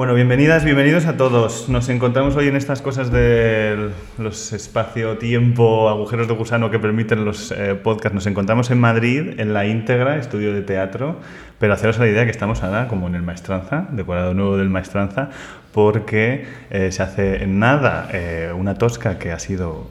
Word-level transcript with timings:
Bueno, 0.00 0.14
bienvenidas, 0.14 0.64
bienvenidos 0.64 1.04
a 1.04 1.18
todos. 1.18 1.68
Nos 1.68 1.90
encontramos 1.90 2.34
hoy 2.34 2.48
en 2.48 2.56
estas 2.56 2.80
cosas 2.80 3.12
de 3.12 3.90
los 4.16 4.54
espacio-tiempo, 4.54 5.90
agujeros 5.90 6.26
de 6.26 6.32
gusano 6.32 6.70
que 6.70 6.78
permiten 6.78 7.26
los 7.26 7.52
eh, 7.52 7.74
podcasts. 7.74 8.14
Nos 8.14 8.26
encontramos 8.26 8.70
en 8.70 8.80
Madrid, 8.80 9.38
en 9.38 9.52
la 9.52 9.66
íntegra, 9.66 10.16
estudio 10.16 10.54
de 10.54 10.62
teatro, 10.62 11.16
pero 11.58 11.74
haceros 11.74 11.98
la 11.98 12.08
idea 12.08 12.24
que 12.24 12.30
estamos 12.30 12.62
ahora 12.62 12.88
como 12.88 13.08
en 13.08 13.14
el 13.14 13.22
Maestranza, 13.22 13.88
decorado 13.90 14.32
nuevo 14.32 14.56
del 14.56 14.70
Maestranza, 14.70 15.28
porque 15.74 16.46
eh, 16.70 16.92
se 16.92 17.02
hace 17.02 17.46
nada 17.46 18.08
eh, 18.10 18.54
una 18.56 18.76
tosca 18.76 19.18
que 19.18 19.32
ha 19.32 19.38
sido 19.38 19.86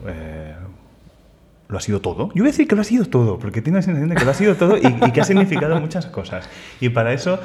lo 1.70 1.78
ha 1.78 1.80
sido 1.80 2.00
todo. 2.00 2.30
Yo 2.34 2.42
voy 2.42 2.48
a 2.48 2.52
decir 2.52 2.66
que 2.66 2.74
lo 2.74 2.80
ha 2.80 2.84
sido 2.84 3.04
todo, 3.04 3.38
porque 3.38 3.62
tengo 3.62 3.76
la 3.76 3.82
sensación 3.82 4.10
de 4.10 4.16
que 4.16 4.24
lo 4.24 4.30
ha 4.32 4.34
sido 4.34 4.56
todo 4.56 4.76
y, 4.76 5.12
que 5.12 5.20
ha 5.20 5.24
significado 5.24 5.80
muchas 5.80 6.06
cosas. 6.06 6.48
Y 6.80 6.88
para 6.88 7.12
eso 7.12 7.38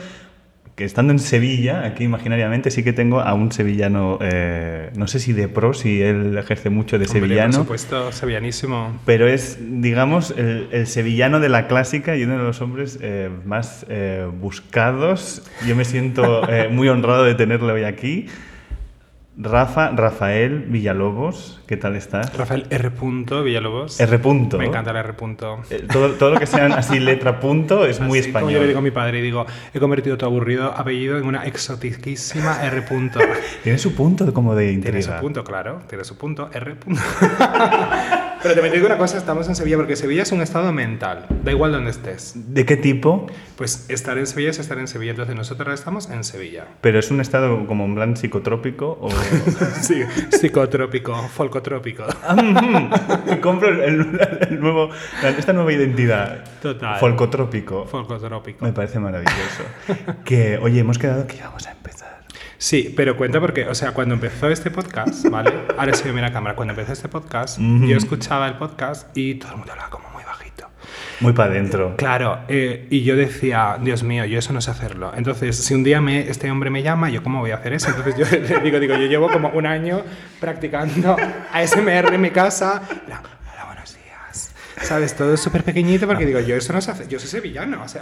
que 0.75 0.83
estando 0.83 1.13
en 1.13 1.19
Sevilla, 1.19 1.85
aquí 1.85 2.03
imaginariamente 2.03 2.69
sí 2.69 2.83
que 2.83 2.91
tengo 2.91 3.21
a 3.21 3.33
un 3.33 3.51
sevillano, 3.53 4.19
eh, 4.21 4.91
no 4.97 5.07
sé 5.07 5.19
si 5.19 5.31
de 5.31 5.47
pro, 5.47 5.73
si 5.73 6.01
él 6.01 6.37
ejerce 6.37 6.69
mucho 6.69 6.99
de 6.99 7.05
Hombre, 7.05 7.21
sevillano. 7.21 7.51
Por 7.51 7.79
supuesto, 7.79 8.11
sevillanísimo. 8.11 8.99
Pero 9.05 9.27
es, 9.27 9.57
digamos, 9.61 10.31
el, 10.31 10.67
el, 10.71 10.85
sevillano 10.87 11.39
de 11.39 11.47
la 11.47 11.67
clásica 11.67 12.17
y 12.17 12.23
uno 12.23 12.37
de 12.37 12.43
los 12.43 12.59
hombres 12.59 12.99
eh, 13.01 13.29
más 13.45 13.85
eh, 13.87 14.27
buscados. 14.39 15.43
Yo 15.65 15.77
me 15.77 15.85
siento 15.85 16.41
muy 16.71 16.89
honrado 16.89 17.23
de 17.23 17.35
tenerle 17.35 17.71
hoy 17.71 17.83
aquí. 17.85 18.27
Rafa, 19.37 19.89
Rafael 19.89 20.63
Villalobos, 20.69 21.59
¿qué 21.67 21.75
tal 21.75 21.97
estás? 21.97 22.33
Rafael 22.37 22.67
R. 22.69 22.91
Villalobos. 23.43 23.99
R. 23.99 24.19
Punto. 24.19 24.57
Me 24.57 24.67
encanta 24.67 24.91
el 24.91 24.97
R. 24.97 25.13
Eh, 25.69 25.87
todo, 25.91 26.11
todo, 26.11 26.31
lo 26.31 26.39
que 26.39 26.45
sean 26.45 26.71
así 26.71 26.99
letra 26.99 27.41
punto 27.41 27.85
es 27.85 27.99
muy 27.99 28.19
así, 28.19 28.29
español. 28.29 28.47
Como 28.47 28.51
yo 28.51 28.61
le 28.61 28.67
digo 28.67 28.79
a 28.79 28.81
mi 28.81 28.91
padre, 28.91 29.21
digo, 29.21 29.45
he 29.73 29.79
convertido 29.81 30.17
tu 30.17 30.25
aburrido 30.25 30.71
apellido 30.71 31.17
en 31.17 31.25
una 31.25 31.45
exotiquísima 31.45 32.63
R. 32.63 32.81
Punto. 32.83 33.19
tiene 33.63 33.77
su 33.77 33.93
punto 33.93 34.33
como 34.33 34.55
de 34.55 34.71
intriga. 34.71 34.99
Tiene 34.99 35.15
su 35.15 35.21
punto, 35.21 35.43
claro, 35.43 35.81
tiene 35.89 36.05
su 36.05 36.17
punto, 36.17 36.49
R. 36.53 36.75
Punto. 36.75 37.01
Pero 38.41 38.53
también 38.53 38.73
te 38.73 38.77
digo 38.77 38.85
una 38.85 38.99
cosa, 38.99 39.17
estamos 39.17 39.47
en 39.49 39.55
Sevilla 39.55 39.77
porque 39.77 39.95
Sevilla 39.95 40.21
es 40.21 40.31
un 40.31 40.41
estado 40.41 40.71
mental, 40.71 41.25
da 41.43 41.51
igual 41.51 41.71
donde 41.71 41.89
estés. 41.89 42.33
¿De 42.35 42.63
qué 42.63 42.77
tipo? 42.77 43.25
Pues 43.57 43.87
estar 43.89 44.19
en 44.19 44.27
Sevilla 44.27 44.51
es 44.51 44.59
estar 44.59 44.77
en 44.77 44.87
Sevilla, 44.87 45.11
entonces 45.11 45.35
nosotros 45.35 45.73
estamos 45.73 46.11
en 46.11 46.23
Sevilla. 46.23 46.67
¿Pero 46.81 46.99
es 46.99 47.09
un 47.09 47.21
estado 47.21 47.65
como 47.65 47.85
un 47.85 47.95
plan 47.95 48.15
psicotrópico 48.15 48.99
o...? 49.01 49.09
sí, 49.81 50.03
psicotrópico, 50.31 51.15
folcotrópico. 51.29 52.03
Compro 53.41 53.69
el, 53.69 53.81
el, 53.81 54.19
el, 54.49 54.59
nuevo, 54.59 54.89
esta 55.23 55.53
nueva 55.53 55.71
identidad. 55.73 56.43
Total. 56.61 56.99
Folcotrópico. 56.99 57.85
Folcotrópico. 57.85 58.65
Me 58.65 58.73
parece 58.73 58.99
maravilloso. 58.99 59.63
que, 60.23 60.57
oye, 60.57 60.79
hemos 60.79 60.97
quedado 60.97 61.27
que 61.27 61.37
íbamos 61.37 61.65
a 61.67 61.71
empezar. 61.71 62.23
Sí, 62.57 62.93
pero 62.95 63.17
cuenta 63.17 63.39
porque, 63.39 63.67
o 63.67 63.75
sea, 63.75 63.91
cuando 63.93 64.15
empezó 64.15 64.49
este 64.49 64.71
podcast, 64.71 65.27
¿vale? 65.29 65.53
Ahora 65.77 65.93
sí 65.93 66.05
me 66.05 66.13
mira 66.13 66.27
la 66.27 66.33
cámara. 66.33 66.55
Cuando 66.55 66.73
empezó 66.73 66.93
este 66.93 67.09
podcast, 67.09 67.59
uh 67.59 67.61
-huh. 67.61 67.87
yo 67.87 67.97
escuchaba 67.97 68.47
el 68.47 68.55
podcast 68.55 69.15
y 69.15 69.35
todo 69.35 69.51
el 69.51 69.57
mundo 69.57 69.73
hablaba 69.73 69.89
como 69.89 70.14
muy 71.19 71.33
para 71.33 71.51
adentro. 71.51 71.95
Claro, 71.97 72.39
eh, 72.47 72.87
y 72.89 73.03
yo 73.03 73.15
decía, 73.15 73.77
Dios 73.81 74.03
mío, 74.03 74.25
yo 74.25 74.39
eso 74.39 74.53
no 74.53 74.61
sé 74.61 74.71
hacerlo. 74.71 75.11
Entonces, 75.15 75.57
si 75.57 75.73
un 75.73 75.83
día 75.83 76.01
me, 76.01 76.29
este 76.29 76.49
hombre 76.51 76.69
me 76.69 76.83
llama, 76.83 77.09
¿yo 77.09 77.23
cómo 77.23 77.39
voy 77.39 77.51
a 77.51 77.55
hacer 77.55 77.73
eso? 77.73 77.89
Entonces 77.89 78.15
yo 78.17 78.25
le 78.55 78.59
digo, 78.61 78.79
digo, 78.79 78.95
yo 78.95 79.07
llevo 79.07 79.29
como 79.29 79.49
un 79.49 79.65
año 79.65 80.01
practicando 80.39 81.15
ASMR 81.51 82.13
en 82.13 82.21
mi 82.21 82.31
casa. 82.31 82.81
¿Sabes? 84.85 85.15
Todo 85.15 85.33
es 85.33 85.39
súper 85.39 85.63
pequeñito 85.63 86.07
porque 86.07 86.25
digo, 86.25 86.39
yo 86.39 86.55
eso 86.55 86.73
no 86.73 86.81
sé 86.81 86.91
hacer. 86.91 87.07
Yo 87.07 87.19
soy 87.19 87.29
sevillano, 87.29 87.81
o 87.83 87.87
sea. 87.87 88.01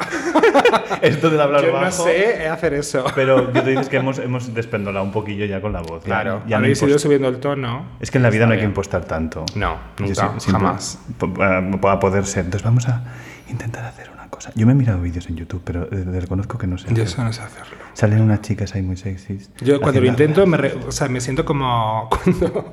Esto 1.02 1.30
del 1.30 1.42
hablar 1.42 1.66
yo 1.66 1.74
bajo. 1.74 1.86
no 1.86 1.92
sé 1.92 2.48
hacer 2.48 2.74
eso. 2.74 3.06
Pero 3.16 3.50
tú 3.50 3.62
dices 3.62 3.90
que 3.90 3.98
hemos, 3.98 4.20
hemos 4.20 4.54
despendolado 4.54 5.06
un 5.06 5.12
poquillo 5.12 5.46
ya 5.46 5.62
con 5.62 5.74
la 5.74 5.82
voz. 5.82 6.04
Claro, 6.04 6.42
ya, 6.44 6.50
ya 6.50 6.58
habéis 6.58 6.82
no 6.82 6.90
ido 6.90 7.00
subiendo 7.00 7.28
el 7.30 7.38
tono. 7.38 7.86
Es 8.00 8.12
que 8.12 8.18
en 8.18 8.24
la 8.24 8.30
vida 8.30 8.46
no 8.46 8.54
hay 8.54 8.60
que 8.60 8.66
impostar 8.66 9.06
tanto. 9.06 9.46
No, 9.56 9.78
nunca, 9.98 10.36
Yo, 10.38 10.52
jamás. 10.52 11.00
Va 11.24 11.92
a 11.94 12.00
poder 12.00 12.26
ser. 12.26 12.46
Entonces 12.46 12.64
vamos 12.64 12.88
a 12.88 13.04
intentar 13.50 13.86
hacer 13.86 14.10
una 14.12 14.28
cosa. 14.30 14.52
Yo 14.56 14.66
me 14.66 14.74
he 14.74 14.76
mirado 14.76 15.02
vídeos 15.02 15.28
en 15.30 15.38
YouTube, 15.38 15.62
pero 15.64 15.84
eh, 15.92 16.20
reconozco 16.20 16.58
que 16.58 16.68
no 16.68 16.78
sé. 16.78 16.88
Yo 16.94 17.04
eso 17.04 17.24
no 17.24 17.32
sé 17.32 17.42
hacerlo. 17.42 17.78
Salen 17.94 18.22
unas 18.22 18.42
chicas 18.42 18.74
ahí 18.76 18.82
muy 18.82 18.98
sexys. 18.98 19.52
Yo 19.62 19.80
cuando 19.80 20.02
lo 20.02 20.08
intento, 20.08 20.46
me, 20.48 20.58
re, 20.58 20.74
o 20.88 20.92
sea, 20.92 21.08
me 21.08 21.22
siento 21.22 21.46
como 21.46 22.10
cuando, 22.24 22.72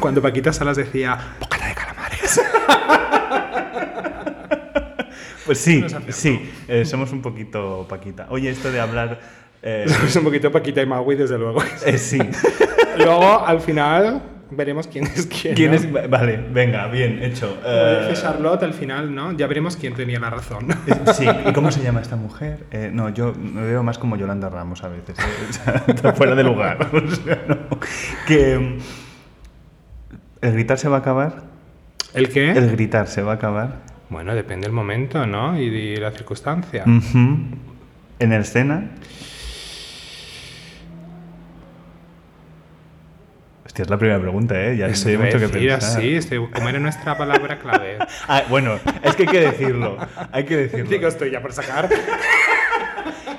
cuando 0.00 0.22
Paquita 0.22 0.52
Salas 0.52 0.76
decía, 0.76 1.16
bocata 1.40 1.68
de 1.68 1.74
calamares. 1.74 1.95
Pues 5.46 5.58
sí, 5.58 5.84
sí, 6.08 6.50
eh, 6.68 6.84
somos 6.84 7.12
un 7.12 7.22
poquito 7.22 7.86
Paquita. 7.88 8.26
Oye, 8.30 8.50
esto 8.50 8.70
de 8.70 8.80
hablar... 8.80 9.20
Eh... 9.62 9.86
Somos 9.88 10.16
un 10.16 10.24
poquito 10.24 10.52
Paquita 10.52 10.82
y 10.82 10.86
Maui, 10.86 11.16
desde 11.16 11.38
luego. 11.38 11.62
Eh, 11.84 11.98
sí. 11.98 12.18
Luego, 12.98 13.44
al 13.44 13.60
final, 13.60 14.22
veremos 14.50 14.86
quién 14.86 15.06
es 15.06 15.26
quién. 15.26 15.54
¿Quién 15.54 15.70
¿no? 15.70 15.76
es? 15.76 16.10
Vale, 16.10 16.44
venga, 16.50 16.86
bien, 16.88 17.22
hecho. 17.22 17.58
Como 17.62 18.08
dice 18.08 18.22
Charlotte, 18.22 18.62
al 18.62 18.74
final, 18.74 19.14
¿no? 19.14 19.32
Ya 19.32 19.46
veremos 19.46 19.76
quién 19.76 19.94
tenía 19.94 20.18
la 20.20 20.30
razón. 20.30 20.68
Sí, 21.14 21.26
¿y 21.46 21.52
cómo 21.52 21.70
se 21.70 21.82
llama 21.82 22.00
esta 22.00 22.16
mujer? 22.16 22.66
Eh, 22.70 22.90
no, 22.92 23.10
yo 23.10 23.34
me 23.34 23.62
veo 23.62 23.82
más 23.82 23.98
como 23.98 24.16
Yolanda 24.16 24.48
Ramos 24.48 24.82
a 24.84 24.88
veces, 24.88 25.16
o 25.18 25.52
sea, 25.52 25.84
está 25.88 26.12
fuera 26.12 26.34
de 26.34 26.44
lugar. 26.44 26.78
O 26.92 27.10
sea, 27.14 27.44
no. 27.48 27.56
Que... 28.26 28.78
¿El 30.40 30.52
gritar 30.52 30.78
se 30.78 30.88
va 30.88 30.96
a 30.96 31.00
acabar? 31.00 31.42
¿El 32.14 32.28
qué? 32.28 32.52
El 32.52 32.70
gritar 32.70 33.08
se 33.08 33.22
va 33.22 33.32
a 33.32 33.34
acabar. 33.34 33.95
Bueno, 34.08 34.34
depende 34.34 34.66
del 34.66 34.74
momento, 34.74 35.26
¿no? 35.26 35.58
Y 35.58 35.68
de 35.70 36.00
la 36.00 36.10
circunstancia. 36.12 36.84
¿En 36.84 38.32
escena? 38.32 38.90
Hostia, 43.76 43.82
es 43.82 43.90
la 43.90 43.98
primera 43.98 44.18
pregunta, 44.18 44.58
¿eh? 44.58 44.74
Ya 44.74 44.86
estoy 44.86 45.18
mucho 45.18 45.38
que 45.38 45.50
pensar. 45.50 45.78
así, 45.80 46.14
estoy, 46.14 46.38
¿cómo 46.50 46.66
era 46.66 46.78
nuestra 46.78 47.18
palabra 47.18 47.58
clave? 47.58 47.98
ah, 48.26 48.44
bueno, 48.48 48.78
es 49.02 49.14
que 49.14 49.24
hay 49.24 49.28
que 49.28 49.40
decirlo. 49.40 49.98
Hay 50.32 50.44
que 50.44 50.56
decirlo. 50.56 50.88
Digo, 50.88 51.06
estoy 51.06 51.30
ya 51.30 51.42
por 51.42 51.52
sacar. 51.52 51.86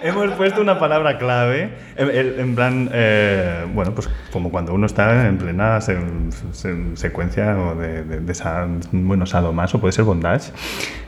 Hemos 0.03 0.31
puesto 0.34 0.62
una 0.62 0.78
palabra 0.78 1.18
clave, 1.18 1.72
en, 1.96 2.40
en 2.40 2.53
plan, 2.53 2.88
eh, 2.94 3.66
bueno, 3.74 3.96
pues 3.96 4.08
como 4.31 4.52
cuando 4.52 4.75
uno 4.75 4.86
está 4.86 5.28
en 5.28 5.40
plena 5.40 5.81
se, 5.81 5.98
se, 6.52 6.96
secuencia 6.96 7.58
o 7.58 7.74
de, 7.74 8.04
de, 8.04 8.19
de 8.19 8.31
esa, 8.31 8.68
bueno, 8.92 9.25
sadomaso, 9.25 9.81
puede 9.81 9.94
ser 9.94 10.06
bondage. 10.06 10.52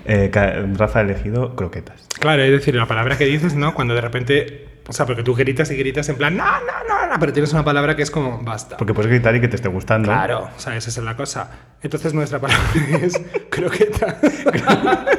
Eh, 0.05 0.31
Rafa 0.75 0.99
ha 0.99 1.01
elegido 1.03 1.55
croquetas. 1.55 2.07
Claro, 2.19 2.41
es 2.41 2.49
decir, 2.49 2.73
la 2.73 2.87
palabra 2.87 3.15
que 3.15 3.25
dices, 3.25 3.53
¿no? 3.53 3.75
Cuando 3.75 3.93
de 3.93 4.01
repente, 4.01 4.65
o 4.89 4.91
sea, 4.91 5.05
porque 5.05 5.21
tú 5.21 5.35
gritas 5.35 5.69
y 5.69 5.75
gritas 5.77 6.09
en 6.09 6.15
plan, 6.17 6.35
no, 6.35 6.43
no, 6.43 6.83
no, 6.87 7.07
no, 7.07 7.19
pero 7.19 7.31
tienes 7.31 7.53
una 7.53 7.63
palabra 7.63 7.95
que 7.95 8.01
es 8.01 8.09
como, 8.09 8.39
basta. 8.41 8.75
Porque 8.75 8.93
puedes 8.93 9.09
gritar 9.09 9.35
y 9.35 9.41
que 9.41 9.47
te 9.47 9.55
esté 9.55 9.69
gustando. 9.69 10.07
Claro, 10.07 10.49
o 10.55 10.59
sea, 10.59 10.75
esa 10.75 10.89
es 10.89 10.97
la 10.97 11.15
cosa. 11.15 11.51
Entonces 11.81 12.13
nuestra 12.15 12.39
palabra 12.39 12.65
es 13.01 13.21
croqueta. 13.49 14.17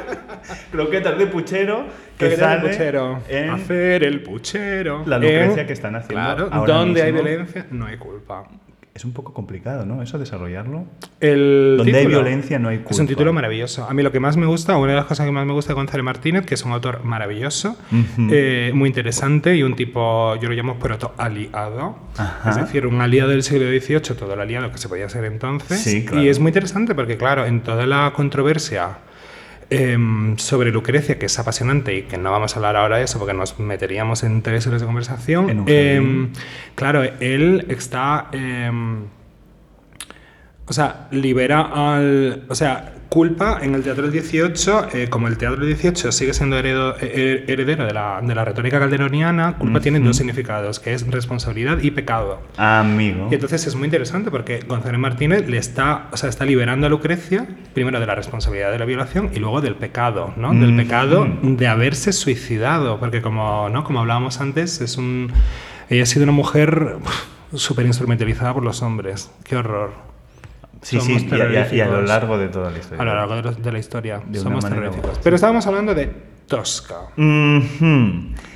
croquetas 0.72 1.19
de 1.19 1.26
puchero 1.28 1.86
que 2.19 2.36
sale 2.36 2.62
de 2.62 2.69
puchero. 2.70 3.22
en 3.28 3.50
hacer 3.50 4.03
el 4.03 4.22
puchero 4.22 5.04
la 5.06 5.19
lucrecia 5.19 5.60
en... 5.60 5.66
que 5.66 5.72
están 5.72 5.94
haciendo 5.94 6.14
claro 6.14 6.48
ahora 6.50 6.75
donde 6.75 7.04
mismo. 7.04 7.06
hay 7.06 7.12
violencia 7.12 7.66
no 7.70 7.86
hay 7.86 7.98
culpa 7.98 8.48
es 8.95 9.05
un 9.05 9.12
poco 9.12 9.33
complicado, 9.33 9.87
¿no? 9.87 10.03
Eso 10.03 10.19
desarrollarlo. 10.19 10.84
El 11.21 11.77
Donde 11.78 11.92
título, 11.92 12.19
hay 12.19 12.22
violencia 12.25 12.59
no 12.59 12.69
hay 12.69 12.78
culpa. 12.78 12.91
Es 12.91 12.98
un 12.98 13.07
título 13.07 13.33
maravilloso. 13.33 13.84
A 13.89 13.95
mí 13.95 14.03
lo 14.03 14.10
que 14.10 14.21
más 14.21 14.37
me 14.37 14.47
gusta, 14.47 14.77
una 14.77 14.92
de 14.92 14.97
las 14.97 15.07
cosas 15.07 15.27
que 15.27 15.33
más 15.33 15.47
me 15.47 15.53
gusta 15.53 15.71
de 15.71 15.75
González 15.75 16.04
Martínez, 16.04 16.45
que 16.45 16.54
es 16.54 16.65
un 16.65 16.72
autor 16.72 17.04
maravilloso, 17.04 17.77
uh 17.92 17.95
-huh. 17.95 18.28
eh, 18.33 18.72
muy 18.75 18.89
interesante 18.89 19.54
y 19.54 19.63
un 19.63 19.77
tipo, 19.77 20.34
yo 20.37 20.48
lo 20.48 20.54
llamo 20.54 20.78
proto 20.78 21.15
aliado. 21.16 21.97
Es 22.48 22.57
decir, 22.57 22.87
un 22.87 23.01
aliado 23.01 23.31
del 23.31 23.42
siglo 23.42 23.69
XVIII, 23.69 24.16
todo 24.16 24.34
el 24.34 24.41
aliado 24.41 24.71
que 24.72 24.78
se 24.78 24.89
podía 24.89 25.09
ser 25.09 25.25
entonces. 25.25 25.81
Sí, 25.81 26.04
claro. 26.04 26.25
Y 26.25 26.28
es 26.28 26.41
muy 26.41 26.48
interesante 26.48 26.95
porque, 26.95 27.16
claro, 27.16 27.47
en 27.47 27.60
toda 27.63 27.86
la 27.86 28.13
controversia 28.15 28.98
eh, 29.71 30.34
sobre 30.37 30.71
Lucrecia, 30.72 31.19
que 31.19 31.27
es 31.27 31.39
apasionante 31.39 31.95
y 31.97 32.03
que 32.03 32.19
no 32.19 32.33
vamos 32.33 32.55
a 32.55 32.57
hablar 32.57 32.77
ahora 32.77 32.99
de 32.99 33.05
eso 33.05 33.19
porque 33.19 33.34
nos 33.34 33.59
meteríamos 33.59 34.25
en 34.25 34.43
tres 34.43 34.67
horas 34.67 34.81
de 34.81 34.87
conversación. 34.87 35.65
Eh, 35.67 36.28
claro, 36.75 37.03
él 37.03 37.67
está. 37.69 38.28
Eh, 38.33 38.71
o 40.67 40.72
sea, 40.72 41.09
libera 41.13 41.61
al. 41.72 42.45
O 42.49 42.55
sea, 42.55 42.95
culpa 43.10 43.59
en 43.60 43.74
el 43.74 43.83
Teatro 43.83 44.04
del 44.04 44.12
18, 44.12 44.86
eh, 44.95 45.09
como 45.10 45.27
el 45.28 45.36
Teatro 45.36 45.59
del 45.59 45.66
18 45.66 46.12
sigue 46.12 46.33
siendo 46.33 46.57
heredo- 46.57 46.95
eh, 47.01 47.45
heredero 47.48 47.84
de 47.84 47.92
la, 47.92 48.21
de 48.22 48.34
la 48.34 48.45
retórica 48.45 48.78
calderoniana, 48.78 49.59
culpa 49.59 49.80
tiene 49.80 49.98
dos 50.01 50.16
significados, 50.16 50.78
que 50.78 50.95
es 50.95 51.04
responsabilidad 51.07 51.78
y 51.83 51.91
pecado. 51.91 52.41
Amigo. 52.57 53.27
Y 53.30 53.34
entonces 53.34 53.66
es 53.66 53.74
muy 53.74 53.86
interesante 53.86 54.30
porque 54.30 54.60
González 54.60 55.01
Martínez 55.01 55.48
le 55.48 55.59
está, 55.59 56.07
o 56.12 56.16
sea, 56.16 56.30
está 56.30 56.45
liberando 56.45 56.86
a 56.86 56.89
Lucrecia, 56.91 57.48
primero 57.74 57.98
de 57.98 58.07
la 58.07 58.15
responsabilidad 58.15 58.71
de 58.71 58.78
la 58.78 58.84
violación 58.84 59.30
y 59.34 59.41
luego 59.41 59.60
del 59.60 59.74
pecado, 59.74 60.33
¿no? 60.36 60.53
Del 60.54 60.72
Mm. 60.72 60.77
pecado 60.77 61.27
de 61.42 61.66
haberse 61.66 62.12
suicidado, 62.12 63.01
porque 63.01 63.21
como, 63.22 63.68
¿no? 63.71 63.83
como 63.83 63.98
hablábamos 64.01 64.41
antes, 64.41 64.80
es 64.80 64.97
un, 64.97 65.33
ella 65.89 66.04
ha 66.04 66.07
sido 66.07 66.22
una 66.22 66.33
mujer 66.33 66.97
súper 67.54 67.86
instrumentalizada 67.86 68.54
por 68.54 68.62
los 68.62 68.83
hombres. 68.83 69.33
Qué 69.42 69.57
horror. 69.57 69.91
Sí, 70.82 70.98
sí, 71.00 71.18
Somos 71.18 71.22
y 71.24 71.41
a, 71.41 71.53
y 71.53 71.56
a- 71.56 71.74
y 71.74 71.80
a 71.80 71.86
lo 71.86 72.03
largo 72.03 72.38
de 72.38 72.48
toda 72.48 72.71
la 72.71 72.78
historia. 72.78 73.03
A 73.03 73.04
lo 73.04 73.15
largo 73.15 73.53
de, 73.53 73.72
la 73.72 73.78
historia. 73.78 74.22
De 74.27 74.38
Somos 74.38 74.65
terroríficos. 74.65 75.21
Pero 75.22 75.36
estábamos 75.36 75.66
hablando 75.66 75.94
de 75.94 76.10
Tosca. 76.47 76.97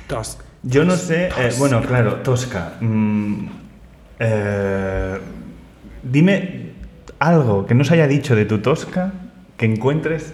Tosca. 0.07 0.43
Yo 0.63 0.83
no 0.83 0.95
sé, 0.95 1.27
eh, 1.37 1.51
bueno, 1.59 1.81
claro, 1.81 2.15
Tosca. 2.17 2.73
mm, 2.81 3.45
eh, 4.19 5.19
dime 6.03 6.71
algo 7.19 7.65
que 7.67 7.75
no 7.75 7.83
se 7.83 7.93
haya 7.93 8.07
dicho 8.07 8.35
de 8.35 8.45
tu 8.45 8.57
Tosca 8.59 9.13
que 9.57 9.65
encuentres 9.65 10.33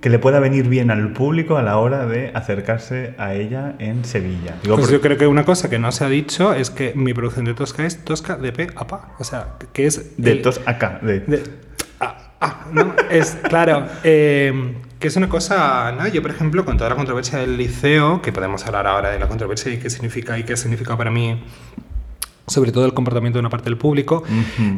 que 0.00 0.08
le 0.08 0.18
pueda 0.18 0.40
venir 0.40 0.66
bien 0.68 0.90
al 0.90 1.12
público 1.12 1.58
a 1.58 1.62
la 1.62 1.76
hora 1.76 2.06
de 2.06 2.30
acercarse 2.34 3.14
a 3.18 3.34
ella 3.34 3.74
en 3.78 4.04
Sevilla. 4.04 4.56
Digo, 4.62 4.76
Pues 4.76 4.86
por- 4.88 4.92
yo 4.94 5.00
creo 5.02 5.18
que 5.18 5.26
una 5.26 5.44
cosa 5.44 5.68
que 5.68 5.78
no 5.78 5.92
se 5.92 6.04
ha 6.04 6.08
dicho 6.08 6.54
es 6.54 6.70
que 6.70 6.92
mi 6.94 7.12
producción 7.12 7.44
de 7.44 7.52
Tosca 7.54 7.84
es 7.84 8.02
Tosca 8.04 8.36
de 8.36 8.52
pe 8.52 8.68
a 8.76 8.86
pa. 8.86 9.14
O 9.18 9.24
sea, 9.24 9.56
que 9.74 9.86
es. 9.86 10.16
de 10.16 10.32
el- 10.32 10.42
tos 10.42 10.60
acá. 10.64 11.00
De, 11.02 11.20
de- 11.20 11.42
ah, 12.00 12.32
ah, 12.40 12.66
¿no? 12.72 12.94
Es 13.10 13.36
claro. 13.48 13.86
eh, 14.02 14.74
que 14.98 15.08
es 15.08 15.16
una 15.16 15.28
cosa, 15.28 15.92
¿no? 15.92 16.06
Yo, 16.08 16.22
por 16.22 16.30
ejemplo, 16.30 16.64
con 16.64 16.76
toda 16.78 16.88
la 16.90 16.96
controversia 16.96 17.38
del 17.38 17.56
liceo, 17.58 18.22
que 18.22 18.32
podemos 18.32 18.64
hablar 18.66 18.86
ahora 18.86 19.10
de 19.10 19.18
la 19.18 19.28
controversia 19.28 19.72
y 19.72 19.78
qué 19.78 19.90
significa 19.90 20.38
y 20.38 20.44
qué 20.44 20.56
significa 20.56 20.96
para 20.96 21.10
mí, 21.10 21.42
sobre 22.46 22.72
todo 22.72 22.84
el 22.86 22.94
comportamiento 22.94 23.36
de 23.38 23.40
una 23.40 23.50
parte 23.50 23.66
del 23.66 23.76
público. 23.78 24.22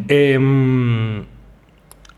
Eh, 0.09 1.23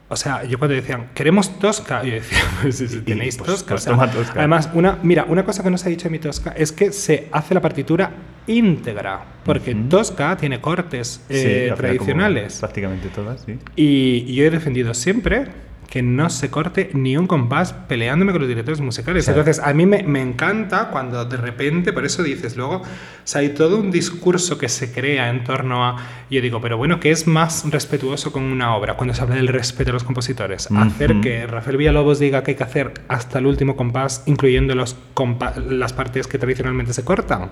o 0.08 0.16
sea, 0.16 0.44
yo 0.44 0.58
cuando 0.58 0.74
decían, 0.74 1.10
queremos 1.14 1.58
Tosca, 1.58 2.02
yo 2.04 2.12
decía, 2.12 2.38
pues 2.62 2.76
si 2.76 2.86
tenéis 3.00 3.36
pues- 3.36 3.50
Tosca. 3.50 3.68
pues 3.70 3.82
o 3.82 3.84
sea, 3.84 3.92
toma 3.94 4.10
Tosca. 4.10 4.38
Además, 4.38 4.68
una, 4.74 4.98
mira, 5.02 5.24
una 5.28 5.44
cosa 5.44 5.62
que 5.62 5.70
no 5.70 5.78
se 5.78 5.88
ha 5.88 5.90
dicho 5.90 6.08
en 6.08 6.12
mi 6.12 6.18
Tosca 6.18 6.54
es 6.56 6.72
que 6.72 6.92
se 6.92 7.28
hace 7.32 7.54
la 7.54 7.60
partitura 7.60 8.10
íntegra, 8.46 9.24
porque 9.44 9.74
Tosca 9.74 10.36
tiene 10.36 10.60
cortes 10.60 11.22
eh, 11.28 11.72
tradicionales. 11.76 12.58
Prácticamente 12.58 13.08
todas, 13.08 13.42
sí. 13.46 13.58
Y 13.76 14.34
yo 14.34 14.44
he 14.44 14.50
defendido 14.50 14.92
siempre 14.94 15.46
que 15.94 16.02
no 16.02 16.28
se 16.28 16.50
corte 16.50 16.90
ni 16.92 17.16
un 17.16 17.28
compás 17.28 17.72
peleándome 17.72 18.32
con 18.32 18.40
los 18.40 18.48
directores 18.48 18.80
musicales. 18.80 19.26
Claro. 19.26 19.38
Entonces, 19.42 19.64
a 19.64 19.72
mí 19.74 19.86
me, 19.86 20.02
me 20.02 20.20
encanta 20.20 20.88
cuando 20.90 21.24
de 21.24 21.36
repente, 21.36 21.92
por 21.92 22.04
eso 22.04 22.24
dices, 22.24 22.56
luego, 22.56 22.78
o 22.78 22.82
sea, 23.22 23.42
hay 23.42 23.50
todo 23.50 23.78
un 23.78 23.92
discurso 23.92 24.58
que 24.58 24.68
se 24.68 24.90
crea 24.90 25.30
en 25.30 25.44
torno 25.44 25.84
a. 25.86 25.96
Yo 26.28 26.40
digo, 26.40 26.60
pero 26.60 26.76
bueno, 26.78 26.98
¿qué 26.98 27.12
es 27.12 27.28
más 27.28 27.70
respetuoso 27.70 28.32
con 28.32 28.42
una 28.42 28.74
obra 28.74 28.94
cuando 28.94 29.14
se 29.14 29.22
habla 29.22 29.36
del 29.36 29.46
respeto 29.46 29.90
a 29.90 29.92
los 29.92 30.02
compositores? 30.02 30.68
Hacer 30.72 31.20
que 31.20 31.46
Rafael 31.46 31.76
Villalobos 31.76 32.18
diga 32.18 32.42
que 32.42 32.50
hay 32.50 32.56
que 32.56 32.64
hacer 32.64 32.92
hasta 33.06 33.38
el 33.38 33.46
último 33.46 33.76
compás, 33.76 34.24
incluyendo 34.26 34.74
los 34.74 34.96
compa- 35.14 35.54
las 35.54 35.92
partes 35.92 36.26
que 36.26 36.38
tradicionalmente 36.38 36.92
se 36.92 37.04
cortan. 37.04 37.50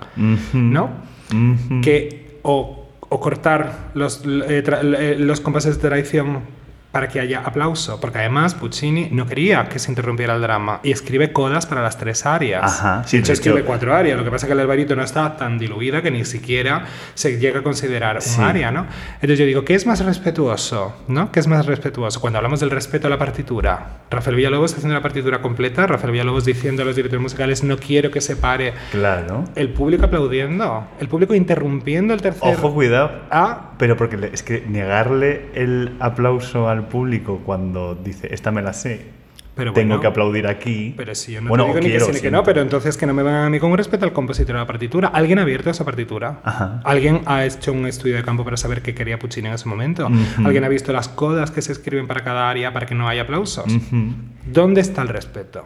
¿no? 0.51 0.89
Que 1.81 2.39
o, 2.41 2.89
o 3.07 3.19
cortar 3.21 3.91
los, 3.93 4.21
eh, 4.25 4.63
eh, 4.67 5.15
los 5.17 5.39
compases 5.39 5.75
de 5.81 5.87
tradición 5.87 6.39
para 6.93 7.07
que 7.07 7.19
haya 7.19 7.39
aplauso, 7.43 7.99
porque 7.99 8.19
además 8.19 8.53
Puccini 8.53 9.09
no 9.11 9.25
quería 9.25 9.67
que 9.67 9.79
se 9.79 9.89
interrumpiera 9.89 10.35
el 10.35 10.41
drama 10.43 10.79
y 10.83 10.91
escribe 10.91 11.33
codas 11.33 11.65
para 11.65 11.81
las 11.81 11.97
tres 11.97 12.23
áreas. 12.27 12.79
Ajá, 12.79 13.03
sí, 13.07 13.19
de 13.19 13.33
escribe 13.33 13.63
cuatro 13.63 13.95
áreas, 13.95 14.15
lo 14.15 14.23
que 14.23 14.29
pasa 14.29 14.45
es 14.45 14.47
que 14.49 14.53
el 14.53 14.59
alvarito 14.59 14.95
no 14.95 15.01
está 15.03 15.35
tan 15.35 15.57
diluida 15.57 16.03
que 16.03 16.11
ni 16.11 16.23
siquiera 16.23 16.85
se 17.15 17.39
llega 17.39 17.61
a 17.61 17.63
considerar 17.63 18.21
Sí. 18.21 18.39
un 18.39 18.45
área, 18.45 18.71
¿no? 18.71 18.85
Entonces 19.15 19.39
yo 19.39 19.45
digo, 19.45 19.65
¿qué 19.65 19.73
es 19.73 19.87
más 19.87 20.05
respetuoso? 20.05 20.93
¿no? 21.07 21.31
¿Qué 21.31 21.39
es 21.39 21.47
más 21.47 21.65
respetuoso? 21.65 22.21
Cuando 22.21 22.37
hablamos 22.37 22.59
del 22.59 22.69
respeto 22.69 23.07
a 23.07 23.09
la 23.09 23.17
partitura, 23.17 24.03
Rafael 24.11 24.35
Villalobos 24.35 24.73
haciendo 24.73 24.93
la 24.93 25.01
partitura 25.01 25.41
completa, 25.41 25.87
Rafael 25.87 26.11
Villalobos 26.11 26.45
diciendo 26.45 26.83
a 26.83 26.85
los 26.85 26.95
directores 26.95 27.23
musicales, 27.23 27.63
no 27.63 27.77
quiero 27.77 28.11
que 28.11 28.21
se 28.21 28.35
pare 28.35 28.73
Claro. 28.91 29.45
el 29.55 29.69
público 29.69 30.05
aplaudiendo, 30.05 30.87
el 30.99 31.07
público 31.07 31.33
interrumpiendo 31.33 32.13
el 32.13 32.21
tercer 32.21 32.53
Ojo, 32.53 32.71
cuidado. 32.71 33.11
A. 33.31 33.71
Pero 33.77 33.97
porque 33.97 34.17
es 34.31 34.43
que 34.43 34.63
negarle 34.67 35.47
el 35.53 35.95
aplauso 35.99 36.69
al 36.69 36.87
público 36.87 37.41
cuando 37.45 37.95
dice, 37.95 38.33
esta 38.33 38.51
me 38.51 38.61
la 38.61 38.73
sé, 38.73 39.07
Pero 39.55 39.73
tengo 39.73 39.89
bueno, 39.89 40.01
que 40.01 40.07
aplaudir 40.07 40.47
aquí. 40.47 40.93
Pero 40.97 41.13
si 41.15 41.33
yo 41.33 41.41
no 41.41 41.49
bueno, 41.49 41.65
te 41.65 41.69
digo 41.69 41.79
ni 41.81 41.89
quiero, 41.89 42.07
que 42.07 42.13
sí 42.13 42.17
ni 42.17 42.21
que 42.21 42.31
no, 42.31 42.43
pero 42.43 42.61
entonces 42.61 42.97
que 42.97 43.05
no 43.05 43.13
me 43.13 43.23
vengan 43.23 43.45
a 43.45 43.49
mí 43.49 43.59
con 43.59 43.75
respeto 43.75 44.05
al 44.05 44.13
compositor 44.13 44.55
de 44.55 44.59
la 44.59 44.67
partitura. 44.67 45.09
¿Alguien 45.09 45.39
ha 45.39 45.43
abierto 45.43 45.69
esa 45.69 45.85
partitura? 45.85 46.39
Ajá. 46.43 46.81
¿Alguien 46.83 47.21
ha 47.25 47.45
hecho 47.45 47.71
un 47.71 47.85
estudio 47.85 48.15
de 48.15 48.23
campo 48.23 48.43
para 48.43 48.57
saber 48.57 48.81
qué 48.81 48.95
quería 48.95 49.19
Puccini 49.19 49.47
en 49.47 49.53
ese 49.53 49.67
momento? 49.69 50.07
Ujú. 50.07 50.45
¿Alguien 50.45 50.63
ha 50.63 50.69
visto 50.69 50.91
las 50.93 51.07
codas 51.09 51.51
que 51.51 51.61
se 51.61 51.71
escriben 51.71 52.07
para 52.07 52.23
cada 52.23 52.49
área 52.49 52.73
para 52.73 52.85
que 52.85 52.95
no 52.95 53.07
haya 53.07 53.23
aplausos? 53.23 53.65
Ujú. 53.65 54.13
¿Dónde 54.45 54.81
está 54.81 55.01
el 55.01 55.09
respeto? 55.09 55.65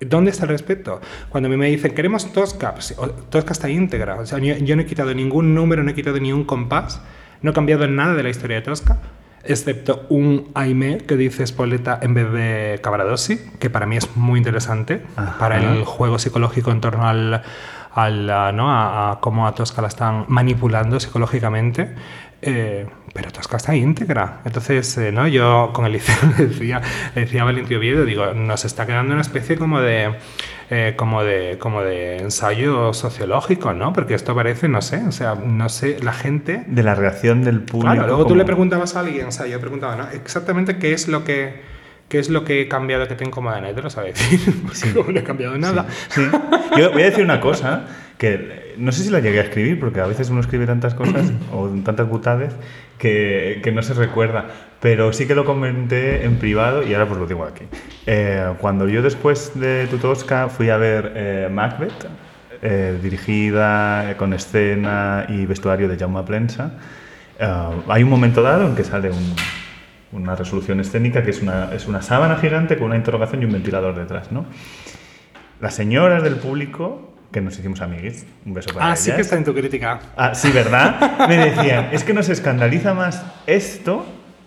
¿Dónde 0.00 0.30
está 0.30 0.44
el 0.44 0.48
respeto? 0.48 1.00
Cuando 1.28 1.48
a 1.48 1.50
mí 1.50 1.58
me 1.58 1.66
dicen, 1.66 1.94
queremos 1.94 2.32
Tosca, 2.32 2.72
pues, 2.72 2.96
Tosca 3.28 3.52
está 3.52 3.68
íntegra. 3.68 4.14
O 4.16 4.24
sea, 4.24 4.38
yo, 4.38 4.56
yo 4.56 4.74
no 4.74 4.82
he 4.82 4.86
quitado 4.86 5.12
ningún 5.14 5.54
número, 5.54 5.82
no 5.82 5.90
he 5.90 5.94
quitado 5.94 6.18
ni 6.18 6.32
un 6.32 6.44
compás, 6.44 7.02
no 7.42 7.50
he 7.50 7.54
cambiado 7.54 7.86
nada 7.88 8.14
de 8.14 8.22
la 8.22 8.30
historia 8.30 8.56
de 8.56 8.62
Tosca, 8.62 8.98
excepto 9.44 10.06
un 10.08 10.50
Aimé 10.54 10.98
que 10.98 11.16
dice 11.16 11.46
Spoleta 11.46 11.98
en 12.02 12.14
vez 12.14 12.30
de 12.32 12.80
Cavaradossi, 12.82 13.38
que 13.58 13.70
para 13.70 13.86
mí 13.86 13.96
es 13.96 14.16
muy 14.16 14.38
interesante 14.38 15.02
Ajá. 15.16 15.38
para 15.38 15.58
el 15.58 15.84
juego 15.84 16.18
psicológico 16.18 16.70
en 16.70 16.80
torno 16.80 17.08
al, 17.08 17.42
al, 17.92 18.26
¿no? 18.56 18.70
a, 18.70 19.12
a 19.12 19.20
cómo 19.20 19.46
a 19.46 19.54
Tosca 19.54 19.82
la 19.82 19.88
están 19.88 20.26
manipulando 20.28 21.00
psicológicamente. 21.00 21.94
Eh, 22.42 22.86
pero 23.12 23.30
Tosca 23.30 23.56
está 23.56 23.74
íntegra. 23.74 24.40
Entonces, 24.44 24.96
eh, 24.98 25.12
¿no? 25.12 25.26
yo 25.26 25.70
con 25.72 25.84
el 25.84 25.92
liceo 25.92 26.16
le 26.38 26.46
decía, 26.46 26.80
le 27.14 27.22
decía 27.22 27.42
a 27.42 27.44
Valentín 27.44 27.76
Oviedo, 27.76 28.04
digo, 28.04 28.32
nos 28.34 28.64
está 28.64 28.86
quedando 28.86 29.12
una 29.12 29.22
especie 29.22 29.58
como 29.58 29.80
de, 29.80 30.14
eh, 30.70 30.94
como 30.96 31.24
de, 31.24 31.58
como 31.58 31.82
de 31.82 32.18
ensayo 32.18 32.92
sociológico, 32.94 33.72
¿no? 33.72 33.92
Porque 33.92 34.14
esto 34.14 34.34
parece, 34.34 34.68
no 34.68 34.80
sé, 34.82 35.02
o 35.06 35.10
sea, 35.12 35.34
no 35.34 35.68
sé, 35.68 35.98
la 36.00 36.12
gente... 36.12 36.62
De 36.66 36.82
la 36.84 36.94
reacción 36.94 37.42
del 37.42 37.60
público. 37.62 37.92
Claro, 37.92 38.06
luego 38.06 38.22
tú 38.22 38.28
como- 38.28 38.36
le 38.38 38.44
preguntabas 38.44 38.94
a 38.96 39.00
alguien, 39.00 39.26
o 39.26 39.32
sea, 39.32 39.46
yo 39.46 39.58
preguntaba, 39.60 39.96
¿no? 39.96 40.08
Exactamente 40.10 40.78
qué 40.78 40.92
es 40.92 41.08
lo 41.08 41.24
que, 41.24 41.60
qué 42.08 42.18
es 42.20 42.30
lo 42.30 42.44
que 42.44 42.62
he 42.62 42.68
cambiado 42.68 43.08
que 43.08 43.14
te 43.16 43.24
incomoda, 43.24 43.60
nadie 43.60 43.74
te 43.74 43.82
lo 43.82 43.90
sabe 43.90 44.08
decir, 44.12 44.40
como 44.94 45.10
no 45.10 45.18
he 45.18 45.24
cambiado 45.24 45.58
nada. 45.58 45.86
Sí. 46.08 46.22
Yo 46.78 46.92
voy 46.92 47.02
a 47.02 47.06
decir 47.06 47.24
una 47.24 47.40
cosa 47.40 47.86
que 48.16 48.59
no 48.76 48.92
sé 48.92 49.02
si 49.02 49.10
la 49.10 49.20
llegué 49.20 49.40
a 49.40 49.42
escribir, 49.42 49.78
porque 49.80 50.00
a 50.00 50.06
veces 50.06 50.30
uno 50.30 50.40
escribe 50.40 50.66
tantas 50.66 50.94
cosas 50.94 51.32
o 51.52 51.68
tantas 51.84 52.08
butades 52.08 52.54
que, 52.98 53.60
que 53.62 53.72
no 53.72 53.82
se 53.82 53.94
recuerda. 53.94 54.46
Pero 54.80 55.12
sí 55.12 55.26
que 55.26 55.34
lo 55.34 55.44
comenté 55.44 56.24
en 56.24 56.36
privado 56.36 56.82
y 56.82 56.94
ahora 56.94 57.06
pues 57.06 57.20
lo 57.20 57.26
digo 57.26 57.44
aquí. 57.44 57.64
Eh, 58.06 58.54
cuando 58.60 58.88
yo 58.88 59.02
después 59.02 59.52
de 59.58 59.86
Tutosca 59.88 60.48
fui 60.48 60.70
a 60.70 60.76
ver 60.76 61.12
eh, 61.14 61.48
Macbeth, 61.50 62.06
eh, 62.62 62.98
dirigida 63.02 64.10
eh, 64.10 64.16
con 64.16 64.32
escena 64.32 65.26
y 65.28 65.46
vestuario 65.46 65.88
de 65.88 65.98
Jaume 65.98 66.22
Plensa, 66.22 66.72
hay 67.88 68.02
un 68.02 68.10
momento 68.10 68.42
dado 68.42 68.66
en 68.66 68.74
que 68.74 68.84
sale 68.84 69.10
un, 69.10 69.34
una 70.12 70.34
resolución 70.34 70.80
escénica 70.80 71.22
que 71.22 71.30
es 71.30 71.40
una, 71.40 71.72
es 71.72 71.86
una 71.86 72.02
sábana 72.02 72.36
gigante 72.36 72.76
con 72.76 72.88
una 72.88 72.96
interrogación 72.96 73.42
y 73.42 73.44
un 73.46 73.52
ventilador 73.52 73.94
detrás, 73.94 74.32
¿no? 74.32 74.44
Las 75.60 75.74
señoras 75.74 76.22
del 76.22 76.36
público, 76.36 77.09
que 77.32 77.40
nos 77.40 77.58
hicimos 77.58 77.80
amiguis, 77.80 78.26
un 78.44 78.54
beso 78.54 78.72
para 78.72 78.86
Ah, 78.86 78.88
ellas. 78.90 79.00
sí 79.00 79.12
que 79.12 79.20
está 79.20 79.36
en 79.36 79.44
tu 79.44 79.54
crítica. 79.54 80.00
Ah, 80.16 80.34
sí, 80.34 80.50
¿verdad? 80.50 81.28
Me 81.28 81.36
decían, 81.36 81.88
es 81.92 82.02
que 82.04 82.12
nos 82.12 82.28
escandaliza 82.28 82.92
más 82.94 83.24
esto 83.46 84.04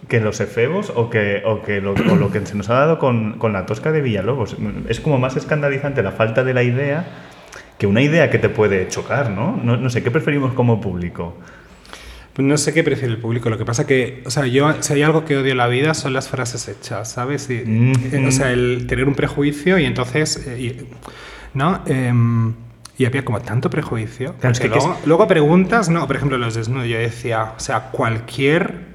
que 0.10 0.20
los 0.20 0.42
efebos 0.42 0.92
o 0.94 1.10
que, 1.10 1.42
o 1.46 1.62
que 1.62 1.80
lo, 1.80 1.92
o 1.94 2.16
lo 2.16 2.30
que 2.30 2.46
se 2.46 2.56
nos 2.56 2.70
ha 2.70 2.74
dado 2.74 3.00
con, 3.00 3.38
con 3.40 3.54
la 3.54 3.66
tosca 3.66 3.92
de 3.94 4.02
Villalobos. 4.02 4.58
Es 4.90 5.00
como 5.00 5.18
más 5.18 5.38
escandalizante 5.38 6.04
la 6.04 6.12
falta 6.12 6.44
de 6.44 6.54
la 6.54 6.64
idea 6.64 7.06
que 7.78 7.88
una 7.88 8.02
idea 8.02 8.30
que 8.30 8.38
te 8.38 8.50
puede 8.50 8.88
chocar, 8.90 9.30
¿no? 9.32 9.58
No, 9.64 9.78
no 9.78 9.90
sé, 9.90 10.04
¿qué 10.04 10.12
preferimos 10.12 10.54
como 10.54 10.82
público? 10.82 11.38
Pues 12.34 12.46
No 12.48 12.58
sé 12.58 12.74
qué 12.74 12.84
prefiere 12.84 13.14
el 13.14 13.20
público. 13.20 13.50
Lo 13.50 13.58
que 13.58 13.64
pasa 13.66 13.88
que, 13.88 14.24
o 14.26 14.30
sea, 14.32 14.46
yo, 14.46 14.74
si 14.82 14.94
hay 14.94 15.04
algo 15.04 15.24
que 15.24 15.38
odio 15.38 15.52
en 15.52 15.58
la 15.58 15.68
vida 15.68 15.94
son 15.94 16.14
las 16.14 16.28
frases 16.28 16.68
hechas, 16.68 17.12
¿sabes? 17.12 17.50
Y, 17.50 17.64
Mm. 17.66 17.94
eh, 18.12 18.26
o 18.28 18.32
sea, 18.32 18.52
el 18.52 18.86
tener 18.88 19.08
un 19.08 19.16
prejuicio 19.16 19.78
y 19.80 19.86
entonces, 19.86 20.44
eh, 20.48 20.84
¿no? 21.54 21.82
Em, 21.86 22.54
y 22.98 23.06
había 23.06 23.26
como 23.26 23.42
tanto 23.42 23.70
prejuicio. 23.70 24.36
Claro, 24.40 24.60
que- 24.60 24.68
luego, 24.68 24.98
luego 25.06 25.28
preguntas, 25.28 25.90
¿no? 25.90 26.06
Por 26.08 26.16
ejemplo, 26.16 26.38
los 26.38 26.54
desnudos. 26.56 26.88
Yo 26.88 26.98
decía, 26.98 27.54
o 27.58 27.60
sea, 27.60 27.90
cualquier. 27.92 28.94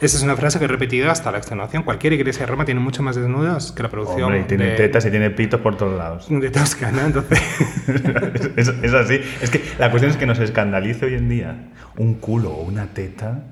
Esa 0.00 0.16
es 0.16 0.22
una 0.22 0.34
frase 0.34 0.58
que 0.58 0.64
he 0.64 0.68
repetido 0.68 1.10
hasta 1.10 1.30
la 1.30 1.36
extenuación. 1.38 1.82
Cualquier 1.82 2.14
iglesia 2.14 2.46
de 2.46 2.50
Roma 2.50 2.64
tiene 2.64 2.80
mucho 2.80 3.02
más 3.02 3.16
desnudos 3.16 3.72
que 3.72 3.82
la 3.82 3.90
producción. 3.90 4.24
Hombre, 4.24 4.40
y 4.40 4.44
tiene 4.44 4.64
de, 4.68 4.76
tetas 4.76 5.04
y 5.04 5.10
tiene 5.10 5.28
pitos 5.30 5.60
por 5.60 5.76
todos 5.76 5.96
lados. 5.98 6.26
de 6.30 6.50
Tosca, 6.50 6.90
¿no? 6.90 7.02
Entonces. 7.02 7.38
es, 8.56 8.68
es 8.68 8.94
así. 8.94 9.20
Es 9.42 9.50
que 9.50 9.62
la 9.78 9.90
cuestión 9.90 10.10
es 10.10 10.16
que 10.16 10.24
nos 10.26 10.38
escandalice 10.38 11.04
hoy 11.04 11.14
en 11.14 11.28
día 11.28 11.68
un 11.98 12.14
culo 12.14 12.50
o 12.50 12.62
una 12.62 12.86
teta. 12.86 13.42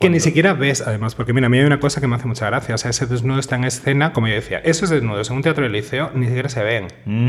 Que 0.00 0.08
ni 0.10 0.20
siquiera 0.20 0.54
ves, 0.54 0.80
además, 0.86 1.16
porque 1.16 1.32
mira, 1.32 1.46
a 1.46 1.50
mí 1.50 1.58
hay 1.58 1.64
una 1.64 1.80
cosa 1.80 2.00
que 2.00 2.06
me 2.06 2.14
hace 2.14 2.28
mucha 2.28 2.46
gracia. 2.46 2.72
O 2.72 2.78
sea, 2.78 2.92
ese 2.92 3.06
desnudo 3.06 3.40
está 3.40 3.56
en 3.56 3.64
escena, 3.64 4.12
como 4.12 4.28
yo 4.28 4.34
decía, 4.34 4.58
esos 4.58 4.90
desnudos 4.90 5.28
en 5.30 5.36
un 5.36 5.42
teatro 5.42 5.64
del 5.64 5.72
liceo 5.72 6.12
ni 6.14 6.26
siquiera 6.26 6.48
se 6.48 6.62
ven. 6.62 6.86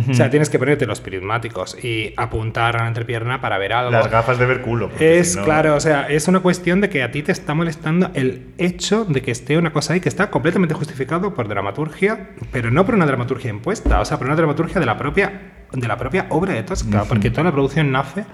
O 0.07 0.13
sea, 0.13 0.29
tienes 0.29 0.51
que 0.51 0.59
ponerte 0.59 0.85
los 0.85 1.01
prismáticos 1.01 1.83
y 1.83 2.13
apuntar 2.15 2.77
a 2.77 2.83
la 2.83 2.87
entrepierna 2.87 3.41
para 3.41 3.57
ver 3.57 3.73
algo. 3.73 3.89
Las 3.91 4.11
gafas 4.11 4.37
de 4.37 4.45
ver 4.45 4.61
culo. 4.61 4.91
Es 4.99 5.31
si 5.31 5.39
no- 5.39 5.45
claro, 5.45 5.75
o 5.75 5.79
sea, 5.79 6.09
es 6.09 6.27
una 6.27 6.41
cuestión 6.41 6.79
de 6.79 6.89
que 6.89 7.01
a 7.01 7.09
ti 7.09 7.23
te 7.23 7.31
está 7.31 7.55
molestando 7.55 8.11
el 8.13 8.49
hecho 8.59 9.03
de 9.03 9.23
que 9.23 9.31
esté 9.31 9.57
una 9.57 9.73
cosa 9.73 9.93
ahí 9.93 9.99
que 9.99 10.09
está 10.09 10.29
completamente 10.29 10.75
justificado 10.75 11.33
por 11.33 11.47
dramaturgia, 11.47 12.29
pero 12.51 12.69
no 12.69 12.85
por 12.85 12.93
una 12.93 13.07
dramaturgia 13.07 13.49
impuesta, 13.49 13.99
o 13.99 14.05
sea, 14.05 14.19
por 14.19 14.27
una 14.27 14.35
dramaturgia 14.35 14.79
de 14.79 14.85
la 14.85 14.95
propia, 14.95 15.53
de 15.73 15.87
la 15.87 15.97
propia 15.97 16.27
obra 16.29 16.53
de 16.53 16.61
Tosca, 16.61 17.05
porque 17.09 17.31
toda 17.31 17.45
la 17.45 17.51
producción 17.51 17.91
nace 17.91 18.25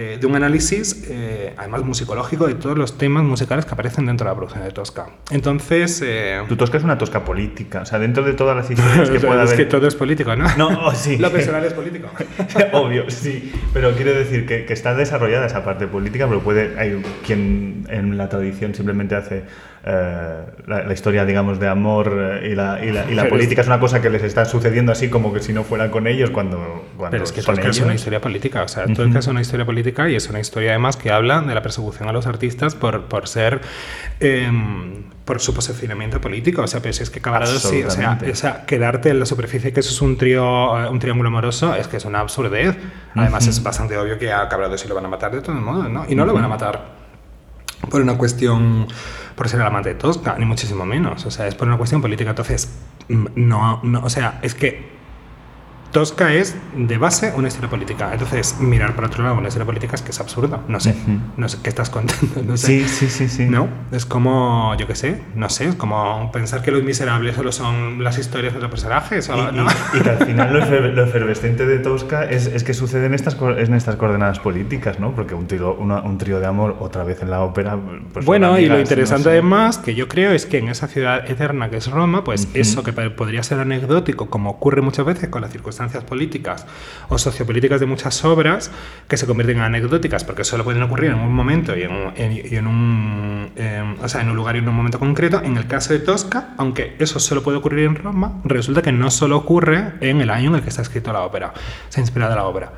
eh, 0.00 0.16
de 0.20 0.26
un 0.28 0.36
análisis, 0.36 1.04
eh, 1.08 1.54
además 1.56 1.82
musicológico, 1.82 2.46
de 2.46 2.54
todos 2.54 2.78
los 2.78 2.96
temas 2.96 3.24
musicales 3.24 3.64
que 3.64 3.72
aparecen 3.72 4.06
dentro 4.06 4.26
de 4.26 4.30
la 4.30 4.36
producción 4.36 4.62
de 4.62 4.70
Tosca. 4.70 5.08
Entonces, 5.32 6.00
eh, 6.06 6.40
Tu 6.48 6.54
tosca 6.54 6.78
es 6.78 6.84
una 6.84 6.96
tosca 6.96 7.24
política. 7.24 7.80
O 7.82 7.84
sea, 7.84 7.98
dentro 7.98 8.22
de 8.22 8.34
todas 8.34 8.56
las 8.56 8.70
historias 8.70 9.10
que 9.10 9.18
pueda 9.18 9.42
es 9.42 9.50
haber. 9.50 9.56
que 9.56 9.68
todo 9.68 9.88
es 9.88 9.96
político, 9.96 10.36
¿no? 10.36 10.46
No, 10.56 10.86
oh, 10.86 10.94
sí. 10.94 11.16
Lo 11.18 11.32
personal 11.32 11.64
es 11.64 11.72
político. 11.72 12.08
Obvio, 12.74 13.10
sí. 13.10 13.52
Pero 13.72 13.90
quiero 13.96 14.12
decir 14.12 14.46
que, 14.46 14.66
que 14.66 14.72
está 14.72 14.94
desarrollada 14.94 15.46
esa 15.46 15.64
parte 15.64 15.88
política, 15.88 16.28
pero 16.28 16.42
puede. 16.42 16.78
Hay 16.78 17.02
quien 17.26 17.84
en 17.88 18.16
la 18.16 18.28
tradición 18.28 18.76
simplemente 18.76 19.16
hace 19.16 19.42
eh, 19.84 20.44
la, 20.66 20.82
la 20.82 20.92
historia, 20.92 21.24
digamos, 21.24 21.60
de 21.60 21.68
amor 21.68 22.12
eh, 22.42 22.50
y 22.50 22.54
la, 22.54 22.84
y 22.84 22.90
la, 22.90 23.10
y 23.10 23.14
la 23.14 23.22
Pero 23.22 23.36
política 23.36 23.60
es 23.60 23.66
una 23.68 23.78
cosa 23.78 24.02
que 24.02 24.10
les 24.10 24.22
está 24.22 24.44
sucediendo 24.44 24.90
así 24.90 25.08
como 25.08 25.32
que 25.32 25.40
si 25.40 25.52
no 25.52 25.62
fuera 25.62 25.90
con 25.90 26.06
ellos 26.06 26.30
cuando, 26.30 26.84
cuando 26.96 27.10
Pero 27.12 27.24
es 27.24 27.32
que 27.32 27.40
es 27.40 27.80
una 27.80 27.94
historia 27.94 28.20
política, 28.20 28.62
o 28.62 28.68
sea, 28.68 28.86
Tosca 28.86 29.20
es 29.20 29.26
una 29.28 29.40
historia 29.40 29.64
política 29.64 30.08
y 30.08 30.16
es 30.16 30.28
una 30.28 30.40
historia 30.40 30.70
además 30.70 30.96
que 30.96 31.12
habla 31.12 31.40
de 31.42 31.54
la 31.54 31.62
persecución 31.62 32.08
a 32.08 32.12
los 32.12 32.26
artistas 32.26 32.74
por, 32.74 33.04
por 33.04 33.28
ser, 33.28 33.60
em, 34.18 35.04
por 35.24 35.40
su 35.40 35.54
posicionamiento 35.54 36.20
político, 36.20 36.62
o 36.62 36.66
sea, 36.66 36.80
pero 36.80 36.92
si 36.92 37.04
es 37.04 37.10
que 37.10 37.20
Cabalado 37.20 37.58
sí, 37.58 37.82
o 37.82 37.90
sea, 37.90 38.18
o 38.30 38.34
sea, 38.34 38.66
quedarte 38.66 39.10
en 39.10 39.20
la 39.20 39.26
superficie 39.26 39.72
que 39.72 39.80
eso 39.80 39.90
es 39.90 40.02
un 40.02 40.16
trío, 40.16 40.78
eh, 40.78 40.88
un 40.88 40.98
triángulo 40.98 41.28
amoroso, 41.28 41.74
es 41.74 41.86
que 41.86 41.98
es 41.98 42.04
una 42.04 42.20
absurdez. 42.20 42.76
Además 43.14 43.46
es 43.46 43.62
bastante 43.62 43.96
obvio 43.96 44.18
que 44.18 44.32
a 44.32 44.48
Cabalado 44.48 44.76
sí 44.76 44.88
lo 44.88 44.94
van 44.94 45.04
a 45.04 45.08
matar 45.08 45.32
de 45.32 45.40
todos 45.40 45.60
modos, 45.60 45.88
¿no? 45.88 46.04
Y 46.08 46.14
no 46.14 46.24
lo 46.24 46.32
van 46.34 46.44
a 46.44 46.48
matar 46.48 46.98
por 47.90 48.00
una 48.00 48.16
cuestión 48.18 48.86
por 49.38 49.48
ser 49.48 49.60
el 49.60 49.66
amante 49.66 49.90
de 49.90 49.94
Tosca, 49.94 50.34
ni 50.36 50.44
muchísimo 50.44 50.84
menos. 50.84 51.24
O 51.24 51.30
sea, 51.30 51.46
es 51.46 51.54
por 51.54 51.68
una 51.68 51.78
cuestión 51.78 52.02
política. 52.02 52.30
Entonces, 52.30 52.76
mm, 53.08 53.26
no, 53.36 53.80
no 53.84 54.04
o 54.04 54.10
sea, 54.10 54.40
es 54.42 54.56
que 54.56 54.97
Tosca 55.92 56.34
es 56.34 56.54
de 56.76 56.98
base 56.98 57.32
una 57.34 57.48
historia 57.48 57.70
política. 57.70 58.10
Entonces, 58.12 58.56
mirar 58.60 58.94
por 58.94 59.04
otro 59.06 59.22
lado 59.24 59.36
una 59.38 59.48
historia 59.48 59.64
política 59.64 59.94
es 59.94 60.02
que 60.02 60.10
es 60.10 60.20
absurdo. 60.20 60.60
No 60.68 60.80
sé, 60.80 60.94
no 61.36 61.48
sé 61.48 61.58
qué 61.62 61.70
estás 61.70 61.88
contando. 61.90 62.42
No 62.44 62.56
sé. 62.56 62.66
Sí, 62.84 62.88
sí, 62.88 63.08
sí, 63.08 63.28
sí. 63.28 63.46
No, 63.46 63.68
es 63.90 64.04
como, 64.06 64.74
yo 64.76 64.86
qué 64.86 64.94
sé, 64.94 65.22
no 65.34 65.48
sé, 65.48 65.66
es 65.68 65.74
como 65.76 66.30
pensar 66.32 66.62
que 66.62 66.70
los 66.70 66.82
miserables 66.82 67.36
solo 67.36 67.52
son 67.52 68.04
las 68.04 68.18
historias 68.18 68.52
de 68.54 68.60
los 68.60 68.70
personajes. 68.70 69.28
O, 69.30 69.36
Y, 69.36 69.40
y- 69.40 69.52
¿no? 69.52 69.66
y 69.94 70.00
que 70.00 70.10
al 70.10 70.26
final 70.26 70.52
lo, 70.52 70.60
efer- 70.60 70.92
lo 70.92 71.04
efervescente 71.04 71.64
de 71.66 71.78
Tosca 71.78 72.24
es, 72.24 72.46
es 72.46 72.64
que 72.64 72.74
sucede 72.74 73.06
en 73.06 73.14
estas, 73.14 73.36
en 73.40 73.74
estas 73.74 73.96
coordenadas 73.96 74.40
políticas, 74.40 75.00
¿no? 75.00 75.12
Porque 75.14 75.34
un 75.34 75.46
trío, 75.46 75.74
una- 75.74 76.02
un 76.02 76.18
trío 76.18 76.38
de 76.38 76.46
amor 76.46 76.76
otra 76.80 77.02
vez 77.04 77.22
en 77.22 77.30
la 77.30 77.40
ópera. 77.40 77.78
pues, 78.12 78.26
Bueno, 78.26 78.58
y 78.58 78.66
lo 78.66 78.78
interesante 78.78 79.20
no 79.24 79.24
sé. 79.24 79.30
además 79.30 79.78
que 79.78 79.94
yo 79.94 80.06
creo 80.06 80.32
es 80.32 80.44
que 80.46 80.58
en 80.58 80.68
esa 80.68 80.86
ciudad 80.86 81.28
eterna 81.30 81.70
que 81.70 81.78
es 81.78 81.90
Roma, 81.90 82.24
pues 82.24 82.48
eso 82.54 82.82
que 82.82 82.92
podría 82.92 83.42
ser 83.42 83.58
anecdótico, 83.60 84.28
como 84.28 84.50
ocurre 84.50 84.82
muchas 84.82 85.06
veces 85.06 85.28
con 85.30 85.40
las 85.42 85.50
circunstancias 85.50 85.77
políticas 86.06 86.66
o 87.08 87.18
sociopolíticas 87.18 87.80
de 87.80 87.86
muchas 87.86 88.24
obras, 88.24 88.70
que 89.08 89.16
se 89.16 89.26
convierten 89.26 89.58
en 89.58 89.62
anecdóticas 89.62 90.24
porque 90.24 90.44
solo 90.44 90.64
pueden 90.64 90.82
ocurrir 90.82 91.10
en 91.12 91.18
un 91.18 91.32
momento 91.32 91.76
y 91.76 91.82
en 91.82 91.92
un, 91.92 92.12
en- 92.16 92.32
y 92.32 92.56
en 92.56 92.66
un, 92.66 93.50
eh, 93.56 93.96
o 94.02 94.08
sea, 94.08 94.20
en 94.22 94.28
un 94.30 94.36
lugar 94.36 94.56
y 94.56 94.58
en 94.58 94.68
un 94.68 94.74
momento 94.74 94.98
concreto. 94.98 95.40
En 95.42 95.56
el 95.56 95.66
caso 95.66 95.92
de 95.92 96.00
Tosca, 96.00 96.50
aunque 96.58 96.96
eso 96.98 97.18
solo 97.20 97.42
puede 97.42 97.58
ocurrir 97.58 97.86
en 97.86 97.94
Roma, 97.96 98.40
resulta 98.44 98.82
que 98.82 98.92
no 98.92 99.10
solo 99.10 99.36
ocurre 99.36 99.94
en 100.00 100.20
el 100.20 100.30
año 100.30 100.50
en 100.50 100.56
el 100.56 100.62
que 100.62 100.68
está 100.70 100.82
escrito 100.82 101.12
la 101.12 101.20
ópera, 101.22 101.52
se 101.88 102.00
ha 102.00 102.02
inspirado 102.02 102.34
la 102.34 102.44
obra. 102.44 102.72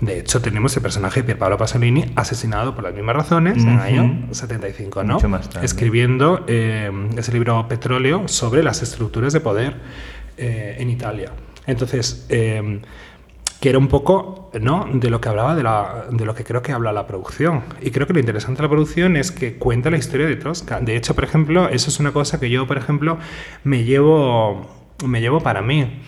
De 0.00 0.18
hecho, 0.18 0.42
tenemos 0.42 0.76
el 0.76 0.82
personaje 0.82 1.20
de 1.20 1.24
Pier 1.24 1.38
Paolo 1.38 1.56
Pasolini 1.56 2.12
asesinado 2.16 2.74
por 2.74 2.84
las 2.84 2.92
mismas 2.92 3.16
razones 3.16 3.56
en 3.56 3.70
el 3.70 3.80
año 3.80 4.04
Ujú. 4.26 4.34
75, 4.34 5.02
¿no? 5.04 5.14
Mucho 5.14 5.28
más 5.30 5.48
tarde. 5.48 5.64
Escribiendo 5.64 6.44
eh, 6.48 6.90
ese 7.16 7.32
libro 7.32 7.66
Petróleo 7.66 8.28
sobre 8.28 8.62
las 8.62 8.82
estructuras 8.82 9.32
de 9.32 9.40
poder 9.40 9.76
eh, 10.36 10.76
en 10.80 10.90
Italia. 10.90 11.30
Entonces, 11.66 12.26
eh, 12.28 12.80
que 13.60 13.70
era 13.70 13.78
un 13.78 13.88
poco 13.88 14.50
¿no? 14.60 14.86
de 14.92 15.08
lo 15.10 15.20
que 15.20 15.28
hablaba 15.28 15.54
de, 15.54 15.62
la, 15.62 16.04
de 16.10 16.24
lo 16.26 16.34
que 16.34 16.44
creo 16.44 16.62
que 16.62 16.72
habla 16.72 16.92
la 16.92 17.06
producción. 17.06 17.62
Y 17.80 17.90
creo 17.90 18.06
que 18.06 18.12
lo 18.12 18.20
interesante 18.20 18.58
de 18.58 18.64
la 18.64 18.68
producción 18.68 19.16
es 19.16 19.32
que 19.32 19.54
cuenta 19.54 19.90
la 19.90 19.96
historia 19.96 20.26
de 20.26 20.36
Tosca. 20.36 20.80
De 20.80 20.94
hecho, 20.96 21.14
por 21.14 21.24
ejemplo, 21.24 21.68
eso 21.68 21.88
es 21.90 21.98
una 21.98 22.12
cosa 22.12 22.38
que 22.38 22.50
yo, 22.50 22.66
por 22.66 22.76
ejemplo, 22.76 23.18
me 23.64 23.84
llevo, 23.84 24.66
me 25.04 25.20
llevo 25.20 25.40
para 25.40 25.62
mí. 25.62 26.00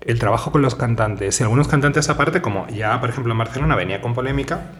El 0.00 0.18
trabajo 0.18 0.50
con 0.52 0.60
los 0.62 0.74
cantantes. 0.74 1.40
Y 1.40 1.42
algunos 1.42 1.68
cantantes 1.68 2.08
aparte, 2.10 2.42
como 2.42 2.66
ya, 2.68 3.00
por 3.00 3.10
ejemplo, 3.10 3.32
en 3.32 3.38
Barcelona 3.38 3.74
venía 3.76 4.00
con 4.00 4.12
polémica, 4.14 4.72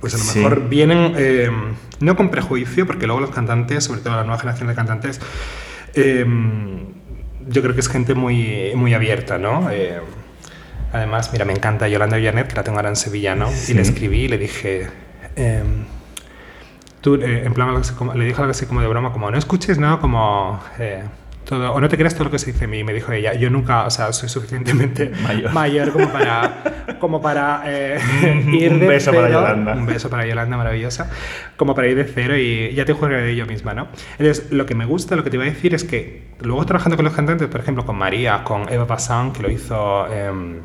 pues 0.00 0.14
a 0.14 0.18
lo 0.18 0.24
Sí. 0.24 0.38
mejor 0.40 0.68
vienen 0.68 1.14
eh, 1.16 1.50
no 2.00 2.16
con 2.16 2.30
prejuicio, 2.30 2.86
porque 2.86 3.06
luego 3.06 3.20
los 3.20 3.30
cantantes, 3.30 3.84
sobre 3.84 4.00
todo 4.00 4.16
la 4.16 4.22
nueva 4.24 4.38
generación 4.38 4.68
de 4.68 4.74
cantantes, 4.74 5.20
eh, 5.94 6.24
yo 7.48 7.62
creo 7.62 7.74
que 7.74 7.80
es 7.80 7.88
gente 7.88 8.14
muy, 8.14 8.72
muy 8.74 8.94
abierta, 8.94 9.38
¿no? 9.38 9.70
Eh, 9.70 10.00
además, 10.92 11.30
mira, 11.32 11.44
me 11.44 11.52
encanta 11.52 11.88
Yolanda 11.88 12.16
Villanet, 12.16 12.48
que 12.48 12.56
la 12.56 12.64
tengo 12.64 12.78
ahora 12.78 12.88
en 12.88 12.96
Sevilla, 12.96 13.34
¿no? 13.34 13.50
Sí. 13.50 13.72
Y 13.72 13.74
le 13.74 13.82
escribí 13.82 14.22
y 14.22 14.28
le 14.28 14.38
dije... 14.38 14.88
eh, 15.36 15.62
tú, 17.00 17.16
eh, 17.16 17.42
en 17.44 17.52
plan, 17.52 17.74
le 18.14 18.24
dije 18.24 18.40
algo 18.40 18.50
así 18.50 18.64
como 18.64 18.80
de 18.80 18.88
broma, 18.88 19.12
como 19.12 19.30
no 19.30 19.36
escuches 19.36 19.78
nada 19.78 19.98
como... 19.98 20.60
eh, 21.44 21.48
todo, 21.48 21.72
o 21.72 21.80
no 21.80 21.88
te 21.88 21.96
creas 21.96 22.14
todo 22.14 22.24
lo 22.24 22.30
que 22.30 22.38
se 22.38 22.46
dice 22.46 22.60
de 22.60 22.66
mí. 22.68 22.84
Me 22.84 22.92
dijo 22.92 23.12
ella, 23.12 23.34
yo 23.34 23.50
nunca, 23.50 23.84
o 23.84 23.90
sea, 23.90 24.12
soy 24.12 24.28
suficientemente 24.28 25.10
Mayor. 25.22 25.52
mayor, 25.52 25.92
como 25.92 26.08
para, 26.08 26.62
como 27.00 27.22
para 27.22 27.62
eh, 27.66 27.98
ir 28.52 28.72
Un 28.72 28.80
de 28.80 28.86
beso 28.86 29.12
para 29.12 29.28
cero. 29.28 29.40
Yolanda. 29.40 29.72
Un 29.74 29.86
beso 29.86 30.10
para 30.10 30.26
Yolanda, 30.26 30.56
maravillosa. 30.56 31.10
Como 31.56 31.74
para 31.74 31.88
ir 31.88 31.96
de 31.96 32.04
cero 32.04 32.36
y 32.36 32.74
ya 32.74 32.84
te 32.84 32.92
juzgaré 32.92 33.34
yo 33.36 33.46
misma, 33.46 33.74
¿no? 33.74 33.88
Entonces, 34.18 34.50
lo 34.50 34.66
que 34.66 34.74
me 34.74 34.84
gusta, 34.86 35.16
lo 35.16 35.24
que 35.24 35.30
te 35.30 35.36
iba 35.36 35.44
a 35.44 35.48
decir 35.48 35.74
es 35.74 35.84
que 35.84 36.22
luego 36.40 36.64
trabajando 36.66 36.96
con 36.96 37.04
los 37.04 37.14
cantantes, 37.14 37.48
por 37.48 37.60
ejemplo, 37.60 37.84
con 37.84 37.96
María, 37.96 38.42
con 38.44 38.72
Eva 38.72 38.86
Passan, 38.86 39.32
que 39.32 39.42
lo 39.42 39.50
hizo 39.50 40.06
em, 40.12 40.56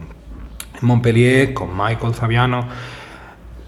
en 0.82 0.88
Montpellier, 0.88 1.54
con 1.54 1.70
Michael 1.76 2.14
Fabiano, 2.14 2.68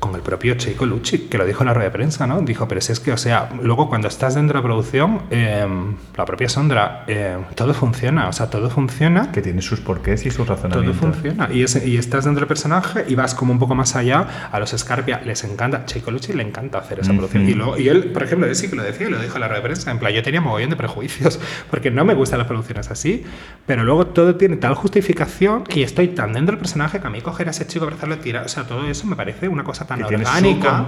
con 0.02 0.16
el 0.16 0.22
propio 0.22 0.56
Cheiko 0.56 0.86
Lucci, 0.88 1.28
que 1.30 1.38
lo 1.38 1.46
dijo 1.46 1.62
en 1.62 1.68
la 1.68 1.74
rueda 1.76 1.90
de 1.90 1.94
prensa, 1.94 2.26
¿no? 2.26 2.42
Dijo, 2.42 2.68
pero 2.68 2.82
si 2.82 2.92
es 2.92 3.00
que, 3.00 3.14
o 3.14 3.18
sea, 3.18 3.50
luego 3.62 3.88
cuando 3.88 4.08
estás 4.08 4.34
dentro 4.34 4.58
de 4.58 4.64
la 4.64 4.68
producción, 4.68 5.22
em, 5.30 5.96
la 6.18 6.26
propia 6.26 6.50
Sondra, 6.50 7.04
em, 7.08 7.44
todo 7.56 7.74
funciona, 7.76 8.28
o 8.28 8.34
sea, 8.34 8.50
todo 8.50 8.70
funciona 8.72 9.32
Que 9.32 9.42
tiene 9.44 9.62
sus 9.62 9.80
porqués 9.80 10.26
y 10.26 10.32
sus 10.32 10.48
todo 10.48 10.56
razonamientos. 10.56 10.98
funciona. 10.98 11.50
Y, 11.54 11.62
es- 11.64 11.86
y 11.86 11.98
estás 11.98 12.26
dentro 12.26 12.42
del 12.42 12.48
personaje 12.48 13.06
y 13.08 13.14
vas 13.16 13.36
como 13.36 13.54
un 13.54 13.60
poco 13.60 13.76
más 13.76 13.96
allá. 13.96 14.50
A 14.52 14.60
los 14.60 14.72
Scarpia 14.72 15.22
les 15.24 15.44
encanta, 15.44 15.86
Chico 15.86 16.10
Lucci 16.10 16.34
le 16.34 16.42
encanta 16.44 16.80
hacer 16.80 17.00
esa 17.00 17.12
Ujú. 17.12 17.20
producción. 17.20 17.48
Y, 17.48 17.54
luego- 17.54 17.78
y 17.78 17.88
él, 17.88 18.06
por 18.06 18.24
ejemplo, 18.24 18.48
él 18.48 18.56
sí 18.56 18.70
que 18.72 18.76
lo 18.76 18.82
decía, 18.84 19.08
lo 19.08 19.22
dijo 19.22 19.36
en 19.36 19.42
la 19.42 19.48
rueda 19.50 19.62
de 19.62 19.68
prensa. 19.68 19.92
En 19.92 20.00
plan, 20.00 20.12
yo 20.14 20.24
tenía 20.24 20.42
mogollón 20.42 20.72
de 20.72 20.76
prejuicios 20.78 21.40
porque 21.70 21.92
no 21.92 22.04
me 22.06 22.16
gustan 22.16 22.40
las 22.40 22.48
producciones 22.48 22.90
así. 22.90 23.24
Pero 23.68 23.84
luego 23.84 24.08
todo 24.08 24.36
tiene 24.36 24.58
tal 24.58 24.74
justificación 24.74 25.64
y 25.74 25.84
estoy 25.84 26.08
tan 26.10 26.34
dentro 26.34 26.54
del 26.54 26.60
personaje 26.60 27.00
que 27.00 27.06
a 27.06 27.10
mí 27.12 27.22
coger 27.22 27.48
a 27.48 27.52
ese 27.52 27.68
chico, 27.68 27.86
abrazarlo, 27.86 28.18
tirar. 28.18 28.46
O 28.46 28.50
sea, 28.50 28.64
todo 28.64 28.88
eso 28.88 29.06
me 29.06 29.16
parece 29.16 29.48
una 29.48 29.64
cosa 29.64 29.86
tan 29.98 30.08
Que 30.08 30.16
orgánica. 30.16 30.86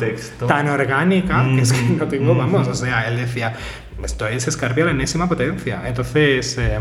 Tan 0.48 0.67
orgánica 0.69 1.45
que 1.55 1.62
es 1.62 1.74
que 1.74 1.81
no 1.93 2.07
tengo, 2.07 2.33
Mm, 2.33 2.38
vamos. 2.38 2.67
mm. 2.67 2.72
O 2.72 2.75
sea, 2.75 3.07
él 3.07 3.17
decía. 3.17 3.53
Esto 4.03 4.27
es 4.27 4.43
Scarpia 4.51 4.83
a 4.83 4.88
la 4.88 4.91
enésima 4.91 5.29
potencia. 5.29 5.81
Entonces, 5.86 6.57
eh, 6.57 6.79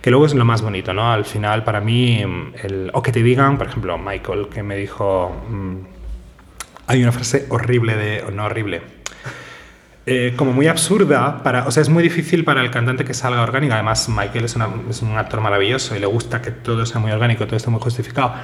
que 0.00 0.10
luego 0.10 0.26
es 0.26 0.34
lo 0.34 0.44
más 0.44 0.62
bonito, 0.62 0.92
¿no? 0.92 1.10
Al 1.10 1.24
final, 1.24 1.64
para 1.64 1.80
mí, 1.80 2.24
mm, 2.24 2.52
el, 2.62 2.90
o 2.94 3.02
que 3.02 3.10
te 3.10 3.22
digan, 3.22 3.58
por 3.58 3.66
ejemplo, 3.66 3.98
Michael, 3.98 4.48
que 4.52 4.62
me 4.62 4.76
dijo. 4.76 5.34
mm, 5.48 5.76
hay 6.88 7.02
una 7.02 7.10
frase 7.12 7.46
horrible 7.48 7.96
de. 7.96 8.24
No 8.32 8.44
horrible. 8.44 8.82
eh, 10.04 10.34
como 10.36 10.52
muy 10.52 10.66
absurda, 10.66 11.42
para, 11.44 11.64
o 11.66 11.70
sea, 11.70 11.80
es 11.80 11.88
muy 11.88 12.02
difícil 12.02 12.42
para 12.44 12.60
el 12.60 12.70
cantante 12.72 13.04
que 13.04 13.14
salga 13.14 13.40
orgánico. 13.40 13.74
Además, 13.74 14.08
Michael 14.08 14.44
es, 14.46 14.56
una- 14.56 14.68
es 14.90 15.00
un 15.00 15.16
actor 15.16 15.40
maravilloso 15.40 15.94
y 15.94 16.00
le 16.00 16.06
gusta 16.06 16.42
que 16.42 16.50
todo 16.50 16.84
sea 16.86 17.00
muy 17.00 17.12
orgánico, 17.12 17.46
todo 17.46 17.56
esté 17.56 17.70
muy 17.70 17.80
justificado. 17.80 18.34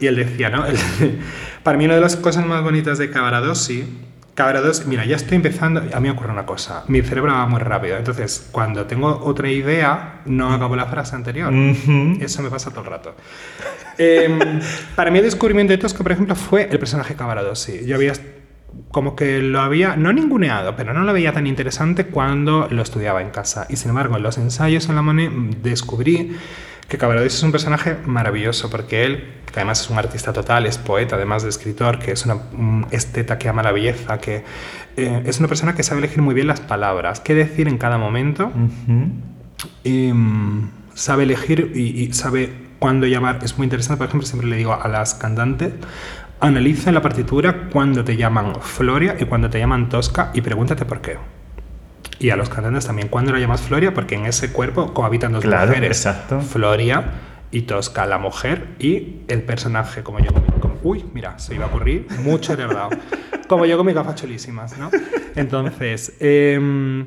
Y 0.00 0.06
él 0.06 0.16
decía, 0.16 0.50
¿no? 0.50 0.64
Para 1.62 1.78
mí, 1.78 1.84
una 1.84 1.94
de 1.94 2.00
las 2.00 2.16
cosas 2.16 2.46
más 2.46 2.62
bonitas 2.62 2.98
de 2.98 3.10
Cavaradossi, 3.10 3.84
Cavaradossi, 4.34 4.84
mira, 4.86 5.04
ya 5.04 5.16
estoy 5.16 5.36
empezando, 5.36 5.80
a 5.80 6.00
mí 6.00 6.08
me 6.08 6.10
ocurre 6.10 6.32
una 6.32 6.46
cosa, 6.46 6.84
mi 6.88 7.02
cerebro 7.02 7.32
va 7.32 7.46
muy 7.46 7.60
rápido, 7.60 7.98
entonces 7.98 8.48
cuando 8.50 8.86
tengo 8.86 9.20
otra 9.22 9.50
idea, 9.50 10.22
no 10.24 10.52
acabo 10.52 10.76
la 10.76 10.86
frase 10.86 11.14
anterior. 11.14 11.52
Eso 12.20 12.42
me 12.42 12.48
pasa 12.48 12.70
todo 12.70 12.80
el 12.80 12.86
rato. 12.86 13.14
Em, 13.98 14.38
para 14.96 15.10
mí 15.10 15.18
el 15.18 15.24
descubrimiento 15.24 15.72
de 15.72 15.78
Tosca, 15.78 16.02
por 16.02 16.12
ejemplo, 16.12 16.34
fue 16.34 16.68
el 16.70 16.78
personaje 16.78 17.14
Cavaradossi. 17.14 17.84
Yo 17.84 17.96
había 17.96 18.14
como 18.90 19.14
que 19.14 19.40
lo 19.40 19.60
había, 19.60 19.96
no 19.96 20.12
ninguneado, 20.12 20.74
pero 20.76 20.94
no 20.94 21.02
lo 21.02 21.12
veía 21.12 21.32
tan 21.32 21.46
interesante 21.46 22.06
cuando 22.06 22.68
lo 22.70 22.82
estudiaba 22.82 23.22
en 23.22 23.30
casa. 23.30 23.66
Y 23.68 23.76
sin 23.76 23.90
embargo, 23.90 24.16
en 24.16 24.22
los 24.22 24.38
ensayos 24.38 24.88
en 24.88 24.94
la 24.96 25.02
Monet 25.02 25.30
mm, 25.30 25.50
descubrí 25.62 26.36
que 26.90 26.98
Cavaradossi 26.98 27.36
es 27.36 27.42
un 27.44 27.52
personaje 27.52 27.96
maravilloso 28.04 28.68
porque 28.68 29.04
él, 29.04 29.24
que 29.46 29.60
además 29.60 29.80
es 29.80 29.90
un 29.90 29.98
artista 29.98 30.32
total, 30.32 30.66
es 30.66 30.76
poeta, 30.76 31.14
además 31.14 31.44
de 31.44 31.48
escritor, 31.48 32.00
que 32.00 32.10
es 32.10 32.24
una 32.24 32.34
un 32.34 32.84
esteta 32.90 33.38
que 33.38 33.48
ama 33.48 33.62
la 33.62 33.70
belleza, 33.70 34.18
que 34.18 34.42
eh, 34.96 35.22
es 35.24 35.38
una 35.38 35.46
persona 35.46 35.76
que 35.76 35.84
sabe 35.84 36.00
elegir 36.00 36.20
muy 36.20 36.34
bien 36.34 36.48
las 36.48 36.60
palabras, 36.60 37.20
qué 37.20 37.36
decir 37.36 37.68
en 37.68 37.78
cada 37.78 37.96
momento, 37.96 38.50
y, 39.84 40.12
mm, 40.12 40.70
sabe 40.94 41.22
elegir 41.22 41.70
y, 41.76 42.02
y 42.02 42.12
sabe 42.12 42.52
cuándo 42.80 43.06
llamar. 43.06 43.38
Es 43.42 43.56
muy 43.56 43.66
interesante, 43.66 43.98
por 43.98 44.08
ejemplo, 44.08 44.26
siempre 44.26 44.48
le 44.48 44.56
digo 44.56 44.74
a 44.74 44.88
las 44.88 45.14
cantantes, 45.14 45.72
analiza 46.40 46.90
en 46.90 46.94
la 46.94 47.02
partitura 47.02 47.68
cuándo 47.72 48.02
te 48.02 48.16
llaman 48.16 48.56
Floria 48.62 49.16
y 49.16 49.26
cuándo 49.26 49.48
te 49.48 49.60
llaman 49.60 49.88
Tosca 49.88 50.32
y 50.34 50.40
pregúntate 50.40 50.84
por 50.84 51.00
qué. 51.00 51.39
Y 52.20 52.30
a 52.30 52.36
los 52.36 52.48
cantantes 52.48 52.86
también, 52.86 53.08
¿cuándo 53.08 53.32
la 53.32 53.38
llamas 53.40 53.62
Floria? 53.62 53.92
Porque 53.94 54.14
en 54.14 54.26
ese 54.26 54.52
cuerpo 54.52 54.92
cohabitan 54.94 55.32
dos 55.32 55.42
Claro, 55.42 55.68
mujeres. 55.68 55.96
exacto. 55.96 56.40
Floria 56.40 57.02
y 57.50 57.62
Tosca, 57.62 58.06
la 58.06 58.18
mujer 58.18 58.68
y 58.78 59.16
el 59.28 59.42
personaje, 59.42 60.02
como 60.04 60.20
yo 60.20 60.30
con- 60.60 60.78
uy, 60.82 61.04
mira, 61.14 61.38
se 61.38 61.54
iba 61.54 61.64
a 61.64 61.68
ocurrir 61.68 62.06
mucho 62.22 62.56
de 62.56 62.66
verdad. 62.66 62.90
como 63.48 63.66
yo 63.66 63.76
con 63.76 63.86
mis 63.86 63.94
gafas 63.96 64.14
chulísimas, 64.14 64.78
¿no? 64.78 64.90
Entonces, 65.34 66.12
em, 66.20 67.06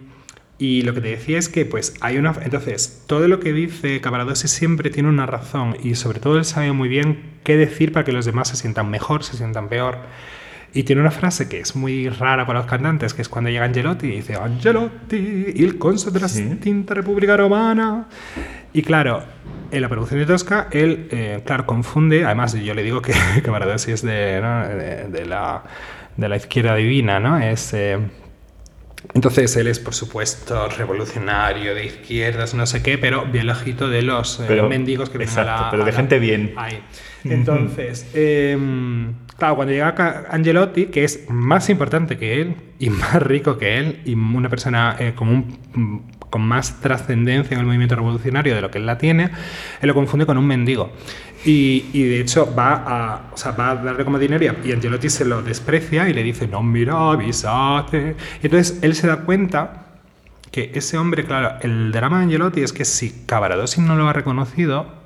y 0.57 0.81
lo 0.81 0.93
que 0.93 0.99
te 1.01 1.07
decía 1.09 1.37
es 1.39 1.47
que, 1.47 1.65
pues, 1.65 1.93
hay 2.01 2.17
una. 2.17 2.33
Entonces, 2.41 3.03
todo 3.07 3.27
lo 3.29 3.39
que 3.39 3.53
dice 3.53 4.01
Cavaradossi 4.01 4.47
siempre 4.47 4.89
tiene 4.89 5.07
una 5.09 5.25
razón 5.25 5.77
y, 5.81 5.95
sobre 5.95 6.19
todo, 6.19 6.37
él 6.37 6.43
sabe 6.45 6.71
muy 6.73 6.89
bien 6.89 7.33
qué 7.43 7.55
decir 7.55 7.91
para 7.93 8.03
que 8.03 8.11
los 8.11 8.25
demás 8.25 8.49
se 8.49 8.57
sientan 8.57 8.89
mejor, 8.89 9.23
se 9.23 9.37
sientan 9.37 9.69
peor. 9.69 9.99
Y 10.75 10.83
tiene 10.83 11.01
una 11.01 11.11
frase 11.11 11.47
que 11.47 11.59
es 11.59 11.75
muy 11.75 12.09
rara 12.09 12.47
para 12.47 12.59
los 12.59 12.67
cantantes, 12.67 13.13
que 13.13 13.21
es 13.21 13.29
cuando 13.29 13.51
llega 13.51 13.65
Angelotti 13.65 14.07
y 14.07 14.11
dice 14.17 14.35
Angelotti, 14.35 15.53
il 15.55 15.77
conso 15.77 16.09
de 16.09 16.19
la 16.19 16.27
Sí. 16.27 16.41
extinta 16.41 16.95
República 16.95 17.37
Romana. 17.37 18.05
Y 18.73 18.81
claro, 18.81 19.23
en 19.69 19.81
la 19.81 19.87
producción 19.89 20.19
de 20.19 20.25
Tosca, 20.25 20.69
él, 20.71 21.07
eh, 21.11 21.41
claro, 21.45 21.67
confunde, 21.67 22.25
además 22.25 22.53
yo 22.55 22.73
le 22.73 22.81
digo 22.81 23.03
que 23.03 23.13
Cavaradossi 23.43 23.91
es 23.91 24.01
de, 24.01 24.39
¿no? 24.41 24.67
de, 24.67 25.07
de 25.09 25.25
la, 25.25 25.63
de 26.17 26.27
la 26.29 26.37
izquierda 26.37 26.75
divina, 26.75 27.19
¿no? 27.19 27.37
Es... 27.37 27.71
eh, 27.75 27.99
entonces 29.13 29.55
él 29.57 29.67
es, 29.67 29.79
por 29.79 29.93
supuesto, 29.93 30.69
revolucionario, 30.69 31.75
de 31.75 31.85
izquierdas, 31.85 32.53
no 32.55 32.65
sé 32.65 32.81
qué, 32.81 32.97
pero 32.97 33.25
bien 33.25 33.45
lejito 33.47 33.89
de 33.89 34.01
los 34.01 34.39
eh, 34.39 34.45
Pero- 34.47 34.69
mendigos 34.69 35.09
que 35.09 35.17
vienen 35.19 35.37
a 35.37 35.41
exacto, 35.41 35.63
la... 35.65 35.71
pero 35.71 35.83
de 35.83 35.89
a 35.89 35.93
la- 35.93 35.97
gente 35.99 36.19
bien. 36.19 36.53
Ahí. 36.55 36.79
Entonces, 37.25 38.07
em, 38.13 39.13
cuando 39.51 39.73
llega 39.73 40.25
Angelotti, 40.29 40.85
que 40.85 41.03
es 41.03 41.29
más 41.29 41.69
importante 41.69 42.17
que 42.17 42.41
él 42.41 42.55
y 42.79 42.89
más 42.89 43.21
rico 43.21 43.57
que 43.57 43.77
él 43.77 44.01
y 44.05 44.13
una 44.13 44.49
persona 44.49 44.95
eh, 44.99 45.13
con, 45.15 45.61
más 46.39 46.81
trascendencia 46.81 47.53
en 47.53 47.59
el 47.59 47.65
movimiento 47.65 47.95
revolucionario 47.95 48.55
de 48.55 48.61
lo 48.61 48.71
que 48.71 48.79
él 48.79 48.87
la 48.87 48.97
tiene, 48.97 49.29
él 49.81 49.87
lo 49.87 49.93
confunde 49.93 50.25
con 50.25 50.37
un 50.37 50.47
mendigo. 50.47 50.91
Y, 51.45 51.81
de 51.91 52.21
hecho 52.21 52.55
va 52.55 52.83
a, 52.87 53.21
o 53.33 53.37
sea, 53.37 53.51
va 53.51 53.71
a 53.71 53.75
darle 53.75 54.03
como 54.05 54.17
dinero 54.17 54.45
y, 54.63 54.71
Angelotti 54.71 55.09
se 55.09 55.25
lo 55.25 55.43
desprecia 55.43 56.09
y 56.09 56.13
le 56.13 56.23
dice, 56.23 56.47
no, 56.47 56.63
mira, 56.63 57.11
avísate. 57.11 58.15
Y 58.41 58.47
entonces 58.47 58.79
él 58.81 58.95
se 58.95 59.07
da 59.07 59.17
cuenta 59.17 59.85
que 60.51 60.71
ese 60.73 60.97
hombre, 60.97 61.25
claro, 61.25 61.57
el 61.61 61.91
drama 61.91 62.19
de 62.19 62.23
Angelotti 62.25 62.61
es 62.61 62.73
que 62.73 62.85
si 62.85 63.25
Cavaradossi 63.25 63.81
no 63.81 63.95
lo 63.95 64.07
ha 64.07 64.13
reconocido, 64.13 65.02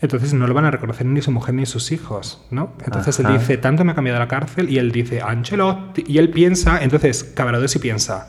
entonces 0.00 0.32
no 0.32 0.46
lo 0.46 0.54
van 0.54 0.64
a 0.64 0.70
reconocer 0.70 1.06
ni 1.06 1.20
su 1.20 1.30
mujer 1.30 1.54
ni 1.54 1.66
sus 1.66 1.92
hijos, 1.92 2.44
¿no? 2.50 2.72
Entonces 2.84 3.20
Ajá. 3.20 3.32
él 3.32 3.38
dice, 3.38 3.58
tanto 3.58 3.84
me 3.84 3.92
ha 3.92 3.94
cambiado 3.94 4.18
la 4.18 4.28
cárcel, 4.28 4.70
y 4.70 4.78
él 4.78 4.92
dice, 4.92 5.20
Angelotti, 5.20 6.04
y 6.06 6.18
él 6.18 6.30
piensa, 6.30 6.82
entonces 6.82 7.24
Cavaradossi 7.24 7.78
piensa, 7.78 8.28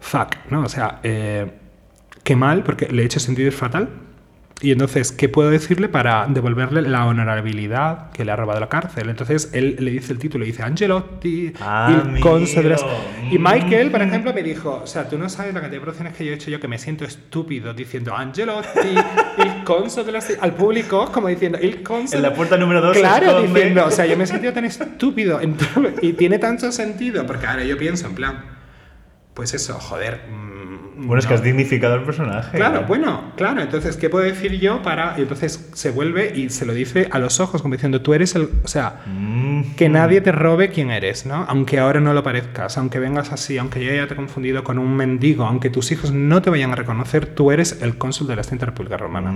fuck, 0.00 0.36
¿no? 0.50 0.62
O 0.62 0.68
sea, 0.68 1.00
eh, 1.02 1.52
qué 2.22 2.36
mal, 2.36 2.62
porque 2.62 2.88
le 2.88 3.02
he 3.02 3.04
hecho 3.04 3.20
sentir 3.20 3.52
fatal. 3.52 3.88
Y 4.64 4.70
entonces, 4.70 5.10
¿qué 5.10 5.28
puedo 5.28 5.50
decirle 5.50 5.88
para 5.88 6.24
devolverle 6.28 6.82
la 6.82 7.04
honorabilidad 7.06 8.12
que 8.12 8.24
le 8.24 8.30
ha 8.30 8.36
robado 8.36 8.60
la 8.60 8.68
cárcel? 8.68 9.08
Entonces, 9.08 9.50
él 9.52 9.74
le 9.80 9.90
dice 9.90 10.12
el 10.12 10.20
título, 10.20 10.44
dice 10.44 10.62
Angelotti, 10.62 11.52
Ah, 11.60 12.04
il 12.14 12.20
conso 12.20 12.62
de 12.62 12.68
las-". 12.68 12.82
amigo. 12.84 13.34
Y 13.34 13.38
Michael, 13.40 13.90
por 13.90 14.02
ejemplo, 14.02 14.32
me 14.32 14.44
dijo, 14.44 14.80
o 14.84 14.86
sea, 14.86 15.08
tú 15.08 15.18
no 15.18 15.28
sabes 15.28 15.52
la 15.52 15.60
cantidad 15.60 15.80
de 15.80 15.82
producciones 15.82 16.14
que 16.16 16.24
yo 16.24 16.30
he 16.30 16.36
hecho 16.36 16.48
yo 16.48 16.60
que 16.60 16.68
me 16.68 16.78
siento 16.78 17.04
estúpido 17.04 17.74
diciendo 17.74 18.14
Angelotti, 18.14 18.94
il 19.38 19.64
conso 19.64 20.04
de 20.04 20.12
las... 20.12 20.32
al 20.40 20.54
público, 20.54 21.10
como 21.10 21.26
diciendo, 21.26 21.58
il 21.60 21.82
conso... 21.82 22.14
En 22.14 22.22
la 22.22 22.32
puerta 22.32 22.56
número 22.56 22.80
dos 22.80 22.96
Claro, 22.96 23.42
diciendo, 23.42 23.84
o 23.86 23.90
sea, 23.90 24.06
yo 24.06 24.16
me 24.16 24.22
he 24.22 24.26
sentido 24.28 24.52
tan 24.52 24.64
estúpido 24.64 25.40
y 26.00 26.12
tiene 26.12 26.38
tanto 26.38 26.70
sentido, 26.70 27.26
porque 27.26 27.46
ahora 27.48 27.64
yo 27.64 27.76
pienso 27.76 28.06
en 28.06 28.14
plan, 28.14 28.44
pues 29.34 29.54
eso, 29.54 29.74
joder... 29.74 30.20
mm, 30.30 30.51
Bueno, 31.04 31.18
es 31.18 31.26
que 31.26 31.34
has 31.34 31.42
dignificado 31.42 31.94
al 31.94 32.04
personaje. 32.04 32.56
Claro, 32.56 32.84
bueno, 32.86 33.32
claro. 33.36 33.60
Entonces, 33.60 33.96
¿qué 33.96 34.08
puedo 34.08 34.24
decir 34.24 34.58
yo 34.60 34.82
para.? 34.82 35.14
Y 35.18 35.22
entonces 35.22 35.68
se 35.74 35.90
vuelve 35.90 36.32
y 36.34 36.48
se 36.50 36.64
lo 36.64 36.72
dice 36.74 37.08
a 37.10 37.18
los 37.18 37.40
ojos, 37.40 37.60
como 37.62 37.74
diciendo, 37.74 38.00
tú 38.02 38.14
eres 38.14 38.34
el. 38.34 38.48
O 38.64 38.68
sea, 38.68 39.00
Mm. 39.06 39.74
que 39.76 39.88
nadie 39.88 40.20
te 40.20 40.32
robe 40.32 40.70
quién 40.70 40.90
eres, 40.90 41.26
¿no? 41.26 41.44
Aunque 41.48 41.78
ahora 41.78 42.00
no 42.00 42.14
lo 42.14 42.22
parezcas, 42.22 42.78
aunque 42.78 42.98
vengas 42.98 43.32
así, 43.32 43.58
aunque 43.58 43.84
yo 43.84 43.92
ya 43.92 44.06
te 44.06 44.14
confundido 44.16 44.62
con 44.64 44.78
un 44.78 44.94
mendigo, 44.96 45.44
aunque 45.44 45.70
tus 45.70 45.90
hijos 45.92 46.12
no 46.12 46.40
te 46.42 46.50
vayan 46.50 46.72
a 46.72 46.76
reconocer, 46.76 47.26
tú 47.26 47.50
eres 47.52 47.80
el 47.82 47.98
cónsul 47.98 48.26
de 48.28 48.36
la 48.36 48.42
extinta 48.42 48.66
República 48.66 48.96
Romana. 48.96 49.32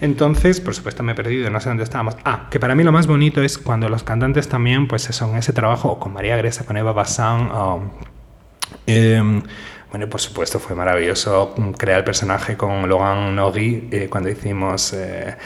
Entonces, 0.00 0.60
por 0.60 0.74
supuesto, 0.74 1.02
me 1.02 1.12
he 1.12 1.14
perdido, 1.14 1.50
no 1.50 1.60
sé 1.60 1.68
dónde 1.68 1.84
estábamos. 1.84 2.16
Ah, 2.24 2.48
que 2.50 2.60
para 2.60 2.74
mí 2.74 2.84
lo 2.84 2.92
más 2.92 3.06
bonito 3.06 3.42
es 3.42 3.58
cuando 3.58 3.88
los 3.88 4.02
cantantes 4.04 4.48
también, 4.48 4.86
pues 4.88 5.08
eso, 5.10 5.28
en 5.30 5.36
ese 5.36 5.52
trabajo, 5.52 5.88
o 5.90 5.98
con 5.98 6.12
María 6.12 6.36
Gresa, 6.36 6.64
con 6.64 6.76
Eva 6.76 6.92
Bazán, 6.92 7.48
o, 7.52 7.82
em, 8.86 9.42
bueno, 9.94 10.08
por 10.08 10.20
supuesto, 10.20 10.58
fue 10.58 10.74
maravilloso 10.74 11.54
crear 11.78 11.98
el 11.98 12.04
personaje 12.04 12.56
con 12.56 12.88
Logan 12.88 13.36
Nogui 13.36 13.86
eh, 13.92 14.08
cuando 14.10 14.28
hicimos 14.28 14.92
eh, 14.92 15.36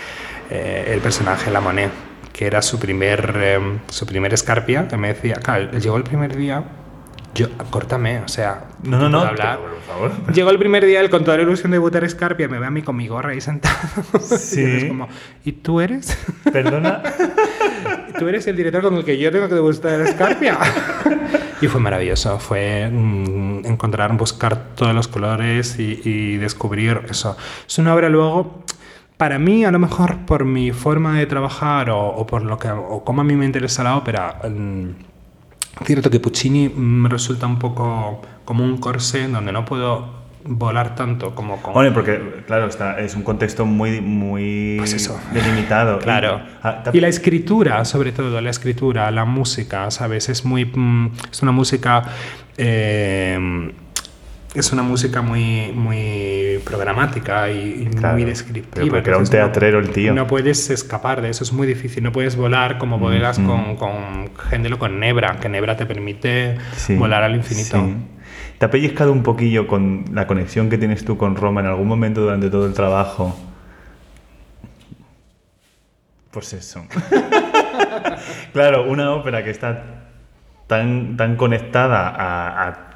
eh, 0.48 0.90
el 0.94 1.00
personaje 1.00 1.50
La 1.50 1.61
Monet, 1.61 1.90
que 2.32 2.46
era 2.46 2.62
su 2.62 2.78
primer, 2.78 3.37
em, 3.42 3.78
su 3.90 4.06
primer 4.06 4.32
escarpia, 4.32 4.88
que 4.88 4.96
me 4.96 5.08
decía, 5.08 5.34
claro, 5.34 5.70
llegó 5.72 5.98
el 5.98 6.02
primer 6.02 6.34
día, 6.34 6.64
yo, 7.34 7.48
córtame, 7.68 8.20
o 8.20 8.28
sea, 8.28 8.64
No, 8.84 8.96
no, 8.98 9.11
no. 9.11 9.18
¿puedo 9.18 9.30
hablar? 9.32 9.58
pero, 9.62 9.74
por 9.74 9.82
favor. 9.82 10.32
Llegó 10.34 10.48
el 10.48 10.58
primer 10.58 10.87
día, 10.87 11.00
él 11.00 11.11
con 11.11 11.24
toda 11.24 11.37
la 11.37 11.42
ilusión 11.42 11.70
de 11.70 11.74
debutar 11.74 12.02
Escarpia, 12.04 12.48
me 12.48 12.58
ve 12.58 12.64
a 12.64 12.70
mí 12.70 12.80
con 12.80 12.96
mi 12.96 13.06
gorra 13.06 13.32
ahí 13.32 13.42
sentado. 13.42 13.76
Sí. 14.18 14.64
Y 14.87 14.88
como, 14.88 15.08
¿y 15.44 15.52
tú 15.52 15.82
eres? 15.82 16.16
Perdona. 16.50 17.02
¿Tú 18.18 18.26
eres 18.26 18.46
el 18.46 18.56
director 18.56 18.82
con 18.82 18.94
el 18.94 19.04
que 19.04 19.18
yo 19.18 19.30
tengo 19.30 19.46
que 19.46 19.54
debutar 19.56 20.00
Escarpia? 20.00 20.56
Y 21.60 21.68
fue 21.68 21.80
maravilloso, 21.80 22.38
fue 22.38 22.88
mm, 22.90 23.66
encontrar, 23.66 24.16
buscar 24.16 24.74
todos 24.74 24.94
los 24.94 25.08
colores 25.08 25.78
y, 25.78 26.00
y 26.04 26.36
descubrir 26.36 27.02
eso. 27.08 27.36
Es 27.66 27.78
una 27.78 27.94
obra 27.94 28.08
luego... 28.08 28.64
Para 29.18 29.40
mí, 29.40 29.64
a 29.64 29.72
lo 29.72 29.80
mejor 29.80 30.18
por 30.26 30.44
mi 30.44 30.70
forma 30.70 31.18
de 31.18 31.26
trabajar 31.26 31.90
o, 31.90 32.24
por 32.24 32.42
lo 32.42 32.56
que 32.56 32.70
o 32.70 33.02
cómo 33.02 33.22
a 33.22 33.24
mí 33.24 33.34
me 33.34 33.46
interesa 33.46 33.82
la 33.82 33.96
ópera, 33.96 34.42
mm, 34.48 34.90
Cierto 35.84 36.10
que 36.10 36.20
Puccini 36.20 36.68
me 36.68 37.08
resulta 37.08 37.46
un 37.46 37.58
poco 37.58 38.20
como 38.44 38.64
un 38.64 38.78
corsé 38.78 39.28
donde 39.28 39.52
no 39.52 39.64
puedo 39.64 40.17
volar 40.50 40.94
tanto 40.94 41.34
como 41.34 41.61
con... 41.62 41.74
Bueno, 41.74 41.92
porque, 41.92 42.42
claro, 42.46 42.66
está, 42.66 42.98
es 43.00 43.14
un 43.14 43.22
contexto 43.22 43.66
muy, 43.66 44.00
muy 44.00 44.76
Pues 44.78 44.94
eso. 44.94 45.20
delimitado. 45.32 45.98
Claro. 46.02 46.40
Y, 46.44 46.56
ah, 46.62 46.82
Y 46.92 47.00
la 47.00 47.08
escritura, 47.08 47.84
sobre 47.84 48.12
todo, 48.12 48.40
la 48.40 48.50
escritura, 48.50 49.11
la 49.11 49.24
música, 49.24 49.90
¿sabes? 49.90 50.28
Es 50.28 50.44
muy... 50.44 50.64
mm, 50.64 51.12
Es 51.30 51.42
una 51.42 51.52
música... 51.52 52.02
eh, 52.56 53.72
es 54.54 54.72
una 54.72 54.82
música 54.82 55.20
muy, 55.20 55.70
muy 55.74 56.58
programática 56.64 57.50
y, 57.50 57.87
Claro, 57.94 58.14
muy 58.14 58.24
descriptiva. 58.24 58.74
pero 58.74 58.88
porque 58.88 59.11
era 59.11 59.18
un 59.18 59.24
entonces 59.24 59.40
no- 59.40 59.46
teatrero 59.46 59.78
el 59.78 59.90
tío. 59.90 60.14
No 60.14 60.26
puedes 60.26 60.70
escapar 60.70 61.20
de 61.20 61.28
eso, 61.28 61.44
es 61.44 61.52
muy 61.52 61.66
difícil. 61.66 62.02
No 62.02 62.12
puedes 62.12 62.34
volar 62.34 62.78
como 62.78 62.98
vuelas 62.98 63.38
con, 63.38 63.76
con 63.76 64.30
Género, 64.48 64.78
con 64.78 64.98
Nebra, 65.00 65.37
que 65.38 65.50
Nebra 65.50 65.76
te 65.76 65.84
permite 65.84 66.56
Sí, 66.76 66.96
volar 66.96 67.22
al 67.22 67.37
infinito. 67.37 67.76
sí. 67.76 67.94
¿Te 68.58 68.66
ha 68.66 68.70
pellizcado 68.70 69.12
un 69.12 69.22
poquillo 69.22 69.66
con 69.68 70.04
la 70.12 70.26
conexión 70.26 70.68
que 70.68 70.78
tienes 70.78 71.04
tú 71.04 71.16
con 71.16 71.36
Roma 71.36 71.60
en 71.60 71.68
algún 71.68 71.86
momento 71.86 72.22
durante 72.22 72.50
todo 72.50 72.66
el 72.66 72.74
trabajo? 72.74 73.36
Pues 76.30 76.52
eso. 76.52 76.84
claro, 78.52 78.88
una 78.90 79.12
ópera 79.14 79.42
que 79.44 79.50
está 79.50 80.10
tan, 80.66 81.16
tan 81.16 81.36
conectada 81.36 82.08
a, 82.08 82.68
a- 82.68 82.88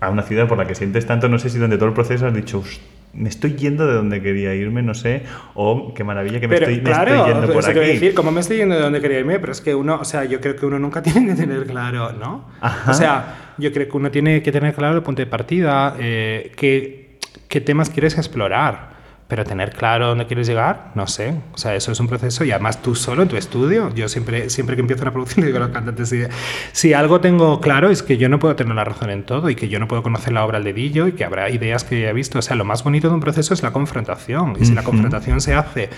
a 0.00 0.10
una 0.10 0.22
ciudad 0.22 0.46
por 0.46 0.56
la 0.56 0.64
que 0.66 0.76
sientes 0.76 1.04
tanto, 1.06 1.28
no 1.28 1.40
sé 1.40 1.50
si 1.50 1.56
durante 1.56 1.76
todo 1.76 1.88
el 1.88 1.94
proceso 1.94 2.26
has 2.28 2.32
dicho, 2.34 2.58
"Ust, 2.60 2.80
me 3.12 3.28
estoy 3.28 3.54
yendo 3.54 3.86
de 3.86 3.94
donde 3.94 4.22
quería 4.22 4.54
irme, 4.54 4.82
no 4.82 4.94
sé, 4.94 5.22
o 5.54 5.92
qué 5.94 6.04
maravilla 6.04 6.40
que 6.40 6.48
me, 6.48 6.54
Pero 6.54 6.66
estoy, 6.66 6.82
me 6.82 6.90
claro, 6.90 7.14
estoy 7.14 7.32
yendo 7.32 7.52
por 7.52 7.64
aquí. 7.64 7.72
quiero 7.72 7.86
decir, 7.86 8.14
como 8.14 8.30
me 8.30 8.40
estoy 8.40 8.58
yendo 8.58 8.74
de 8.74 8.80
donde 8.82 9.00
quería 9.00 9.18
irme, 9.20 9.38
pero 9.38 9.52
es 9.52 9.60
que 9.60 9.74
uno, 9.74 9.98
o 10.00 10.04
sea, 10.04 10.24
yo 10.24 10.40
creo 10.40 10.56
que 10.56 10.66
uno 10.66 10.78
nunca 10.78 11.02
tiene 11.04 11.26
que 11.26 11.34
tener 11.34 11.66
claro, 11.66 12.12
¿no? 12.12 12.46
Ajá. 12.60 12.90
O 12.90 12.94
sea, 12.94 13.34
yo 13.58 13.72
creo 13.72 13.88
que 13.88 13.96
uno 13.96 14.10
tiene 14.10 14.42
que 14.42 14.52
tener 14.52 14.74
claro 14.74 14.96
el 14.96 15.02
punto 15.02 15.22
de 15.22 15.26
partida, 15.26 15.96
eh, 15.98 16.52
qué, 16.56 17.18
qué 17.48 17.60
temas 17.60 17.90
quieres 17.90 18.16
explorar. 18.18 18.97
Pero 19.28 19.44
tener 19.44 19.72
claro 19.72 20.08
dónde 20.08 20.26
quieres 20.26 20.46
llegar, 20.46 20.90
no 20.94 21.06
sé. 21.06 21.34
O 21.52 21.58
sea, 21.58 21.74
eso 21.74 21.92
es 21.92 22.00
un 22.00 22.08
proceso 22.08 22.44
y 22.44 22.50
además 22.50 22.80
tú 22.80 22.94
solo 22.94 23.22
en 23.22 23.28
tu 23.28 23.36
estudio. 23.36 23.94
Yo 23.94 24.08
siempre, 24.08 24.48
siempre 24.48 24.74
que 24.74 24.80
empiezo 24.80 25.02
una 25.02 25.12
producción 25.12 25.44
le 25.44 25.46
digo 25.52 25.58
a 25.58 25.66
los 25.66 25.70
cantantes, 25.70 26.08
si, 26.08 26.22
si 26.72 26.94
algo 26.94 27.20
tengo 27.20 27.60
claro 27.60 27.90
es 27.90 28.02
que 28.02 28.16
yo 28.16 28.28
no 28.28 28.38
puedo 28.38 28.56
tener 28.56 28.74
la 28.74 28.84
razón 28.84 29.10
en 29.10 29.24
todo 29.24 29.50
y 29.50 29.54
que 29.54 29.68
yo 29.68 29.78
no 29.78 29.86
puedo 29.86 30.02
conocer 30.02 30.32
la 30.32 30.44
obra 30.44 30.56
al 30.56 30.64
dedillo 30.64 31.06
y 31.06 31.12
que 31.12 31.24
habrá 31.24 31.50
ideas 31.50 31.84
que 31.84 32.00
ya 32.00 32.10
he 32.10 32.12
visto. 32.12 32.38
O 32.38 32.42
sea, 32.42 32.56
lo 32.56 32.64
más 32.64 32.82
bonito 32.82 33.08
de 33.08 33.14
un 33.14 33.20
proceso 33.20 33.52
es 33.52 33.62
la 33.62 33.72
confrontación. 33.72 34.56
Y 34.58 34.64
si 34.64 34.72
la 34.72 34.82
confrontación 34.82 35.40
se 35.40 35.54
hace 35.54 35.90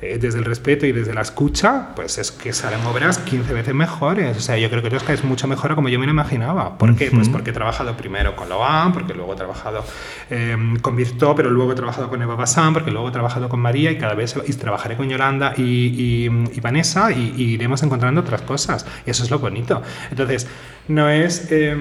eh, 0.00 0.18
desde 0.18 0.38
el 0.38 0.44
respeto 0.44 0.86
y 0.86 0.92
desde 0.92 1.12
la 1.12 1.20
escucha, 1.20 1.88
pues 1.94 2.18
es 2.18 2.32
que 2.32 2.52
salen 2.52 2.84
obras 2.86 3.18
15 3.18 3.52
veces 3.52 3.74
mejores. 3.74 4.36
O 4.36 4.40
sea, 4.40 4.56
yo 4.56 4.70
creo 4.70 4.82
que 4.82 4.90
Tosca 4.90 5.12
es 5.12 5.24
mucho 5.24 5.46
mejor 5.46 5.72
a 5.72 5.74
como 5.74 5.88
yo 5.88 5.98
me 5.98 6.06
lo 6.06 6.12
imaginaba. 6.12 6.78
¿Por 6.78 6.96
qué? 6.96 7.10
Pues 7.10 7.28
porque 7.28 7.50
he 7.50 7.52
trabajado 7.52 7.96
primero 7.96 8.34
con 8.34 8.48
Loan, 8.48 8.92
porque 8.92 9.14
luego 9.14 9.34
he 9.34 9.36
trabajado 9.36 9.84
eh, 10.30 10.56
con 10.80 10.96
Virto, 10.96 11.34
pero 11.34 11.50
luego 11.50 11.72
he 11.72 11.74
trabajado 11.74 12.08
con 12.08 12.22
Eva 12.22 12.34
Bassan, 12.34 12.74
porque 12.78 12.90
luego 12.90 13.08
he 13.08 13.12
trabajado 13.12 13.48
con 13.48 13.60
María 13.60 13.90
y 13.90 13.98
cada 13.98 14.14
vez 14.14 14.34
y 14.46 14.52
trabajaré 14.54 14.96
con 14.96 15.08
Yolanda 15.08 15.52
y, 15.56 15.62
y, 15.62 16.26
y 16.26 16.60
Vanessa 16.60 17.10
y, 17.12 17.34
y, 17.36 17.42
iremos 17.54 17.82
encontrando 17.82 18.20
otras 18.20 18.42
cosas. 18.42 18.86
Y 19.06 19.10
eso 19.10 19.24
es 19.24 19.30
lo 19.30 19.38
bonito. 19.38 19.82
Entonces, 20.10 20.46
no 20.88 21.08
es... 21.08 21.50
Eh, 21.50 21.76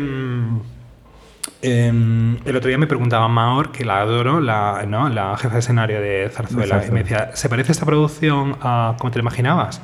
eh, 1.61 2.37
el 2.45 2.55
otro 2.55 2.67
día 2.67 2.77
me 2.77 2.87
preguntaba 2.87 3.27
Maor, 3.27 3.71
que 3.71 3.83
la 3.83 4.01
adoro, 4.01 4.39
la, 4.39 4.85
¿no? 4.87 5.09
la 5.09 5.35
jefa 5.37 5.55
de 5.55 5.59
escenario 5.59 6.01
de 6.01 6.29
Zarzuela, 6.31 6.83
y 6.85 6.91
me 6.91 7.03
decía, 7.03 7.31
¿se 7.33 7.49
parece 7.49 7.71
esta 7.71 7.85
producción 7.85 8.57
a 8.61 8.95
como 8.99 9.11
te 9.11 9.17
lo 9.17 9.23
imaginabas? 9.23 9.81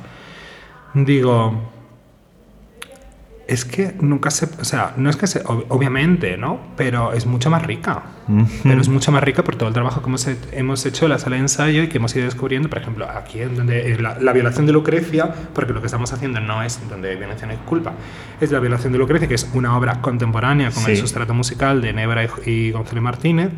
Digo, 0.94 1.73
es 3.46 3.64
que 3.64 3.94
nunca 4.00 4.30
se. 4.30 4.46
O 4.60 4.64
sea, 4.64 4.94
no 4.96 5.10
es 5.10 5.16
que 5.16 5.26
se. 5.26 5.42
Obviamente, 5.44 6.36
¿no? 6.36 6.60
Pero 6.76 7.12
es 7.12 7.26
mucho 7.26 7.50
más 7.50 7.62
rica. 7.62 8.02
Pero 8.62 8.80
es 8.80 8.88
mucho 8.88 9.12
más 9.12 9.22
rica 9.22 9.44
por 9.44 9.56
todo 9.56 9.68
el 9.68 9.74
trabajo 9.74 10.00
que 10.00 10.08
hemos, 10.08 10.26
hemos 10.52 10.86
hecho 10.86 11.04
en 11.04 11.10
la 11.10 11.18
sala 11.18 11.36
de 11.36 11.42
ensayo 11.42 11.82
y 11.82 11.88
que 11.88 11.98
hemos 11.98 12.16
ido 12.16 12.24
descubriendo, 12.24 12.70
por 12.70 12.78
ejemplo, 12.78 13.06
aquí 13.08 13.40
en 13.40 13.54
donde 13.54 13.98
la, 13.98 14.18
la, 14.18 14.32
violación 14.32 14.64
de 14.64 14.72
Lucrecia, 14.72 15.34
porque 15.52 15.74
lo 15.74 15.80
que 15.80 15.86
estamos 15.86 16.10
haciendo 16.14 16.40
no 16.40 16.62
es 16.62 16.80
donde 16.88 17.16
violencia 17.16 17.46
no 17.46 17.52
es 17.52 17.58
culpa, 17.60 17.92
es 18.40 18.50
la 18.50 18.60
violación 18.60 18.94
de 18.94 18.98
Lucrecia, 18.98 19.28
que 19.28 19.34
es 19.34 19.50
una 19.52 19.76
obra 19.76 20.00
contemporánea 20.00 20.70
con 20.70 20.84
sí. 20.84 20.92
el 20.92 20.96
sustrato 20.96 21.34
musical 21.34 21.82
de 21.82 21.92
Nebra 21.92 22.24
y, 22.24 22.50
y 22.50 22.70
González 22.70 23.02
Martínez. 23.02 23.50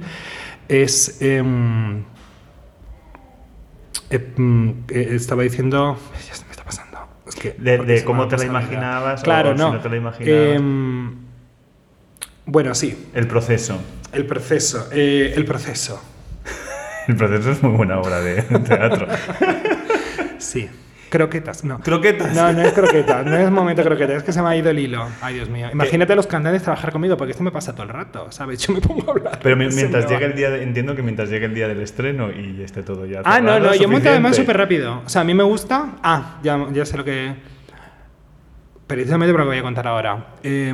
Es. 0.68 1.18
Eh, 1.20 1.42
eh, 4.10 5.08
estaba 5.10 5.42
diciendo. 5.42 5.96
Ya 6.12 6.44
me 6.44 6.50
está 6.50 6.64
pasando. 6.64 6.85
Es 7.26 7.34
que, 7.34 7.54
de, 7.58 7.78
de 7.78 8.04
cómo 8.04 8.28
te 8.28 8.36
la 8.36 8.44
imaginabas 8.44 9.22
claro, 9.22 9.50
o 9.50 9.54
no. 9.54 9.68
si 9.68 9.76
no 9.76 9.80
te 9.80 9.88
la 9.88 9.96
imaginabas. 9.96 10.60
Eh, 10.60 10.60
bueno, 12.46 12.74
sí. 12.74 13.08
El 13.12 13.26
proceso. 13.26 13.80
El 14.12 14.26
proceso. 14.26 14.88
Eh, 14.92 15.32
el 15.34 15.44
proceso. 15.44 16.00
el 17.08 17.16
proceso 17.16 17.50
es 17.50 17.62
muy 17.62 17.76
buena 17.76 17.98
obra 17.98 18.20
de 18.20 18.42
teatro. 18.42 19.08
sí. 20.38 20.70
Croquetas, 21.08 21.64
no. 21.64 21.78
¿Croquetas? 21.80 22.34
No, 22.34 22.52
no 22.52 22.62
es 22.62 22.72
croquetas, 22.72 23.24
no 23.26 23.36
es 23.36 23.50
momento 23.50 23.82
croquetas, 23.82 24.16
es 24.18 24.22
que 24.22 24.32
se 24.32 24.42
me 24.42 24.48
ha 24.48 24.56
ido 24.56 24.70
el 24.70 24.78
hilo. 24.78 25.06
Ay, 25.20 25.34
Dios 25.34 25.48
mío. 25.48 25.68
Imagínate 25.72 26.12
a 26.12 26.16
los 26.16 26.26
cantantes 26.26 26.62
trabajar 26.62 26.92
conmigo, 26.92 27.16
porque 27.16 27.32
esto 27.32 27.44
me 27.44 27.52
pasa 27.52 27.72
todo 27.72 27.84
el 27.84 27.90
rato, 27.90 28.30
¿sabes? 28.30 28.66
Yo 28.66 28.74
me 28.74 28.80
pongo 28.80 29.08
a 29.08 29.12
hablar. 29.12 29.38
Pero 29.42 29.56
mientras 29.56 30.08
llegue 30.08 30.26
el 30.26 30.34
día, 30.34 30.50
de, 30.50 30.62
entiendo 30.62 30.96
que 30.96 31.02
mientras 31.02 31.30
llegue 31.30 31.46
el 31.46 31.54
día 31.54 31.68
del 31.68 31.80
estreno 31.80 32.30
y 32.30 32.62
esté 32.62 32.82
todo 32.82 33.06
ya. 33.06 33.22
Ah, 33.24 33.40
no, 33.40 33.58
no, 33.60 33.74
yo 33.74 33.88
monto 33.88 34.08
además 34.08 34.36
súper 34.36 34.56
rápido. 34.56 35.02
O 35.04 35.08
sea, 35.08 35.22
a 35.22 35.24
mí 35.24 35.34
me 35.34 35.44
gusta. 35.44 35.96
Ah, 36.02 36.38
ya, 36.42 36.66
ya 36.72 36.84
sé 36.84 36.96
lo 36.96 37.04
que. 37.04 37.34
Precisamente 38.86 39.32
por 39.32 39.40
lo 39.40 39.46
que 39.46 39.50
voy 39.50 39.58
a 39.58 39.62
contar 39.62 39.86
ahora. 39.88 40.26
Eh, 40.42 40.72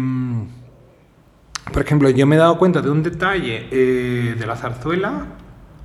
por 1.73 1.83
ejemplo, 1.83 2.11
yo 2.11 2.27
me 2.27 2.37
he 2.37 2.39
dado 2.39 2.59
cuenta 2.59 2.83
de 2.83 2.91
un 2.91 3.03
detalle 3.03 3.69
eh, 3.71 4.35
de 4.39 4.47
la 4.47 4.57
zarzuela 4.57 5.27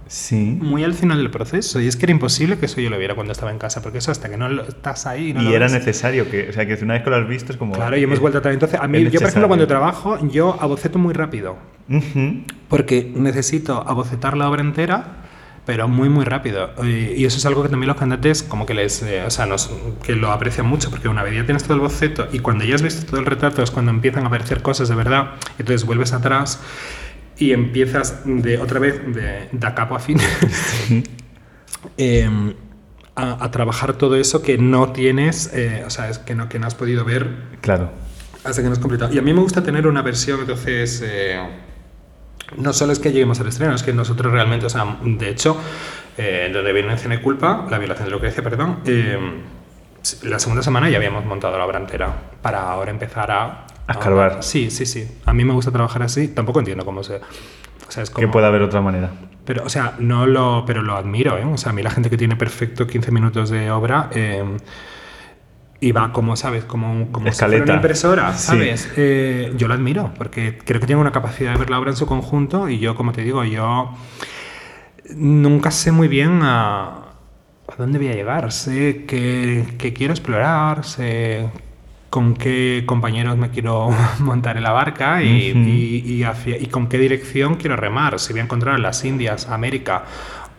Sí. 0.08 0.58
Muy 0.60 0.84
al 0.84 0.94
final 0.94 1.18
del 1.18 1.30
proceso. 1.30 1.80
Y 1.80 1.88
es 1.88 1.96
que 1.96 2.06
era 2.06 2.12
imposible 2.12 2.58
que 2.58 2.66
eso 2.66 2.82
yo 2.82 2.90
lo 2.90 2.98
viera 2.98 3.16
cuando 3.16 3.34
estaba 3.34 3.52
en 3.52 3.58
casa, 3.58 3.82
porque 3.82 4.00
eso 4.00 4.12
hasta 4.12 4.30
que 4.30 4.38
no 4.38 4.50
lo, 4.50 4.64
estás 4.64 5.06
ahí. 5.06 5.34
No 5.34 5.42
y 5.42 5.46
lo 5.46 5.50
era 5.52 5.66
ves. 5.66 5.74
necesario 5.74 6.30
que, 6.30 6.50
o 6.50 6.54
sea, 6.54 6.66
que 6.66 6.78
una 6.84 6.96
vez 6.96 7.04
que 7.04 7.10
lo 7.10 7.16
has 7.18 7.28
visto 7.28 7.52
es 7.52 7.58
como. 7.58 7.74
Claro, 7.74 7.98
y 7.98 8.04
hemos 8.04 8.20
vuelto 8.20 8.40
a 8.40 8.42
traer. 8.42 8.56
Entonces, 8.56 8.80
a 8.80 8.88
mí, 8.88 9.04
yo, 9.10 9.20
por 9.20 9.30
ejemplo, 9.30 9.48
cuando 9.48 9.68
trabajo, 9.68 10.18
yo 10.30 10.58
aboceto 10.60 11.00
muy 11.00 11.14
rápido. 11.14 11.58
Uh 11.90 11.96
-huh. 11.96 12.44
Porque 12.70 13.12
necesito 13.16 13.84
abocetar 13.88 14.36
la 14.38 14.50
obra 14.50 14.62
entera, 14.62 15.24
pero 15.66 15.88
muy, 15.88 16.10
muy 16.10 16.26
rápido. 16.26 16.72
Y 16.84 17.26
eso 17.26 17.38
es 17.38 17.46
algo 17.46 17.64
que 17.64 17.70
también 17.70 17.88
los 17.88 17.98
cantantes, 17.98 18.44
como 18.44 18.66
que 18.66 18.74
les. 18.74 19.04
Eh, 19.04 19.24
o 19.26 19.30
sea, 19.30 19.46
nos, 19.46 19.70
que 20.04 20.16
lo 20.16 20.32
aprecian 20.32 20.66
mucho, 20.66 20.90
porque 20.90 21.08
una 21.10 21.24
vez 21.24 21.36
ya 21.36 21.46
tienes 21.46 21.64
todo 21.64 21.74
el 21.74 21.82
boceto 21.82 22.28
y 22.32 22.40
cuando 22.40 22.64
ya 22.64 22.76
has 22.76 22.82
visto 22.82 23.06
todo 23.06 23.20
el 23.20 23.26
retrato 23.26 23.62
es 23.62 23.72
cuando 23.72 23.92
empiezan 23.92 24.24
a 24.24 24.28
aparecer 24.28 24.62
cosas 24.62 24.90
de 24.90 24.96
verdad. 24.96 25.32
Entonces 25.60 25.86
vuelves 25.86 26.14
atrás 26.14 26.62
y 27.38 27.52
empiezas 27.52 28.22
de 28.26 28.58
otra 28.58 28.80
vez 28.80 29.02
de, 29.14 29.50
de 29.52 29.68
a 29.68 29.76
capo 29.76 29.96
a 29.96 30.00
fin 30.00 30.18
eh, 31.98 32.54
a, 33.16 33.44
a, 33.44 33.52
trabajar 33.52 33.94
todo 33.94 34.16
eso 34.16 34.42
que 34.42 34.58
no 34.58 34.92
tienes, 34.92 35.52
eh, 35.54 35.84
o 35.86 35.90
sea, 35.90 36.10
es 36.10 36.20
que 36.20 36.36
no, 36.36 36.50
que 36.50 36.60
no 36.60 36.68
has 36.68 36.76
podido 36.76 37.04
ver. 37.04 37.28
Claro. 37.62 37.92
Hasta 38.44 38.62
que 38.62 38.68
no 38.68 38.74
has 38.74 38.80
completado. 38.80 39.14
Y 39.14 39.18
a 39.18 39.22
mí 39.22 39.34
me 39.34 39.42
gusta 39.42 39.64
tener 39.64 39.88
una 39.88 40.02
versión, 40.02 40.42
entonces. 40.42 41.04
Eh, 41.06 41.40
no 42.56 42.72
solo 42.74 42.94
es 42.94 43.00
que 43.00 43.12
lleguemos 43.12 43.40
al 43.40 43.48
estreno, 43.48 43.76
es 43.76 43.84
que 43.84 43.94
nosotros 43.94 44.32
realmente, 44.32 44.66
o 44.66 44.70
sea, 44.70 44.98
de 45.04 45.30
hecho, 45.30 45.58
eh, 46.18 46.50
donde 46.54 46.72
violencia 46.72 47.14
y 47.14 47.18
culpa, 47.18 47.68
la 47.70 47.78
violación 47.78 48.08
de 48.08 48.12
Lucrecia, 48.12 48.42
perdón, 48.42 48.80
eh, 48.86 49.20
la 50.24 50.40
segunda 50.40 50.64
semana 50.64 50.90
ya 50.90 50.98
habíamos 50.98 51.26
montado 51.26 51.58
la 51.58 51.66
obra 51.66 51.80
entera 51.80 52.14
para 52.42 52.70
ahora 52.70 52.92
empezar 52.92 53.30
a 53.32 53.68
a 53.88 53.94
escarbar. 53.94 54.44
Sí, 54.44 54.70
sí, 54.70 54.86
sí. 54.86 55.08
A 55.26 55.34
mí 55.34 55.44
me 55.46 55.54
gusta 55.54 55.72
trabajar 55.72 56.04
así. 56.04 56.28
Tampoco 56.28 56.60
entiendo 56.60 56.86
cómo 56.86 57.04
se. 57.04 57.16
O 57.16 57.92
sea, 57.92 58.04
es 58.04 58.10
como, 58.10 58.28
que 58.28 58.32
pueda 58.32 58.48
haber 58.48 58.62
otra 58.62 58.82
manera. 58.82 59.12
Pero, 59.46 59.64
o 59.64 59.70
sea, 59.70 59.96
no 60.00 60.26
lo. 60.26 60.64
Pero 60.66 60.82
lo 60.82 60.96
admiro, 60.96 61.38
¿eh? 61.38 61.46
O 61.46 61.58
sea, 61.58 61.72
a 61.72 61.74
mí 61.74 61.82
la 61.82 61.92
gente 61.92 62.10
que 62.10 62.18
tiene 62.18 62.36
perfecto 62.36 62.86
15 62.86 63.12
minutos 63.12 63.50
de 63.50 63.72
obra. 63.72 64.10
Eh, 64.14 64.44
y 65.80 65.92
va 65.92 66.12
como, 66.12 66.36
¿sabes? 66.36 66.64
Como, 66.66 67.12
como 67.12 67.32
si 67.32 67.46
fuera 67.46 67.64
una 67.64 67.76
impresora, 67.76 68.34
Sí. 68.34 68.48
¿sabes? 68.48 68.92
Eh, 68.98 69.54
yo 69.58 69.68
lo 69.68 69.76
admiro, 69.76 70.12
porque 70.18 70.58
creo 70.58 70.82
que 70.82 70.88
tiene 70.88 71.00
una 71.00 71.12
capacidad 71.12 71.54
de 71.54 71.60
ver 71.60 71.70
la 71.70 71.80
obra 71.80 71.92
en 71.92 71.96
su 71.96 72.08
conjunto 72.08 72.68
y 72.68 72.80
yo, 72.80 72.96
como 72.96 73.12
te 73.12 73.22
digo, 73.22 73.44
yo 73.44 73.92
nunca 75.16 75.70
sé 75.70 75.92
muy 75.92 76.08
bien 76.08 76.40
a, 76.42 76.88
a 77.68 77.76
dónde 77.78 78.00
voy 78.00 78.08
a 78.10 78.14
llegar. 78.14 78.52
Sé 78.52 79.06
que, 79.06 79.76
que 79.78 79.94
quiero 79.94 80.14
explorar, 80.14 80.84
sé 80.84 81.48
con 82.10 82.36
qué 82.36 82.84
compañeros 82.86 83.38
me 83.38 83.50
quiero 83.50 83.90
montar 84.20 84.58
en 84.58 84.64
la 84.64 84.72
barca 84.72 85.22
y, 85.24 85.52
uh 85.52 85.56
-huh. 85.56 85.68
y, 85.68 86.14
y, 86.14 86.24
hacia, 86.24 86.58
y, 86.58 86.68
con 86.68 86.88
qué 86.88 86.98
dirección 86.98 87.56
quiero 87.56 87.76
remar. 87.76 88.20
Si 88.20 88.34
voy 88.34 88.40
a 88.42 88.44
encontrar 88.44 88.76
en 88.76 88.84
las 88.84 89.04
Indias, 89.04 89.48
América 89.50 90.06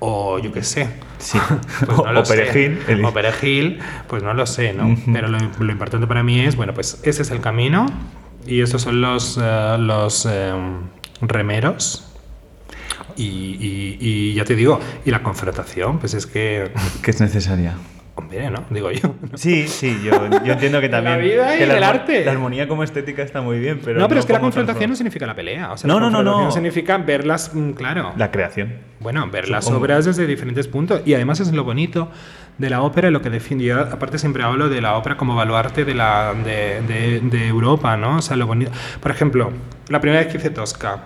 o 0.00 0.38
yo 0.38 0.52
qué 0.52 0.62
sé. 0.62 0.88
Sí. 1.18 1.38
Pues 1.86 1.98
no 1.98 2.20
o, 2.20 2.24
perejil. 2.24 2.78
El... 2.88 3.04
O 3.04 3.12
perejil, 3.12 3.78
pues 4.08 4.22
no 4.22 4.34
lo 4.34 4.46
sé, 4.46 4.72
¿no? 4.72 4.86
Uh 4.86 4.90
-huh. 4.90 5.12
Pero 5.12 5.28
lo, 5.28 5.38
lo, 5.38 5.72
importante 5.72 6.06
para 6.06 6.22
mí 6.22 6.40
es, 6.40 6.56
bueno, 6.56 6.74
pues 6.74 7.00
ese 7.02 7.22
es 7.22 7.30
el 7.30 7.40
camino 7.40 7.86
y 8.46 8.60
estos 8.62 8.82
son 8.82 9.00
los, 9.00 9.36
uh, 9.36 9.78
los 9.78 10.24
um, 10.26 10.88
remeros. 11.20 12.04
Y, 13.16 13.24
y, 13.24 13.98
y, 14.00 14.34
ya 14.34 14.44
te 14.44 14.54
digo, 14.54 14.78
y 15.04 15.10
la 15.10 15.22
confrontación, 15.24 15.98
pues 15.98 16.14
es 16.14 16.24
que... 16.26 16.70
Que 17.02 17.10
es 17.10 17.20
necesaria. 17.20 17.74
Hombre, 18.28 18.50
¿no? 18.50 18.64
Digo 18.70 18.90
yo. 18.90 19.14
¿no? 19.30 19.38
Sí, 19.38 19.66
sí, 19.68 20.00
yo, 20.04 20.12
yo, 20.44 20.52
entiendo 20.52 20.80
que 20.80 20.88
también. 20.88 21.16
la 21.16 21.22
vida 21.22 21.54
y 21.54 21.58
que 21.58 21.64
el 21.64 21.80
la, 21.80 21.88
arte. 21.88 22.24
La 22.24 22.32
armonía 22.32 22.68
como 22.68 22.82
estética 22.82 23.22
está 23.22 23.40
muy 23.40 23.58
bien, 23.58 23.80
pero. 23.82 23.98
No, 23.98 24.06
pero 24.06 24.16
no 24.16 24.20
es 24.20 24.26
que 24.26 24.32
la 24.32 24.40
confrontación 24.40 24.90
no 24.90 24.96
significa 24.96 25.26
la 25.26 25.34
pelea. 25.34 25.72
O 25.72 25.76
sea, 25.76 25.88
no, 25.88 25.98
la 25.98 26.10
no, 26.10 26.22
no, 26.22 26.44
no. 26.44 26.50
significa 26.50 26.98
verlas, 26.98 27.52
mm, 27.54 27.70
claro. 27.70 28.12
La 28.16 28.30
creación. 28.30 28.74
Bueno, 29.00 29.26
ver 29.30 29.46
Supongo. 29.46 29.56
las 29.56 29.70
obras 29.70 30.04
desde 30.04 30.26
diferentes 30.26 30.68
puntos. 30.68 31.02
Y 31.04 31.14
además 31.14 31.40
es 31.40 31.52
lo 31.52 31.64
bonito 31.64 32.10
de 32.58 32.70
la 32.70 32.82
ópera, 32.82 33.10
lo 33.10 33.22
que 33.22 33.30
define. 33.30 33.64
Yo, 33.64 33.80
aparte, 33.80 34.18
siempre 34.18 34.42
hablo 34.42 34.68
de 34.68 34.80
la 34.80 34.96
ópera 34.96 35.16
como 35.16 35.34
baluarte 35.34 35.84
de, 35.84 35.94
la, 35.94 36.34
de, 36.34 36.82
de, 36.82 37.20
de 37.20 37.48
Europa, 37.48 37.96
¿no? 37.96 38.18
O 38.18 38.22
sea, 38.22 38.36
lo 38.36 38.46
bonito. 38.46 38.70
Por 39.00 39.10
ejemplo, 39.10 39.52
la 39.88 40.00
primera 40.00 40.22
vez 40.22 40.30
que 40.30 40.38
hice 40.38 40.50
Tosca. 40.50 40.98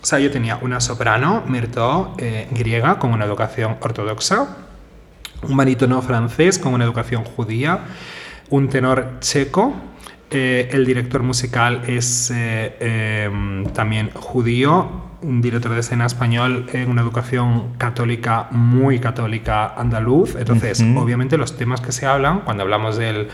O 0.00 0.06
sea, 0.06 0.20
yo 0.20 0.30
tenía 0.30 0.58
una 0.62 0.80
soprano, 0.80 1.42
Mirto, 1.48 2.14
eh, 2.18 2.46
griega, 2.52 2.98
con 2.98 3.12
una 3.12 3.24
educación 3.24 3.76
ortodoxa 3.80 4.67
un 5.42 5.56
barítono 5.56 6.00
francés 6.02 6.58
con 6.58 6.74
una 6.74 6.84
educación 6.84 7.24
judía, 7.24 7.80
un 8.50 8.68
tenor 8.68 9.18
checo, 9.20 9.74
eh, 10.30 10.68
el 10.72 10.84
director 10.84 11.22
musical 11.22 11.82
es 11.86 12.30
eh, 12.30 12.76
eh, 12.80 13.64
también 13.72 14.10
judío, 14.12 15.08
un 15.22 15.40
director 15.40 15.72
de 15.72 15.80
escena 15.80 16.04
español 16.04 16.66
en 16.72 16.90
una 16.90 17.00
educación 17.00 17.74
católica, 17.78 18.48
muy 18.50 18.98
católica 18.98 19.74
andaluz. 19.74 20.36
Entonces, 20.36 20.80
uh 20.80 20.84
-huh. 20.84 21.02
obviamente 21.02 21.38
los 21.38 21.56
temas 21.56 21.80
que 21.80 21.92
se 21.92 22.06
hablan, 22.06 22.40
cuando 22.40 22.62
hablamos 22.62 22.98
del 22.98 23.28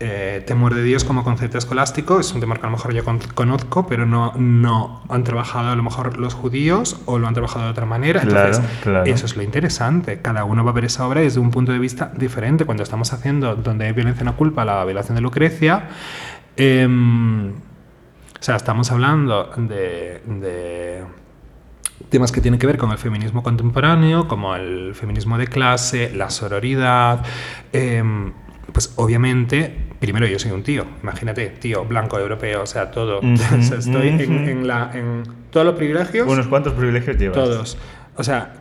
eh, 0.00 0.44
temor 0.46 0.74
de 0.74 0.82
Dios 0.84 1.02
como 1.02 1.24
concepto 1.24 1.58
escolástico 1.58 2.20
es 2.20 2.32
un 2.32 2.38
temor 2.40 2.60
que 2.60 2.66
a 2.66 2.70
lo 2.70 2.76
mejor 2.76 2.92
yo 2.94 3.04
con 3.04 3.18
conozco, 3.18 3.86
pero 3.88 4.06
no, 4.06 4.32
no 4.36 5.02
han 5.08 5.24
trabajado 5.24 5.70
a 5.70 5.76
lo 5.76 5.82
mejor 5.82 6.18
los 6.18 6.34
judíos 6.34 7.00
o 7.06 7.18
lo 7.18 7.26
han 7.26 7.34
trabajado 7.34 7.64
de 7.64 7.70
otra 7.72 7.84
manera. 7.84 8.22
Entonces, 8.22 8.58
claro, 8.58 8.80
claro. 8.82 9.04
eso 9.06 9.26
es 9.26 9.36
lo 9.36 9.42
interesante. 9.42 10.20
Cada 10.22 10.44
uno 10.44 10.64
va 10.64 10.70
a 10.70 10.74
ver 10.74 10.84
esa 10.84 11.06
obra 11.06 11.22
desde 11.22 11.40
un 11.40 11.50
punto 11.50 11.72
de 11.72 11.80
vista 11.80 12.12
diferente. 12.16 12.64
Cuando 12.64 12.84
estamos 12.84 13.12
haciendo 13.12 13.56
donde 13.56 13.86
hay 13.86 13.92
violencia 13.92 14.24
no 14.24 14.36
culpa, 14.36 14.64
la 14.64 14.84
violación 14.84 15.16
de 15.16 15.20
Lucrecia, 15.20 15.88
eh, 16.56 16.86
o 16.88 18.42
sea, 18.42 18.54
estamos 18.54 18.92
hablando 18.92 19.50
de, 19.56 20.22
de 20.26 21.02
temas 22.08 22.30
que 22.30 22.40
tienen 22.40 22.60
que 22.60 22.66
ver 22.68 22.78
con 22.78 22.92
el 22.92 22.98
feminismo 22.98 23.42
contemporáneo, 23.42 24.28
como 24.28 24.54
el 24.54 24.94
feminismo 24.94 25.38
de 25.38 25.48
clase, 25.48 26.12
la 26.14 26.30
sororidad. 26.30 27.24
em, 27.72 28.32
pues 28.72 28.92
obviamente, 28.96 29.74
primero 29.98 30.26
yo 30.26 30.38
soy 30.38 30.52
un 30.52 30.62
tío, 30.62 30.86
imagínate, 31.02 31.48
tío, 31.48 31.84
blanco, 31.84 32.18
europeo, 32.18 32.62
o 32.62 32.66
sea, 32.66 32.90
todo. 32.90 33.20
O 33.58 33.62
sea, 33.62 33.78
estoy 33.78 34.08
en, 34.08 34.20
en 34.20 34.66
la, 34.66 34.90
en 34.94 35.22
todos 35.50 35.66
los 35.66 35.76
privilegios. 35.76 36.28
Unos 36.28 36.46
cuantos 36.48 36.74
privilegios 36.74 37.16
llevas. 37.16 37.36
Todos. 37.36 37.78
O 38.16 38.24
sea, 38.24 38.52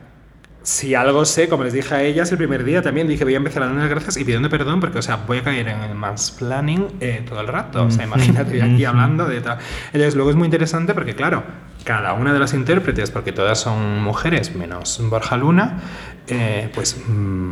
si 0.68 0.96
algo 0.96 1.24
sé, 1.24 1.48
como 1.48 1.64
les 1.64 1.72
dije 1.72 1.96
a 1.96 2.04
ellas 2.04 2.30
el 2.34 2.38
primer 2.38 2.66
día 2.66 2.82
también, 2.82 3.08
dije 3.08 3.24
voy 3.24 3.36
a 3.36 3.38
empezar 3.38 3.64
a 3.64 3.68
dar 3.68 3.76
las 3.76 3.90
gracias 3.90 4.18
y 4.18 4.26
pidiendo 4.26 4.50
perdón 4.50 4.82
porque, 4.82 5.00
o 5.00 5.02
sea, 5.02 5.16
voy 5.26 5.38
a 5.38 5.44
caer 5.44 5.70
en 5.70 5.80
el 5.80 5.96
mansplaining 5.96 6.88
eh, 7.00 7.24
todo 7.28 7.40
el 7.40 7.48
rato. 7.48 7.86
O 7.86 7.90
sea, 7.92 8.04
imagínate 8.04 8.62
aquí 8.62 8.84
hablando 8.84 9.26
de 9.26 9.40
tal. 9.40 9.60
Entonces, 9.88 10.16
luego 10.16 10.30
es 10.30 10.36
muy 10.36 10.44
interesante 10.44 10.94
porque, 10.94 11.16
claro, 11.16 11.44
cada 11.86 12.12
una 12.12 12.34
de 12.34 12.40
las 12.40 12.54
intérpretes, 12.54 13.12
porque 13.12 13.32
todas 13.32 13.62
son 13.62 14.02
mujeres, 14.02 14.54
menos 14.56 15.00
Borja 15.10 15.38
Luna, 15.38 15.80
eh, 16.28 16.70
pues, 16.76 17.02
mm, 17.08 17.52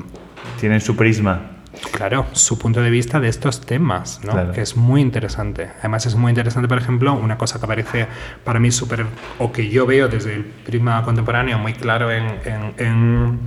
Tienen 0.60 0.82
su 0.82 0.98
prisma. 0.98 1.55
Claro, 1.92 2.26
su 2.34 2.58
punto 2.58 2.82
de 2.82 2.90
vista 2.90 3.20
de 3.20 3.28
estos 3.30 3.62
temas, 3.62 4.20
¿no? 4.24 4.32
Claro. 4.34 4.52
Que 4.54 4.62
es 4.62 4.76
muy 4.76 5.02
interesante. 5.02 5.70
Además 5.80 6.06
es 6.06 6.16
muy 6.16 6.30
interesante, 6.32 6.68
por 6.68 6.78
ejemplo, 6.78 7.14
una 7.14 7.38
cosa 7.38 7.60
que 7.60 7.66
aparece 7.66 8.08
para 8.44 8.60
mí 8.60 8.72
súper, 8.72 9.06
o 9.40 9.52
que 9.52 9.70
yo 9.70 9.86
veo 9.86 10.08
desde 10.08 10.34
el 10.36 10.44
prisma 10.44 11.04
contemporáneo 11.04 11.58
muy 11.60 11.74
claro 11.74 12.12
en, 12.12 12.26
en- 12.46 12.74
en- 12.78 13.40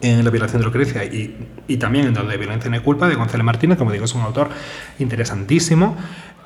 en 0.00 0.24
la 0.24 0.30
violación 0.30 0.60
de 0.60 0.66
Lucrecia 0.66 1.04
y, 1.04 1.48
y 1.66 1.76
también 1.76 2.06
en 2.06 2.14
donde 2.14 2.36
violencia 2.36 2.70
no 2.70 2.76
hay 2.76 2.82
culpa 2.82 3.08
de 3.08 3.16
Gonzalo 3.16 3.42
Martínez, 3.42 3.78
como 3.78 3.90
digo, 3.90 4.04
es 4.04 4.14
un 4.14 4.22
autor 4.22 4.48
interesantísimo 5.00 5.96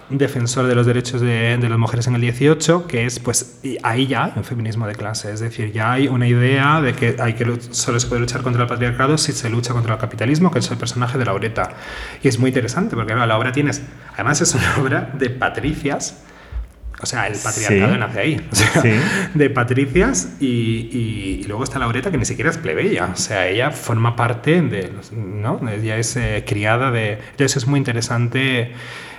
defensor 0.09 0.67
de 0.67 0.75
los 0.75 0.87
derechos 0.87 1.21
de, 1.21 1.57
de 1.59 1.69
las 1.69 1.79
mujeres 1.79 2.07
en 2.07 2.15
el 2.15 2.21
18, 2.21 2.87
que 2.87 3.07
es 3.07 3.19
pues 3.19 3.61
ahí 3.83 4.07
ya 4.07 4.33
el 4.37 4.45
feminismo 4.45 4.87
de 4.87 4.95
clase, 4.95 5.33
es 5.33 5.41
decir, 5.41 5.73
ya 5.73 5.93
hay 5.93 6.07
una 6.09 6.29
idea 6.29 6.81
de 6.81 6.93
que 6.95 7.17
hay 7.19 7.35
que 7.35 7.45
solo 7.71 7.99
se 7.99 8.07
puede 8.07 8.21
luchar 8.21 8.43
contra 8.43 8.63
el 8.63 8.69
patriarcado 8.69 9.19
si 9.19 9.33
se 9.33 9.51
lucha 9.51 9.73
contra 9.73 9.95
el 9.95 10.01
capitalismo, 10.01 10.51
que 10.51 10.61
es 10.61 10.71
el 10.71 10.77
personaje 10.77 11.19
de 11.19 11.25
Laureta. 11.25 11.71
Y 12.23 12.29
es 12.29 12.39
muy 12.39 12.49
interesante 12.51 12.95
porque 12.95 13.13
claro, 13.15 13.27
la 13.27 13.37
obra 13.37 13.53
tienes, 13.53 13.83
además 14.15 14.41
es 14.41 14.55
una 14.55 14.77
obra 14.81 15.11
de 15.13 15.31
patricias, 15.31 16.23
o 17.03 17.05
sea, 17.05 17.27
el 17.27 17.37
patriarcado 17.37 17.93
Sí. 17.93 17.99
nace 17.99 18.21
ahí, 18.21 18.49
o 18.51 18.55
sea, 18.55 18.81
Sí. 18.83 18.91
de 19.35 19.51
patricias 19.51 20.37
y, 20.41 20.47
y- 20.47 21.41
y 21.43 21.45
luego 21.45 21.65
está 21.65 21.79
Laureta 21.79 22.11
que 22.11 22.17
ni 22.17 22.25
siquiera 22.25 22.51
es 22.51 22.57
plebeya, 22.57 23.11
o 23.13 23.17
sea, 23.17 23.49
ella 23.49 23.71
forma 23.71 24.17
parte 24.17 24.63
de, 24.63 24.93
¿no? 25.13 25.61
Ella 25.69 25.99
es 25.99 26.17
eh, 26.17 26.45
criada 26.47 26.91
de... 26.91 27.19
Entonces 27.33 27.57
es 27.59 27.67
muy 27.67 27.79
interesante, 27.79 28.73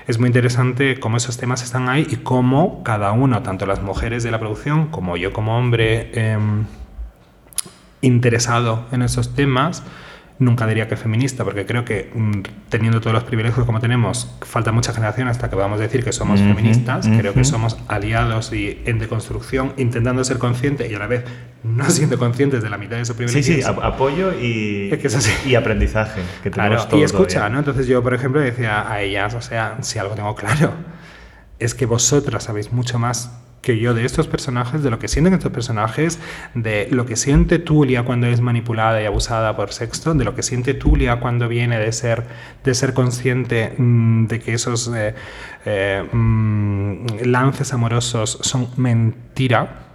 es 0.07 0.19
muy 0.19 0.27
interesante 0.27 0.99
cómo 0.99 1.17
esos 1.17 1.37
temas 1.37 1.63
están 1.63 1.89
ahí 1.89 2.07
y 2.09 2.15
cómo 2.17 2.81
cada 2.83 3.11
uno, 3.11 3.43
tanto 3.43 3.65
las 3.65 3.81
mujeres 3.81 4.23
de 4.23 4.31
la 4.31 4.39
producción 4.39 4.87
como 4.87 5.17
yo 5.17 5.33
como 5.33 5.57
hombre 5.57 6.11
em, 6.13 6.65
interesado 8.01 8.85
en 8.93 9.01
esos 9.01 9.35
temas, 9.35 9.83
nunca 10.39 10.67
diría 10.67 10.87
que 10.87 10.95
feminista, 10.97 11.43
porque 11.43 11.65
creo 11.65 11.83
que 11.83 12.11
mm, 12.13 12.41
teniendo 12.69 13.01
todos 13.01 13.13
los 13.13 13.23
privilegios 13.23 13.65
como 13.65 13.79
tenemos, 13.79 14.31
falta 14.41 14.71
mucha 14.71 14.93
generación 14.93 15.27
hasta 15.27 15.49
que 15.49 15.55
podamos 15.55 15.79
decir 15.79 16.03
que 16.03 16.11
somos 16.11 16.39
Ujú, 16.39 16.49
feministas, 16.49 17.07
creo 17.07 17.33
que 17.33 17.43
somos 17.43 17.77
aliados 17.87 18.53
y 18.53 18.81
en 18.85 18.99
deconstrucción, 18.99 19.73
intentando 19.77 20.23
ser 20.23 20.37
conscientes 20.37 20.91
y 20.91 20.95
a 20.95 20.99
la 20.99 21.07
vez 21.07 21.23
no 21.63 21.85
siendo 21.89 22.17
conscientes 22.19 22.61
de 22.61 22.69
la 22.69 22.77
mitad 22.77 22.97
de 22.97 23.01
esos 23.01 23.15
Sí, 23.17 23.23
privilegios. 23.23 23.65
sí, 23.65 23.69
ap- 23.71 23.83
apoyo 23.83 24.31
y, 24.39 24.89
Es 24.91 24.99
que 24.99 25.07
es 25.07 25.15
así. 25.15 25.31
y 25.49 25.55
aprendizaje. 25.55 26.21
Que 26.43 26.51
Claro, 26.51 26.85
todo 26.87 26.99
y 26.99 27.03
escucha, 27.03 27.35
todavía. 27.35 27.53
¿no? 27.53 27.59
Entonces 27.59 27.87
yo, 27.87 28.03
por 28.03 28.13
ejemplo, 28.13 28.39
decía 28.39 28.91
a 28.91 29.01
ellas, 29.01 29.33
o 29.33 29.41
sea, 29.41 29.77
si 29.81 29.97
algo 29.97 30.13
tengo 30.13 30.35
claro, 30.35 30.73
es 31.59 31.73
que 31.73 31.87
vosotras 31.87 32.43
sabéis 32.43 32.71
mucho 32.71 32.99
más 32.99 33.31
que 33.61 33.79
yo 33.79 33.93
de 33.93 34.05
estos 34.05 34.27
personajes, 34.27 34.83
de 34.83 34.89
lo 34.89 34.99
que 34.99 35.07
sienten 35.07 35.33
estos 35.33 35.51
personajes, 35.51 36.19
de 36.53 36.87
lo 36.91 37.05
que 37.05 37.15
siente 37.15 37.59
Tulia 37.59 38.03
cuando 38.03 38.27
es 38.27 38.41
manipulada 38.41 39.01
y 39.01 39.05
abusada 39.05 39.55
por 39.55 39.73
Sexto, 39.73 40.13
de 40.13 40.23
lo 40.23 40.35
que 40.35 40.43
siente 40.43 40.73
Tulia 40.73 41.19
cuando 41.19 41.47
viene 41.47 41.79
de 41.79 41.91
ser, 41.91 42.23
de 42.63 42.73
ser 42.73 42.93
consciente 42.93 43.73
mm, 43.77 44.27
de 44.27 44.39
que 44.39 44.53
esos 44.53 44.91
eh, 44.95 45.15
eh, 45.65 46.07
mm, 46.11 47.05
lances 47.25 47.73
amorosos 47.73 48.37
son 48.41 48.69
mentira. 48.77 49.86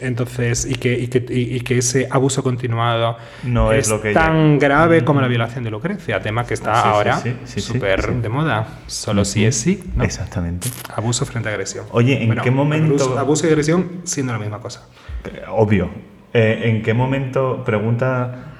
Entonces, 0.00 0.64
y 0.64 0.74
que, 0.76 0.96
y, 0.98 1.08
que, 1.08 1.24
y- 1.32 1.56
y 1.56 1.60
que 1.60 1.78
ese 1.78 2.06
abuso 2.10 2.42
continuado 2.42 3.16
No 3.42 3.72
es 3.72 3.88
lo 3.88 4.00
que 4.00 4.10
ella- 4.10 4.20
tan 4.26 4.58
grave 4.58 5.04
como 5.04 5.20
la 5.20 5.26
Mm. 5.26 5.30
violación 5.30 5.64
de 5.64 5.70
Lucrecia, 5.70 6.20
tema 6.20 6.46
que 6.46 6.54
está 6.54 6.82
Sí, 6.82 6.88
ahora 6.88 7.16
sí, 7.18 7.34
sí, 7.44 7.60
sí, 7.60 7.72
súper 7.72 8.14
de 8.22 8.28
moda. 8.28 8.78
Solo 8.86 9.24
si 9.24 9.44
es 9.44 9.56
sí, 9.56 9.82
¿no? 9.96 10.04
Exactamente. 10.04 10.68
Abuso 10.94 11.26
frente 11.26 11.48
a 11.48 11.52
agresión. 11.52 11.86
Oye, 11.90 12.22
¿en 12.22 12.34
qué 12.36 12.50
momento- 12.50 13.18
Abuso, 13.18 13.46
y 13.46 13.50
agresión 13.50 14.02
siendo 14.04 14.32
la 14.32 14.38
misma 14.38 14.60
cosa. 14.60 14.86
Eh, 15.24 15.42
Obvio. 15.50 15.90
Eh, 16.32 16.60
¿En 16.64 16.82
qué 16.82 16.94
momento, 16.94 17.64
pregunta, 17.64 18.52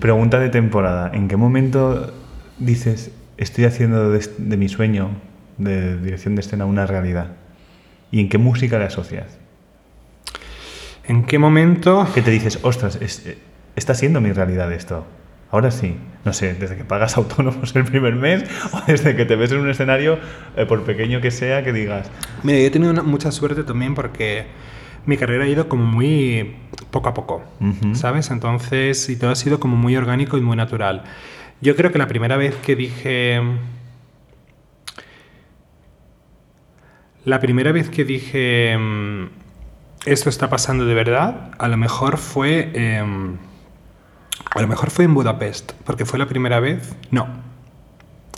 pregunta 0.00 0.38
de 0.40 0.48
temporada, 0.48 1.10
¿en 1.14 1.28
qué 1.28 1.36
momento 1.36 2.12
dices, 2.58 3.10
estoy 3.36 3.64
haciendo 3.66 4.10
de, 4.10 4.26
de 4.38 4.56
mi 4.56 4.68
sueño 4.68 5.10
de 5.58 5.98
dirección 5.98 6.34
de 6.34 6.40
escena 6.40 6.64
una 6.64 6.86
realidad? 6.86 7.32
¿Y 8.10 8.20
en 8.20 8.28
qué 8.28 8.38
música 8.38 8.78
le 8.78 8.86
asocias? 8.86 9.38
¿En 11.06 11.24
qué 11.24 11.38
momento? 11.38 12.06
¿Qué 12.14 12.22
te 12.22 12.30
dices, 12.30 12.58
ostras, 12.62 12.96
es- 13.00 13.26
eh, 13.26 13.38
está 13.76 13.94
siendo 13.94 14.20
mi 14.20 14.32
realidad 14.32 14.72
esto? 14.72 15.06
Ahora 15.50 15.70
sí, 15.70 15.96
no 16.24 16.32
sé, 16.32 16.54
desde 16.54 16.76
que 16.76 16.84
pagas 16.84 17.16
autónomos 17.18 17.74
el 17.76 17.84
primer 17.84 18.14
mes 18.14 18.44
o 18.72 18.80
desde 18.86 19.14
que 19.14 19.24
te 19.24 19.36
ves 19.36 19.52
en 19.52 19.58
un 19.58 19.70
escenario, 19.70 20.18
eh, 20.56 20.66
por 20.66 20.82
pequeño 20.84 21.20
que 21.20 21.30
sea, 21.30 21.62
que 21.62 21.72
digas, 21.72 22.10
Mira, 22.42 22.58
yo 22.58 22.66
he 22.66 22.70
tenido 22.70 22.90
una- 22.92 23.02
mucha 23.02 23.30
suerte 23.32 23.62
también 23.64 23.94
porque 23.94 24.46
mi 25.06 25.16
carrera 25.16 25.44
ha 25.44 25.48
ido 25.48 25.68
como 25.68 25.84
muy 25.84 26.56
poco 26.90 27.08
a 27.10 27.14
poco. 27.14 27.44
¿sabes? 27.94 28.30
Entonces, 28.30 29.08
y 29.10 29.16
todo 29.16 29.30
ha 29.30 29.34
sido 29.36 29.60
como 29.60 29.76
muy 29.76 29.96
orgánico 29.96 30.38
y 30.38 30.40
muy 30.40 30.56
natural. 30.56 31.04
Yo 31.60 31.76
creo 31.76 31.92
que 31.92 31.98
la 31.98 32.08
primera 32.08 32.36
vez 32.36 32.54
que 32.56 32.74
dije... 32.76 33.40
La 37.24 37.40
primera 37.40 37.72
vez 37.72 37.90
que 37.90 38.04
dije... 38.04 38.76
Esto 40.06 40.28
está 40.28 40.50
pasando 40.50 40.84
de 40.84 40.94
verdad, 40.94 41.50
a 41.58 41.68
lo 41.68 41.76
mejor 41.76 42.18
fue... 42.18 42.70
em, 42.74 43.38
a 44.54 44.60
lo 44.60 44.68
mejor 44.68 44.90
fue 44.90 45.04
en 45.04 45.14
Budapest, 45.14 45.72
porque 45.84 46.04
fue 46.04 46.18
la 46.18 46.26
primera 46.26 46.60
vez... 46.60 46.94
No. 47.10 47.26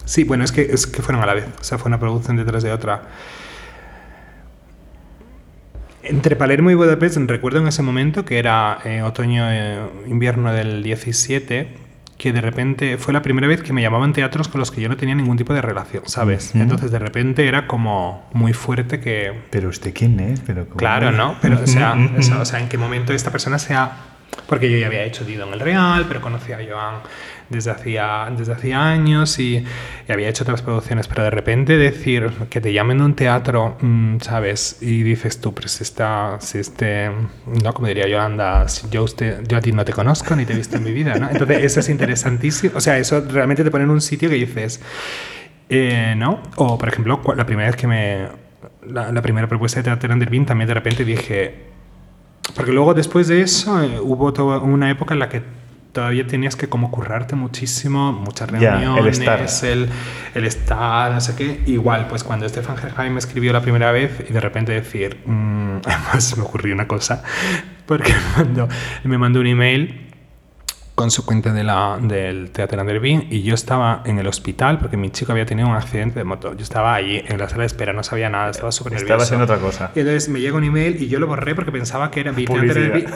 Sí, 0.05 0.25
bueno, 0.25 0.45
es 0.45 0.53
que, 0.53 0.63
es 0.63 0.87
que 0.87 1.03
fueron 1.03 1.23
a 1.23 1.27
la 1.27 1.35
vez. 1.35 1.47
O 1.61 1.65
sea, 1.65 1.79
fue 1.79 1.89
una 1.89 1.99
producción 1.99 2.37
detrás 2.37 2.63
de 2.63 2.73
otra. 2.73 3.03
Entre 6.03 6.37
Palermo 6.37 6.71
y 6.71 6.75
Budapest, 6.75 7.17
recuerdo 7.27 7.59
en 7.59 7.67
ese 7.67 7.83
momento 7.83 8.25
que 8.25 8.39
era 8.39 8.79
eh, 8.85 9.03
otoño-invierno 9.03 10.53
del 10.53 10.85
17, 10.85 11.86
que 12.19 12.33
de 12.33 12.41
repente 12.41 12.97
fue 12.99 13.13
la 13.13 13.21
primera 13.23 13.47
vez 13.47 13.63
que 13.63 13.73
me 13.73 13.83
llamaban 13.83 14.13
teatros 14.15 14.49
con 14.49 14.59
los 14.59 14.71
que 14.71 14.81
yo 14.81 14.89
no 14.89 14.97
tenía 14.97 15.15
ningún 15.15 15.37
tipo 15.37 15.53
de 15.53 15.61
relación, 15.61 16.03
¿sabes? 16.07 16.55
Entonces 16.55 16.91
de 16.91 16.99
repente 16.99 17.47
era 17.47 17.67
como 17.67 18.29
muy 18.33 18.53
fuerte 18.55 19.01
que... 19.01 19.33
¿pero 19.51 19.69
usted 19.69 19.93
quién 19.95 20.19
es? 20.21 20.41
Pero 20.41 20.65
cómo- 20.65 20.77
Claro, 20.77 21.13
¿no? 21.13 21.35
Pero, 21.43 21.61
o 21.63 21.67
sea, 21.67 21.95
eso, 22.19 22.41
o 22.41 22.45
sea, 22.45 22.61
en 22.61 22.69
qué 22.69 22.79
momento 22.79 23.13
esta 23.13 23.31
persona 23.31 23.59
sea... 23.59 23.93
Porque 24.49 24.71
yo 24.71 24.79
ya 24.79 24.87
había 24.87 25.05
hecho 25.05 25.25
Dido 25.25 25.47
en 25.47 25.55
el 25.55 25.61
Real, 25.61 26.05
pero 26.07 26.21
conocía 26.21 26.59
a 26.59 26.61
Joan 26.69 26.95
desde 27.49 27.71
hacía, 27.71 28.29
desde 28.37 28.53
hacía 28.53 28.89
años 28.89 29.39
y, 29.39 29.65
y 30.09 30.13
había 30.13 30.29
hecho 30.29 30.43
otras 30.43 30.63
producciones, 30.63 31.07
pero 31.07 31.23
de 31.23 31.31
repente 31.31 31.77
decir 31.77 32.31
que 32.51 32.61
te 32.61 32.73
llamen 32.73 32.99
de 32.99 33.05
un 33.05 33.15
teatro, 33.15 33.77
mm, 33.81 34.19
¿sabes? 34.21 34.79
Y 34.81 35.03
dices 35.03 35.41
tú, 35.41 35.55
pero 35.55 35.69
si 35.69 35.83
está, 35.83 36.39
si 36.41 36.59
este, 36.59 37.11
no, 37.47 37.73
como 37.73 37.89
diría 37.89 38.09
Yolanda, 38.09 38.69
si 38.69 38.89
yo, 38.91 39.05
usted, 39.05 39.47
yo 39.47 39.59
a 39.59 39.61
ti 39.61 39.73
no 39.73 39.85
te 39.85 39.93
conozco 39.93 40.35
ni 40.35 40.45
te 40.45 40.53
he 40.53 40.57
visto 40.57 40.77
en 40.77 40.85
mi 40.85 40.93
vida, 40.93 41.15
¿no? 41.17 41.31
Entonces 41.31 41.63
eso 41.63 41.81
es 41.81 41.89
interesantísimo, 41.89 42.77
o 42.77 42.81
sea, 42.81 42.99
eso 42.99 43.21
realmente 43.21 43.63
te 43.63 43.71
pone 43.71 43.85
en 43.85 43.91
un 43.91 44.01
sitio 44.01 44.29
que 44.29 44.37
dices, 44.37 44.81
eh, 45.69 46.15
¿no? 46.17 46.43
O, 46.57 46.79
por 46.79 46.89
ejemplo, 46.89 47.21
la 47.37 47.47
primera 47.47 47.69
vez 47.69 47.77
que 47.77 47.87
me... 47.87 48.47
La, 48.87 49.11
la 49.11 49.21
primera 49.21 49.49
propuesta 49.49 49.81
de 49.81 49.85
Teatro 49.85 50.13
Andervin 50.13 50.47
también 50.47 50.69
de 50.69 50.75
repente 50.75 51.05
dije... 51.05 51.76
Porque 52.57 52.73
luego 52.73 52.95
después 52.95 53.29
de 53.29 53.43
eso 53.43 53.83
eh, 53.83 54.01
hubo 54.01 54.33
toda 54.33 54.59
una 54.59 54.91
época 54.91 55.15
en 55.15 55.21
la 55.21 55.29
que 55.29 55.43
todavía 55.93 56.27
tenías 56.27 56.57
que 56.57 56.69
como 56.69 56.91
currarte 56.91 57.37
muchísimo, 57.37 58.13
muchas 58.13 58.51
Ya, 58.53 58.75
el 58.75 58.81
reuniones, 58.81 59.19
estar. 59.19 59.41
el, 59.71 59.89
el 60.35 60.45
estar, 60.45 61.13
no 61.13 61.21
sé 61.21 61.35
qué. 61.37 61.63
Igual, 61.67 62.07
pues 62.09 62.23
cuando 62.25 62.49
Stefan 62.49 62.77
Herheim 62.77 63.15
me 63.15 63.19
escribió 63.19 63.53
la 63.53 63.61
primera 63.63 63.93
vez 63.93 64.25
y 64.29 64.33
de 64.33 64.41
repente 64.41 64.73
decir... 64.73 65.19
mm, 65.25 65.79
además 65.87 66.37
me 66.37 66.43
ocurrió 66.43 66.75
una 66.75 66.87
cosa, 66.87 67.23
porque 67.87 68.13
mandó, 68.37 68.69
me 69.05 69.17
mandó 69.19 69.41
un 69.41 69.47
email 69.47 70.06
con 70.97 71.11
su 71.11 71.25
cuenta 71.27 71.53
de 71.53 71.63
la, 71.63 71.99
del 72.01 72.51
Teatro 72.51 72.81
Anderby 72.81 73.29
y 73.31 73.43
yo 73.43 73.55
estaba 73.55 74.01
en 74.07 74.19
el 74.19 74.27
hospital 74.27 74.79
porque 74.79 74.97
mi 74.97 75.11
chico 75.11 75.31
había 75.33 75.45
tenido 75.45 75.69
un 75.69 75.77
accidente 75.77 76.19
de 76.19 76.25
moto. 76.25 76.55
Yo 76.55 76.63
estaba 76.63 76.95
allí 76.95 77.23
en 77.29 77.37
la 77.39 77.49
sala 77.51 77.61
de 77.63 77.67
espera, 77.67 77.93
no 77.93 78.03
sabía 78.03 78.31
nada, 78.31 78.51
estaba 78.51 78.73
súper 78.73 78.93
nervioso. 78.95 79.13
Estaba 79.13 79.23
haciendo 79.25 79.45
otra 79.45 79.59
cosa. 79.59 79.91
Y 79.95 80.01
entonces 80.01 80.31
me 80.31 80.41
llega 80.41 80.57
un 80.57 80.65
email 80.65 81.01
y 81.03 81.09
yo 81.09 81.21
lo 81.21 81.27
borré 81.27 81.55
porque 81.55 81.71
pensaba 81.71 82.11
que 82.11 82.21
era. 82.21 82.33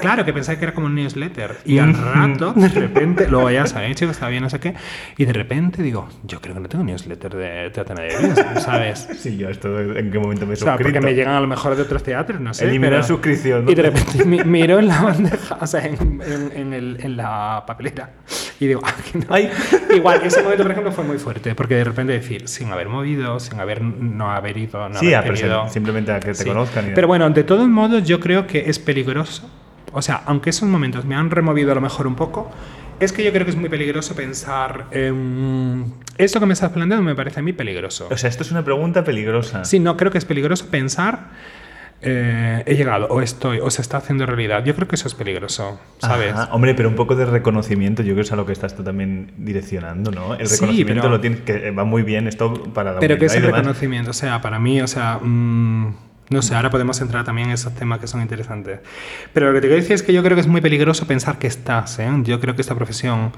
Claro, 0.00 0.24
que 0.26 0.32
pensaba 0.34 0.58
que 0.58 0.64
era 0.66 0.74
como 0.74 0.86
un 0.88 0.94
newsletter. 0.94 1.56
Y 1.64 1.78
al 1.78 1.94
rato, 1.94 2.52
de 2.54 2.68
repente, 2.80 3.28
luego 3.28 3.50
ya 3.50 3.66
sabéis, 3.66 3.96
chicos, 3.96 4.12
estaba 4.12 4.30
bien, 4.30 4.42
no 4.42 4.50
sé 4.50 4.60
qué. 4.60 4.74
Y 5.16 5.24
de 5.24 5.32
repente 5.32 5.82
digo, 5.82 6.06
yo 6.24 6.40
creo 6.40 6.54
que 6.54 6.60
no 6.60 6.68
tengo 6.68 6.84
newsletter 6.84 7.34
de 7.34 7.70
Teatro 7.70 7.96
Anderby, 7.96 8.60
¿sabes? 8.60 9.08
Sí, 9.20 9.36
yo 9.36 9.48
esto 9.48 9.80
en 9.80 10.10
qué 10.10 10.18
momento 10.18 10.46
me 10.46 10.52
he 10.52 10.54
O 10.54 10.56
sea, 10.56 10.76
porque 10.78 11.00
me 11.00 11.14
llegan 11.14 11.34
a 11.34 11.40
lo 11.40 11.46
mejor 11.46 11.76
de 11.76 11.82
otros 11.82 12.02
teatros, 12.02 12.40
no 12.40 12.52
sé. 12.54 12.64
Eliminar 12.66 12.90
pero- 12.92 13.04
suscripción, 13.04 13.64
¿no? 13.64 13.70
Y 13.70 13.74
de 13.74 13.82
repente 13.82 14.24
mi- 14.24 14.42
miro 14.44 14.78
en 14.78 14.88
la 14.88 15.02
bandeja, 15.02 15.58
o 15.60 15.66
sea, 15.66 15.84
en, 15.84 16.20
en- 16.22 16.52
en 16.54 16.72
el- 16.72 16.98
en 17.00 17.16
la 17.16 17.64
papelera. 17.72 18.10
Y 18.60 18.66
digo, 18.66 18.80
"Ah, 18.84 18.94
que 19.10 19.18
no". 19.18 19.24
Ay. 19.28 19.50
Igual, 19.94 20.20
ese 20.24 20.42
momento, 20.42 20.62
por 20.64 20.72
ejemplo, 20.72 20.92
fue 20.92 21.04
muy 21.04 21.18
fuerte. 21.18 21.54
Porque 21.54 21.74
de 21.76 21.84
repente 21.84 22.12
decir, 22.12 22.48
sin 22.48 22.70
haber 22.72 22.88
movido, 22.88 23.40
sin 23.40 23.58
haber 23.60 23.80
no 23.82 24.30
haber 24.30 24.56
ido, 24.58 24.88
no 24.88 24.98
Sí, 25.00 25.14
haber 25.14 25.34
tenido- 25.34 25.68
simplemente 25.68 26.12
a 26.12 26.20
que 26.20 26.28
te 26.28 26.34
Sí. 26.34 26.44
conozcan. 26.44 26.90
y- 26.90 26.94
Pero 26.94 27.06
bueno, 27.06 27.28
de 27.30 27.44
todos 27.44 27.68
modos, 27.68 28.04
yo 28.04 28.20
creo 28.20 28.46
que 28.46 28.68
es 28.70 28.78
peligroso. 28.78 29.48
O 29.92 30.02
sea, 30.02 30.22
aunque 30.26 30.50
esos 30.50 30.68
momentos 30.68 31.04
me 31.04 31.14
han 31.16 31.30
removido 31.30 31.72
a 31.72 31.74
lo 31.74 31.80
mejor 31.80 32.06
un 32.06 32.14
poco, 32.14 32.50
es 33.00 33.12
que 33.12 33.24
yo 33.24 33.32
creo 33.32 33.44
que 33.44 33.50
es 33.50 33.56
muy 33.56 33.68
peligroso 33.68 34.14
pensar 34.14 34.86
en... 34.92 35.94
Esto 36.18 36.38
que 36.38 36.46
me 36.46 36.52
estás 36.52 36.70
planteando 36.70 37.02
me 37.02 37.14
parece 37.14 37.40
a 37.40 37.42
mí 37.42 37.52
peligroso. 37.54 38.06
O 38.10 38.16
sea, 38.16 38.28
esto 38.28 38.42
es 38.42 38.50
una 38.50 38.62
pregunta 38.62 39.02
peligrosa. 39.04 39.64
Sí, 39.64 39.80
no, 39.80 39.96
creo 39.96 40.12
que 40.12 40.18
es 40.18 40.24
peligroso 40.26 40.66
pensar. 40.70 41.30
Eh, 42.02 42.62
he 42.66 42.74
llegado, 42.76 43.06
o 43.08 43.20
estoy, 43.20 43.58
o 43.60 43.70
se 43.70 43.82
está 43.82 43.98
haciendo 43.98 44.24
realidad. 44.26 44.64
Yo 44.64 44.74
creo 44.74 44.88
que 44.88 44.94
eso 44.96 45.06
es 45.08 45.14
peligroso, 45.14 45.78
¿sabes? 45.98 46.32
Ajá. 46.32 46.48
Hombre, 46.52 46.74
pero 46.74 46.88
un 46.88 46.94
poco 46.94 47.14
de 47.16 47.26
reconocimiento, 47.26 48.02
yo 48.02 48.08
creo 48.14 48.16
que 48.16 48.20
es 48.22 48.32
a 48.32 48.36
lo 48.36 48.46
que 48.46 48.52
estás 48.52 48.74
tú 48.74 48.82
también 48.82 49.32
direccionando, 49.36 50.10
¿no? 50.10 50.34
El 50.34 50.46
Sí, 50.46 50.54
reconocimiento 50.54 51.02
pero- 51.02 51.12
lo 51.14 51.20
tienes, 51.20 51.40
que 51.40 51.70
va 51.72 51.84
muy 51.84 52.02
bien 52.02 52.26
esto 52.26 52.54
para 52.72 52.92
la 52.94 53.00
Pero 53.00 53.18
¿qué 53.18 53.26
es 53.26 53.32
humildad 53.32 53.36
el 53.36 53.42
y 53.42 53.46
demás. 53.46 53.58
reconocimiento? 53.60 54.10
O 54.10 54.14
sea, 54.14 54.40
para 54.40 54.58
mí, 54.58 54.80
o 54.80 54.86
sea, 54.86 55.18
mm, 55.22 55.94
no 56.30 56.42
sé, 56.42 56.54
ahora 56.54 56.70
podemos 56.70 57.00
entrar 57.00 57.24
también 57.24 57.48
en 57.48 57.54
esos 57.54 57.74
temas 57.74 57.98
que 57.98 58.06
son 58.06 58.22
interesantes. 58.22 58.78
Pero 59.32 59.48
lo 59.48 59.54
que 59.54 59.60
te 59.60 59.66
quiero 59.66 59.82
decir 59.82 59.94
es 59.94 60.04
que 60.04 60.12
yo 60.12 60.22
creo 60.22 60.36
que 60.36 60.42
es 60.42 60.46
muy 60.46 60.60
peligroso 60.60 61.04
pensar 61.06 61.38
que 61.38 61.48
estás, 61.48 61.98
¿eh? 61.98 62.08
Yo 62.22 62.38
creo 62.38 62.54
que 62.54 62.62
esta 62.62 62.76
profesión 62.76 63.32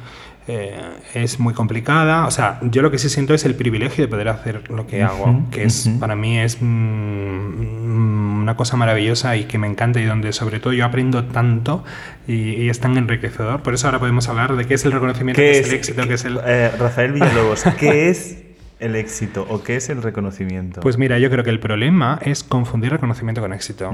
eh, 0.47 0.79
es 1.15 1.41
muy 1.41 1.55
complicada. 1.55 2.27
O 2.27 2.31
sea, 2.31 2.61
yo 2.63 2.83
lo 2.83 2.91
que 2.91 2.99
sí 2.99 3.09
siento 3.09 3.33
es 3.33 3.47
el 3.47 3.55
privilegio 3.55 4.05
de 4.05 4.09
poder 4.09 4.29
hacer 4.29 4.71
lo 4.71 4.87
que 4.87 5.03
hago, 5.03 5.43
que 5.51 5.65
es, 5.65 5.89
para 5.99 6.17
mí 6.17 6.39
es 6.39 6.59
mm, 6.61 8.43
una 8.43 8.57
cosa 8.57 8.77
maravillosa 8.77 9.37
y 9.37 9.45
que 9.45 9.57
me 9.57 9.69
encanta 9.69 9.99
y 9.99 10.05
donde 10.05 10.35
sobre 10.35 10.61
todo 10.61 10.75
yo 10.75 10.85
aprendo 10.85 11.25
tanto 11.25 11.85
y, 12.29 12.51
y 12.63 12.69
es 12.69 12.79
tan 12.79 12.99
enriquecedor. 12.99 13.63
Por 13.63 13.73
eso 13.73 13.87
ahora 13.87 14.01
podemos 14.01 14.29
hablar 14.29 14.55
de 14.55 14.67
qué 14.67 14.75
es 14.75 14.85
el 14.85 14.93
reconocimiento, 14.93 15.41
qué, 15.41 15.61
es, 15.61 15.67
el 15.67 15.75
éxito, 15.75 16.07
qué 16.07 16.15
es 16.15 16.25
el... 16.27 16.39
eh, 16.45 16.71
Rafael 16.79 17.13
Villalobos, 17.13 17.65
¿qué 17.79 18.09
es 18.11 18.52
el 18.83 18.97
éxito 18.97 19.47
o 19.49 19.63
qué 19.63 19.77
es 19.77 19.89
el 19.89 20.03
reconocimiento? 20.03 20.81
Pues 20.81 20.99
mira, 20.99 21.19
yo 21.19 21.31
creo 21.31 21.43
que 21.45 21.51
el 21.51 21.61
problema 21.61 22.19
es 22.23 22.43
confundir 22.45 22.91
reconocimiento 22.93 23.41
con 23.41 23.53
éxito. 23.53 23.91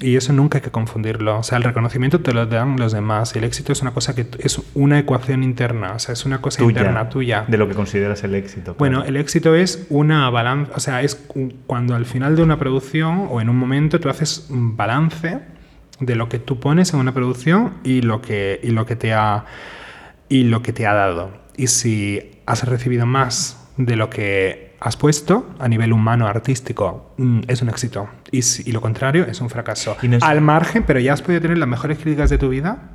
Y 0.00 0.16
eso 0.16 0.32
nunca 0.32 0.58
hay 0.58 0.62
que 0.62 0.70
confundirlo. 0.70 1.38
O 1.38 1.42
sea, 1.42 1.58
el 1.58 1.64
reconocimiento 1.64 2.20
te 2.20 2.32
lo 2.32 2.46
dan 2.46 2.76
los 2.76 2.92
demás. 2.92 3.36
El 3.36 3.44
éxito 3.44 3.72
es 3.72 3.82
una 3.82 3.92
cosa 3.92 4.14
que 4.14 4.26
es 4.38 4.60
una 4.74 4.98
ecuación 4.98 5.42
interna. 5.44 5.92
O 5.92 5.98
sea, 5.98 6.12
es 6.14 6.24
una 6.24 6.40
cosa 6.40 6.58
Tuya, 6.58 6.80
interna 6.80 7.08
tuya. 7.08 7.44
De 7.46 7.56
lo 7.58 7.68
que 7.68 7.74
consideras 7.74 8.24
el 8.24 8.34
éxito. 8.34 8.74
Bueno, 8.78 9.04
el 9.04 9.16
éxito 9.16 9.54
es 9.54 9.86
una 9.90 10.28
balanza. 10.30 10.72
O 10.74 10.80
sea, 10.80 11.02
es 11.02 11.14
cu- 11.14 11.52
cuando 11.66 11.94
al 11.94 12.06
final 12.06 12.34
de 12.36 12.42
una 12.42 12.58
producción 12.58 13.28
o 13.30 13.40
en 13.40 13.48
un 13.48 13.56
momento 13.56 14.00
tú 14.00 14.08
haces 14.08 14.46
un 14.50 14.76
balance 14.76 15.40
de 16.00 16.16
lo 16.16 16.28
que 16.28 16.38
tú 16.38 16.58
pones 16.58 16.92
en 16.94 17.00
una 17.00 17.12
producción 17.14 17.74
y 17.84 18.00
lo 18.02 18.22
que, 18.22 18.58
y 18.62 18.70
lo 18.70 18.86
que 18.86 18.96
te 18.96 19.12
ha 19.12 19.44
y 20.28 20.44
lo 20.44 20.62
que 20.62 20.72
te 20.72 20.86
ha 20.86 20.94
dado. 20.94 21.30
Y 21.56 21.66
si 21.66 22.40
has 22.46 22.66
recibido 22.66 23.04
más 23.06 23.61
de 23.76 23.96
lo 23.96 24.10
que 24.10 24.74
has 24.80 24.96
puesto 24.96 25.48
a 25.58 25.68
nivel 25.68 25.92
humano, 25.92 26.26
artístico, 26.26 27.14
mm, 27.16 27.40
es 27.48 27.62
un 27.62 27.68
éxito. 27.68 28.08
Y, 28.30 28.42
si- 28.42 28.68
y 28.68 28.72
lo 28.72 28.80
contrario 28.80 29.24
es 29.26 29.40
un 29.40 29.48
fracaso. 29.48 29.96
No 30.02 30.16
es- 30.16 30.22
Al 30.22 30.40
margen, 30.40 30.82
pero 30.84 30.98
ya 31.00 31.12
has 31.12 31.22
podido 31.22 31.40
tener 31.40 31.58
las 31.58 31.68
mejores 31.68 31.98
críticas 31.98 32.30
de 32.30 32.38
tu 32.38 32.48
vida 32.48 32.90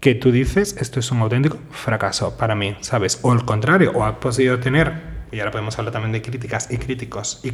que 0.00 0.14
tú 0.14 0.32
dices, 0.32 0.76
esto 0.80 0.98
es 1.00 1.10
un 1.12 1.20
auténtico 1.20 1.58
fracaso 1.70 2.36
para 2.36 2.54
mí, 2.54 2.76
¿sabes? 2.80 3.18
O 3.22 3.32
el 3.32 3.44
contrario, 3.44 3.92
o 3.94 4.04
has 4.04 4.14
podido 4.16 4.58
tener, 4.58 4.92
y 5.30 5.38
ahora 5.38 5.50
podemos 5.52 5.78
hablar 5.78 5.92
también 5.92 6.12
de 6.12 6.22
críticas 6.22 6.68
y 6.70 6.76
críticos. 6.78 7.40
Y 7.44 7.52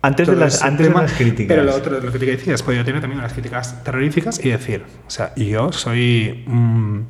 Antes, 0.00 0.28
de 0.28 0.36
las, 0.36 0.62
antes 0.62 0.86
de 0.86 0.88
tema, 0.92 1.02
las 1.02 1.12
críticas. 1.12 1.48
Pero 1.48 1.62
lo 1.64 1.74
otro, 1.74 1.92
lo 1.94 2.00
que 2.00 2.10
te 2.12 2.18
quería 2.20 2.36
decir, 2.36 2.52
has 2.52 2.62
podido 2.62 2.84
tener 2.84 3.00
también 3.00 3.18
unas 3.20 3.32
críticas 3.32 3.82
terroríficas 3.84 4.42
y 4.44 4.50
decir, 4.50 4.84
o 5.06 5.10
sea, 5.10 5.34
yo 5.34 5.72
soy 5.72 6.44
mm, 6.46 7.00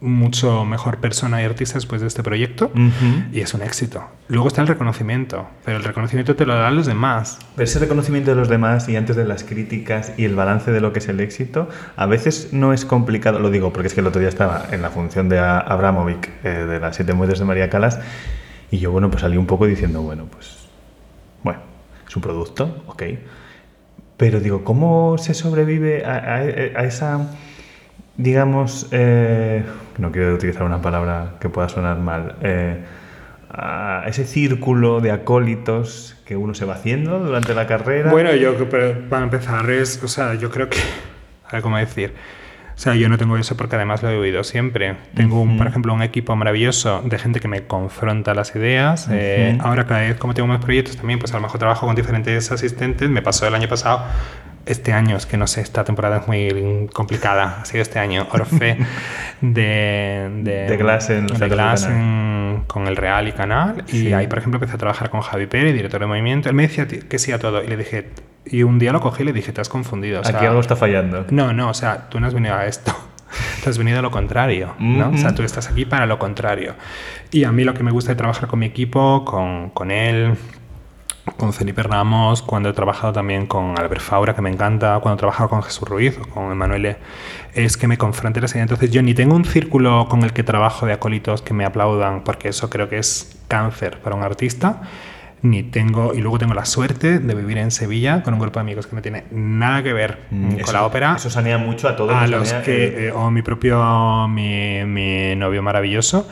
mucho 0.00 0.64
mejor 0.64 0.98
persona 0.98 1.42
y 1.42 1.44
artista 1.44 1.74
después 1.74 2.00
de 2.00 2.06
este 2.06 2.22
proyecto 2.22 2.66
Ujú. 2.66 3.24
y 3.32 3.40
es 3.40 3.52
un 3.54 3.62
éxito. 3.62 4.04
Luego 4.28 4.46
está 4.46 4.60
el 4.62 4.68
reconocimiento, 4.68 5.48
pero 5.64 5.78
el 5.78 5.82
reconocimiento 5.84 6.36
te 6.36 6.46
lo 6.46 6.54
dan 6.54 6.76
los 6.76 6.86
demás. 6.86 7.38
Pero 7.56 7.64
ese 7.64 7.80
reconocimiento 7.80 8.30
de 8.30 8.36
los 8.36 8.48
demás 8.48 8.88
y 8.88 8.94
antes 8.96 9.16
de 9.16 9.24
las 9.24 9.42
críticas 9.42 10.12
y 10.16 10.24
el 10.24 10.36
balance 10.36 10.70
de 10.70 10.80
lo 10.80 10.92
que 10.92 11.00
es 11.00 11.08
el 11.08 11.18
éxito, 11.18 11.68
a 11.96 12.06
veces 12.06 12.50
no 12.52 12.72
es 12.72 12.84
complicado, 12.84 13.40
lo 13.40 13.50
digo 13.50 13.72
porque 13.72 13.88
es 13.88 13.94
que 13.94 14.00
el 14.00 14.06
otro 14.06 14.20
día 14.20 14.28
estaba 14.28 14.66
en 14.70 14.82
la 14.82 14.90
función 14.90 15.28
de 15.28 15.40
Abramovic, 15.40 16.30
eh, 16.44 16.48
de 16.48 16.78
las 16.78 16.94
siete 16.94 17.12
muertes 17.14 17.40
de 17.40 17.44
María 17.44 17.68
Calas, 17.68 17.98
y 18.70 18.78
yo, 18.78 18.92
bueno, 18.92 19.10
pues 19.10 19.22
salí 19.22 19.36
un 19.36 19.46
poco 19.46 19.66
diciendo, 19.66 20.02
bueno, 20.02 20.26
pues, 20.30 20.68
bueno, 21.42 21.58
es 22.06 22.14
un 22.14 22.22
producto, 22.22 22.84
ok, 22.86 23.02
pero 24.16 24.40
digo, 24.40 24.62
¿cómo 24.64 25.16
se 25.18 25.34
sobrevive 25.34 26.04
a, 26.04 26.14
a- 26.16 26.36
a 26.80 26.84
esa, 26.84 27.30
digamos, 28.18 28.88
eh, 28.90 29.64
no 29.96 30.12
quiero 30.12 30.34
utilizar 30.34 30.64
una 30.64 30.82
palabra 30.82 31.36
que 31.40 31.48
pueda 31.48 31.68
sonar 31.70 31.98
mal, 31.98 32.34
eh, 32.42 32.84
a 33.50 34.02
ese 34.06 34.26
círculo 34.26 35.00
de 35.00 35.10
acólitos 35.10 36.16
que 36.26 36.36
uno 36.36 36.52
se 36.52 36.66
va 36.66 36.74
haciendo 36.74 37.18
durante 37.20 37.54
la 37.54 37.66
carrera? 37.66 38.10
Bueno, 38.10 38.34
yo 38.34 38.68
pero 38.68 39.08
para 39.08 39.22
empezar 39.22 39.70
es, 39.70 40.02
o 40.02 40.08
sea, 40.08 40.34
yo 40.34 40.50
creo 40.50 40.68
que, 40.68 40.78
a 41.48 41.52
ver 41.52 41.62
cómo 41.62 41.78
decir, 41.78 42.12
o 42.74 42.80
sea, 42.80 42.94
yo 42.94 43.08
no 43.08 43.18
tengo 43.18 43.36
eso 43.36 43.56
porque 43.56 43.74
además 43.76 44.04
lo 44.04 44.10
he 44.10 44.16
oído 44.16 44.44
siempre. 44.44 44.94
Tengo, 45.14 45.40
un, 45.40 45.58
por 45.58 45.66
ejemplo, 45.66 45.92
un 45.92 46.02
equipo 46.02 46.36
maravilloso 46.36 47.02
de 47.04 47.18
gente 47.18 47.40
que 47.40 47.48
me 47.48 47.66
confronta 47.66 48.34
las 48.34 48.54
ideas. 48.54 49.08
Eh, 49.10 49.56
Ujú. 49.56 49.66
ahora 49.66 49.84
cada 49.84 50.02
vez 50.02 50.16
como 50.16 50.32
tengo 50.32 50.46
más 50.46 50.64
proyectos 50.64 50.96
también, 50.96 51.18
pues 51.18 51.32
a 51.32 51.38
lo 51.38 51.42
mejor 51.42 51.58
trabajo 51.58 51.88
con 51.88 51.96
diferentes 51.96 52.52
asistentes. 52.52 53.10
Me 53.10 53.20
pasó 53.20 53.48
el 53.48 53.54
año 53.56 53.68
pasado. 53.68 54.04
Este 54.68 54.92
año, 54.92 55.16
es 55.16 55.26
que 55.26 55.36
no 55.36 55.46
sé, 55.46 55.60
esta 55.62 55.82
temporada 55.84 56.18
es 56.18 56.28
muy 56.28 56.88
complicada. 56.92 57.58
Ha 57.62 57.64
sido 57.64 57.82
este 57.82 57.98
año, 57.98 58.26
Orfe, 58.32 58.76
de, 59.40 60.30
de, 60.42 60.66
De 60.68 60.76
Glass 60.76 61.10
en 61.10 61.26
de 61.26 61.48
Glass 61.48 61.84
en- 61.86 62.64
con 62.66 62.86
el 62.86 62.96
Real 62.96 63.28
y 63.28 63.32
Canal. 63.32 63.84
Y 63.88 63.92
Sí. 64.00 64.12
ahí, 64.12 64.26
por 64.26 64.38
ejemplo, 64.38 64.56
empecé 64.58 64.74
a 64.74 64.78
trabajar 64.78 65.10
con 65.10 65.20
Javi 65.22 65.46
Pérez, 65.46 65.74
director 65.74 66.00
de 66.00 66.06
movimiento. 66.06 66.48
Él 66.48 66.54
me 66.54 66.62
decía 66.62 66.86
que 66.86 67.18
sí 67.18 67.32
a 67.32 67.38
todo. 67.38 67.62
Y 67.62 67.66
le 67.66 67.76
dije, 67.76 68.10
y 68.44 68.62
un 68.62 68.78
día 68.78 68.92
lo 68.92 69.00
cogí 69.00 69.22
y 69.22 69.26
le 69.26 69.32
dije, 69.32 69.52
te 69.52 69.60
has 69.60 69.68
confundido. 69.68 70.20
o 70.20 70.24
sea, 70.24 70.36
Aquí 70.36 70.46
algo 70.46 70.60
está 70.60 70.76
fallando. 70.76 71.24
no, 71.30 71.52
no, 71.52 71.70
o 71.70 71.74
sea, 71.74 72.08
tú 72.08 72.20
no 72.20 72.26
has 72.26 72.34
venido 72.34 72.54
a 72.54 72.66
esto. 72.66 72.94
Tú 73.62 73.68
has 73.68 73.76
venido 73.76 73.98
a 73.98 74.02
lo 74.02 74.10
contrario, 74.10 74.74
¿no? 74.78 75.10
O 75.10 75.16
sea, 75.18 75.34
tú 75.34 75.42
estás 75.42 75.68
aquí 75.68 75.84
para 75.84 76.06
lo 76.06 76.18
contrario. 76.18 76.74
Y 77.30 77.44
a 77.44 77.52
mí 77.52 77.62
lo 77.62 77.74
que 77.74 77.82
me 77.82 77.90
gusta 77.90 78.12
de 78.12 78.16
trabajar 78.16 78.48
con 78.48 78.58
mi 78.60 78.64
equipo, 78.66 79.22
con, 79.26 79.68
con 79.70 79.90
él, 79.90 80.34
con 81.36 81.52
Felipe 81.52 81.82
Ramos, 81.82 82.42
cuando 82.42 82.68
he 82.70 82.72
trabajado 82.72 83.12
también 83.12 83.46
con 83.46 83.78
Albert 83.78 84.00
Faura, 84.00 84.34
que 84.34 84.42
me 84.42 84.50
encanta, 84.50 84.98
cuando 85.00 85.16
he 85.16 85.18
trabajado 85.18 85.48
con 85.50 85.62
Jesús 85.62 85.88
Ruiz 85.88 86.18
o 86.18 86.28
con 86.28 86.50
Emanuele, 86.52 86.96
es 87.54 87.76
que 87.76 87.86
me 87.88 87.96
confronte 87.98 88.40
las 88.40 88.52
ideas. 88.52 88.64
Entonces 88.64 88.90
yo 88.90 89.02
ni 89.02 89.14
tengo 89.14 89.34
un 89.36 89.44
círculo 89.44 90.06
con 90.08 90.22
el 90.22 90.32
que 90.32 90.42
trabajo 90.42 90.86
de 90.86 90.92
acólitos 90.94 91.42
que 91.42 91.54
me 91.54 91.64
aplaudan, 91.64 92.22
porque 92.24 92.48
eso 92.48 92.70
creo 92.70 92.88
que 92.88 92.98
es 92.98 93.38
cáncer 93.48 94.00
para 94.00 94.16
un 94.16 94.22
artista, 94.22 94.82
ni 95.40 95.62
tengo, 95.62 96.14
y 96.14 96.20
luego 96.20 96.38
tengo 96.38 96.52
la 96.54 96.64
suerte 96.64 97.20
de 97.20 97.34
vivir 97.34 97.58
en 97.58 97.70
Sevilla 97.70 98.24
con 98.24 98.34
un 98.34 98.40
grupo 98.40 98.58
de 98.58 98.62
amigos 98.62 98.88
que 98.88 98.96
no 98.96 99.02
tiene 99.02 99.22
nada 99.30 99.84
que 99.84 99.92
ver 99.92 100.18
Mm, 100.30 100.50
con 100.50 100.60
eso- 100.60 100.72
la 100.72 100.84
ópera 100.84 101.14
Eso 101.16 101.30
sanea 101.30 101.58
mucho 101.58 101.88
a 101.88 101.94
todos. 101.94 102.12
a 102.12 102.26
los 102.26 102.52
que 102.54 103.06
eh, 103.08 103.12
o 103.12 103.30
mi 103.30 103.42
propio 103.42 104.26
mi, 104.28 104.84
mi 104.84 105.36
novio 105.36 105.62
maravilloso 105.62 106.26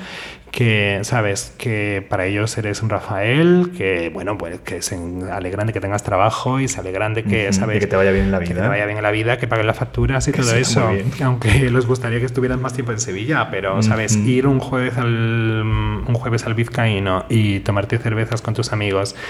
que 0.56 1.00
sabes 1.02 1.52
que 1.58 2.02
para 2.08 2.24
ellos 2.24 2.56
eres 2.56 2.80
un 2.82 2.88
Rafael 2.88 3.72
que 3.76 4.08
bueno 4.08 4.38
pues 4.38 4.58
que 4.60 4.80
se 4.80 4.98
alegran 5.30 5.66
de 5.66 5.74
que 5.74 5.80
tengas 5.82 6.02
trabajo 6.02 6.60
y 6.60 6.66
se 6.66 6.80
alegran 6.80 7.12
de 7.12 7.24
que 7.24 7.52
sabes 7.52 7.74
de 7.74 7.80
que 7.80 7.86
te 7.86 7.94
vaya 7.94 8.10
bien 8.10 8.24
en 8.24 8.32
la 8.32 8.38
que 8.38 8.54
vida. 8.54 8.62
te 8.62 8.68
vaya 8.68 8.86
bien 8.86 8.96
en 8.96 9.02
la 9.02 9.10
vida 9.10 9.36
que 9.36 9.46
paguen 9.48 9.66
las 9.66 9.76
facturas 9.76 10.26
y 10.28 10.32
Que 10.32 10.40
todo 10.40 10.54
eso. 10.56 10.88
aunque 11.22 11.50
les 11.70 11.86
gustaría 11.86 12.20
que 12.20 12.24
estuvieran 12.24 12.62
más 12.62 12.72
tiempo 12.72 12.90
en 12.92 13.00
Sevilla 13.00 13.48
pero 13.50 13.82
sabes 13.82 14.16
ir 14.16 14.46
un 14.46 14.58
jueves 14.58 14.96
al 14.96 15.62
un 15.62 16.14
jueves 16.14 16.46
al 16.46 16.54
Vizcaíno 16.54 17.26
y 17.28 17.60
tomarte 17.60 17.98
cervezas 17.98 18.40
con 18.40 18.54
tus 18.54 18.72
amigos. 18.72 19.14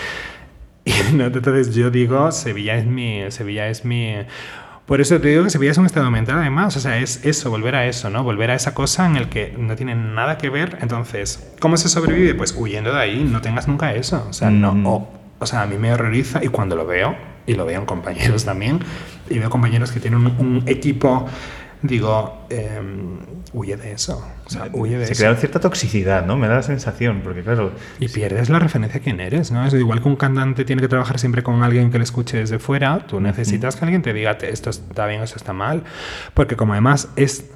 Y 0.87 0.93
no, 1.15 1.25
entonces 1.25 1.75
yo 1.75 1.91
digo, 1.91 2.31
Sevilla 2.31 2.77
es 2.77 2.87
mi, 2.87 3.29
Sevilla 3.33 3.67
es 3.67 3.85
mi. 3.85 4.15
Por 4.87 5.01
eso 5.01 5.20
te 5.20 5.29
digo 5.29 5.42
que 5.42 5.51
Sevilla 5.51 5.72
es 5.72 5.79
un 5.79 5.87
estado 5.87 6.11
mental, 6.12 6.38
además. 6.38 6.77
O 6.77 6.81
sea, 6.81 6.99
es 6.99 7.25
eso, 7.25 7.51
volver 7.51 7.75
a 7.75 7.87
eso, 7.87 8.09
¿no? 8.09 8.22
Volver 8.22 8.53
a 8.53 8.55
esa 8.55 8.72
cosa 8.72 9.05
en 9.07 9.16
el 9.16 9.29
que 9.29 9.53
no 9.59 9.75
tiene 9.75 9.96
nada 9.96 10.38
que 10.38 10.49
ver. 10.49 10.79
Entonces, 10.81 11.44
¿cómo 11.59 11.77
se 11.77 11.88
sobrevive? 11.88 12.35
Pues 12.35 12.55
huyendo 12.57 12.92
de 12.92 13.01
ahí, 13.01 13.29
no 13.29 13.40
tengas 13.40 13.66
nunca 13.66 13.92
eso. 13.94 14.25
O 14.31 14.33
sea, 14.33 14.51
no. 14.51 14.70
O, 14.88 15.09
o 15.40 15.46
sea, 15.46 15.62
a 15.62 15.66
mí 15.66 15.77
me 15.77 15.92
horroriza 15.92 16.44
y 16.44 16.49
cuando 16.49 16.77
lo 16.77 16.87
veo, 16.87 17.16
y 17.46 17.55
lo 17.55 17.66
veo 17.66 17.81
en 17.81 17.87
compañeros 17.87 18.44
también, 18.44 18.79
y 19.29 19.40
veo 19.40 19.51
compañeros 19.51 19.90
que 19.90 19.99
tienen 19.99 20.20
un, 20.20 20.27
un 20.38 20.62
equipo 20.66 21.29
digo, 21.87 22.46
em, 22.51 23.18
huye 23.53 23.77
de 23.77 23.92
eso. 23.92 24.25
O 24.46 24.51
sea, 24.51 24.68
huye 24.72 24.99
de 24.99 25.07
Se 25.07 25.12
eso. 25.12 25.22
crea 25.22 25.35
cierta 25.37 25.61
toxicidad, 25.61 26.25
¿no? 26.27 26.37
Me 26.37 26.49
da 26.49 26.57
la 26.57 26.62
sensación, 26.62 27.20
porque 27.22 27.42
claro, 27.42 27.72
Y 28.01 28.09
pierdes 28.09 28.49
la 28.49 28.59
referencia 28.59 29.01
a 29.01 29.03
quién 29.03 29.20
eres, 29.20 29.51
¿no? 29.51 29.64
Es 29.66 29.75
igual 29.75 30.03
que 30.03 30.09
un 30.09 30.16
cantante 30.16 30.64
tiene 30.64 30.83
que 30.83 30.88
trabajar 30.88 31.18
siempre 31.18 31.42
con 31.42 31.62
alguien 31.62 31.90
que 31.90 31.99
le 31.99 32.05
escuche 32.05 32.38
desde 32.38 32.59
fuera, 32.59 33.07
tú 33.07 33.20
necesitas 33.20 33.77
que 33.77 33.85
alguien 33.85 34.03
te 34.03 34.12
diga 34.12 34.38
"Te- 34.38 34.51
esto 34.51 34.70
está 34.70 35.07
bien, 35.07 35.22
esto 35.22 35.37
está 35.37 35.53
mal, 35.53 35.83
porque 36.35 36.57
como 36.57 36.72
además 36.72 37.09
es 37.16 37.51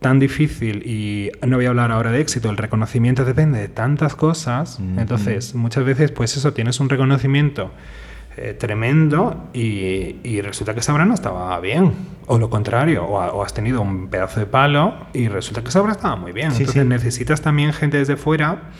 tan 0.00 0.18
difícil 0.18 0.82
y 0.86 1.30
no 1.46 1.56
voy 1.56 1.66
a 1.66 1.68
hablar 1.68 1.90
ahora 1.92 2.10
de 2.10 2.20
éxito, 2.22 2.48
el 2.48 2.56
reconocimiento 2.56 3.24
depende 3.26 3.58
de 3.58 3.68
tantas 3.68 4.14
cosas, 4.14 4.78
entonces 4.96 5.54
muchas 5.54 5.84
veces 5.84 6.10
pues 6.10 6.34
eso, 6.38 6.54
tienes 6.54 6.80
un 6.80 6.88
reconocimiento 6.88 7.70
eh, 8.36 8.54
tremendo 8.58 9.48
y, 9.52 10.16
y 10.22 10.40
resulta 10.40 10.72
que 10.74 10.80
esa 10.80 10.92
obra 10.94 11.04
no 11.04 11.14
estaba 11.14 11.58
bien, 11.60 11.92
o 12.26 12.38
lo 12.38 12.48
contrario, 12.48 13.04
o, 13.04 13.20
ha- 13.20 13.32
o 13.32 13.42
has 13.42 13.52
tenido 13.54 13.80
un 13.82 14.08
pedazo 14.08 14.40
de 14.40 14.46
palo 14.46 14.94
y 15.12 15.28
resulta 15.28 15.62
que 15.62 15.68
esa 15.68 15.80
obra 15.82 15.92
estaba 15.92 16.16
muy 16.16 16.32
bien, 16.32 16.52
Sí, 16.52 16.62
entonces 16.62 16.82
sí. 16.82 16.88
necesitas 16.88 17.40
también 17.42 17.72
gente 17.72 17.98
desde 17.98 18.16
fuera 18.16 18.70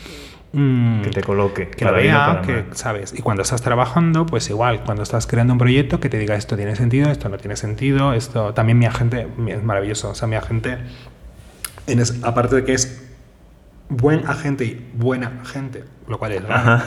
mm, 0.53 1.01
que 1.01 1.09
te 1.11 1.21
coloque. 1.21 1.67
que 1.69 1.85
o 1.85 1.91
vea, 1.93 2.41
que, 2.45 2.53
mal. 2.53 2.65
¿sabes? 2.71 3.13
Y 3.17 3.21
cuando 3.21 3.43
estás 3.43 3.61
trabajando, 3.61 4.25
pues 4.25 4.49
igual, 4.49 4.83
cuando 4.85 5.03
estás 5.03 5.27
creando 5.27 5.53
un 5.53 5.59
proyecto, 5.59 5.99
que 5.99 6.09
te 6.09 6.17
diga 6.17 6.35
esto 6.35 6.55
tiene 6.55 6.75
sentido, 6.75 7.09
esto 7.11 7.27
no 7.29 7.37
tiene 7.37 7.55
sentido, 7.57 8.13
esto... 8.13 8.53
También 8.53 8.79
mi 8.79 8.85
agente 8.85 9.27
es 9.47 9.63
maravilloso, 9.63 10.09
o 10.11 10.15
sea, 10.15 10.27
mi 10.27 10.35
agente, 10.37 10.77
en 11.87 11.99
es- 11.99 12.23
aparte 12.23 12.55
de 12.55 12.63
que 12.63 12.73
es 12.73 13.10
buen 13.91 14.25
agente 14.25 14.63
y 14.63 14.89
buena 14.93 15.43
gente, 15.43 15.83
lo 16.07 16.17
cual 16.17 16.31
es 16.31 16.43
raro, 16.43 16.81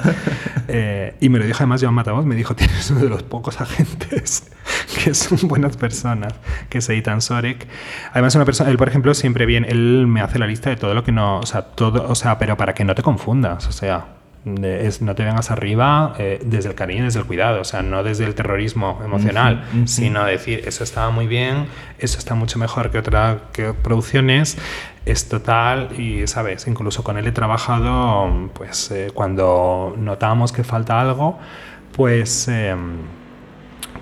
eh, 0.68 1.14
y 1.20 1.28
me 1.28 1.38
lo 1.38 1.44
dijo 1.44 1.58
además 1.58 1.82
Joan 1.82 1.92
Matamos, 1.92 2.24
me 2.24 2.34
dijo, 2.34 2.54
tienes 2.56 2.90
uno 2.90 3.00
de 3.00 3.10
los 3.10 3.22
pocos 3.22 3.60
agentes 3.60 4.50
que 5.04 5.12
son 5.12 5.46
buenas 5.46 5.76
personas, 5.76 6.32
que 6.70 6.78
es 6.78 6.88
Eitan 6.88 7.20
Sorek. 7.20 7.68
Además, 8.12 8.34
una 8.36 8.46
persona, 8.46 8.70
él, 8.70 8.78
por 8.78 8.88
ejemplo, 8.88 9.12
siempre 9.12 9.44
viene, 9.44 9.68
él 9.68 10.06
me 10.06 10.22
hace 10.22 10.38
la 10.38 10.46
lista 10.46 10.70
de 10.70 10.76
todo 10.76 10.94
lo 10.94 11.04
que 11.04 11.12
no, 11.12 11.40
o 11.40 11.46
sea, 11.46 11.62
todo, 11.62 12.08
o 12.08 12.14
sea, 12.14 12.38
pero 12.38 12.56
para 12.56 12.74
que 12.74 12.84
no 12.84 12.94
te 12.94 13.02
confundas, 13.02 13.66
o 13.68 13.72
sea, 13.72 14.06
de- 14.44 14.86
es, 14.86 15.00
no 15.02 15.14
te 15.14 15.24
vengas 15.24 15.50
arriba 15.50 16.14
eh, 16.18 16.40
desde 16.44 16.68
el 16.68 16.74
cariño 16.74 17.04
desde 17.04 17.18
el 17.20 17.24
cuidado, 17.26 17.60
o 17.60 17.64
sea, 17.64 17.82
no 17.82 18.02
desde 18.02 18.24
el 18.24 18.34
terrorismo 18.34 19.00
emocional, 19.04 19.64
Ujú, 19.70 19.78
ujú. 19.78 19.86
sino 19.88 20.24
decir, 20.24 20.62
eso 20.66 20.84
estaba 20.84 21.10
muy 21.10 21.26
bien, 21.26 21.66
eso 21.98 22.18
está 22.18 22.34
mucho 22.34 22.58
mejor 22.58 22.90
que 22.90 22.98
otras 22.98 23.38
producciones, 23.82 24.58
es 25.06 25.28
total 25.28 25.98
y, 26.00 26.26
¿sabes? 26.26 26.66
Incluso 26.66 27.02
con 27.04 27.16
él 27.18 27.26
he 27.26 27.32
trabajado, 27.32 28.50
pues, 28.54 28.90
eh, 28.90 29.10
cuando 29.14 29.94
notamos 29.98 30.52
que 30.52 30.64
falta 30.64 31.00
algo, 31.00 31.38
pues... 31.96 32.48
em, 32.48 32.98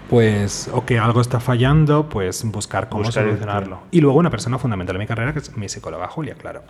pues, 0.09 0.69
o 0.73 0.85
que 0.85 0.99
algo 0.99 1.23
está 1.23 1.41
fallando, 1.41 2.07
pues 2.11 2.45
buscar 2.45 2.91
cómo 2.91 3.05
Buscar 3.05 3.25
el- 3.25 3.31
solucionarlo. 3.31 3.81
Y 3.91 4.01
luego 4.03 4.19
una 4.19 4.29
persona 4.29 4.59
fundamental 4.59 4.97
en 4.97 5.01
mi 5.01 5.07
carrera, 5.07 5.33
que 5.33 5.39
es 5.39 5.57
mi 5.57 5.71
psicóloga 5.71 6.07
Julia, 6.09 6.35
claro. 6.35 6.65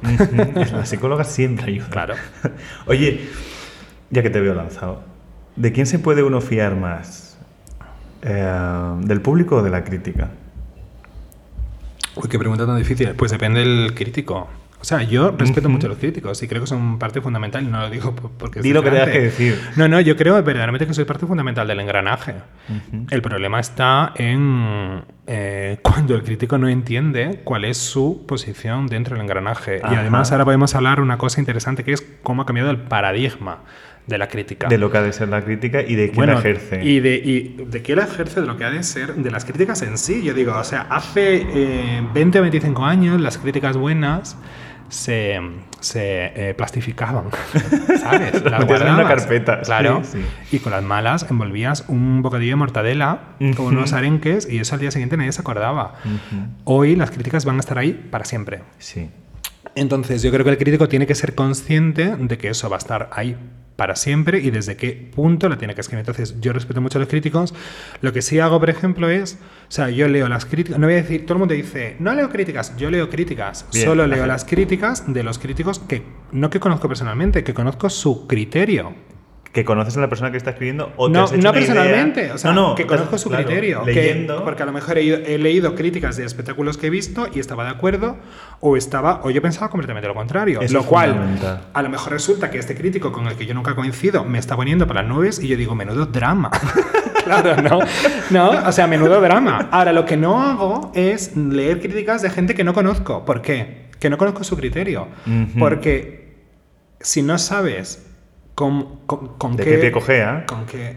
La 0.73 0.87
psicóloga 0.87 1.25
siempre 1.25 1.67
ayuda. 1.73 1.89
Claro. 1.91 2.15
Oye, 2.87 3.29
ya 4.13 4.23
que 4.23 4.31
te 4.31 4.41
veo 4.41 4.55
lanzado, 4.55 5.03
¿de 5.57 5.73
quién 5.73 5.87
se 5.87 5.99
puede 5.99 6.23
uno 6.23 6.41
fiar 6.41 6.77
más? 6.77 7.37
Eh, 8.23 8.95
¿Del 9.01 9.21
público 9.21 9.57
o 9.57 9.63
de 9.63 9.71
la 9.71 9.83
crítica? 9.83 10.29
Uy, 12.15 12.29
qué 12.29 12.39
pregunta 12.39 12.67
tan 12.67 12.77
difícil. 12.77 13.11
Pues 13.17 13.33
depende 13.33 13.61
del 13.61 13.95
crítico. 13.95 14.49
O 14.81 14.85
sea, 14.85 15.03
yo 15.03 15.31
respeto 15.31 15.69
mucho 15.69 15.87
a 15.87 15.91
los 15.91 15.99
críticos 15.99 16.43
y 16.43 16.49
creo 16.49 16.61
que 16.61 16.67
son 16.67 16.99
parte 16.99 17.21
fundamental, 17.21 17.71
no 17.71 17.81
lo 17.83 17.89
digo 17.91 18.17
por- 18.17 18.33
porque... 18.33 18.61
Di 18.61 18.73
lo 18.73 18.83
que 18.83 18.91
tengas 18.91 19.11
que 19.11 19.21
decir. 19.21 19.61
No, 19.77 19.87
no, 19.87 20.01
yo 20.01 20.17
creo 20.17 20.35
verdaderamente 20.43 20.89
que 20.89 20.93
soy 20.93 21.05
parte 21.05 21.25
fundamental 21.25 21.69
del 21.69 21.79
engranaje. 21.79 22.35
El 23.11 23.23
problema 23.23 23.61
está 23.61 24.13
en 24.17 25.03
eh, 25.29 25.79
cuando 25.83 26.17
el 26.17 26.25
crítico 26.25 26.59
no 26.59 26.69
entiende 26.69 27.43
cuál 27.45 27.65
es 27.65 27.79
su 27.79 28.25
posición 28.27 28.89
dentro 28.89 29.15
del 29.15 29.23
engranaje. 29.23 29.81
Y 29.89 29.95
además 29.95 30.33
ahora 30.33 30.45
podemos 30.45 30.75
hablar 30.75 31.01
una 31.01 31.17
cosa 31.17 31.41
interesante 31.41 31.85
que 31.85 31.93
es 31.93 32.05
cómo 32.25 32.43
ha 32.43 32.47
cambiado 32.47 32.71
el 32.71 32.79
paradigma 32.79 33.59
de 34.07 34.19
la 34.19 34.29
crítica. 34.29 34.69
De 34.69 34.79
lo 34.79 34.91
que 34.91 34.99
ha 34.99 35.03
de 35.03 35.13
ser 35.13 35.29
la 35.29 35.43
crítica 35.43 35.81
y 35.81 35.95
de 35.95 36.07
quién 36.07 36.17
Bueno, 36.17 36.33
la 36.35 36.41
ejerce. 36.41 36.85
Y 36.85 37.01
de, 37.01 37.15
y 37.17 37.57
de 37.67 37.83
quién 37.83 37.99
la 37.99 38.05
ejerce, 38.05 38.41
de 38.41 38.47
lo 38.47 38.57
que 38.57 38.65
ha 38.65 38.71
de 38.71 38.83
ser, 38.83 39.15
de 39.15 39.31
las 39.31 39.45
críticas 39.45 39.81
en 39.83 39.97
sí. 39.99 40.23
Yo 40.23 40.35
digo, 40.35 40.57
o 40.57 40.65
sea, 40.65 40.87
hace 40.91 41.47
eh, 41.55 42.03
20 42.13 42.39
o 42.39 42.43
25 42.43 42.85
años 42.85 43.21
las 43.21 43.39
críticas 43.39 43.77
buenas 43.77 44.37
se, 44.89 45.41
se 45.81 46.33
eh, 46.51 46.55
plastificaban, 46.55 47.25
¿sabes? 48.01 48.43
Las 48.45 48.61
metías 48.61 48.81
en 48.83 48.89
una 48.95 49.07
carpeta, 49.09 49.61
Claro. 49.63 50.03
sí, 50.05 50.19
Y 50.51 50.59
con 50.59 50.73
las 50.73 50.83
malas 50.83 51.25
envolvías 51.31 51.85
un 51.89 52.21
bocadillo 52.23 52.51
de 52.53 52.57
mortadela 52.57 53.21
Ujú. 53.41 53.63
o 53.63 53.67
unos 53.69 53.93
arenques 53.95 54.47
y 54.51 54.59
eso 54.59 54.75
al 54.75 54.81
día 54.81 54.91
siguiente 54.91 55.17
nadie 55.17 55.33
se 55.33 55.41
acordaba. 55.41 55.95
Hoy 56.65 56.97
las 56.97 57.11
críticas 57.11 57.45
van 57.45 57.57
a 57.57 57.61
estar 57.61 57.79
ahí 57.79 57.93
para 58.11 58.25
siempre. 58.25 58.63
Sí. 58.79 59.09
Entonces, 59.75 60.23
yo 60.23 60.31
creo 60.31 60.45
que 60.45 60.51
el 60.51 60.59
crítico 60.59 60.87
tiene 60.89 61.07
que 61.07 61.15
ser 61.15 61.35
consciente 61.35 62.15
de 62.17 62.37
que 62.37 62.49
eso 62.49 62.69
va 62.69 62.77
a 62.77 62.79
estar 62.79 63.09
ahí 63.13 63.37
para 63.77 63.97
siempre 63.97 64.41
y 64.41 64.51
desde 64.51 64.77
qué 64.77 65.11
punto 65.15 65.49
lo 65.49 65.59
tiene 65.59 65.75
que 65.75 65.81
escribir. 65.81 66.01
Entonces, 66.01 66.41
yo 66.41 66.53
respeto 66.53 66.81
mucho 66.81 66.99
a 66.99 67.01
los 67.01 67.09
críticos. 67.09 67.55
Lo 68.01 68.13
que 68.13 68.23
sí 68.23 68.39
hago, 68.39 68.61
por 68.61 68.71
ejemplo, 68.71 69.09
es, 69.09 69.39
o 69.69 69.71
sea, 69.71 69.91
yo 69.91 70.09
leo 70.09 70.29
las 70.29 70.45
críticas, 70.45 70.79
no 70.79 70.87
voy 70.87 70.95
a 70.95 71.03
decir, 71.03 71.25
todo 71.25 71.35
el 71.35 71.39
mundo 71.41 71.55
dice, 71.55 71.97
no 71.99 72.15
leo 72.15 72.29
críticas, 72.29 72.77
yo 72.77 72.91
leo 72.91 73.09
críticas, 73.09 73.67
Bien. 73.73 73.87
solo 73.87 74.07
leo 74.07 74.27
las 74.33 74.45
críticas 74.45 75.13
de 75.13 75.23
los 75.23 75.39
críticos 75.39 75.79
que 75.79 76.03
no 76.33 76.51
que 76.51 76.61
conozco 76.61 76.89
personalmente, 76.89 77.45
que 77.45 77.55
conozco 77.55 77.91
su 77.91 78.27
criterio. 78.27 78.95
Que 79.53 79.67
conoces 79.67 79.95
a 79.99 80.01
la 80.01 80.09
persona 80.09 80.31
que 80.31 80.39
está 80.39 80.51
escribiendo 80.51 80.95
o 80.97 81.09
te 81.09 81.13
No, 81.19 81.25
has 81.25 81.33
hecho 81.33 81.43
no 81.43 81.51
una 81.51 81.59
idea- 81.61 81.67
personalmente, 81.75 82.33
o 82.33 82.39
sea, 82.39 82.53
No, 82.53 82.71
no, 82.71 82.75
que 82.75 82.85
te 82.85 82.89
conozco 82.89 83.19
su 83.19 83.29
claro, 83.29 83.45
criterio. 83.45 83.85
que- 83.85 83.93
Leyendo. 83.93 84.43
porque 84.45 84.63
a 84.63 84.67
lo 84.67 84.73
mejor 84.73 84.97
he, 84.97 85.37
leído 85.39 85.75
críticas 85.75 86.17
de 86.17 86.25
espectáculos 86.25 86.79
que 86.79 86.87
he 86.87 86.91
visto 86.91 87.29
y 87.35 87.39
estaba 87.39 87.65
de 87.65 87.71
acuerdo, 87.71 88.17
o 88.61 88.79
estaba, 88.79 89.21
o 89.25 89.31
yo 89.31 89.43
pensaba 89.43 89.69
completamente 89.69 90.09
lo 90.09 90.15
contrario. 90.15 90.63
Eso 90.63 90.73
lo 90.73 90.85
cual, 90.85 91.39
a 91.75 91.83
lo 91.83 91.89
mejor 91.91 92.13
resulta 92.13 92.51
que 92.51 92.57
este 92.59 92.75
crítico 92.75 93.13
con 93.13 93.27
el 93.27 93.35
que 93.37 93.45
yo 93.45 93.53
nunca 93.53 93.75
coincido 93.75 94.25
me 94.25 94.39
está 94.39 94.57
poniendo 94.57 94.87
para 94.87 95.03
las 95.03 95.11
nubes 95.11 95.39
y 95.39 95.49
yo 95.49 95.57
digo, 95.59 95.75
menudo 95.75 96.07
drama. 96.07 96.51
claro, 97.25 97.61
¿no? 97.63 97.79
No, 98.31 98.51
o 98.67 98.73
sea, 98.73 98.87
menudo 98.87 99.21
drama. 99.21 99.69
Ahora, 99.71 99.93
lo 99.93 100.07
que 100.07 100.17
no 100.17 100.43
hago 100.43 100.93
es 100.95 101.37
leer 101.37 101.81
críticas 101.81 102.23
de 102.23 102.31
gente 102.31 102.55
que 102.55 102.65
no 102.65 102.73
conozco. 102.73 103.27
¿Por 103.27 103.43
qué? 103.43 103.91
Que 104.01 104.09
no 104.09 104.17
conozco 104.17 104.45
su 104.45 104.57
criterio. 104.57 105.09
Porque 105.59 106.33
si 107.01 107.21
no 107.23 107.37
sabes 107.39 108.09
con, 108.55 109.01
con, 109.07 109.37
con 109.39 109.57
¿De 109.57 109.65
qué, 109.65 109.71
qué 109.71 109.79
pie 109.79 109.93
cojea? 109.93 110.45
con 110.47 110.67
qué 110.67 110.97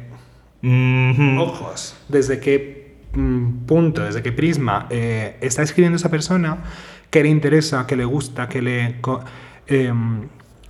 ojos, 1.37 1.95
desde 2.09 2.39
qué 2.39 2.97
mm, 3.13 3.65
punto, 3.65 4.03
desde 4.03 4.23
qué 4.23 4.31
prisma 4.31 4.87
eh, 4.89 5.37
está 5.41 5.61
escribiendo 5.61 5.97
esa 5.97 6.09
persona, 6.09 6.63
qué 7.09 7.23
le 7.23 7.29
interesa, 7.29 7.85
qué 7.87 7.95
le 7.95 8.05
gusta, 8.05 8.49
qué 8.49 8.61
le... 8.61 8.95
em, 9.67 10.27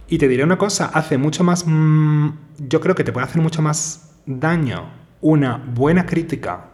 y 0.08 0.18
te 0.18 0.28
diré 0.28 0.44
una 0.44 0.58
cosa, 0.58 0.92
hace 0.94 1.18
mucho 1.18 1.44
más... 1.44 1.66
mm, 1.66 2.30
yo 2.68 2.82
creo 2.82 2.96
que 2.96 3.04
te 3.04 3.12
puede 3.12 3.26
hacer 3.26 3.42
mucho 3.42 3.62
más 3.62 4.14
daño 4.26 4.90
una 5.22 5.64
buena 5.66 6.06
crítica 6.06 6.66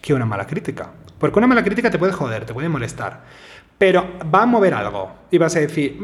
que 0.00 0.14
una 0.14 0.26
mala 0.26 0.46
crítica. 0.46 0.90
Porque 1.18 1.38
una 1.38 1.46
mala 1.46 1.62
crítica 1.62 1.90
te 1.90 1.98
puede 1.98 2.12
joder, 2.12 2.46
te 2.46 2.54
puede 2.54 2.68
molestar. 2.68 3.24
Pero 3.76 4.18
va 4.34 4.42
a 4.42 4.46
mover 4.46 4.74
algo. 4.74 5.12
Y 5.30 5.38
vas 5.38 5.54
a 5.56 5.60
decir... 5.60 5.98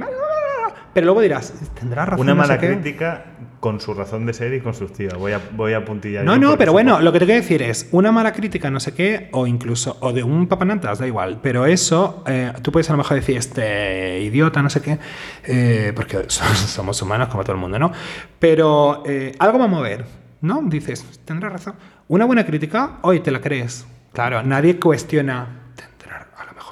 Pero 0.96 1.04
luego 1.04 1.20
dirás, 1.20 1.52
tendrá 1.78 2.06
razón. 2.06 2.22
Una 2.22 2.32
no 2.32 2.40
mala 2.40 2.58
qué". 2.58 2.68
crítica 2.68 3.26
con 3.60 3.80
su 3.80 3.92
razón 3.92 4.24
de 4.24 4.32
ser 4.32 4.54
y 4.54 4.62
constructiva. 4.62 5.18
Voy 5.18 5.32
a, 5.32 5.42
voy 5.52 5.74
a 5.74 5.84
puntillar. 5.84 6.24
No, 6.24 6.38
no, 6.38 6.56
pero 6.56 6.72
bueno, 6.72 7.02
lo 7.02 7.12
que 7.12 7.18
te 7.18 7.26
quiero 7.26 7.42
decir 7.42 7.60
es 7.60 7.90
una 7.92 8.12
mala 8.12 8.32
crítica, 8.32 8.70
no 8.70 8.80
sé 8.80 8.94
qué, 8.94 9.28
o 9.32 9.46
incluso, 9.46 9.98
o 10.00 10.14
de 10.14 10.22
un 10.22 10.46
papanatas, 10.46 10.98
da 10.98 11.06
igual, 11.06 11.40
pero 11.42 11.66
eso, 11.66 12.24
eh, 12.26 12.50
tú 12.62 12.72
puedes 12.72 12.88
a 12.88 12.94
lo 12.94 12.96
mejor 12.96 13.14
decir, 13.16 13.36
este 13.36 14.20
idiota, 14.20 14.62
no 14.62 14.70
sé 14.70 14.80
qué, 14.80 14.98
eh, 15.44 15.92
porque 15.94 16.24
somos, 16.28 17.02
humanos 17.02 17.28
como 17.28 17.42
todo 17.42 17.52
el 17.52 17.60
mundo, 17.60 17.78
¿no? 17.78 17.92
Pero 18.38 19.02
eh, 19.04 19.34
algo 19.38 19.58
va 19.58 19.66
a 19.66 19.68
mover, 19.68 20.06
¿no? 20.40 20.62
Dices, 20.62 21.04
tendrás 21.26 21.52
razón. 21.52 21.74
Una 22.08 22.24
buena 22.24 22.46
crítica, 22.46 23.00
hoy 23.02 23.20
te 23.20 23.30
la 23.30 23.42
crees. 23.42 23.86
Claro, 24.14 24.42
nadie 24.42 24.80
cuestiona, 24.80 25.55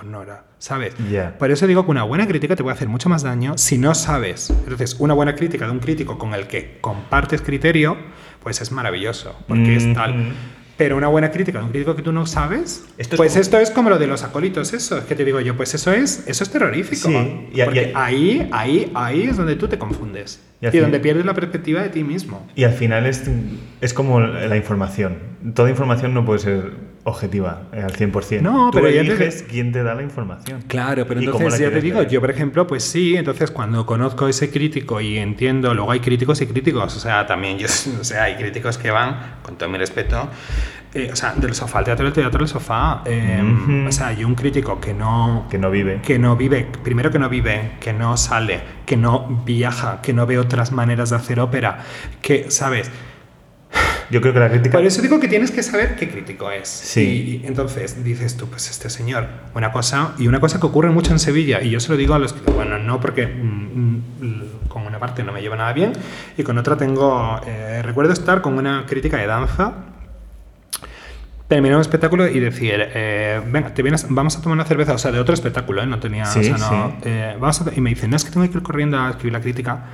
tendrá, 0.01 0.05
a 0.05 0.05
lo 0.05 0.05
mejor 0.05 0.05
no 0.07 0.23
era, 0.23 0.45
¿sabes? 0.59 0.95
Por 1.39 1.51
eso 1.51 1.67
digo 1.67 1.85
que 1.85 1.91
una 1.91 2.03
buena 2.03 2.27
crítica 2.27 2.57
te 2.57 2.63
puede 2.63 2.75
hacer 2.75 2.89
mucho 2.89 3.09
más 3.09 3.23
daño 3.23 3.57
si 3.57 3.79
no 3.79 3.95
sabes. 3.95 4.51
Entonces, 4.51 4.97
una 4.99 5.15
buena 5.15 5.35
crítica 5.35 5.67
de 5.67 5.73
un 5.73 5.79
crítico 5.81 6.19
con 6.19 6.35
el 6.35 6.47
que 6.47 6.79
compartes 6.81 7.43
criterio, 7.43 7.97
pues 8.43 8.61
es 8.61 8.73
maravilloso, 8.73 9.37
porque 9.49 9.77
es 9.77 9.93
tal. 9.95 10.15
Mhm. 10.15 10.33
Pero 10.77 10.97
una 10.97 11.07
buena 11.07 11.31
crítica 11.31 11.61
de 11.61 11.67
un 11.67 11.71
crítico 11.71 11.95
que 11.95 12.03
tú 12.03 12.11
no 12.11 12.27
sabes, 12.27 12.85
Esto 12.99 13.15
es 13.15 13.17
pues 13.17 13.31
como- 13.33 13.41
esto 13.43 13.59
es 13.61 13.71
como 13.71 13.91
lo 13.91 13.99
de 14.01 14.09
los 14.09 14.25
acólitos, 14.25 14.73
eso, 14.73 14.99
es 14.99 15.05
que 15.05 15.15
te 15.15 15.25
digo 15.25 15.39
yo, 15.39 15.57
pues 15.57 15.73
eso 15.75 15.93
es, 15.93 16.25
eso 16.27 16.43
es 16.43 16.51
terrorífico. 16.51 17.09
Sí, 17.09 17.49
y 17.53 17.63
porque 17.63 17.91
y 17.91 17.93
ahí, 17.95 18.49
ahí, 18.53 18.91
ahí 18.93 19.23
es 19.23 19.37
donde 19.37 19.55
tú 19.55 19.69
te 19.69 19.79
confundes. 19.79 20.43
Y 20.61 20.67
fin- 20.71 20.81
donde 20.81 20.99
pierdes 20.99 21.25
la 21.27 21.35
perspectiva 21.35 21.81
de 21.81 21.91
ti 21.91 22.03
mismo. 22.03 22.45
Y 22.57 22.65
al 22.65 22.73
final 22.73 23.07
es, 23.07 23.23
es 23.81 23.95
como 23.95 24.19
la 24.19 24.57
información. 24.57 25.19
Toda 25.55 25.71
información 25.71 26.13
no 26.13 26.25
puede 26.25 26.41
ser 26.41 26.73
objetiva 27.05 27.63
eh, 27.73 27.83
al 27.83 27.93
100%. 27.93 28.41
No, 28.41 28.71
Tú 28.71 28.79
pero 28.79 28.89
te- 28.89 28.99
eliges 29.01 29.45
quién 29.49 29.73
te 29.73 29.83
da 29.83 29.95
la 29.95 30.03
información. 30.03 30.63
Claro, 30.67 31.07
pero 31.07 31.21
entonces 31.21 31.59
ya 31.59 31.71
te 31.71 31.81
digo, 31.81 32.03
yo 32.03 32.21
por 32.21 32.31
ejemplo, 32.31 32.67
pues 32.67 32.83
sí, 32.83 33.15
entonces 33.17 33.51
cuando 33.51 33.85
conozco 33.87 34.27
a 34.27 34.31
ese 34.31 34.51
crítico 34.51 35.01
y 35.01 35.19
entiendo, 35.19 35.75
luego 35.75 35.91
hay 35.93 36.01
críticos 36.01 36.41
y 36.41 36.47
críticos, 36.47 36.97
o 36.97 37.01
sea, 37.01 37.27
también 37.27 37.59
yo, 37.59 37.67
o 38.01 38.05
sea, 38.05 38.25
hay 38.25 38.37
críticos 38.37 38.79
que 38.79 38.91
van, 38.91 39.37
con 39.43 39.57
todo 39.59 39.69
mi 39.69 39.77
respeto, 39.79 40.29
eh, 40.95 41.11
o 41.13 41.17
sea, 41.17 41.35
del 41.35 41.55
sofá 41.55 41.81
al 41.81 41.85
teatro, 41.85 42.05
del 42.05 42.15
teatro 42.15 42.41
al 42.41 42.49
sofá, 42.49 43.03
eh, 43.05 43.43
Ujú. 43.43 43.89
o 43.89 43.93
sea, 43.93 44.13
y 44.13 44.25
un 44.25 44.35
crítico 44.35 44.81
que 44.81 44.95
no, 44.95 45.47
Que 45.51 45.59
no 45.59 45.71
vive. 45.71 46.01
que 46.03 46.19
no 46.19 46.37
vive, 46.37 46.67
primero 46.85 47.11
que 47.11 47.19
no 47.19 47.29
vive, 47.29 47.73
que 47.81 47.93
no 47.93 48.17
sale, 48.17 48.61
que 48.87 48.97
no 48.97 49.43
viaja, 49.45 50.01
que 50.01 50.13
no 50.13 50.25
ve 50.25 50.39
otras 50.39 50.71
maneras 50.73 51.11
de 51.11 51.17
hacer 51.17 51.41
ópera, 51.41 51.81
que, 52.23 52.51
¿sabes? 52.51 52.91
Yo 54.11 54.21
creo 54.21 54.33
que 54.35 54.41
la 54.41 54.51
crítica. 54.51 54.79
Por 54.79 54.87
eso 54.87 55.01
digo 55.03 55.19
que 55.19 55.29
tienes 55.29 55.51
que 55.51 55.63
saber 55.63 55.97
qué 55.97 56.09
crítico 56.09 56.51
es. 56.51 56.69
Sí. 56.69 57.01
Y, 57.41 57.45
y 57.45 57.47
entonces 57.47 58.05
dices 58.05 58.37
tú, 58.37 58.47
pues 58.49 58.71
este 58.71 58.91
señor, 58.91 59.27
una 59.55 59.73
cosa, 59.73 60.13
y 60.19 60.29
una 60.29 60.41
cosa 60.41 60.61
que 60.61 60.67
ocurre 60.67 60.91
mucho 60.91 61.13
en 61.13 61.19
Sevilla, 61.19 61.63
y 61.63 61.71
yo 61.71 61.81
se 61.81 61.89
lo 61.91 61.97
digo 61.97 62.15
a 62.15 62.19
los 62.19 62.33
que, 62.33 62.51
bueno, 62.53 62.79
no 62.79 63.01
porque 63.01 63.27
mm, 63.27 63.97
mm, 64.21 64.43
con 64.69 64.87
una 64.87 64.99
parte 64.99 65.23
no 65.25 65.33
me 65.33 65.41
lleva 65.41 65.57
nada 65.57 65.73
bien, 65.73 65.93
y 66.37 66.43
con 66.43 66.59
otra 66.59 66.77
tengo, 66.77 67.41
eh, 67.47 67.81
recuerdo 67.83 68.13
estar 68.13 68.43
con 68.43 68.59
una 68.59 68.85
crítica 68.87 69.17
de 69.17 69.27
danza, 69.27 69.73
terminar 71.49 71.77
un 71.77 71.83
espectáculo 71.83 72.27
y 72.27 72.41
decir, 72.41 72.75
eh, 72.77 73.41
venga, 73.47 73.73
te 73.75 73.83
vienes, 73.83 74.07
vamos 74.09 74.37
a 74.37 74.41
tomar 74.43 74.57
una 74.57 74.65
cerveza, 74.65 74.95
o 74.95 74.99
sea, 74.99 75.13
de 75.13 75.21
otro 75.21 75.35
espectáculo, 75.35 75.83
¿eh? 75.83 75.87
no 75.87 75.99
tenía, 75.99 76.25
Sí, 76.27 76.41
o 76.41 76.43
sea, 76.43 76.57
no, 76.57 76.89
sí. 76.91 76.97
eh, 77.05 77.37
vamos 77.39 77.61
a- 77.61 77.73
y 77.75 77.81
me 77.81 77.91
dicen, 77.91 78.11
no, 78.11 78.17
es 78.17 78.25
que 78.25 78.31
tengo 78.31 78.49
que 78.51 78.57
ir 78.57 78.63
corriendo 78.63 78.99
a 78.99 79.11
escribir 79.11 79.33
la 79.35 79.41
crítica, 79.41 79.85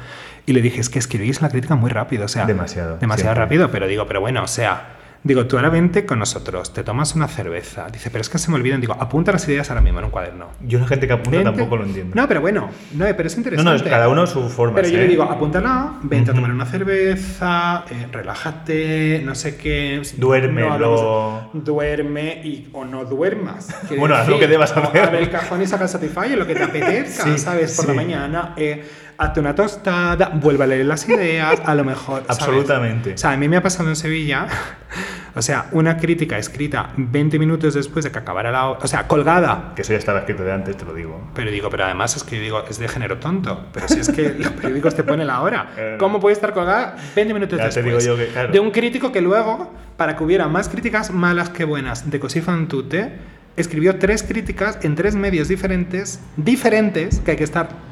y 0.50 0.52
le 0.52 0.62
dije, 0.62 0.80
es 0.80 0.88
que 0.90 0.98
escribís 0.98 1.40
la 1.42 1.48
crítica 1.48 1.76
muy 1.76 1.90
rápido, 1.90 2.24
o 2.24 2.28
sea, 2.28 2.44
Demasiado, 2.44 2.96
demasiado 2.98 3.30
siempre. 3.34 3.44
rápido, 3.44 3.70
pero 3.70 3.86
digo, 3.86 4.04
pero 4.06 4.20
bueno, 4.20 4.42
o 4.42 4.48
sea, 4.48 4.96
digo, 5.22 5.46
tú 5.46 5.56
ahora 5.56 5.68
vente 5.68 6.04
con 6.06 6.18
nosotros, 6.18 6.72
te 6.72 6.82
tomas 6.82 7.14
una 7.14 7.28
cerveza, 7.28 7.86
dice, 7.92 8.10
pero 8.10 8.22
es 8.22 8.28
que 8.28 8.38
se 8.38 8.50
me 8.50 8.56
olvidan, 8.56 8.80
digo, 8.80 8.94
apunta 8.98 9.30
las 9.30 9.46
ideas 9.48 9.68
ahora 9.70 9.80
mismo 9.80 10.00
en 10.00 10.06
un 10.06 10.10
cuaderno. 10.10 10.48
Yo 10.66 10.80
la 10.80 10.86
gente 10.88 11.06
que 11.06 11.12
apunta 11.12 11.38
Vente. 11.38 11.44
tampoco 11.52 11.76
lo 11.76 11.84
entiendo. 11.84 12.16
No, 12.16 12.26
pero 12.26 12.40
bueno, 12.40 12.70
no, 12.94 13.04
pero 13.16 13.26
es 13.28 13.36
no, 13.36 13.40
interesante. 13.40 13.70
no, 13.70 13.76
es 13.76 13.82
cada 13.84 14.08
uno 14.08 14.26
su 14.26 14.48
forma. 14.48 14.74
Pero 14.76 14.88
yo 14.88 14.96
¿eh? 14.98 15.02
le 15.02 15.08
digo, 15.08 15.22
apúntala, 15.22 15.98
vente 16.02 16.32
a 16.32 16.34
tomar 16.34 16.50
una 16.50 16.66
cerveza, 16.66 17.84
eh, 17.90 18.08
relájate, 18.10 19.22
no 19.24 19.34
sé 19.34 19.56
qué. 19.56 20.02
Duerme, 20.16 20.62
No 20.62 21.50
Duerme 21.52 22.40
y, 22.44 22.68
o 22.72 22.84
no 22.84 23.04
duermas. 23.04 23.68
Bueno, 23.98 24.14
haz 24.16 24.26
lo 24.28 24.38
que 24.38 24.46
debas 24.48 24.72
hacer. 24.76 25.02
Abre 25.02 25.18
el 25.20 25.30
cajón 25.30 25.60
y 25.62 25.66
saca 25.66 25.84
el 25.84 25.90
Satisfyer, 25.90 26.38
lo 26.38 26.46
que 26.46 26.54
te 26.54 26.62
apetezca, 26.64 27.24
Sí, 27.24 27.38
¿sabes? 27.38 27.76
Por 27.76 27.88
la 27.88 27.94
mañana, 27.94 28.54
eh, 28.56 28.82
hazte 29.20 29.38
una 29.38 29.54
tostada, 29.54 30.30
vuelve 30.32 30.64
a 30.64 30.66
leer 30.66 30.86
las 30.86 31.06
ideas, 31.06 31.60
a 31.64 31.74
lo 31.74 31.84
mejor. 31.84 32.22
¿sabes? 32.22 32.40
Absolutamente. 32.40 33.14
O 33.14 33.18
sea, 33.18 33.32
a 33.32 33.36
mí 33.36 33.48
me 33.48 33.58
ha 33.58 33.62
pasado 33.62 33.90
en 33.90 33.96
Sevilla, 33.96 34.46
o 35.34 35.42
sea, 35.42 35.66
una 35.72 35.98
crítica 35.98 36.38
escrita 36.38 36.90
20 36.96 37.38
minutos 37.38 37.74
después 37.74 38.04
de 38.04 38.10
que 38.10 38.18
acabara 38.18 38.50
la 38.50 38.70
o 38.70 38.86
sea, 38.86 39.06
colgada. 39.06 39.72
Que 39.76 39.82
eso 39.82 39.92
ya 39.92 39.98
estaba 39.98 40.20
escrito 40.20 40.42
de 40.42 40.52
antes, 40.52 40.74
te 40.74 40.86
lo 40.86 40.94
digo. 40.94 41.30
Pero 41.34 41.50
digo, 41.50 41.68
pero 41.68 41.84
además 41.84 42.16
es 42.16 42.24
que 42.24 42.36
yo 42.36 42.42
digo, 42.42 42.64
es 42.66 42.78
de 42.78 42.88
género 42.88 43.18
tonto. 43.18 43.66
Pero 43.72 43.88
si 43.88 44.00
es 44.00 44.08
que 44.08 44.30
los 44.38 44.52
periódicos 44.52 44.94
te 44.94 45.04
ponen 45.04 45.26
la 45.26 45.42
hora. 45.42 45.70
Eh. 45.76 45.96
¿Cómo 45.98 46.18
puede 46.18 46.32
estar 46.32 46.54
colgada 46.54 46.96
20 47.14 47.34
minutos 47.34 47.58
Ya 47.58 47.68
te 47.68 47.82
después? 47.82 48.04
digo 48.04 48.16
yo 48.16 48.24
que, 48.24 48.32
claro. 48.32 48.50
De 48.50 48.58
un 48.58 48.70
crítico 48.70 49.12
que 49.12 49.20
luego, 49.20 49.70
para 49.98 50.16
que 50.16 50.24
hubiera 50.24 50.48
más 50.48 50.70
críticas 50.70 51.10
malas 51.10 51.50
que 51.50 51.64
buenas 51.64 52.10
de 52.10 52.18
Così 52.18 52.40
fan 52.40 52.68
tutte, 52.68 53.12
escribió 53.56 53.98
tres 53.98 54.22
críticas 54.22 54.78
en 54.80 54.94
tres 54.94 55.14
medios 55.14 55.48
diferentes, 55.48 56.20
diferentes, 56.36 57.20
que 57.20 57.32
hay 57.32 57.36
que 57.36 57.44
estar 57.44 57.89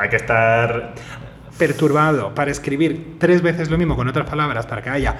Hay 0.00 0.08
que 0.08 0.16
estar. 0.16 0.94
perturbado 1.58 2.34
para 2.34 2.50
escribir 2.50 3.16
tres 3.18 3.40
veces 3.42 3.70
lo 3.70 3.78
mismo 3.78 3.96
con 3.96 4.06
otras 4.08 4.28
palabras 4.28 4.66
para 4.66 4.82
que 4.82 4.90
haya 4.90 5.16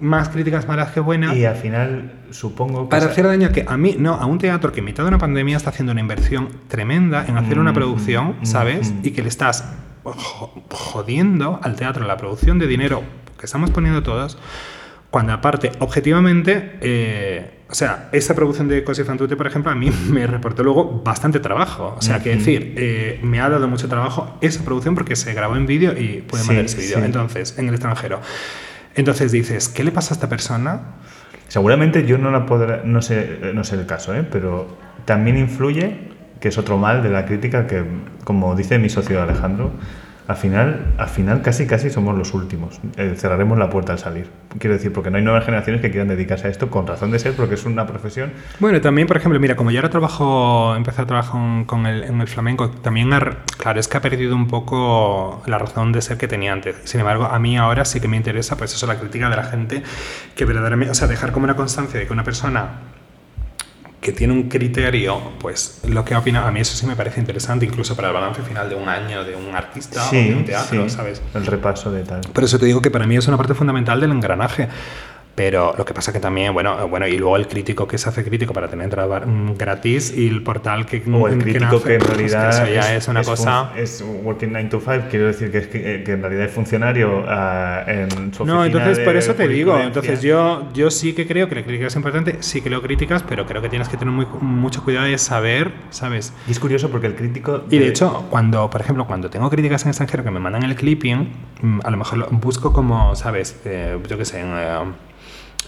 más 0.00 0.28
críticas 0.30 0.66
malas 0.66 0.90
que 0.92 0.98
buenas. 1.00 1.36
Y 1.36 1.44
al 1.44 1.54
final, 1.56 2.12
supongo 2.30 2.84
que. 2.84 2.90
Para 2.90 3.06
hacer 3.06 3.26
daño 3.26 3.50
que 3.52 3.64
a 3.68 3.76
mí, 3.76 3.94
no, 3.98 4.14
a 4.14 4.26
un 4.26 4.38
teatro 4.38 4.72
que 4.72 4.80
en 4.80 4.86
mitad 4.86 5.04
de 5.04 5.08
una 5.10 5.18
pandemia 5.18 5.56
está 5.56 5.70
haciendo 5.70 5.92
una 5.92 6.00
inversión 6.00 6.48
tremenda 6.68 7.24
en 7.28 7.36
hacer 7.36 7.58
una 7.58 7.70
Mm, 7.70 7.74
producción, 7.74 8.36
mm, 8.40 8.46
¿sabes? 8.46 8.92
mm. 8.92 9.00
Y 9.04 9.10
que 9.12 9.22
le 9.22 9.28
estás 9.28 9.64
jo- 10.02 10.62
jodiendo 10.70 11.60
al 11.62 11.76
teatro 11.76 12.04
la 12.06 12.16
producción 12.16 12.58
de 12.58 12.66
dinero 12.66 13.02
que 13.38 13.46
estamos 13.46 13.70
poniendo 13.70 14.02
todos, 14.02 14.38
cuando 15.10 15.32
aparte, 15.32 15.72
objetivamente, 15.80 16.78
eh, 16.80 17.50
o 17.68 17.74
sea, 17.74 18.08
esa 18.12 18.34
producción 18.34 18.68
de 18.68 18.84
Così 18.84 19.02
fan 19.04 19.16
tutte, 19.18 19.36
por 19.36 19.46
ejemplo, 19.46 19.70
a 19.72 19.74
mí 19.74 19.90
me 20.08 20.26
reportó 20.26 20.62
luego 20.62 21.02
bastante 21.04 21.40
trabajo. 21.40 21.94
O 21.98 22.02
sea, 22.02 22.20
que 22.22 22.30
decir, 22.36 22.74
eh, 22.76 23.18
me 23.22 23.40
ha 23.40 23.48
dado 23.48 23.66
mucho 23.68 23.88
trabajo 23.88 24.36
esa 24.40 24.64
producción 24.64 24.94
porque 24.94 25.16
se 25.16 25.32
grabó 25.34 25.56
en 25.56 25.66
vídeo 25.66 25.92
y 25.98 26.22
puede 26.22 26.42
Sí, 26.42 26.48
mandar 26.48 26.64
ese 26.66 26.78
vídeo. 26.78 26.98
sí. 26.98 27.02
Entonces, 27.04 27.58
en 27.58 27.68
el 27.68 27.74
extranjero. 27.74 28.20
Entonces 28.94 29.30
dices, 29.32 29.68
¿qué 29.68 29.84
le 29.84 29.92
pasa 29.92 30.14
a 30.14 30.16
esta 30.16 30.28
persona? 30.28 30.80
Seguramente 31.48 32.06
yo 32.06 32.18
no 32.18 32.30
la 32.30 32.46
podré. 32.46 32.82
No 32.84 33.02
sé, 33.02 33.52
no 33.54 33.64
sé 33.64 33.76
el 33.76 33.86
caso, 33.86 34.14
¿eh? 34.14 34.24
Pero 34.30 34.76
también 35.04 35.36
influye, 35.38 36.08
que 36.40 36.48
es 36.48 36.58
otro 36.58 36.76
mal 36.78 37.02
de 37.02 37.08
la 37.10 37.24
crítica, 37.24 37.66
que, 37.66 37.84
como 38.24 38.54
dice 38.54 38.78
mi 38.78 38.88
socio 38.88 39.20
Alejandro, 39.22 39.72
al 40.30 40.36
final, 40.36 40.94
al 40.96 41.08
final 41.08 41.42
casi 41.42 41.66
casi 41.66 41.90
somos 41.90 42.16
los 42.16 42.34
últimos. 42.34 42.78
Eh, 42.96 43.14
cerraremos 43.16 43.58
la 43.58 43.68
puerta 43.68 43.92
al 43.92 43.98
salir. 43.98 44.30
Quiero 44.60 44.74
decir, 44.76 44.92
porque 44.92 45.10
no 45.10 45.16
hay 45.16 45.24
nuevas 45.24 45.44
generaciones 45.44 45.82
que 45.82 45.90
quieran 45.90 46.06
dedicarse 46.06 46.46
a 46.46 46.50
esto 46.50 46.70
con 46.70 46.86
razón 46.86 47.10
de 47.10 47.18
ser, 47.18 47.34
porque 47.34 47.54
es 47.56 47.64
una 47.64 47.84
profesión. 47.84 48.30
Bueno, 48.60 48.80
también, 48.80 49.08
por 49.08 49.16
ejemplo, 49.16 49.40
mira, 49.40 49.56
como 49.56 49.72
yo 49.72 49.78
ahora 49.80 49.90
trabajo, 49.90 50.76
empecé 50.76 51.02
a 51.02 51.06
trabajar 51.06 51.66
con- 51.66 51.84
el, 51.86 52.04
en 52.04 52.20
el 52.20 52.28
flamenco, 52.28 52.70
también, 52.70 53.10
claro, 53.58 53.80
es 53.80 53.88
que 53.88 53.96
ha 53.96 54.00
perdido 54.00 54.36
un 54.36 54.46
poco 54.46 55.42
la 55.46 55.58
razón 55.58 55.90
de 55.90 56.00
ser 56.00 56.16
que 56.16 56.28
tenía 56.28 56.52
antes. 56.52 56.76
Sin 56.84 57.00
embargo, 57.00 57.24
a 57.24 57.38
mí 57.40 57.58
ahora 57.58 57.84
sí 57.84 57.98
que 58.00 58.06
me 58.06 58.16
interesa, 58.16 58.56
pues 58.56 58.72
eso, 58.72 58.86
la 58.86 59.00
crítica 59.00 59.28
de 59.30 59.34
la 59.36 59.44
gente, 59.44 59.82
que 60.36 60.44
verdaderamente, 60.44 60.92
o 60.92 60.94
sea, 60.94 61.08
dejar 61.08 61.32
como 61.32 61.44
una 61.44 61.56
constancia 61.56 61.98
de 61.98 62.06
que 62.06 62.12
una 62.12 62.22
persona 62.22 62.68
que 64.00 64.12
tiene 64.12 64.32
un 64.32 64.48
criterio, 64.48 65.20
pues 65.38 65.82
lo 65.86 66.04
que 66.04 66.16
opina, 66.16 66.46
a 66.46 66.50
mí 66.50 66.60
eso 66.60 66.74
sí 66.74 66.86
me 66.86 66.96
parece 66.96 67.20
interesante, 67.20 67.66
incluso 67.66 67.94
para 67.94 68.08
el 68.08 68.14
balance 68.14 68.42
final 68.42 68.68
de 68.68 68.74
un 68.74 68.88
año 68.88 69.24
de 69.24 69.36
un 69.36 69.54
artista 69.54 70.08
o 70.08 70.12
de 70.12 70.34
un 70.34 70.44
teatro, 70.44 70.88
sí, 70.88 70.94
¿sabes? 70.94 71.20
El 71.34 71.44
repaso 71.44 71.92
de 71.92 72.02
tal. 72.04 72.20
Por 72.32 72.44
eso 72.44 72.58
te 72.58 72.64
digo 72.64 72.80
que 72.80 72.90
para 72.90 73.06
mí 73.06 73.16
es 73.16 73.28
una 73.28 73.36
parte 73.36 73.54
fundamental 73.54 74.00
del 74.00 74.12
engranaje. 74.12 74.68
Pero 75.34 75.74
lo 75.76 75.84
que 75.84 75.94
pasa 75.94 76.12
que 76.12 76.20
también, 76.20 76.52
bueno, 76.52 76.88
bueno, 76.88 77.06
y 77.06 77.16
luego 77.16 77.36
el 77.36 77.46
crítico 77.46 77.86
que 77.86 77.98
se 77.98 78.08
hace 78.08 78.24
crítico 78.24 78.52
para 78.52 78.68
tener 78.68 78.84
entrada 78.84 79.20
mm, 79.20 79.56
gratis 79.56 80.12
y 80.14 80.28
el 80.28 80.42
portal 80.42 80.86
que 80.86 81.02
O 81.10 81.28
el 81.28 81.38
que 81.38 81.44
crítico 81.44 81.64
nace, 81.64 81.84
que 81.84 81.94
en 81.94 82.00
pues, 82.00 82.10
realidad 82.10 82.48
eso 82.50 82.72
ya 82.72 82.94
es, 82.94 83.08
una 83.08 83.22
cosa. 83.22 83.72
es 83.76 84.04
working 84.22 84.52
9 84.52 84.68
to 84.68 84.80
5, 84.80 85.04
quiero 85.10 85.26
decir 85.26 85.50
que, 85.50 85.58
es 85.58 85.66
que, 85.68 85.94
eh, 85.94 86.04
que 86.04 86.12
en 86.12 86.20
realidad 86.20 86.44
es 86.44 86.52
funcionario 86.52 87.24
ah, 87.26 87.84
en 87.86 88.34
su 88.34 88.44
No, 88.44 88.64
entonces 88.64 88.98
de 88.98 89.04
por 89.04 89.16
eso 89.16 89.34
te 89.34 89.48
digo. 89.48 89.78
Entonces 89.78 90.22
yo, 90.22 90.68
yo 90.74 90.90
sí 90.90 91.14
que 91.14 91.26
creo 91.26 91.48
que 91.48 91.54
la 91.54 91.62
crítica 91.62 91.86
es 91.86 91.96
importante, 91.96 92.36
sí 92.40 92.60
que 92.60 92.70
leo 92.70 92.82
críticas, 92.82 93.22
pero 93.22 93.46
creo 93.46 93.62
que 93.62 93.68
tienes 93.68 93.88
que 93.88 93.96
tener 93.96 94.12
muy, 94.12 94.26
mucho 94.40 94.84
cuidado 94.84 95.06
de 95.06 95.18
saber, 95.18 95.72
¿sabes? 95.90 96.32
Y 96.48 96.52
es 96.52 96.60
curioso 96.60 96.90
porque 96.90 97.06
el 97.06 97.14
crítico. 97.14 97.64
Y 97.70 97.78
de 97.78 97.88
hecho, 97.88 98.26
cuando, 98.30 98.68
por 98.68 98.80
ejemplo, 98.80 99.06
cuando 99.06 99.30
tengo 99.30 99.48
críticas 99.50 99.84
en 99.84 99.90
extranjero 99.90 100.24
que 100.24 100.30
me 100.30 100.40
mandan 100.40 100.64
el 100.64 100.74
clipping, 100.74 101.30
mm, 101.62 101.80
a 101.84 101.90
lo 101.90 101.96
mejor 101.96 102.18
lo 102.18 102.26
busco 102.28 102.72
como, 102.72 103.14
¿sabes? 103.16 103.60
Eh, 103.64 103.98
yo 104.08 104.18
qué 104.18 104.24
sé, 104.24 104.40
en, 104.40 104.48
eh, 104.48 104.78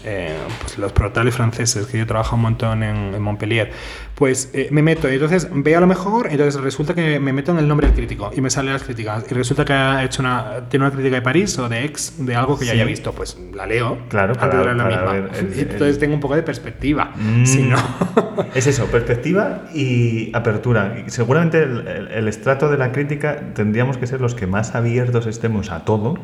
eh, 0.05 0.37
pues 0.61 0.79
los 0.79 0.93
portales 0.93 1.35
franceses, 1.35 1.87
que 1.87 1.99
yo 1.99 2.07
trabajo 2.07 2.37
un 2.37 2.43
montón 2.43 2.83
en, 2.83 3.15
en 3.15 3.23
Montpellier, 3.23 3.71
pues 4.15 4.51
eh, 4.53 4.69
me 4.71 4.83
meto 4.83 5.09
y 5.11 5.15
entonces 5.15 5.49
veo 5.53 5.79
a 5.79 5.81
lo 5.81 5.87
mejor, 5.87 6.29
entonces 6.31 6.61
resulta 6.61 6.95
que 6.95 7.19
me 7.19 7.33
meto 7.33 7.53
en 7.53 7.59
el 7.59 7.67
nombre 7.69 7.87
del 7.89 7.97
crítico 7.97 8.31
y 8.37 8.41
me 8.41 8.51
salen 8.51 8.73
las 8.73 8.83
críticas 8.85 9.25
y 9.31 9.35
resulta 9.35 9.65
que 9.65 9.73
ha 9.73 10.05
hecho 10.05 10.23
una, 10.23 10.69
tiene 10.69 10.87
una 10.87 10.95
crítica 10.95 11.17
de 11.17 11.23
París 11.23 11.59
o 11.59 11.69
de 11.69 11.85
ex, 11.85 12.15
de 12.25 12.35
algo 12.37 12.59
que 12.59 12.65
ya 12.67 12.73
Sí. 12.73 12.79
haya 12.79 12.85
visto, 12.87 13.13
pues 13.13 13.37
la 13.55 13.67
leo 13.67 13.99
Claro, 14.09 14.35
para- 14.35 14.59
de 14.59 14.65
leer 14.65 14.77
la 14.77 14.85
para 14.85 14.97
misma. 15.13 15.13
ver 15.13 15.31
el- 15.55 15.59
entonces 15.71 15.99
tengo 15.99 16.15
un 16.15 16.21
poco 16.21 16.37
de 16.37 16.43
perspectiva. 16.43 17.13
Mm. 17.17 17.45
Si 17.47 17.63
no... 17.63 17.77
Es 18.55 18.67
eso, 18.67 18.87
perspectiva 18.87 19.63
y 19.75 20.31
apertura. 20.35 21.05
Seguramente 21.07 21.63
el- 21.63 22.09
el 22.13 22.29
estrato 22.29 22.69
de 22.71 22.77
la 22.79 22.93
crítica 22.93 23.53
tendríamos 23.55 23.97
que 23.99 24.07
ser 24.07 24.21
los 24.21 24.35
que 24.35 24.47
más 24.47 24.75
abiertos 24.75 25.27
estemos 25.27 25.71
a 25.71 25.85
todo. 25.85 26.19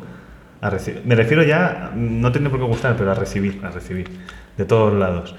A 0.61 0.71
me 1.05 1.15
refiero 1.15 1.43
ya, 1.43 1.91
no 1.95 2.31
tiene 2.31 2.49
por 2.49 2.59
qué 2.59 2.65
gustar, 2.65 2.95
pero 2.97 3.11
a 3.11 3.15
recibir, 3.15 3.61
a 3.63 3.69
recibir, 3.69 4.09
de 4.57 4.65
todos 4.65 4.93
lados. 4.93 5.35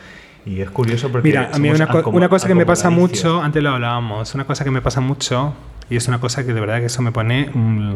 Y 0.47 0.61
es 0.63 0.71
curioso 0.71 1.13
porque. 1.13 1.29
Mira, 1.29 1.51
a 1.53 1.59
mí 1.59 1.69
una, 1.69 1.87
co- 1.89 2.11
una 2.11 2.29
cosa 2.31 2.49
que 2.49 2.55
me 2.55 2.65
pasa 2.65 2.89
mucho, 2.91 3.43
antes 3.43 3.63
lo 3.63 3.71
hablábamos, 3.71 4.35
una 4.35 4.45
cosa 4.47 4.65
que 4.65 4.71
me 4.71 4.81
pasa 4.81 5.01
mucho, 5.03 5.55
y 5.91 5.97
es 5.97 6.09
una 6.09 6.21
cosa 6.21 6.47
que 6.47 6.55
de 6.55 6.61
verdad 6.61 6.81
que 6.81 6.87
eso 6.87 7.03
me 7.03 7.13
pone... 7.13 7.51
mm, 7.53 7.95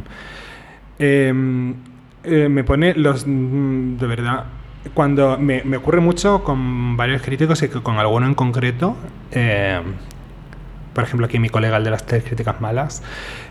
em, 0.98 1.74
eh, 2.24 2.48
me 2.48 2.64
pone 2.64 2.94
los... 2.94 3.26
mm, 3.26 3.96
de 3.96 4.06
verdad... 4.06 4.44
Cuando 4.92 5.38
me, 5.38 5.62
me 5.64 5.78
ocurre 5.78 6.00
mucho 6.02 6.44
con 6.44 6.94
varios 6.98 7.22
críticos 7.22 7.62
y 7.62 7.68
con 7.68 7.96
alguno 7.96 8.26
en 8.26 8.34
concreto, 8.34 8.96
eh, 9.32 9.80
por 10.94 11.04
ejemplo 11.04 11.26
aquí 11.26 11.38
mi 11.38 11.48
colega 11.48 11.76
el 11.76 11.84
de 11.84 11.90
las 11.90 12.06
tres 12.06 12.24
críticas 12.24 12.60
malas, 12.60 13.02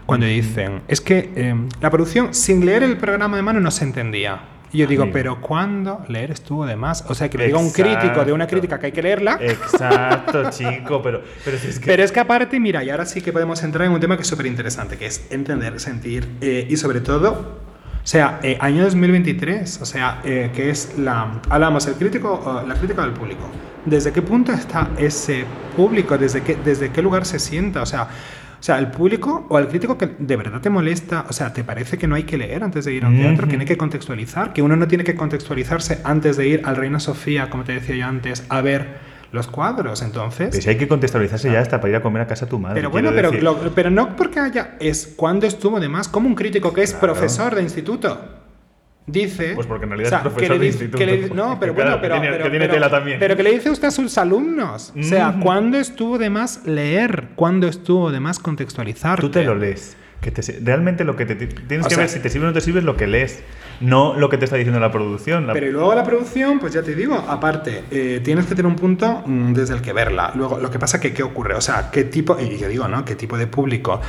cuando 0.05 0.25
dicen, 0.25 0.81
es 0.87 1.01
que 1.01 1.31
eh, 1.35 1.55
la 1.81 1.89
producción 1.91 2.33
sin 2.33 2.65
leer 2.65 2.83
el 2.83 2.97
programa 2.97 3.37
de 3.37 3.43
mano 3.43 3.59
no 3.59 3.71
se 3.71 3.83
entendía. 3.83 4.41
Y 4.73 4.79
yo 4.79 4.87
digo, 4.87 5.03
Amigo. 5.03 5.13
pero 5.13 5.39
¿cuándo 5.39 6.03
leer 6.07 6.31
estuvo 6.31 6.65
de 6.65 6.75
más? 6.75 7.05
O 7.07 7.13
sea, 7.13 7.29
que 7.29 7.37
le 7.37 7.45
diga 7.45 7.59
a 7.59 7.61
un 7.61 7.71
crítico 7.71 8.25
de 8.25 8.33
una 8.33 8.47
crítica 8.47 8.79
que 8.79 8.87
hay 8.87 8.91
que 8.91 9.03
leerla. 9.03 9.37
Exacto, 9.39 10.49
chico, 10.49 10.99
pero, 11.03 11.21
pero 11.45 11.59
si 11.59 11.67
es 11.67 11.79
que. 11.79 11.85
Pero 11.85 12.03
es 12.03 12.11
que 12.11 12.19
aparte, 12.19 12.59
mira, 12.59 12.83
y 12.83 12.89
ahora 12.89 13.05
sí 13.05 13.21
que 13.21 13.31
podemos 13.31 13.61
entrar 13.61 13.85
en 13.85 13.93
un 13.93 13.99
tema 13.99 14.15
que 14.15 14.23
es 14.23 14.27
súper 14.27 14.47
interesante, 14.47 14.97
que 14.97 15.05
es 15.05 15.27
entender, 15.29 15.79
sentir 15.79 16.27
eh, 16.41 16.65
y 16.67 16.75
sobre 16.77 17.01
todo 17.01 17.61
O 18.03 18.07
sea, 18.07 18.39
eh, 18.41 18.57
año 18.59 18.83
2023, 18.83 19.79
o 19.79 19.85
sea, 19.85 20.21
eh, 20.25 20.49
que 20.55 20.71
es 20.71 20.97
la... 20.97 21.39
Hablamos, 21.49 21.85
el 21.85 21.93
crítico, 21.93 22.63
la 22.67 22.73
crítica 22.73 23.03
del 23.03 23.11
público. 23.11 23.47
¿Desde 23.85 24.11
qué 24.11 24.21
punto 24.21 24.51
está 24.51 24.91
ese 24.97 25.45
público? 25.75 26.17
¿Desde 26.17 26.41
qué, 26.41 26.55
desde 26.55 26.91
qué 26.91 27.01
lugar 27.01 27.25
se 27.25 27.39
sienta? 27.39 27.81
O 27.81 27.85
sea, 27.85 28.03
o 28.03 28.65
sea, 28.65 28.79
el 28.79 28.87
público 28.91 29.45
o 29.49 29.59
el 29.59 29.67
crítico 29.67 29.97
que 29.97 30.11
de 30.17 30.37
verdad 30.37 30.61
te 30.61 30.69
molesta, 30.69 31.25
o 31.27 31.33
sea, 31.33 31.51
¿te 31.51 31.65
parece 31.65 31.97
que 31.97 32.07
no 32.07 32.15
hay 32.15 32.23
que 32.23 32.37
leer 32.37 32.63
antes 32.63 32.85
de 32.85 32.93
ir 32.93 33.03
a 33.03 33.09
un 33.09 33.17
teatro? 33.17 33.45
Que 33.45 33.57
no 33.57 33.61
hay 33.61 33.67
que 33.67 33.75
contextualizar, 33.75 34.53
que 34.53 34.61
uno 34.61 34.77
no 34.77 34.87
tiene 34.87 35.03
que 35.03 35.15
contextualizarse 35.15 35.99
antes 36.05 36.37
de 36.37 36.47
ir 36.47 36.61
al 36.63 36.77
Reina 36.77 37.01
Sofía, 37.01 37.49
como 37.49 37.65
te 37.65 37.73
decía 37.73 37.97
yo 37.97 38.05
antes, 38.05 38.45
a 38.47 38.61
ver 38.61 39.13
los 39.33 39.47
cuadros, 39.47 40.01
entonces... 40.01 40.51
Pues 40.51 40.65
hay 40.65 40.77
que 40.77 40.87
contextualizarse 40.87 41.51
ya 41.51 41.59
hasta 41.59 41.81
para 41.81 41.89
ir 41.89 41.95
a 41.97 42.01
comer 42.01 42.21
a 42.21 42.27
casa 42.27 42.45
a 42.45 42.47
tu 42.47 42.57
madre. 42.57 42.75
Pero 42.75 42.89
bueno, 42.89 43.11
pero, 43.13 43.73
pero 43.75 43.89
no 43.89 44.15
porque 44.15 44.39
haya... 44.39 44.77
Es 44.79 45.11
cuando 45.17 45.45
estuvo 45.45 45.81
de 45.81 45.89
más, 45.89 46.07
como 46.07 46.29
un 46.29 46.35
crítico 46.35 46.71
que 46.71 46.83
es 46.83 46.93
profesor 46.93 47.55
de 47.55 47.63
instituto 47.63 48.42
dice. 49.05 49.53
Pues 49.55 49.67
porque 49.67 49.85
en 49.85 49.91
realidad 49.91 50.13
es 50.13 50.19
profesor 50.19 50.59
de 50.59 50.67
instituto. 50.67 51.35
no, 51.35 51.59
pero 51.59 51.73
bueno, 51.73 51.97
pero. 52.01 52.21
Que 52.21 52.49
tiene, 52.49 52.67
tela 52.67 52.89
también. 52.89 53.19
Pero 53.19 53.35
que 53.35 53.43
le 53.43 53.51
dice 53.51 53.69
usted 53.69 53.87
a 53.87 53.91
sus 53.91 54.17
alumnos. 54.17 54.93
O 54.97 55.03
sea, 55.03 55.35
¿cuándo 55.41 55.77
estuvo 55.77 56.17
de 56.17 56.29
más 56.29 56.65
leer? 56.65 57.29
¿Cuándo 57.35 57.67
estuvo 57.67 58.11
de 58.11 58.19
más 58.19 58.39
contextualizar? 58.39 59.19
Tú 59.19 59.29
te 59.29 59.43
lo 59.43 59.55
lees. 59.55 59.97
Que 60.21 60.31
realmente 60.61 61.03
lo 61.03 61.17
que 61.17 61.25
te 61.25 61.35
tienes 61.35 61.87
que 61.87 61.97
ver 61.97 62.07
si 62.07 62.19
te 62.19 62.29
sirve 62.29 62.45
o 62.45 62.47
no 62.47 62.53
te 62.53 62.61
sirve 62.61 62.79
es 62.79 62.85
lo 62.85 62.95
que 62.95 63.07
lees, 63.07 63.43
no 63.81 64.15
lo 64.15 64.29
que 64.29 64.37
te 64.37 64.45
está 64.45 64.57
diciendo 64.57 64.79
la 64.79 64.91
producción. 64.91 65.47
Pero 65.53 65.71
luego 65.71 65.93
la 65.93 66.03
producción, 66.03 66.59
pues 66.59 66.73
ya 66.73 66.81
te 66.81 66.95
digo, 66.95 67.15
aparte, 67.15 67.83
eh, 67.91 68.21
tienes 68.23 68.45
que 68.45 68.55
tener 68.55 68.69
un 68.69 68.75
punto 68.75 69.23
mm, 69.25 69.53
desde 69.53 69.75
el 69.75 69.81
que 69.81 69.93
verla. 69.93 70.31
Luego, 70.35 70.59
lo 70.59 70.69
que 70.69 70.79
pasa 70.79 70.99
que, 70.99 71.13
¿qué 71.13 71.23
ocurre? 71.23 71.55
O 71.55 71.61
sea, 71.61 71.89
¿qué 71.91 72.03
tipo, 72.03 72.37
y 72.39 72.57
yo 72.57 72.67
digo, 72.67 72.87
¿no? 72.87 73.03
¿Qué 73.05 73.15
tipo 73.15 73.37
de 73.37 73.47
público 73.47 73.99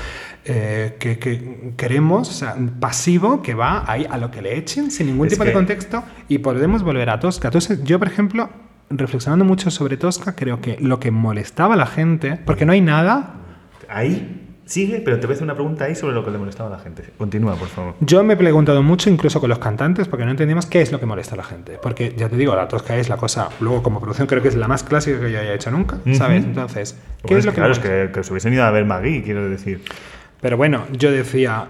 eh, 0.44 0.96
que, 0.98 1.74
queremos, 1.76 2.28
o 2.28 2.32
sea, 2.32 2.56
pasivo, 2.80 3.42
que 3.42 3.54
va 3.54 3.84
ahí 3.86 4.06
a 4.08 4.18
lo 4.18 4.30
que 4.30 4.42
le 4.42 4.56
echen, 4.56 4.90
sin 4.90 5.06
ningún 5.06 5.28
tipo 5.28 5.44
de 5.44 5.52
contexto, 5.52 6.04
y 6.28 6.38
podemos 6.38 6.82
volver 6.82 7.10
a 7.10 7.18
Tosca? 7.18 7.48
Entonces, 7.48 7.82
yo, 7.84 7.98
por 7.98 8.08
ejemplo, 8.08 8.50
reflexionando 8.90 9.44
mucho 9.44 9.70
sobre 9.70 9.96
Tosca, 9.96 10.34
creo 10.36 10.60
que 10.60 10.76
lo 10.80 11.00
que 11.00 11.10
molestaba 11.10 11.74
a 11.74 11.76
la 11.76 11.86
gente, 11.86 12.38
porque 12.44 12.64
no 12.66 12.72
hay 12.72 12.80
nada... 12.80 13.40
Ahí 13.86 14.43
Sigue, 14.66 15.02
pero 15.04 15.20
te 15.20 15.26
voy 15.26 15.34
a 15.34 15.36
hacer 15.36 15.44
una 15.44 15.54
pregunta 15.54 15.84
ahí 15.84 15.94
sobre 15.94 16.14
lo 16.14 16.24
que 16.24 16.30
le 16.30 16.38
molestaba 16.38 16.70
a 16.70 16.72
la 16.72 16.78
gente. 16.78 17.04
Continúa, 17.18 17.54
por 17.56 17.68
favor. 17.68 17.94
Yo 18.00 18.24
me 18.24 18.32
he 18.34 18.36
preguntado 18.36 18.82
mucho, 18.82 19.10
incluso 19.10 19.38
con 19.40 19.50
los 19.50 19.58
cantantes, 19.58 20.08
porque 20.08 20.24
no 20.24 20.30
entendíamos 20.30 20.64
qué 20.64 20.80
es 20.80 20.90
lo 20.90 20.98
que 20.98 21.06
molesta 21.06 21.34
a 21.34 21.36
la 21.36 21.44
gente. 21.44 21.78
Porque 21.82 22.14
ya 22.16 22.30
te 22.30 22.36
digo, 22.36 22.56
la 22.56 22.66
tosca 22.66 22.96
es 22.96 23.10
la 23.10 23.18
cosa, 23.18 23.50
luego 23.60 23.82
como 23.82 24.00
producción 24.00 24.26
creo 24.26 24.40
que 24.40 24.48
es 24.48 24.54
la 24.54 24.66
más 24.66 24.82
clásica 24.82 25.20
que 25.20 25.30
yo 25.30 25.38
haya 25.38 25.52
hecho 25.52 25.70
nunca, 25.70 25.98
¿sabes? 26.14 26.44
Entonces, 26.44 26.98
¿qué 27.26 27.36
es, 27.36 27.44
lo 27.44 27.52
que 27.52 27.56
Claro, 27.56 27.72
es 27.72 27.78
que, 27.78 28.10
que, 28.12 28.24
se 28.24 28.32
hubiesen 28.32 28.54
ido 28.54 28.64
a 28.64 28.70
ver 28.70 28.86
Magui, 28.86 29.22
quiero 29.22 29.48
decir. 29.48 29.82
Pero 30.40 30.56
bueno, 30.56 30.84
yo 30.92 31.12
decía. 31.12 31.68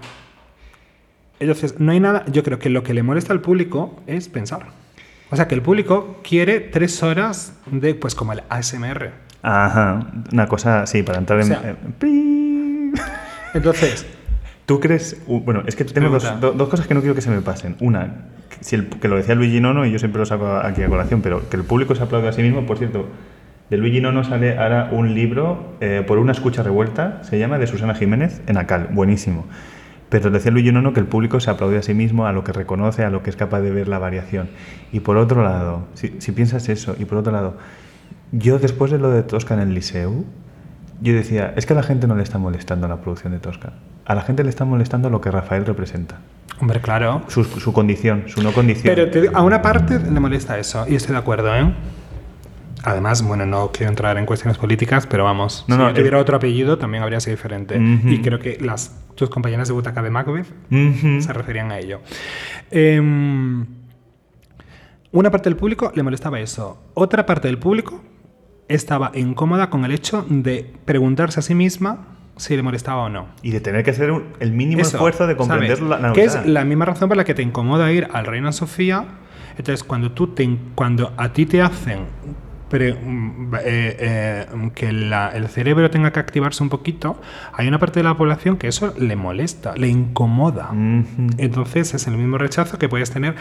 Entonces, 1.39 1.79
no 1.79 1.91
hay 1.91 1.99
nada. 1.99 2.23
Yo 2.27 2.43
creo 2.43 2.59
que 2.59 2.69
lo 2.69 2.83
que 2.83 2.93
le 2.93 3.03
molesta 3.03 3.33
al 3.33 3.41
público 3.41 4.01
es 4.07 4.29
pensar. 4.29 4.67
O 5.31 5.35
sea, 5.35 5.47
que 5.49 5.55
el 5.55 5.61
público 5.61 6.21
quiere 6.23 6.61
tres 6.61 7.03
horas 7.03 7.53
de, 7.65 7.93
pues 7.95 8.15
como 8.15 8.31
el 8.31 8.43
ASMR. 8.47 9.11
Ajá, 9.41 9.99
una 10.31 10.47
cosa, 10.47 10.87
sí, 10.87 11.03
para 11.03 11.19
entrar 11.19 11.41
en. 11.41 11.95
Entonces, 13.55 14.05
¿tú 14.65 14.81
crees? 14.81 15.21
bueno, 15.27 15.63
es 15.65 15.77
que 15.77 15.85
tengo 15.85 16.09
dos, 16.09 16.69
cosas 16.69 16.87
que 16.87 16.93
no 16.93 16.99
quiero 16.99 17.15
que 17.15 17.21
se 17.21 17.29
me 17.29 17.41
pasen. 17.41 17.77
Una, 17.79 18.27
si 18.59 18.75
el, 18.75 18.87
que 18.89 19.07
lo 19.07 19.15
decía 19.15 19.33
Luigi 19.33 19.61
Nono, 19.61 19.85
y 19.85 19.91
yo 19.91 19.97
siempre 19.97 20.19
lo 20.19 20.25
saco 20.25 20.57
aquí 20.57 20.83
a 20.83 20.89
colación, 20.89 21.21
pero 21.21 21.49
que 21.49 21.55
el 21.55 21.63
público 21.63 21.95
se 21.95 22.03
aplaude 22.03 22.27
a 22.27 22.33
sí 22.33 22.41
mismo, 22.41 22.65
por 22.65 22.77
cierto. 22.77 23.07
De 23.69 23.77
Luigi 23.77 24.01
Nono 24.01 24.23
sale 24.23 24.59
ahora 24.59 24.89
un 24.91 25.15
libro 25.15 25.77
eh, 25.79 26.03
por 26.05 26.19
una 26.19 26.33
escucha 26.33 26.61
revuelta, 26.63 27.23
se 27.23 27.39
llama, 27.39 27.57
de 27.57 27.65
Susana 27.65 27.95
Jiménez, 27.95 28.41
en 28.45 28.57
Acal, 28.57 28.89
buenísimo. 28.91 29.45
Pero 30.09 30.29
decía 30.29 30.51
Luigi 30.51 30.71
Nono 30.71 30.91
que 30.93 30.99
el 30.99 31.07
público 31.07 31.39
se 31.39 31.49
aplaude 31.49 31.77
a 31.77 31.81
sí 31.81 31.93
mismo, 31.93 32.27
a 32.27 32.33
lo 32.33 32.43
que 32.43 32.51
reconoce, 32.51 33.05
a 33.05 33.09
lo 33.09 33.23
que 33.23 33.29
es 33.29 33.37
capaz 33.37 33.61
de 33.61 33.71
ver 33.71 33.87
la 33.87 33.99
variación. 33.99 34.49
Y 34.91 34.99
por 34.99 35.15
otro 35.17 35.43
lado, 35.43 35.87
si, 35.93 36.13
si 36.19 36.33
piensas 36.33 36.67
eso, 36.67 36.95
y 36.99 37.05
por 37.05 37.19
otro 37.19 37.31
lado, 37.31 37.57
yo 38.33 38.59
después 38.59 38.91
de 38.91 38.99
lo 38.99 39.09
de 39.09 39.23
Tosca 39.23 39.53
en 39.53 39.61
el 39.61 39.73
Liceu, 39.73 40.25
yo 41.01 41.13
decía, 41.13 41.53
es 41.55 41.65
que 41.65 41.73
a 41.73 41.75
la 41.75 41.83
gente 41.83 42.07
no 42.07 42.15
le 42.15 42.23
está 42.23 42.37
molestando 42.37 42.87
la 42.87 42.97
producción 42.97 43.33
de 43.33 43.39
Tosca. 43.39 43.73
A 44.05 44.15
la 44.15 44.21
gente 44.21 44.43
le 44.43 44.49
está 44.49 44.65
molestando 44.65 45.09
lo 45.09 45.21
que 45.21 45.31
Rafael 45.31 45.65
representa. 45.65 46.19
Hombre, 46.59 46.79
claro. 46.79 47.23
Su, 47.27 47.73
condición, 47.73 48.23
su 48.27 48.41
no 48.41 48.53
condición. 48.53 48.95
Pero 48.95 49.31
a 49.33 49.41
una 49.41 49.61
parte 49.61 49.99
le 49.99 50.19
molesta 50.19 50.57
eso, 50.57 50.85
y 50.87 50.95
estoy 50.95 51.13
de 51.13 51.19
acuerdo, 51.19 51.53
¿eh? 51.55 51.73
Además, 52.83 53.23
bueno, 53.23 53.47
no 53.47 53.71
quiero 53.71 53.89
entrar 53.89 54.17
en 54.17 54.27
cuestiones 54.27 54.59
políticas, 54.59 55.07
pero 55.07 55.23
vamos, 55.23 55.65
no, 55.67 55.75
si 55.75 55.81
no, 55.81 55.87
yo 55.89 55.95
tuviera 55.95 56.19
otro 56.19 56.37
apellido 56.37 56.77
también 56.77 57.01
habría 57.01 57.19
sido 57.19 57.35
diferente. 57.35 57.77
Y 57.77 58.21
creo 58.21 58.37
que 58.37 58.59
las 58.61 58.95
tus 59.15 59.29
compañeras 59.29 59.67
de 59.67 59.73
butaca 59.73 60.03
de 60.03 60.11
Macbeth 60.11 60.47
se 60.69 61.33
referían 61.33 61.71
a 61.71 61.79
ello. 61.79 62.01
Em, 62.69 63.65
una 65.11 65.31
parte 65.31 65.49
del 65.49 65.57
público 65.57 65.91
le 65.95 66.03
molestaba 66.03 66.39
eso. 66.39 66.77
Otra 66.93 67.25
parte 67.25 67.47
del 67.47 67.57
público 67.57 68.03
estaba 68.67 69.11
incómoda 69.13 69.69
con 69.69 69.85
el 69.85 69.91
hecho 69.91 70.25
de 70.29 70.73
preguntarse 70.85 71.39
a 71.39 71.43
sí 71.43 71.55
misma 71.55 72.07
si 72.37 72.55
le 72.55 72.63
molestaba 72.63 73.03
o 73.03 73.09
no. 73.09 73.27
Y 73.41 73.51
de 73.51 73.61
tener 73.61 73.83
que 73.83 73.91
hacer 73.91 74.11
el 74.39 74.51
mínimo 74.51 74.81
esfuerzo 74.81 75.27
de 75.27 75.35
comprender 75.35 75.81
la, 75.81 75.99
la 75.99 76.13
Que 76.13 76.25
es 76.25 76.45
la 76.45 76.65
misma 76.65 76.85
razón 76.85 77.07
por 77.07 77.17
la 77.17 77.23
que 77.23 77.33
te 77.33 77.41
incomoda 77.41 77.91
ir 77.91 78.07
al 78.11 78.25
Reina 78.25 78.51
Sofía. 78.51 79.05
Entonces, 79.57 79.83
cuando, 79.83 80.11
tú 80.11 80.27
te, 80.27 80.57
cuando 80.75 81.13
a 81.15 81.31
ti 81.31 81.45
te 81.45 81.61
hacen 81.61 81.99
pero 82.69 82.95
mm, 82.95 83.55
eh, 83.55 83.97
eh, 83.99 84.45
que 84.73 84.89
el 84.89 85.47
cerebro 85.49 85.89
tenga 85.89 86.11
que 86.11 86.19
activarse 86.19 86.63
un 86.63 86.69
poquito, 86.69 87.19
hay 87.53 87.67
una 87.67 87.79
parte 87.79 87.99
de 87.99 88.03
la 88.03 88.15
población 88.17 88.57
que 88.57 88.67
eso 88.67 88.93
le 88.97 89.15
molesta, 89.15 89.75
le 89.75 89.87
incomoda. 89.87 90.69
Entonces 91.37 91.93
es 91.93 92.07
el 92.07 92.17
mismo 92.17 92.37
rechazo 92.37 92.77
que 92.77 92.89
puedes 92.89 93.11
tener. 93.11 93.35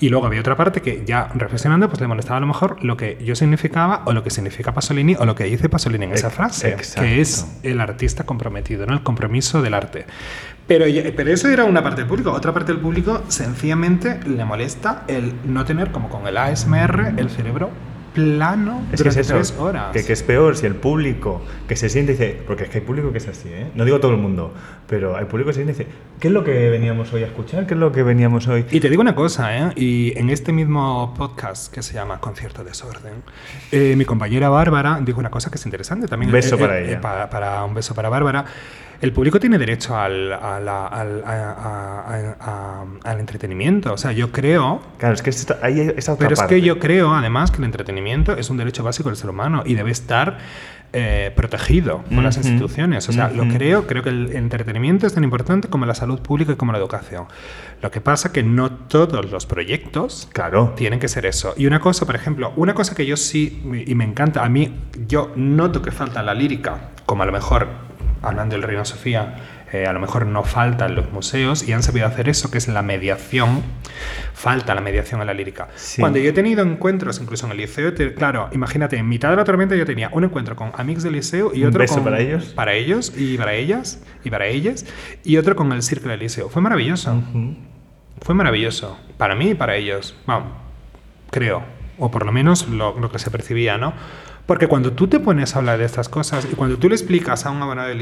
Y 0.00 0.08
luego 0.08 0.26
había 0.26 0.40
otra 0.40 0.56
parte 0.56 0.80
que 0.80 1.04
ya 1.06 1.30
reflexionando, 1.34 1.88
pues 1.88 2.00
le 2.00 2.06
molestaba 2.06 2.38
a 2.38 2.40
lo 2.40 2.46
mejor 2.46 2.82
lo 2.82 2.96
que 2.96 3.18
yo 3.24 3.34
significaba 3.34 4.02
o 4.06 4.12
lo 4.12 4.22
que 4.22 4.30
significa 4.30 4.72
Pasolini 4.72 5.14
o 5.18 5.24
lo 5.24 5.34
que 5.34 5.44
dice 5.44 5.68
Pasolini 5.68 6.06
en 6.06 6.12
esa 6.12 6.30
frase, 6.30 6.76
que 6.98 7.20
es 7.20 7.46
el 7.62 7.80
artista 7.80 8.24
comprometido, 8.24 8.86
¿no? 8.86 8.94
el 8.94 9.02
compromiso 9.02 9.62
del 9.62 9.74
arte. 9.74 10.06
Pero, 10.66 10.84
pero 11.16 11.32
eso 11.32 11.48
era 11.48 11.64
una 11.64 11.82
parte 11.82 12.02
del 12.02 12.08
público. 12.08 12.30
Otra 12.30 12.52
parte 12.52 12.72
del 12.72 12.80
público 12.80 13.24
sencillamente 13.26 14.20
le 14.24 14.44
molesta 14.44 15.02
el 15.08 15.34
no 15.44 15.64
tener, 15.64 15.90
como 15.90 16.08
con 16.08 16.26
el 16.28 16.36
ASMR, 16.36 17.14
el 17.16 17.28
cerebro 17.28 17.70
plano 18.14 18.82
es 18.92 19.02
que 19.02 19.08
es 19.08 19.16
eso, 19.16 19.34
tres 19.34 19.54
horas. 19.58 19.92
Que, 19.92 20.12
es 20.12 20.22
peor 20.22 20.56
si 20.56 20.66
el 20.66 20.74
público 20.74 21.42
que 21.68 21.76
se 21.76 21.88
siente 21.88 22.12
dice, 22.12 22.40
porque 22.46 22.64
es 22.64 22.70
que 22.70 22.78
hay 22.78 22.84
público 22.84 23.12
que 23.12 23.18
es 23.18 23.28
así, 23.28 23.48
¿eh? 23.48 23.70
no 23.74 23.84
digo 23.84 24.00
todo 24.00 24.12
el 24.12 24.18
mundo, 24.18 24.52
pero 24.86 25.16
hay 25.16 25.24
público 25.26 25.48
que 25.48 25.54
se 25.54 25.64
siente 25.64 25.82
y 25.82 25.84
dice, 25.84 25.96
¿qué 26.18 26.28
es 26.28 26.34
lo 26.34 26.44
que 26.44 26.70
veníamos 26.70 27.12
hoy 27.12 27.22
a 27.22 27.26
escuchar? 27.26 27.66
¿Qué 27.66 27.74
es 27.74 27.80
lo 27.80 27.92
que 27.92 28.02
veníamos 28.02 28.48
hoy? 28.48 28.64
Y 28.70 28.80
te 28.80 28.90
digo 28.90 29.02
una 29.02 29.14
cosa, 29.14 29.56
¿eh? 29.56 29.72
y 29.76 30.18
en 30.18 30.30
este 30.30 30.52
mismo 30.52 31.14
podcast 31.16 31.72
que 31.72 31.82
se 31.82 31.94
llama 31.94 32.20
Concierto 32.20 32.64
Desorden, 32.64 33.22
eh, 33.72 33.94
mi 33.96 34.04
compañera 34.04 34.48
Bárbara 34.48 35.00
dijo 35.02 35.20
una 35.20 35.30
cosa 35.30 35.50
que 35.50 35.56
es 35.56 35.64
interesante 35.64 36.06
también. 36.08 36.28
Un 36.28 36.34
beso 36.34 36.58
para 36.58 36.80
ella. 36.80 37.00
para 37.00 37.64
un 37.64 37.74
beso 37.74 37.94
para 37.94 38.08
Bárbara. 38.08 38.44
El 39.00 39.12
público 39.12 39.40
tiene 39.40 39.56
derecho 39.56 39.96
al, 39.96 40.30
entretenimiento. 43.18 43.94
O 43.94 43.96
sea, 43.96 44.12
yo 44.12 44.30
creo. 44.30 44.82
Claro, 44.98 45.14
es 45.14 45.22
que 45.22 45.30
hay 45.62 45.92
esa 45.96 46.12
otra 46.12 46.28
Pero 46.28 46.40
es 46.40 46.46
que 46.48 46.60
yo 46.60 46.78
creo, 46.78 47.14
además, 47.14 47.50
que 47.50 47.58
el 47.58 47.64
entretenimiento 47.64 48.36
es 48.36 48.50
un 48.50 48.58
derecho 48.58 48.84
básico 48.84 49.08
del 49.08 49.16
ser 49.16 49.30
humano 49.30 49.62
y 49.64 49.74
debe 49.74 49.90
estar 49.90 50.38
eh, 50.92 51.32
protegido 51.36 52.02
por 52.12 52.22
las 52.22 52.36
instituciones. 52.36 53.08
O 53.08 53.12
sea, 53.12 53.30
lo 53.30 53.46
creo, 53.48 53.86
creo 53.86 54.02
que 54.02 54.10
el 54.10 54.32
entretenimiento 54.34 55.06
es 55.06 55.14
tan 55.14 55.24
importante 55.24 55.68
como 55.68 55.86
la 55.86 55.94
salud 55.94 56.20
pública 56.20 56.52
y 56.52 56.56
como 56.56 56.72
la 56.72 56.78
educación. 56.78 57.26
Lo 57.80 57.90
que 57.90 58.00
pasa 58.00 58.32
que 58.32 58.42
no 58.42 58.70
todos 58.72 59.30
los 59.30 59.46
proyectos 59.46 60.28
claro. 60.32 60.74
tienen 60.76 60.98
que 60.98 61.08
ser 61.08 61.26
eso. 61.26 61.54
Y 61.56 61.66
una 61.66 61.80
cosa, 61.80 62.04
por 62.04 62.16
ejemplo, 62.16 62.52
una 62.56 62.74
cosa 62.74 62.94
que 62.94 63.06
yo 63.06 63.16
sí, 63.16 63.62
y 63.86 63.94
me 63.94 64.04
encanta, 64.04 64.44
a 64.44 64.48
mí, 64.48 64.74
yo 65.06 65.32
noto 65.36 65.80
que 65.80 65.90
falta 65.90 66.22
la 66.22 66.34
lírica, 66.34 66.90
como 67.06 67.22
a 67.22 67.26
lo 67.26 67.32
mejor 67.32 67.68
hablando 68.22 68.54
del 68.54 68.62
Reino 68.62 68.84
Sofía, 68.84 69.34
eh, 69.72 69.86
a 69.86 69.92
lo 69.92 70.00
mejor 70.00 70.26
no 70.26 70.42
faltan 70.42 70.96
los 70.96 71.12
museos 71.12 71.66
y 71.66 71.72
han 71.72 71.82
sabido 71.82 72.06
hacer 72.06 72.28
eso, 72.28 72.50
que 72.50 72.58
es 72.58 72.66
la 72.66 72.82
mediación. 72.82 73.62
Falta 74.34 74.74
la 74.74 74.80
mediación 74.80 75.20
en 75.20 75.28
la 75.28 75.34
lírica. 75.34 75.68
Cuando 75.98 76.18
yo 76.18 76.30
he 76.30 76.32
tenido 76.32 76.62
encuentros, 76.62 77.20
incluso 77.20 77.46
en 77.46 77.52
el 77.52 77.58
liceo, 77.58 77.92
claro, 78.16 78.48
imagínate, 78.52 78.96
en 78.96 79.08
mitad 79.08 79.30
de 79.30 79.36
la 79.36 79.44
tormenta 79.44 79.76
yo 79.76 79.86
tenía 79.86 80.10
un 80.12 80.24
encuentro 80.24 80.56
con 80.56 80.72
amigos 80.76 81.04
del 81.04 81.12
liceo 81.12 81.52
y 81.54 81.64
otro 81.64 81.84
con, 81.86 82.02
para 82.02 82.20
ellos. 82.20 82.46
Para 82.46 82.72
ellos 82.74 83.12
y 83.16 83.36
para 83.36 83.54
ellas 83.54 84.02
y 84.24 84.30
para 84.30 84.46
ellas 84.46 84.86
y 85.22 85.36
otro 85.36 85.54
con 85.54 85.70
el 85.72 85.82
círculo 85.82 86.12
del 86.12 86.20
liceo. 86.20 86.48
Fue 86.48 86.62
maravilloso. 86.62 87.22
Fue 88.22 88.34
maravilloso. 88.34 88.98
Para 89.18 89.34
mí 89.36 89.50
y 89.50 89.54
para 89.54 89.76
ellos. 89.76 90.16
Vamos, 90.26 90.52
creo. 91.30 91.62
O 91.98 92.10
por 92.10 92.26
lo 92.26 92.32
menos 92.32 92.66
lo, 92.68 92.98
lo 92.98 93.12
que 93.12 93.18
se 93.18 93.30
percibía, 93.30 93.78
¿no? 93.78 93.92
Porque 94.46 94.66
cuando 94.66 94.92
tú 94.92 95.06
te 95.06 95.20
pones 95.20 95.54
a 95.54 95.60
hablar 95.60 95.78
de 95.78 95.84
estas 95.84 96.08
cosas 96.08 96.46
y 96.50 96.54
cuando 96.54 96.78
tú 96.78 96.88
le 96.88 96.94
explicas 96.94 97.46
a 97.46 97.50
un 97.50 97.62
abonado 97.62 97.88
del 97.88 98.00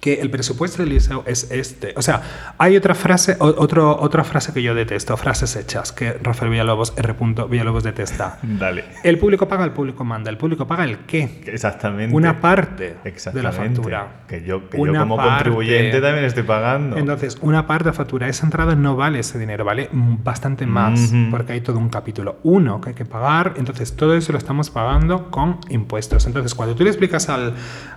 que 0.00 0.20
el 0.20 0.30
presupuesto 0.30 0.82
del 0.82 0.90
liceo 0.90 1.24
es 1.26 1.50
este. 1.50 1.92
O 1.96 2.02
sea, 2.02 2.22
hay 2.58 2.76
otra 2.76 2.94
frase, 2.94 3.36
o- 3.40 3.46
otro, 3.58 3.98
otra 4.00 4.22
frase 4.24 4.52
que 4.52 4.62
yo 4.62 4.74
detesto, 4.74 5.16
frases 5.16 5.56
hechas, 5.56 5.90
que 5.90 6.12
Rafael 6.12 6.50
Villalobos, 6.50 6.92
R. 6.96 7.14
Villalobos 7.48 7.82
detesta. 7.82 8.38
Dale. 8.42 8.84
El 9.02 9.18
público 9.18 9.48
paga, 9.48 9.64
el 9.64 9.72
público 9.72 10.04
manda. 10.04 10.30
¿El 10.30 10.36
público 10.36 10.66
paga 10.66 10.84
el 10.84 10.98
qué? 11.06 11.42
Exactamente. 11.46 12.14
Una 12.14 12.40
parte 12.40 12.84
de 12.84 12.94
la 13.02 13.08
Exactamente. 13.10 13.52
factura. 13.76 14.08
Que 14.28 14.42
yo, 14.44 14.68
que 14.68 14.78
yo 14.78 14.92
como 14.94 15.16
parte. 15.16 15.32
contribuyente 15.50 16.00
también 16.00 16.24
estoy 16.24 16.42
pagando. 16.44 16.96
Entonces, 16.96 17.38
una 17.40 17.66
parte 17.66 17.88
de 17.90 17.92
factura, 17.94 18.28
esa 18.28 18.44
entrada 18.46 18.74
no 18.76 18.96
vale 18.96 19.18
ese 19.20 19.38
dinero, 19.38 19.64
vale 19.64 19.88
bastante 19.92 20.66
más, 20.66 21.00
Ujú. 21.12 21.30
porque 21.30 21.52
hay 21.54 21.60
todo 21.62 21.78
un 21.78 21.88
capítulo 21.88 22.36
uno 22.42 22.80
que 22.80 22.90
hay 22.90 22.94
que 22.94 23.04
pagar, 23.06 23.54
entonces 23.56 23.96
todo 23.96 24.14
eso 24.14 24.30
lo 24.32 24.38
estamos 24.38 24.70
pagando 24.70 25.30
con 25.30 25.58
impuestos. 25.70 26.26
Entonces, 26.26 26.54
cuando 26.54 26.74
tú 26.76 26.84
le 26.84 26.90
explicas 26.90 27.28
al, 27.28 27.54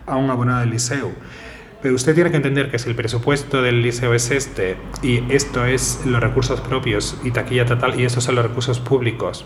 a 0.07 0.15
un 0.15 0.29
abonado 0.29 0.61
del 0.61 0.69
liceo, 0.71 1.11
pero 1.81 1.95
usted 1.95 2.13
tiene 2.15 2.29
que 2.31 2.37
entender 2.37 2.69
que 2.71 2.79
si 2.79 2.89
el 2.89 2.95
presupuesto 2.95 3.61
del 3.61 3.81
liceo 3.81 4.13
es 4.13 4.31
este, 4.31 4.77
y 5.01 5.23
esto 5.33 5.65
es 5.65 6.01
los 6.05 6.21
recursos 6.21 6.59
propios, 6.61 7.17
y 7.23 7.31
taquilla 7.31 7.65
total, 7.65 7.99
y 7.99 8.05
estos 8.05 8.23
son 8.23 8.35
los 8.35 8.45
recursos 8.45 8.79
públicos, 8.79 9.45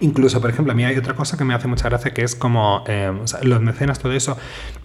Incluso, 0.00 0.40
por 0.40 0.50
ejemplo, 0.50 0.72
a 0.72 0.74
mí 0.74 0.84
hay 0.84 0.96
otra 0.96 1.14
cosa 1.14 1.36
que 1.36 1.44
me 1.44 1.54
hace 1.54 1.68
mucha 1.68 1.88
gracia 1.88 2.12
que 2.12 2.24
es 2.24 2.34
como 2.34 2.82
eh, 2.88 3.12
o 3.22 3.26
sea, 3.26 3.40
los 3.44 3.60
mecenas, 3.60 4.00
todo 4.00 4.10
eso. 4.12 4.36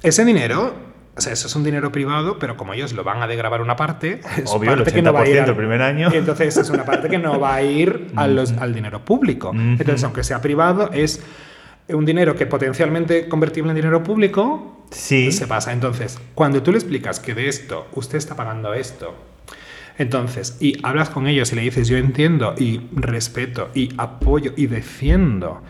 Ese 0.03 0.23
dinero, 0.25 0.75
o 1.15 1.21
sea, 1.21 1.33
eso 1.33 1.47
es 1.47 1.55
un 1.55 1.63
dinero 1.63 1.91
privado, 1.91 2.37
pero 2.37 2.55
como 2.57 2.73
ellos 2.75 2.93
lo 2.93 3.03
van 3.03 3.23
a 3.23 3.27
degravar 3.27 3.61
una 3.61 3.75
parte, 3.77 4.19
es 4.37 4.51
Obvio, 4.51 4.71
el 4.71 4.77
parte 4.79 4.91
que 4.93 5.01
no 5.01 5.13
va 5.13 5.21
a 5.21 5.27
ir 5.27 5.37
80% 5.37 5.43
al- 5.43 5.49
el 5.49 5.55
primer 5.55 5.81
año. 5.81 6.09
Entonces 6.13 6.57
es 6.57 6.69
una 6.69 6.83
parte 6.85 7.07
que 7.09 7.17
no 7.17 7.39
va 7.39 7.55
a 7.55 7.63
ir 7.63 8.11
a 8.15 8.27
los- 8.27 8.51
al 8.59 8.75
dinero 8.75 9.03
público. 9.05 9.49
Ujú. 9.49 9.59
Entonces, 9.59 10.03
aunque 10.03 10.23
sea 10.23 10.39
privado, 10.41 10.91
es 10.93 11.23
un 11.89 12.05
dinero 12.05 12.35
que 12.35 12.45
potencialmente 12.45 13.27
convertible 13.27 13.71
en 13.71 13.75
dinero 13.75 14.03
público, 14.03 14.73
Sí. 14.91 15.31
se 15.31 15.47
pasa. 15.47 15.73
Entonces, 15.73 16.17
cuando 16.33 16.63
tú 16.63 16.71
le 16.71 16.77
explicas 16.77 17.19
que 17.19 17.33
de 17.33 17.47
esto 17.49 17.87
usted 17.93 18.17
está 18.17 18.35
pagando 18.35 18.73
esto, 18.73 19.13
entonces, 19.97 20.57
y 20.59 20.77
hablas 20.83 21.09
con 21.09 21.27
ellos 21.27 21.51
y 21.51 21.55
le 21.55 21.61
dices, 21.63 21.87
yo 21.87 21.97
entiendo 21.97 22.53
y 22.57 22.81
respeto 22.93 23.69
y 23.73 23.89
apoyo 23.97 24.53
y 24.55 24.67
defiendo 24.67 25.61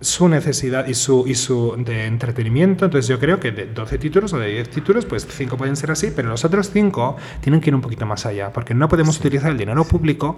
su 0.00 0.28
necesidad 0.28 0.86
y 0.88 0.94
su, 0.94 1.24
y 1.28 1.34
su 1.34 1.76
de 1.78 2.06
entretenimiento, 2.06 2.86
entonces 2.86 3.06
yo 3.08 3.18
creo 3.20 3.38
que 3.38 3.50
de 3.52 3.66
12 3.66 3.98
títulos 3.98 4.32
o 4.32 4.38
de 4.38 4.48
10 4.48 4.70
títulos, 4.70 5.04
pues 5.04 5.26
5 5.30 5.56
pueden 5.58 5.76
ser 5.76 5.90
así, 5.90 6.10
pero 6.14 6.30
los 6.30 6.42
otros 6.44 6.70
5 6.72 7.16
tienen 7.42 7.60
que 7.60 7.68
ir 7.70 7.74
un 7.74 7.82
poquito 7.82 8.06
más 8.06 8.24
allá, 8.26 8.50
porque 8.52 8.72
no 8.74 8.88
podemos 8.88 9.18
utilizar 9.18 9.50
el 9.50 9.58
dinero 9.58 9.84
público 9.84 10.36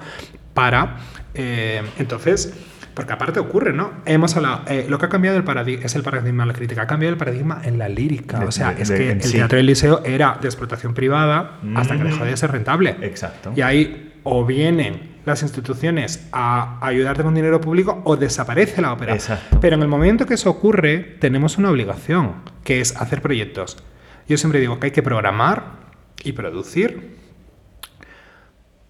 para... 0.52 0.98
eh, 1.34 1.80
entonces, 1.98 2.52
porque 2.94 3.12
aparte 3.12 3.40
ocurre, 3.40 3.72
¿no? 3.72 3.90
Hemos 4.04 4.36
hablado, 4.36 4.62
eh, 4.68 4.86
lo 4.88 4.98
que 4.98 5.06
ha 5.06 5.08
cambiado 5.08 5.36
el 5.38 5.44
paradigma, 5.44 5.84
es 5.86 5.94
el 5.94 6.02
paradigma 6.02 6.42
de 6.44 6.48
la 6.48 6.52
crítica, 6.54 6.82
ha 6.82 6.86
cambiado 6.86 7.12
el 7.12 7.18
paradigma 7.18 7.60
en 7.64 7.78
la 7.78 7.88
lírica, 7.88 8.40
De- 8.40 8.46
o 8.46 8.52
sea, 8.52 8.74
de- 8.74 8.82
es 8.82 8.88
de- 8.88 8.96
que 8.98 9.10
el 9.12 9.20
teatro 9.32 9.56
del 9.56 9.66
liceo 9.66 10.02
era 10.04 10.38
de 10.40 10.46
explotación 10.48 10.92
privada 10.94 11.58
hasta 11.74 11.96
que 11.96 12.04
Mm. 12.04 12.06
dejó 12.08 12.24
de 12.24 12.36
ser 12.36 12.52
rentable. 12.52 12.96
Exacto. 13.00 13.52
Y 13.56 13.62
ahí 13.62 14.12
o 14.24 14.44
vienen 14.44 15.10
las 15.24 15.42
instituciones 15.42 16.28
a 16.32 16.78
ayudarte 16.84 17.22
con 17.22 17.34
dinero 17.34 17.60
público 17.60 18.02
o 18.04 18.16
desaparece 18.16 18.82
la 18.82 18.92
ópera. 18.92 19.14
Exacto. 19.14 19.58
Pero 19.60 19.76
en 19.76 19.82
el 19.82 19.88
momento 19.88 20.26
que 20.26 20.34
eso 20.34 20.50
ocurre, 20.50 20.98
tenemos 21.20 21.58
una 21.58 21.70
obligación, 21.70 22.34
que 22.64 22.80
es 22.80 22.96
hacer 22.96 23.22
proyectos. 23.22 23.76
Yo 24.28 24.36
siempre 24.36 24.60
digo 24.60 24.78
que 24.80 24.86
hay 24.88 24.90
que 24.92 25.02
programar 25.02 25.64
y 26.24 26.32
producir 26.32 27.16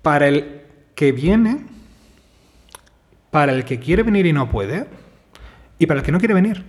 para 0.03 0.27
el 0.29 0.63
que 0.95 1.13
viene, 1.13 1.65
para 3.33 3.53
el 3.53 3.64
que 3.64 3.78
quiere 3.78 4.03
venir 4.03 4.26
y 4.26 4.35
no 4.35 4.51
puede, 4.51 4.87
y 5.78 5.87
para 5.87 6.01
el 6.01 6.07
que 6.07 6.12
no 6.12 6.18
quiere 6.18 6.35
venir. 6.35 6.64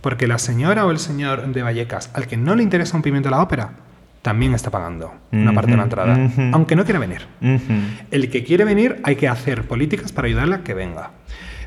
Porque 0.00 0.28
la 0.28 0.38
señora 0.38 0.86
o 0.86 0.92
el 0.92 1.00
señor 1.00 1.52
de 1.52 1.62
Vallecas, 1.62 2.10
al 2.14 2.28
que 2.28 2.36
no 2.36 2.54
le 2.54 2.62
interesa 2.62 2.96
un 2.96 3.02
pimiento 3.02 3.28
la 3.28 3.42
ópera, 3.42 3.72
también 4.22 4.54
está 4.54 4.70
pagando 4.70 5.12
una 5.32 5.52
parte 5.52 5.72
de 5.72 5.76
la 5.76 5.82
entrada, 5.82 6.30
aunque 6.52 6.76
no 6.76 6.84
quiera 6.84 7.00
venir. 7.00 7.26
El 8.12 8.30
que 8.30 8.44
quiere 8.44 8.64
venir 8.64 9.00
hay 9.02 9.16
que 9.16 9.26
hacer 9.26 9.66
políticas 9.66 10.12
para 10.12 10.28
ayudarle 10.28 10.54
a 10.54 10.62
que 10.62 10.74
venga. 10.74 11.10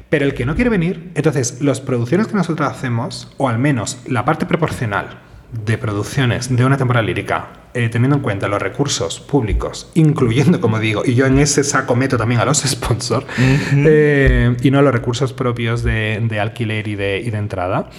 Pero 0.10 0.24
el 0.24 0.34
que 0.34 0.46
no 0.46 0.56
quiere 0.56 0.70
venir, 0.70 1.12
entonces 1.16 1.62
las 1.62 1.82
producciones 1.82 2.28
que 2.28 2.36
nosotros 2.36 2.72
hacemos, 2.72 3.36
o 3.38 3.50
al 3.50 3.60
menos 3.60 4.02
la 4.08 4.24
parte 4.24 4.46
proporcional 4.46 5.20
de 5.52 5.78
producciones 5.78 6.56
de 6.56 6.66
una 6.66 6.78
temporada 6.78 7.06
lírica, 7.06 7.48
eh, 7.74 7.90
teniendo 7.90 8.18
en 8.18 8.22
cuenta 8.22 8.48
los 8.48 8.62
recursos 8.62 9.20
públicos, 9.20 9.92
incluyendo, 9.96 10.62
como 10.62 10.80
digo, 10.80 11.04
y 11.06 11.16
yo 11.16 11.26
en 11.26 11.40
ese 11.40 11.64
saco 11.64 11.96
meto 11.96 12.18
también 12.18 12.42
a 12.42 12.46
los 12.46 12.60
sponsors, 12.68 13.26
eh, 13.40 14.56
y 14.62 14.72
no 14.72 14.80
a 14.80 14.82
los 14.82 14.94
recursos 14.94 15.34
propios 15.34 15.84
de, 15.84 16.20
de 16.22 16.40
alquiler 16.40 16.88
y 16.88 16.96
de, 16.96 17.20
y 17.20 17.30
de 17.30 17.38
entrada, 17.38 17.90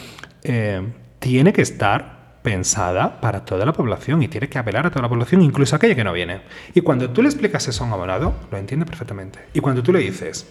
eh, 0.42 0.82
tiene 1.18 1.52
que 1.52 1.62
estar 1.62 2.20
pensada 2.42 3.20
para 3.20 3.44
toda 3.44 3.66
la 3.66 3.72
población 3.72 4.22
y 4.22 4.28
tiene 4.28 4.48
que 4.48 4.58
apelar 4.58 4.86
a 4.86 4.90
toda 4.90 5.02
la 5.02 5.08
población, 5.08 5.42
incluso 5.42 5.74
a 5.74 5.76
aquella 5.76 5.94
que 5.94 6.04
no 6.04 6.12
viene. 6.12 6.42
Y 6.74 6.80
cuando 6.80 7.10
tú 7.10 7.22
le 7.22 7.28
explicas 7.28 7.68
eso 7.68 7.84
a 7.84 7.86
un 7.86 7.92
abonado, 7.92 8.34
lo 8.50 8.58
entiende 8.58 8.86
perfectamente. 8.86 9.40
Y 9.52 9.60
cuando 9.60 9.82
tú 9.82 9.92
le 9.92 9.98
dices, 9.98 10.48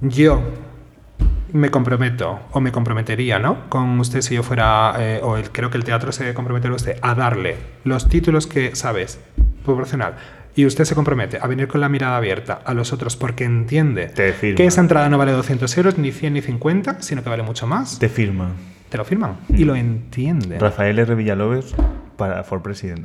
yo 0.00 0.42
me 1.52 1.70
comprometo 1.70 2.38
o 2.52 2.60
me 2.60 2.70
comprometería, 2.72 3.38
¿no? 3.38 3.68
Con 3.68 3.98
usted 4.00 4.20
si 4.22 4.34
yo 4.36 4.42
fuera, 4.42 4.94
eh, 4.98 5.20
o 5.22 5.36
el- 5.36 5.50
creo 5.50 5.70
que 5.70 5.76
el 5.78 5.84
teatro 5.84 6.12
se 6.12 6.32
comprometería 6.34 6.76
usted 6.76 6.96
a 7.02 7.14
darle 7.14 7.56
los 7.84 8.08
títulos 8.08 8.46
que 8.46 8.74
sabes, 8.76 9.18
proporcional. 9.64 10.14
Y 10.56 10.66
usted 10.66 10.84
se 10.84 10.94
compromete 10.96 11.38
a 11.40 11.46
venir 11.46 11.68
con 11.68 11.80
la 11.80 11.88
mirada 11.88 12.16
abierta 12.16 12.60
a 12.64 12.74
los 12.74 12.92
otros 12.92 13.16
porque 13.16 13.44
entiende 13.44 14.06
Te 14.06 14.32
firma. 14.32 14.56
que 14.56 14.66
esa 14.66 14.80
entrada 14.80 15.08
no 15.08 15.16
vale 15.16 15.32
200 15.32 15.76
euros, 15.76 15.96
ni 15.98 16.10
100 16.12 16.34
ni 16.34 16.40
50, 16.42 17.00
sino 17.02 17.22
que 17.22 17.30
vale 17.30 17.42
mucho 17.44 17.66
más. 17.66 17.98
Te 17.98 18.08
firma. 18.08 18.50
Te 18.88 18.98
lo 18.98 19.04
firman 19.04 19.36
y 19.48 19.64
lo 19.64 19.76
entienden. 19.76 20.58
Rafael 20.58 20.98
R. 20.98 21.14
Villalobos 21.14 21.74
para 22.20 22.44
for 22.44 22.62
president. 22.62 23.00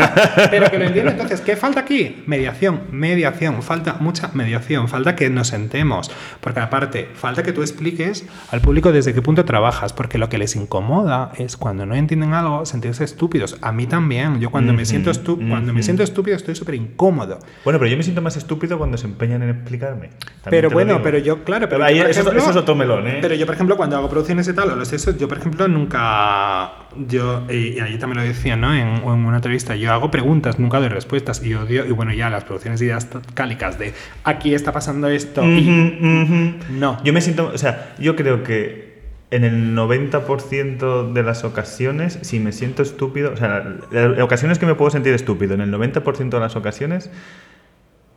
Pero 0.50 0.70
que 0.70 0.78
lo 0.78 0.84
entiende. 0.86 1.10
Entonces, 1.16 1.40
¿qué 1.40 1.56
falta 1.56 1.80
aquí? 1.80 2.22
Mediación, 2.26 2.82
mediación. 2.92 3.62
Falta 3.62 3.96
mucha 4.00 4.30
mediación. 4.34 4.88
Falta 4.88 5.16
que 5.16 5.28
nos 5.28 5.48
sentemos. 5.48 6.10
Porque 6.40 6.60
aparte, 6.60 7.08
falta 7.14 7.42
que 7.42 7.52
tú 7.52 7.62
expliques 7.62 8.24
al 8.52 8.60
público 8.60 8.92
desde 8.92 9.12
qué 9.12 9.22
punto 9.22 9.44
trabajas. 9.44 9.92
Porque 9.92 10.18
lo 10.18 10.28
que 10.28 10.38
les 10.38 10.54
incomoda 10.56 11.32
es 11.36 11.56
cuando 11.56 11.84
no 11.84 11.94
entienden 11.96 12.32
algo, 12.32 12.64
sentirse 12.64 13.02
estúpidos. 13.04 13.58
A 13.60 13.72
mí 13.72 13.86
también. 13.86 14.38
Yo 14.40 14.50
cuando, 14.50 14.72
me, 14.72 14.84
siento 14.86 15.10
estu- 15.10 15.48
cuando 15.48 15.72
me 15.72 15.82
siento 15.82 16.02
estúpido 16.04 16.36
estoy 16.36 16.54
súper 16.54 16.76
incómodo. 16.76 17.40
bueno, 17.64 17.78
pero 17.80 17.90
yo 17.90 17.96
me 17.96 18.02
siento 18.04 18.22
más 18.22 18.36
estúpido 18.36 18.78
cuando 18.78 18.96
se 18.96 19.06
empeñan 19.06 19.42
en 19.42 19.50
explicarme. 19.50 20.10
También 20.42 20.50
Pero 20.50 20.70
bueno, 20.70 21.00
pero 21.02 21.18
yo, 21.18 21.42
claro, 21.44 21.68
pero, 21.68 21.80
Pero 21.80 21.84
ahí- 21.84 21.98
yo, 21.98 22.04
eso, 22.06 22.20
ejemplo- 22.20 22.38
eso 22.40 22.50
es 22.50 22.56
otro 22.56 22.74
melón, 22.76 23.08
¿eh? 23.08 23.18
Pero 23.20 23.34
yo, 23.34 23.44
por 23.46 23.54
ejemplo, 23.56 23.76
cuando 23.76 23.96
hago 23.96 24.08
producciones 24.08 24.46
y 24.48 24.52
tal, 24.52 24.70
o 24.70 24.76
los 24.76 24.92
eso, 24.92 25.16
yo, 25.16 25.26
por 25.28 25.38
ejemplo, 25.38 25.66
nunca. 25.68 26.72
Yo, 26.96 27.44
y, 27.50 27.78
ahí 27.80 27.98
también 27.98 28.22
lo 28.22 28.28
decía, 28.28 28.56
¿no? 28.56 28.74
En, 28.74 28.96
en 28.96 29.24
una 29.24 29.36
entrevista, 29.36 29.76
yo 29.76 29.92
hago 29.92 30.10
preguntas, 30.10 30.58
nunca 30.58 30.78
doy 30.80 30.88
respuestas. 30.88 31.42
Y 31.44 31.54
odio, 31.54 31.86
y 31.86 31.92
bueno, 31.92 32.12
ya 32.12 32.30
las 32.30 32.44
producciones 32.44 32.80
didascálicas 32.80 33.78
de 33.78 33.94
aquí 34.24 34.54
está 34.54 34.72
pasando 34.72 35.08
esto. 35.08 35.44
y-. 35.44 36.58
No. 36.70 37.02
Yo 37.04 37.12
me 37.12 37.20
siento, 37.20 37.50
o 37.54 37.58
sea, 37.58 37.94
yo 37.98 38.16
creo 38.16 38.42
que 38.42 38.90
en 39.30 39.44
el 39.44 39.76
90% 39.76 41.12
de 41.12 41.22
las 41.22 41.44
ocasiones, 41.44 42.18
si 42.22 42.40
me 42.40 42.52
siento 42.52 42.82
estúpido, 42.82 43.32
o 43.32 43.36
sea, 43.36 43.64
las 43.90 44.18
ocasiones 44.20 44.58
que 44.58 44.66
me 44.66 44.74
puedo 44.74 44.90
sentir 44.90 45.14
estúpido, 45.14 45.54
en 45.54 45.60
el 45.60 45.72
90% 45.72 46.30
de 46.30 46.40
las 46.40 46.56
ocasiones, 46.56 47.10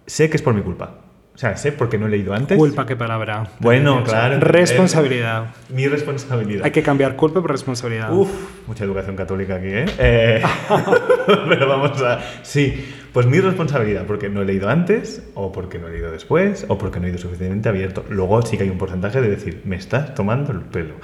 sé 0.07 0.29
que 0.29 0.37
es 0.37 0.43
por 0.43 0.53
mi 0.53 0.61
culpa. 0.61 0.95
O 1.33 1.37
sea, 1.37 1.57
sé 1.57 1.71
porque 1.71 1.97
no 1.97 2.05
he 2.05 2.09
leído 2.09 2.33
antes. 2.33 2.57
Culpa, 2.57 2.85
qué 2.85 2.95
palabra. 2.95 3.47
Bueno, 3.59 4.03
claro. 4.03 4.39
Responsabilidad. 4.39 5.47
Mi 5.69 5.87
responsabilidad. 5.87 6.63
Hay 6.63 6.71
que 6.71 6.83
cambiar 6.83 7.15
culpa 7.15 7.41
por 7.41 7.51
responsabilidad. 7.51 8.13
Uf, 8.13 8.29
mucha 8.67 8.83
educación 8.83 9.15
católica 9.15 9.55
aquí, 9.55 9.69
¿eh? 9.69 9.85
Eh, 9.97 10.43
pero 11.49 11.67
vamos 11.67 11.99
a... 12.03 12.19
Sí, 12.43 12.85
pues 13.13 13.27
mi 13.27 13.39
responsabilidad, 13.39 14.05
porque 14.07 14.27
no 14.27 14.41
he 14.41 14.45
leído 14.45 14.69
antes, 14.69 15.21
o 15.35 15.51
porque 15.51 15.77
no 15.77 15.87
he 15.87 15.91
leído 15.91 16.11
después, 16.11 16.65
o 16.67 16.77
porque 16.79 16.99
no 16.99 17.05
he 17.05 17.09
ido 17.11 17.19
suficientemente 17.19 17.69
abierto. 17.69 18.03
Luego 18.09 18.41
sí 18.41 18.57
que 18.57 18.63
hay 18.63 18.69
un 18.69 18.77
porcentaje 18.79 19.21
de 19.21 19.29
decir, 19.29 19.61
me 19.65 19.75
estás 19.75 20.15
tomando 20.15 20.51
el 20.51 20.61
pelo. 20.61 20.95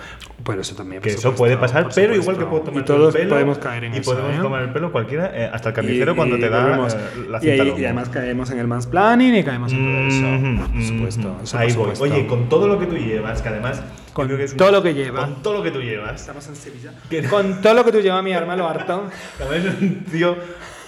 Por 0.43 0.57
eso 0.57 0.75
también. 0.75 1.01
Que 1.01 1.09
por 1.09 1.19
eso 1.19 1.21
supuesto, 1.31 1.37
puede 1.37 1.57
pasar, 1.57 1.83
pero 1.93 2.15
supuesto. 2.15 2.21
igual 2.31 2.37
que 2.37 2.45
puedo 2.45 2.63
tomar 2.63 2.81
Y 2.81 2.85
todos 2.85 3.13
el 3.15 3.21
pelo. 3.21 3.29
podemos 3.35 3.57
caer 3.59 3.83
en 3.83 3.93
y 3.93 3.97
eso. 3.97 4.11
podemos 4.11 4.33
¿eh? 4.35 4.41
tomar 4.41 4.61
el 4.63 4.69
pelo 4.73 4.91
cualquiera, 4.91 5.31
eh, 5.35 5.49
hasta 5.53 5.69
el 5.69 5.75
carnicero 5.75 6.13
Y- 6.13 6.15
cuando 6.15 6.37
y 6.37 6.39
te 6.39 6.49
da 6.49 6.63
volvemos. 6.63 6.93
eh, 6.95 6.97
la 7.29 7.37
y, 7.37 7.41
cinta 7.41 7.63
lomo. 7.65 7.79
y 7.79 7.85
además 7.85 8.09
caemos 8.09 8.51
en 8.51 8.59
el 8.59 8.67
mansplaining 8.67 9.35
y 9.35 9.43
caemos 9.43 9.71
en 9.73 9.85
todo 9.85 10.07
eso. 10.07 10.25
Mhm, 10.25 10.57
Por 10.73 10.81
supuesto. 10.83 11.37
eso 11.43 11.51
por 11.51 11.61
Ahí 11.61 11.67
voy. 11.67 11.73
supuesto. 11.91 12.03
Oye, 12.05 12.25
con 12.27 12.49
todo 12.49 12.67
lo 12.67 12.79
que 12.79 12.85
tú 12.87 12.95
llevas, 12.97 13.41
que 13.41 13.49
además... 13.49 13.83
Con 14.13 14.27
que 14.27 14.43
es 14.43 14.57
todo 14.57 14.69
una- 14.69 14.77
lo 14.77 14.83
que 14.83 14.93
lleva. 14.95 15.19
Con 15.25 15.43
todo 15.43 15.53
lo 15.55 15.63
que 15.63 15.71
tú 15.71 15.79
llevas. 15.81 16.19
Estamos 16.21 16.47
en 16.47 16.55
Sevilla. 16.55 16.91
Con 17.29 17.61
todo 17.61 17.73
lo 17.75 17.85
que 17.85 17.91
tú 17.91 17.99
llevas, 18.01 18.23
mi 18.23 18.31
hermano 18.33 18.67
harto. 18.67 19.03
Además, 19.39 19.57
eres 19.65 19.81
un 19.81 20.03
tío, 20.05 20.35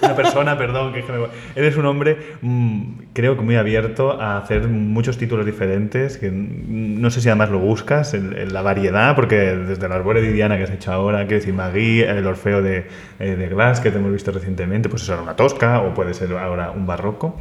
una 0.01 0.15
persona, 0.15 0.57
perdón, 0.57 0.93
que 0.93 0.99
es 0.99 1.05
que 1.05 1.11
me. 1.11 1.27
Eres 1.55 1.77
un 1.77 1.85
hombre, 1.85 2.17
mm, 2.41 2.81
creo 3.13 3.35
que 3.35 3.41
muy 3.41 3.55
abierto 3.55 4.19
a 4.19 4.37
hacer 4.37 4.67
muchos 4.67 5.17
títulos 5.17 5.45
diferentes, 5.45 6.17
que 6.17 6.31
no 6.31 7.09
sé 7.09 7.21
si 7.21 7.29
además 7.29 7.49
lo 7.49 7.59
buscas, 7.59 8.13
en, 8.13 8.37
en 8.37 8.53
la 8.53 8.61
variedad, 8.61 9.15
porque 9.15 9.35
desde 9.35 9.87
la 9.87 9.95
Arbore 9.95 10.21
de 10.21 10.31
Diana 10.31 10.57
que 10.57 10.63
has 10.63 10.71
hecho 10.71 10.91
ahora, 10.91 11.19
quiero 11.19 11.39
decir, 11.39 11.53
Magui, 11.53 12.01
el 12.01 12.25
Orfeo 12.25 12.61
de, 12.61 12.87
eh, 13.19 13.35
de 13.35 13.47
Glass 13.47 13.79
que 13.79 13.91
te 13.91 13.97
hemos 13.97 14.11
visto 14.11 14.31
recientemente, 14.31 14.89
pues 14.89 15.03
eso 15.03 15.13
era 15.13 15.21
una 15.21 15.35
tosca, 15.35 15.81
o 15.81 15.93
puede 15.93 16.13
ser 16.13 16.31
ahora 16.33 16.71
un 16.71 16.85
barroco. 16.85 17.37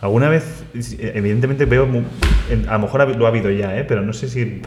Alguna 0.00 0.30
vez, 0.30 0.64
evidentemente 0.98 1.66
veo, 1.66 1.86
a 2.68 2.72
lo 2.72 2.78
mejor 2.78 3.16
lo 3.16 3.26
ha 3.26 3.28
habido 3.28 3.50
ya, 3.50 3.76
¿eh? 3.76 3.84
pero 3.84 4.00
no 4.00 4.14
sé 4.14 4.28
si 4.28 4.62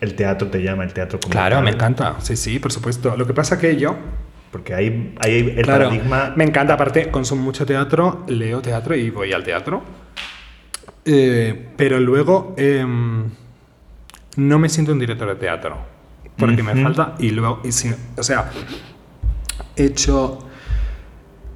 el 0.00 0.14
teatro 0.14 0.48
te 0.48 0.62
llama, 0.62 0.84
el 0.84 0.92
teatro 0.92 1.20
como 1.20 1.30
Claro, 1.30 1.62
me 1.62 1.70
encanta. 1.70 2.16
Sí, 2.20 2.36
sí, 2.36 2.58
por 2.58 2.72
supuesto. 2.72 3.16
Lo 3.16 3.26
que 3.26 3.34
pasa 3.34 3.58
que 3.58 3.76
yo 3.76 3.96
Porque 4.50 4.74
ahí, 4.74 5.14
ahí 5.20 5.54
el 5.56 5.62
Claro, 5.62 5.84
paradigma... 5.90 6.32
Me 6.36 6.44
encanta, 6.44 6.74
aparte, 6.74 7.10
consumo 7.10 7.42
mucho 7.42 7.66
teatro, 7.66 8.24
leo 8.28 8.62
teatro 8.62 8.94
y 8.96 9.10
voy 9.10 9.32
al 9.32 9.44
teatro. 9.44 9.82
Eh, 11.04 11.68
pero 11.76 12.00
luego 12.00 12.54
em, 12.56 13.24
no 14.36 14.58
me 14.58 14.68
siento 14.68 14.92
un 14.92 14.98
director 14.98 15.28
de 15.28 15.34
teatro. 15.36 15.76
Porque 16.36 16.62
me 16.62 16.72
Ujú. 16.72 16.82
falta. 16.82 17.14
Y 17.18 17.30
luego, 17.30 17.60
y 17.64 17.72
si- 17.72 17.92
o 18.16 18.22
sea, 18.22 18.50
he 19.76 19.84
hecho. 19.84 20.38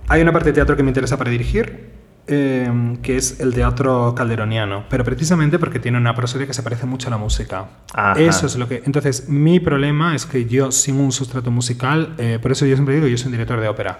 Hay 0.08 0.20
una 0.20 0.32
parte 0.32 0.50
de 0.50 0.54
teatro 0.54 0.76
que 0.76 0.82
me 0.82 0.90
interesa 0.90 1.16
para 1.16 1.30
dirigir, 1.30 1.90
em, 2.26 2.96
que 2.98 3.16
es 3.16 3.40
el 3.40 3.52
teatro 3.52 4.14
calderoniano, 4.14 4.84
pero 4.88 5.04
precisamente 5.04 5.58
porque 5.58 5.78
tiene 5.78 5.98
una 5.98 6.14
prosodia 6.14 6.46
que 6.46 6.54
se 6.54 6.62
parece 6.62 6.86
mucho 6.86 7.08
a 7.08 7.10
la 7.10 7.18
música. 7.18 7.66
Ajá. 7.94 8.20
Eso 8.20 8.46
es 8.46 8.56
lo 8.56 8.68
que. 8.68 8.82
Entonces, 8.84 9.28
mi 9.28 9.60
problema 9.60 10.14
es 10.14 10.26
que 10.26 10.46
yo, 10.46 10.70
sin 10.70 11.00
un 11.00 11.12
sustrato 11.12 11.50
musical, 11.50 12.14
eh, 12.18 12.38
por 12.40 12.52
eso 12.52 12.66
yo 12.66 12.76
siempre 12.76 12.94
digo, 12.94 13.06
yo 13.06 13.16
soy 13.18 13.26
un 13.26 13.32
director 13.32 13.60
de 13.60 13.68
ópera, 13.68 13.98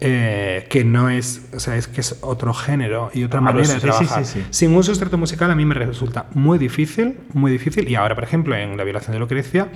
eh, 0.00 0.66
que 0.70 0.84
no 0.84 1.08
es. 1.10 1.48
O 1.54 1.60
sea, 1.60 1.76
es 1.76 1.88
que 1.88 2.00
es 2.00 2.18
otro 2.22 2.54
género 2.54 3.10
y 3.14 3.24
otra 3.24 3.40
Claro, 3.40 3.54
manera 3.56 3.74
de 3.74 3.80
sí, 3.80 3.86
trabajar. 3.86 4.24
sí, 4.24 4.40
sí. 4.40 4.46
Sin 4.50 4.74
un 4.76 4.84
sustrato 4.84 5.18
musical 5.18 5.50
a 5.50 5.54
mí 5.54 5.64
me 5.64 5.74
resulta 5.74 6.26
muy 6.34 6.58
difícil, 6.58 7.18
muy 7.34 7.50
difícil. 7.50 7.88
Y 7.88 7.94
ahora, 7.96 8.14
por 8.14 8.24
ejemplo, 8.24 8.54
en 8.56 8.76
La 8.76 8.84
violación 8.84 9.12
de 9.12 9.18
Lucrecia, 9.18 9.68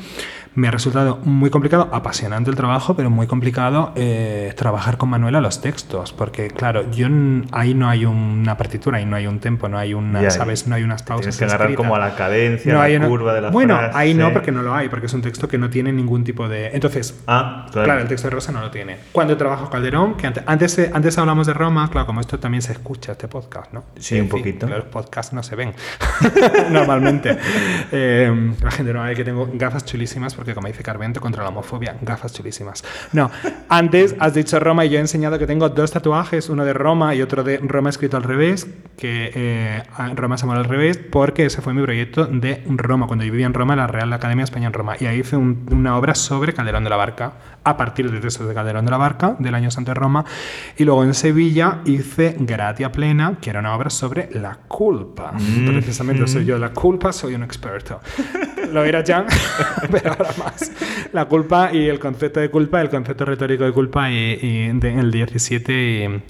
me 0.55 0.68
ha 0.68 0.70
resultado 0.70 1.18
muy 1.25 1.49
complicado, 1.51 1.89
apasionante 1.93 2.51
el 2.51 2.57
trabajo, 2.57 2.95
pero 2.95 3.09
muy 3.11 3.27
complicado 3.27 3.93
eh, 3.97 4.53
trabajar 4.57 4.99
con 4.99 5.09
Manuela 5.09 5.41
los 5.41 5.61
textos. 5.61 6.12
Porque, 6.12 6.49
claro, 6.49 6.91
yo 6.91 7.09
ahí 7.53 7.75
no 7.75 7.89
hay 7.89 8.05
una 8.05 8.57
partitura, 8.57 8.99
ahí 8.99 9.07
no 9.07 9.16
hay 9.16 9.27
un 9.27 9.41
tempo, 9.41 9.68
no 9.68 9.79
hay 9.79 9.95
una, 9.95 10.31
¿sabes? 10.31 10.66
No 10.68 10.75
hay 10.75 10.83
unas 10.83 11.03
pausas. 11.03 11.23
Tienes 11.23 11.39
que 11.39 11.45
agarrar 11.47 11.70
escritas. 11.70 11.85
como 11.89 11.97
a 11.97 11.99
la 11.99 12.14
cadencia, 12.14 12.73
No 12.75 12.87
la 12.87 12.97
una- 12.97 13.09
curva 13.09 13.35
de 13.35 13.41
la 13.41 13.51
Bueno, 13.51 13.77
frase. 13.77 13.99
ahí 13.99 14.14
no, 14.14 14.33
porque 14.33 14.53
no 14.53 14.62
lo 14.62 14.75
hay, 14.75 14.89
porque 14.89 15.07
es 15.07 15.14
un 15.14 15.23
texto 15.23 15.49
que 15.49 15.59
no 15.59 15.70
tiene 15.70 15.93
ningún 15.93 16.23
tipo 16.25 16.49
de. 16.49 16.68
Entonces, 16.68 17.23
Ah, 17.27 17.66
claro. 17.73 17.87
Claro, 17.87 18.01
el 18.03 18.09
texto 18.09 18.29
de 18.29 18.35
Rosa 18.35 18.53
no 18.53 18.61
lo 18.61 18.70
tiene. 18.70 18.99
Cuando 19.12 19.37
trabajo 19.37 19.70
Calderón, 19.70 20.12
que 20.17 20.27
antes, 20.27 20.43
antes, 20.47 20.79
eh, 20.79 20.91
antes 20.93 21.19
hablamos 21.19 21.47
de 21.47 21.55
Roma, 21.55 21.89
claro, 21.91 22.07
como 22.07 22.21
esto 22.21 22.39
también 22.39 22.63
se 22.63 22.73
escucha, 22.73 23.13
este 23.13 23.29
podcast, 23.29 23.73
¿no? 23.73 23.85
Sí, 23.99 24.17
En 24.17 24.23
un 24.25 24.29
poquito. 24.29 24.67
Los 24.67 24.85
podcasts 24.85 25.33
no 25.33 25.43
se 25.43 25.57
ven 25.57 25.73
normalmente. 26.71 27.39
Eh, 27.95 28.55
la 28.63 28.71
gente 28.71 28.93
no 28.95 29.03
ve 29.03 29.15
que 29.15 29.25
tengo 29.25 29.49
gafas 29.53 29.85
chulísimas, 29.85 30.35
porque 30.35 30.55
como 30.55 30.67
dice 30.67 30.83
Carvento, 30.83 31.21
contra 31.21 31.43
la 31.43 31.51
homofobia, 31.51 31.97
gafas 32.01 32.33
chulísimas. 32.33 32.83
No, 33.13 33.31
antes 33.69 34.15
has 34.19 34.33
dicho 34.35 34.59
Roma 34.61 34.85
y 34.87 34.91
yo 34.91 34.97
he 34.97 35.01
enseñado 35.01 35.39
que 35.39 35.47
tengo 35.47 35.69
dos 35.69 35.91
tatuajes, 35.91 36.49
uno 36.49 36.65
de 36.65 36.73
Roma 36.73 37.15
y 37.15 37.21
otro 37.23 37.43
de 37.45 37.59
Roma 37.59 37.91
escrito 37.91 38.17
al 38.17 38.23
revés, 38.23 38.67
que 38.97 39.31
eh, 39.35 39.83
Roma 40.15 40.39
se 40.39 40.47
al 40.47 40.65
revés, 40.65 40.97
porque 40.99 41.47
ese 41.47 41.61
fue 41.61 41.75
mi 41.75 41.83
proyecto 41.83 42.25
de 42.27 42.63
Roma, 42.67 43.07
cuando 43.07 43.25
yo 43.25 43.33
vivía 43.33 43.47
en 43.47 43.55
Roma, 43.55 43.77
la 43.77 43.87
Real 43.87 44.11
Academia 44.13 44.45
Española 44.45 44.69
en 44.69 44.73
Roma. 44.75 44.95
Y 44.99 45.07
ahí 45.07 45.21
hice 45.21 45.37
un- 45.37 45.67
una 45.71 45.97
obra 45.99 46.15
sobre 46.15 46.55
Calderón 46.55 46.85
de 46.85 46.91
la 46.91 46.97
Barca, 46.97 47.33
a 47.65 47.77
partir 47.77 48.11
de 48.11 48.21
textos 48.21 48.49
de 48.49 48.55
Calderón 48.55 48.85
de 48.87 48.91
la 48.91 48.97
Barca, 48.97 49.37
del 49.39 49.55
año 49.55 49.71
santo 49.71 49.91
de 49.91 49.95
Roma. 49.97 50.01
Y 50.76 50.84
luego 50.84 51.05
en 51.05 51.14
Sevilla 51.14 51.78
hice 51.84 52.36
Gratia 52.38 52.90
Plena, 52.92 53.36
que 53.40 53.50
era 53.50 53.61
una 53.61 53.74
obra 53.74 53.90
sobre 53.90 54.28
la 54.32 54.59
culpa. 54.68 55.32
Mm. 55.32 55.66
Precisamente 55.66 56.26
soy 56.26 56.44
yo 56.44 56.59
la 56.59 56.70
culpa, 56.70 57.12
soy 57.12 57.34
un 57.34 57.42
experto. 57.42 58.00
Lo 58.72 58.84
era 58.84 59.03
ya, 59.05 59.26
pero 59.90 60.11
ahora 60.12 60.30
más. 60.38 60.72
La 61.12 61.26
culpa 61.26 61.70
y 61.72 61.88
el 61.88 61.98
concepto 61.98 62.40
de 62.40 62.50
culpa, 62.50 62.80
el 62.80 62.88
concepto 62.88 63.24
retórico 63.24 63.64
de 63.64 63.72
culpa 63.72 64.11
y, 64.11 64.38
y 64.40 64.68
de- 64.72 64.90
en 64.92 64.98
el 64.98 65.11
17 65.11 66.22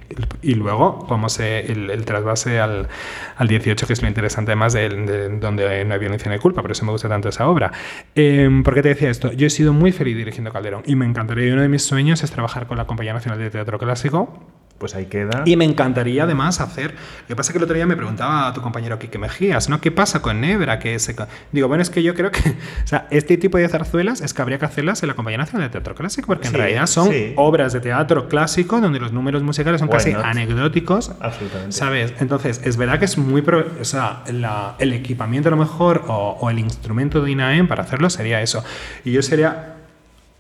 y, 0.42 0.50
y 0.50 0.54
luego 0.54 1.06
cómo 1.06 1.28
se 1.28 1.60
el, 1.70 1.90
el 1.90 2.04
trasvase 2.04 2.58
al, 2.60 2.88
al 3.36 3.48
18, 3.48 3.86
que 3.86 3.92
es 3.92 4.02
lo 4.02 4.08
interesante 4.08 4.50
además 4.52 4.72
de, 4.72 4.88
de 4.88 5.28
donde 5.38 5.84
no 5.84 5.94
hay 5.94 6.00
violencia 6.00 6.30
ni 6.30 6.38
culpa, 6.38 6.62
por 6.62 6.70
eso 6.72 6.84
me 6.84 6.90
gusta 6.92 7.08
tanto 7.08 7.28
esa 7.28 7.46
obra. 7.48 7.70
Eh, 8.14 8.48
¿Por 8.64 8.74
qué 8.74 8.82
te 8.82 8.88
decía 8.90 9.10
esto? 9.10 9.32
Yo 9.32 9.46
he 9.46 9.50
sido 9.50 9.72
muy 9.72 9.92
feliz 9.92 10.16
dirigiendo 10.16 10.52
Calderón 10.52 10.82
y 10.86 10.96
me 10.96 11.06
encantaría, 11.06 11.52
uno 11.52 11.62
de 11.62 11.68
mis 11.68 11.82
sueños 11.82 12.22
es 12.24 12.30
trabajar 12.30 12.66
con 12.66 12.76
la 12.76 12.86
Compañía 12.86 13.12
Nacional 13.12 13.38
de 13.38 13.50
Teatro 13.50 13.61
Clásico 13.64 14.46
Pues 14.78 14.94
ahí 14.96 15.06
queda. 15.06 15.42
y 15.44 15.54
me 15.56 15.64
encantaría 15.64 16.24
además 16.24 16.60
hacer. 16.60 16.94
Lo 17.22 17.26
que 17.28 17.36
pasa 17.36 17.50
es 17.50 17.52
que 17.52 17.58
el 17.58 17.64
otro 17.64 17.76
día 17.76 17.86
me 17.86 17.94
preguntaba 17.96 18.48
a 18.48 18.52
tu 18.52 18.60
compañero 18.62 18.98
Quique 18.98 19.16
Mejías, 19.16 19.68
¿no? 19.68 19.80
¿Qué 19.80 19.92
pasa 19.92 20.20
con 20.22 20.40
Nebra? 20.40 20.80
Que 20.80 20.98
se... 20.98 21.14
Digo, 21.52 21.68
bueno, 21.68 21.82
es 21.82 21.90
que 21.90 22.02
yo 22.02 22.14
creo 22.16 22.32
que. 22.32 22.40
O 22.50 22.86
sea, 22.86 23.06
este 23.10 23.36
tipo 23.36 23.58
de 23.58 23.68
zarzuelas 23.68 24.20
es 24.22 24.34
que 24.34 24.42
habría 24.42 24.58
que 24.58 24.64
hacerlas 24.64 25.00
en 25.04 25.08
la 25.08 25.14
Compañía 25.14 25.38
Nacional 25.38 25.68
de 25.68 25.72
Teatro 25.72 25.94
Clásico, 25.94 26.26
porque 26.26 26.48
en 26.48 26.52
Sí, 26.52 26.58
realidad 26.58 26.86
son 26.86 27.10
sí. 27.10 27.32
obras 27.36 27.72
de 27.72 27.80
teatro 27.80 28.28
clásico 28.28 28.80
donde 28.80 28.98
los 28.98 29.12
números 29.12 29.42
musicales 29.44 29.78
son 29.78 29.88
Why 29.88 29.92
casi 29.98 30.12
not? 30.14 30.24
anecdóticos. 30.24 31.12
Absolutamente. 31.20 31.72
¿Sabes? 31.76 32.14
Entonces, 32.18 32.60
es 32.64 32.76
verdad 32.76 32.98
que 32.98 33.04
es 33.04 33.16
muy. 33.18 33.42
pro- 33.42 33.64
O 33.80 33.84
sea, 33.84 34.24
la- 34.32 34.74
el 34.80 34.92
equipamiento 34.94 35.48
a 35.48 35.52
lo 35.52 35.58
mejor 35.58 36.04
o, 36.08 36.38
o 36.40 36.50
el 36.50 36.58
instrumento 36.58 37.20
de 37.22 37.30
INAEM 37.30 37.68
para 37.68 37.84
hacerlo 37.84 38.10
sería 38.10 38.42
eso. 38.42 38.64
Y 39.04 39.12
yo 39.12 39.22
sería. 39.22 39.76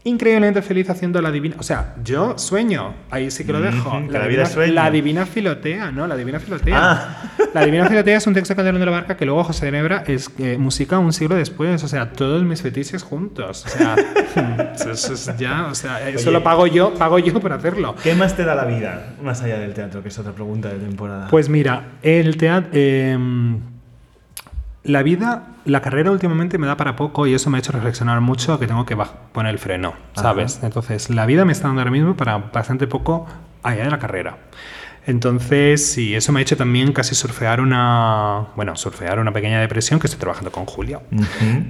Increíblemente 0.04 0.62
feliz 0.62 0.90
haciendo 0.90 1.22
la 1.22 1.30
divina. 1.30 1.56
O 1.58 1.62
sea, 1.62 1.94
yo 2.02 2.36
sueño. 2.36 2.94
Ahí 3.10 3.30
sí 3.30 3.44
que 3.44 3.52
lo 3.52 3.60
dejo. 3.60 3.90
Que 3.90 4.12
la, 4.12 4.18
la 4.18 4.24
divina, 4.24 4.42
es 4.42 4.48
sueño. 4.50 4.72
la 4.72 4.90
divina 4.90 5.26
filotea, 5.26 5.92
¿no? 5.92 6.08
La 6.08 6.16
divina 6.16 6.40
filotea. 6.40 6.76
Ah. 6.76 7.22
La 7.54 7.64
divina 7.64 7.86
filotea 7.86 8.16
es 8.16 8.26
un 8.26 8.34
texto 8.34 8.52
de 8.52 8.56
Calderón 8.56 8.80
de 8.80 8.86
la 8.86 8.92
Barca 8.92 9.16
que 9.16 9.24
luego 9.24 9.44
José 9.44 9.66
de 9.66 9.72
Nebra 9.72 10.02
es 10.06 10.30
eh, 10.38 10.58
música 10.58 10.98
un 10.98 11.12
siglo 11.12 11.36
después. 11.36 11.84
O 11.84 11.88
sea, 11.88 12.10
todos 12.10 12.42
mis 12.42 12.62
fetiches 12.62 13.04
juntos. 13.04 13.64
O 13.64 13.68
sea, 13.68 13.94
eso, 14.74 14.90
eso 14.90 15.12
es 15.12 15.36
ya. 15.36 15.66
O 15.66 15.74
sea, 15.76 16.08
eso 16.08 16.30
Oye. 16.30 16.32
lo 16.32 16.42
pago 16.42 16.66
yo, 16.66 16.94
pago 16.94 17.20
yo 17.20 17.38
por 17.38 17.52
hacerlo. 17.52 17.94
¿Qué 18.02 18.14
más 18.14 18.34
te 18.34 18.44
da 18.44 18.56
la 18.56 18.64
vida 18.64 19.14
más 19.22 19.40
allá 19.42 19.58
del 19.58 19.72
teatro? 19.72 20.02
Que 20.02 20.08
es 20.08 20.18
otra 20.18 20.32
pregunta 20.32 20.68
de 20.68 20.78
temporada. 20.78 21.28
Pues 21.30 21.48
mira, 21.48 21.92
el 22.02 22.36
teatro. 22.36 22.70
La 24.84 25.02
vida, 25.02 25.48
la 25.64 25.80
carrera 25.80 26.10
últimamente 26.10 26.58
me 26.58 26.66
da 26.66 26.76
para 26.76 26.96
poco 26.96 27.26
y 27.26 27.34
eso 27.34 27.50
me 27.50 27.58
ha 27.58 27.60
hecho 27.60 27.72
reflexionar 27.72 28.20
mucho 28.20 28.58
que 28.58 28.66
tengo 28.66 28.84
que 28.84 28.96
poner 29.32 29.52
el 29.52 29.58
freno, 29.58 29.94
¿sabes? 30.14 30.60
Entonces, 30.62 31.10
la 31.10 31.26
vida 31.26 31.44
me 31.44 31.52
está 31.52 31.68
dando 31.68 31.82
ahora 31.82 31.92
mismo 31.92 32.16
para 32.16 32.38
bastante 32.38 32.86
poco 32.86 33.26
allá 33.62 33.84
de 33.84 33.90
la 33.90 33.98
carrera. 33.98 34.38
Entonces, 35.04 35.84
sí, 35.84 36.14
eso 36.14 36.32
me 36.32 36.38
ha 36.38 36.42
hecho 36.42 36.56
también 36.56 36.92
casi 36.92 37.14
surfear 37.14 37.60
una, 37.60 38.48
bueno, 38.54 38.76
surfear 38.76 39.18
una 39.18 39.32
pequeña 39.32 39.60
depresión 39.60 39.98
que 39.98 40.06
estoy 40.06 40.20
trabajando 40.20 40.52
con 40.52 40.64
Julia. 40.64 41.00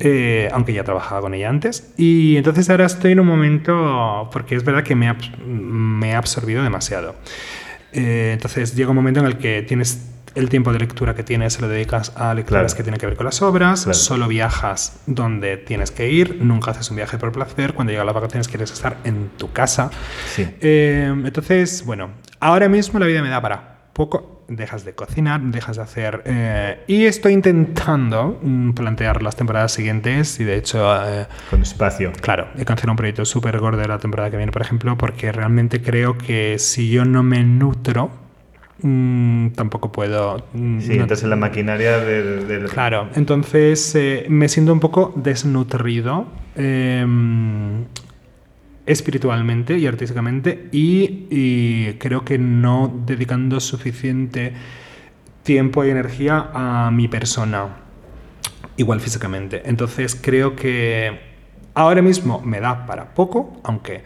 Eh, 0.01 0.51
aunque 0.53 0.75
ya 0.75 0.85
trabajaba 0.85 1.23
con 1.23 1.35
ella 1.35 1.49
antes. 1.49 1.93
Y 1.97 2.37
entonces 2.37 2.69
ahora 2.69 2.85
estoy 2.85 3.13
en 3.13 3.21
un 3.21 3.27
momento, 3.27 4.29
porque 4.33 4.55
es 4.55 4.65
verdad 4.65 4.85
que 4.85 4.95
me 4.95 5.09
ha, 5.09 5.17
me 5.47 6.15
ha 6.15 6.19
absorbido 6.19 6.63
demasiado. 6.63 7.15
Eh, 7.93 8.31
entonces 8.35 8.75
llega 8.75 8.91
un 8.91 8.97
momento 8.97 9.21
en 9.21 9.27
el 9.27 9.39
que 9.39 9.63
tienes 9.63 10.12
el 10.35 10.49
tiempo 10.49 10.73
de 10.73 10.79
lectura 10.79 11.15
que 11.15 11.23
tienes, 11.23 11.55
se 11.55 11.61
lo 11.63 11.69
dedicas 11.69 12.13
a 12.17 12.35
lecturas 12.35 12.63
Claro. 12.73 12.77
que 12.77 12.83
tienen 12.83 13.01
que 13.01 13.07
ver 13.07 13.17
con 13.17 13.27
las 13.27 13.43
obras, 13.43 13.85
Claro. 13.85 13.99
solo 13.99 14.29
viajas 14.29 15.01
donde 15.07 15.57
tienes 15.57 15.91
que 15.91 16.11
ir, 16.11 16.39
nunca 16.43 16.71
haces 16.73 16.91
un 16.91 16.97
viaje 16.97 17.19
por 17.19 17.33
placer, 17.33 17.75
cuando 17.75 17.91
llegan 17.93 18.07
las 18.07 18.15
vacaciones 18.15 18.49
quieres 18.49 18.73
estar 18.73 18.97
en 19.05 19.29
tu 19.37 19.53
casa. 19.53 19.91
Sí. 20.35 20.47
Eh, 20.61 21.13
entonces, 21.25 21.85
bueno, 21.85 22.11
ahora 22.41 22.69
mismo 22.69 22.99
la 22.99 23.07
vida 23.07 23.23
me 23.23 23.29
da 23.29 23.41
para 23.41 23.79
poco. 23.93 24.31
Dejas 24.49 24.85
de 24.85 24.95
cocinar, 24.95 25.41
dejas 25.41 25.77
de 25.77 25.83
hacer. 25.83 26.23
eh, 26.27 26.83
y 26.87 27.07
estoy 27.07 27.33
intentando 27.33 28.39
mm, 28.43 28.73
plantear 28.73 29.23
las 29.23 29.37
temporadas 29.37 29.73
siguientes. 29.73 30.39
Y 30.41 30.45
de 30.45 30.57
hecho, 30.57 30.95
eh, 31.07 31.27
Con 31.49 31.63
espacio. 31.63 32.13
claro, 32.21 32.49
he 32.59 32.65
cancelado 32.65 32.93
un 32.93 32.97
proyecto 32.97 33.25
súper 33.25 33.59
gordo 33.59 33.79
de 33.81 33.89
la 33.89 33.99
temporada 33.99 34.31
que 34.31 34.37
viene, 34.37 34.53
por 34.53 34.61
ejemplo, 34.63 34.99
porque 34.99 35.33
realmente 35.33 35.81
creo 35.81 36.19
que 36.19 36.57
si 36.59 36.91
yo 36.91 37.05
no 37.07 37.23
me 37.23 37.45
nutro, 37.45 38.11
mm, 38.83 39.49
tampoco 39.51 39.91
puedo. 39.93 40.45
mm, 40.53 40.81
Sí, 40.81 40.89
no- 40.97 41.03
entras 41.03 41.23
en 41.23 41.31
la 41.31 41.37
maquinaria 41.37 41.99
de- 41.99 42.23
de- 42.23 42.45
del... 42.59 42.69
Claro, 42.69 43.09
entonces 43.15 43.95
eh, 43.95 44.27
me 44.29 44.49
siento 44.49 44.73
un 44.73 44.81
poco 44.81 45.13
desnutrido 45.17 46.27
eh, 46.57 47.05
espiritualmente 48.87 49.79
y 49.79 49.87
artísticamente 49.87 50.69
y, 50.73 51.27
y 51.31 51.93
creo 51.99 52.25
que 52.25 52.39
no 52.39 52.93
dedicando 53.07 53.61
suficiente 53.61 54.53
tiempo 55.45 55.85
y 55.85 55.91
energía 55.91 56.51
a 56.53 56.91
mi 56.91 57.09
persona, 57.09 57.69
igual 58.77 59.01
físicamente. 59.01 59.63
Entonces 59.65 60.15
creo 60.21 60.57
que 60.57 61.19
ahora 61.75 62.03
mismo 62.03 62.41
me 62.45 62.61
da 62.61 62.87
para 62.87 63.15
poco, 63.15 63.61
aunque 63.65 64.03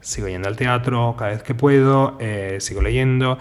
sigo 0.00 0.28
yendo 0.28 0.48
al 0.48 0.56
teatro 0.56 1.14
cada 1.18 1.30
vez 1.32 1.42
que 1.42 1.54
puedo, 1.54 2.16
eh, 2.20 2.58
sigo 2.60 2.82
leyendo. 2.82 3.38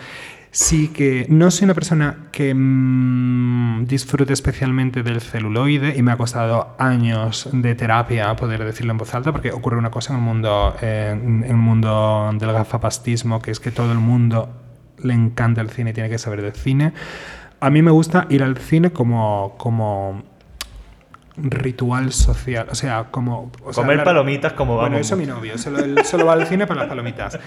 Sí 0.52 0.88
que 0.88 1.26
no 1.30 1.52
soy 1.52 1.66
una 1.66 1.74
persona 1.74 2.30
que 2.32 2.54
mm, 2.54 3.86
disfrute 3.86 4.34
especialmente 4.34 5.04
del 5.04 5.22
celuloide 5.22 5.96
y 5.96 6.02
me 6.02 6.12
ha 6.12 6.18
costado 6.18 6.76
años 6.80 7.50
de 7.52 7.76
terapia 7.76 8.36
poder 8.36 8.64
decirlo 8.64 8.92
en 8.92 8.98
voz 8.98 9.14
alta 9.14 9.32
porque 9.32 9.52
ocurre 9.52 9.78
una 9.78 9.92
cosa 9.92 10.14
en 10.14 10.20
el 10.20 10.26
mundo, 10.26 10.76
en 10.82 11.44
el 11.44 11.58
mundo 11.58 12.32
del 12.34 12.52
gafapastismo 12.54 13.42
que 13.42 13.52
es 13.52 13.60
que 13.60 13.72
todo 13.72 13.92
el 13.92 14.00
mundo 14.00 14.50
le 15.04 15.14
encanta 15.14 15.62
el 15.62 15.70
cine 15.70 15.92
y 15.92 15.94
tiene 15.94 16.10
que 16.10 16.18
saber 16.18 16.42
del 16.42 16.54
cine. 16.54 16.94
A 17.60 17.70
mí 17.70 17.82
me 17.82 17.92
gusta 17.92 18.28
ir 18.30 18.44
al 18.44 18.58
cine 18.58 18.92
como, 18.92 19.56
como 19.58 20.24
ritual 21.38 22.12
social. 22.12 22.68
O 22.72 22.76
sea, 22.76 23.06
como. 23.12 23.52
o 23.64 23.74
sea, 23.74 23.84
Comer 23.84 23.98
la- 23.98 24.04
palomitas 24.04 24.54
como 24.54 24.74
Bueno, 24.76 24.92
vamos. 24.92 25.02
eso 25.08 25.16
mi 25.18 25.26
novio, 25.26 25.58
solo, 25.58 25.80
él 25.80 26.00
solo 26.04 26.26
va 26.26 26.34
al 26.34 26.46
cine 26.48 26.66
para 26.68 26.82
las 26.82 26.90
palomitas. 26.90 27.40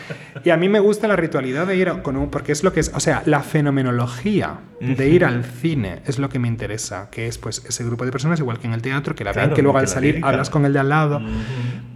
Y 0.45 0.51
a 0.51 0.57
mí 0.57 0.69
me 0.69 0.79
gusta 0.81 1.09
la 1.09 1.17
ritualidad 1.17 1.67
de 1.67 1.77
ir 1.77 1.89
a- 1.89 2.03
con 2.03 2.17
un. 2.17 2.31
Porque 2.31 2.53
es 2.53 2.63
lo 2.63 2.73
que 2.73 2.81
es. 2.81 2.93
O 2.95 3.01
sea, 3.01 3.23
la 3.27 3.41
fenomenología 3.41 4.59
de 4.81 5.09
ir 5.09 5.25
al 5.25 5.45
cine 5.45 6.03
es 6.07 6.19
lo 6.19 6.29
que 6.29 6.39
me 6.39 6.49
interesa. 6.49 7.09
Que 7.11 7.27
es, 7.27 7.37
pues, 7.39 7.65
ese 7.69 7.85
grupo 7.85 8.05
de 8.05 8.13
personas, 8.13 8.39
igual 8.41 8.59
que 8.59 8.67
en 8.67 8.73
el 8.73 8.83
teatro, 8.83 9.15
que 9.15 9.25
la 9.25 9.33
ven, 9.33 9.41
Claro, 9.45 9.55
que 9.57 9.63
luego 9.63 9.79
al 9.79 9.89
salir 9.89 10.15
lírica. 10.15 10.29
hablas 10.29 10.51
con 10.51 10.65
el 10.65 10.73
de 10.73 10.79
al 10.79 10.89
lado. 10.89 11.21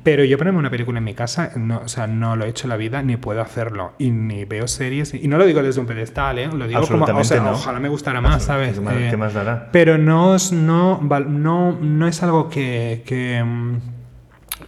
Pero 0.02 0.22
yo 0.24 0.36
ponerme 0.36 0.58
una 0.58 0.68
película 0.70 0.98
en 0.98 1.04
mi 1.04 1.14
casa, 1.14 1.52
no, 1.56 1.78
o 1.82 1.88
sea, 1.88 2.06
no 2.06 2.36
lo 2.36 2.44
he 2.44 2.48
hecho 2.50 2.66
en 2.66 2.70
la 2.70 2.76
vida, 2.76 3.02
ni 3.02 3.16
puedo 3.16 3.40
hacerlo. 3.40 3.94
Y 3.98 4.10
ni 4.10 4.44
veo 4.44 4.68
series. 4.68 5.14
Y 5.14 5.28
no 5.28 5.38
lo 5.38 5.46
digo 5.46 5.62
desde 5.62 5.80
un 5.80 5.86
pedestal, 5.86 6.38
¿eh? 6.38 6.48
Lo 6.52 6.66
digo 6.68 6.86
como. 6.86 7.04
O 7.06 7.24
sea, 7.24 7.40
no. 7.40 7.52
ojalá 7.52 7.80
me 7.80 7.88
gustara 7.88 8.20
más, 8.20 8.42
¿sabes? 8.44 8.74
¿Qué 8.74 8.80
más, 8.82 8.94
Eh, 8.96 9.06
qué 9.10 9.16
más 9.16 9.32
dará? 9.32 9.68
pero 9.72 9.96
no, 9.96 10.36
no, 10.52 11.00
no, 11.00 11.78
no 11.84 12.08
es 12.08 12.22
algo 12.22 12.48
que, 12.48 13.02
que, 13.06 13.42
mm, 13.42 13.78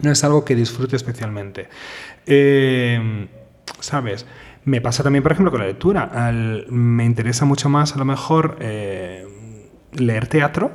no 0.01 0.11
es 0.11 0.25
algo 0.25 0.45
que 0.45 0.55
disfrute 0.55 0.97
especialmente. 0.97 1.69
Eh, 2.27 3.29
¿Sabes? 3.81 4.27
Me 4.65 4.81
pasa 4.81 5.03
también, 5.03 5.23
por 5.23 5.33
ejemplo, 5.33 5.51
con 5.51 5.61
la 5.61 5.67
lectura. 5.67 6.33
Me 6.69 7.05
interesa 7.05 7.45
mucho 7.45 7.69
más, 7.69 7.95
a 7.95 7.99
lo 7.99 8.05
mejor, 8.05 8.57
eh, 8.61 9.27
leer 9.93 10.27
teatro 10.27 10.73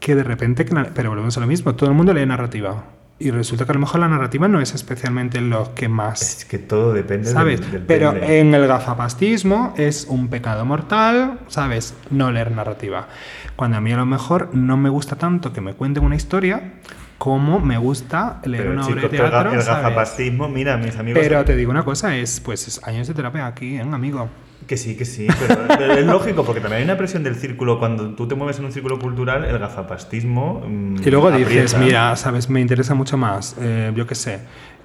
que 0.00 0.14
de 0.14 0.24
repente... 0.24 0.66
pero 0.94 1.10
volvemos 1.10 1.36
a 1.36 1.40
lo 1.40 1.46
mismo. 1.46 1.74
Todo 1.74 1.88
el 1.90 1.96
mundo 1.96 2.12
lee 2.12 2.26
narrativa. 2.26 2.84
Y 3.20 3.32
resulta 3.32 3.64
que 3.64 3.72
a 3.72 3.74
lo 3.74 3.80
mejor 3.80 4.00
la 4.00 4.08
narrativa 4.08 4.46
no 4.46 4.60
es 4.60 4.74
especialmente 4.74 5.40
lo 5.40 5.74
que 5.74 5.88
más... 5.88 6.22
Es 6.22 6.44
que 6.44 6.58
todo 6.58 6.92
depende 6.92 7.30
¿Sabes? 7.30 7.60
del, 7.60 7.72
del 7.72 7.82
Pero 7.82 8.14
en 8.16 8.54
el 8.54 8.66
gafapastismo 8.68 9.74
es 9.76 10.06
un 10.08 10.28
pecado 10.28 10.64
mortal, 10.64 11.40
¿sabes? 11.48 11.94
No 12.10 12.30
leer 12.30 12.52
narrativa. 12.52 13.08
Cuando 13.56 13.76
a 13.78 13.80
mí 13.80 13.92
a 13.92 13.96
lo 13.96 14.06
mejor 14.06 14.50
no 14.54 14.76
me 14.76 14.88
gusta 14.88 15.16
tanto 15.16 15.52
que 15.52 15.60
me 15.60 15.74
cuenten 15.74 16.04
una 16.04 16.14
historia 16.14 16.74
como 17.18 17.58
me 17.58 17.76
gusta 17.76 18.40
leer 18.44 18.62
Pero, 18.62 18.74
una 18.74 18.82
chicos, 18.82 18.98
obra 19.04 19.08
de 19.08 19.16
el 19.16 19.30
teatro. 19.30 19.52
el 19.52 19.62
¿sabes? 19.62 19.82
gafapastismo, 19.82 20.48
mira, 20.48 20.76
mis 20.76 20.96
amigos... 20.96 21.20
Pero 21.20 21.44
te 21.44 21.56
digo 21.56 21.72
una 21.72 21.84
cosa, 21.84 22.16
es 22.16 22.38
pues 22.38 22.68
es 22.68 22.80
años 22.84 23.08
de 23.08 23.14
terapia 23.14 23.48
aquí, 23.48 23.76
¿eh, 23.76 23.80
amigo? 23.80 24.28
Que 24.66 24.76
sí, 24.76 24.96
que 24.96 25.04
sí, 25.04 25.26
pero, 25.38 25.92
es 25.98 26.04
lógico, 26.06 26.44
porque 26.44 26.60
también 26.60 26.80
hay 26.80 26.84
una 26.84 26.98
presión 26.98 27.22
del 27.22 27.36
círculo. 27.36 27.78
Cuando 27.78 28.10
tú 28.10 28.26
te 28.28 28.34
mueves 28.34 28.58
en 28.58 28.66
un 28.66 28.72
círculo 28.72 28.98
cultural, 28.98 29.44
el 29.44 29.58
gafapastismo. 29.58 30.62
mm, 30.66 30.96
Y 31.06 31.10
luego 31.10 31.30
dices, 31.30 31.74
aprieta. 31.74 31.78
mira, 31.78 32.16
sabes, 32.16 32.50
me 32.50 32.60
interesa 32.60 32.94
mucho 32.94 33.16
más, 33.16 33.56
eh, 33.60 33.92
yo 33.94 34.06
qué 34.06 34.14
sé, 34.14 34.40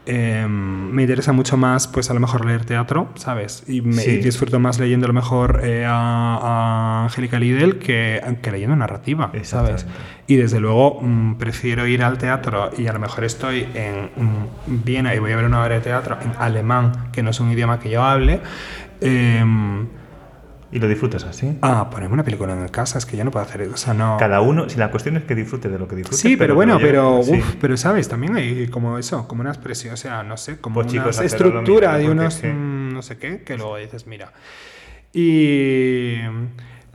eh, 0.05 0.45
me 0.49 1.03
interesa 1.03 1.31
mucho 1.31 1.55
más, 1.57 1.87
pues 1.87 2.09
a 2.09 2.13
lo 2.13 2.19
mejor 2.19 2.45
leer 2.45 2.65
teatro, 2.65 3.07
¿sabes? 3.15 3.63
Y 3.67 3.81
me 3.81 3.93
Sí. 4.01 4.17
disfruto 4.17 4.59
más 4.59 4.77
leyendo 4.77 5.05
a 5.05 5.07
lo 5.07 5.13
mejor 5.13 5.61
eh, 5.63 5.85
a, 5.87 6.37
a 6.41 7.03
Angélica 7.05 7.39
Lidl 7.39 7.79
que, 7.79 8.21
que 8.41 8.51
leyendo 8.51 8.75
narrativa, 8.75 9.31
¿sabes? 9.43 9.85
Y 10.27 10.35
desde 10.35 10.59
luego 10.59 10.99
mm, 11.01 11.35
prefiero 11.35 11.87
ir 11.87 12.03
al 12.03 12.17
teatro 12.17 12.69
y 12.77 12.87
a 12.87 12.93
lo 12.93 12.99
mejor 12.99 13.23
estoy 13.23 13.65
en 13.73 14.09
mm, 14.15 14.83
Viena 14.83 15.15
y 15.15 15.19
voy 15.19 15.31
a 15.31 15.35
ver 15.37 15.45
una 15.45 15.61
obra 15.63 15.75
de 15.75 15.81
teatro 15.81 16.17
en 16.21 16.31
alemán, 16.37 17.09
que 17.13 17.23
no 17.23 17.29
es 17.31 17.39
un 17.39 17.51
idioma 17.51 17.79
que 17.79 17.89
yo 17.89 18.03
hable. 18.03 18.41
Em, 19.03 19.87
Y 20.71 20.79
lo 20.79 20.87
disfrutas 20.87 21.23
así. 21.25 21.57
ah, 21.61 21.89
ponerme 21.91 22.15
una 22.15 22.23
película 22.23 22.53
en 22.53 22.67
casa, 22.69 22.97
es 22.97 23.05
que 23.05 23.15
yo 23.15 23.23
no 23.23 23.29
puedo 23.31 23.45
hacer 23.45 23.61
eso. 23.61 23.73
O 23.73 23.77
sea, 23.77 23.93
no. 23.93 24.17
Cada 24.17 24.41
uno, 24.41 24.67
si 24.69 24.77
la 24.79 24.89
cuestión 24.89 25.17
es 25.17 25.23
que 25.23 25.35
disfrute 25.35 25.69
de 25.69 25.77
lo 25.77 25.87
que 25.87 25.95
disfrute. 25.95 26.17
Sí, 26.21 26.35
pero 26.35 26.55
bueno, 26.55 26.77
que 26.79 26.83
lo 26.85 26.89
pero, 26.89 27.23
sí. 27.23 27.33
uf, 27.33 27.55
pero 27.61 27.77
sabes, 27.77 28.09
también 28.09 28.35
hay 28.35 28.67
como 28.67 28.97
eso, 28.97 29.27
como 29.27 29.41
una 29.41 29.51
expresión, 29.51 29.93
o 29.93 29.97
sea, 29.97 30.23
no 30.23 30.35
sé, 30.37 30.57
como 30.59 30.81
Pues, 30.81 30.87
una 30.93 30.93
chicos, 31.11 31.21
estructura 31.21 31.93
mismo, 31.97 32.07
de 32.07 32.11
unos 32.11 32.41
mm, 32.43 32.93
no 32.93 33.01
sé 33.03 33.17
qué, 33.17 33.43
que 33.43 33.55
luego 33.57 33.77
dices, 33.77 34.07
mira. 34.07 34.31
Y 35.11 36.15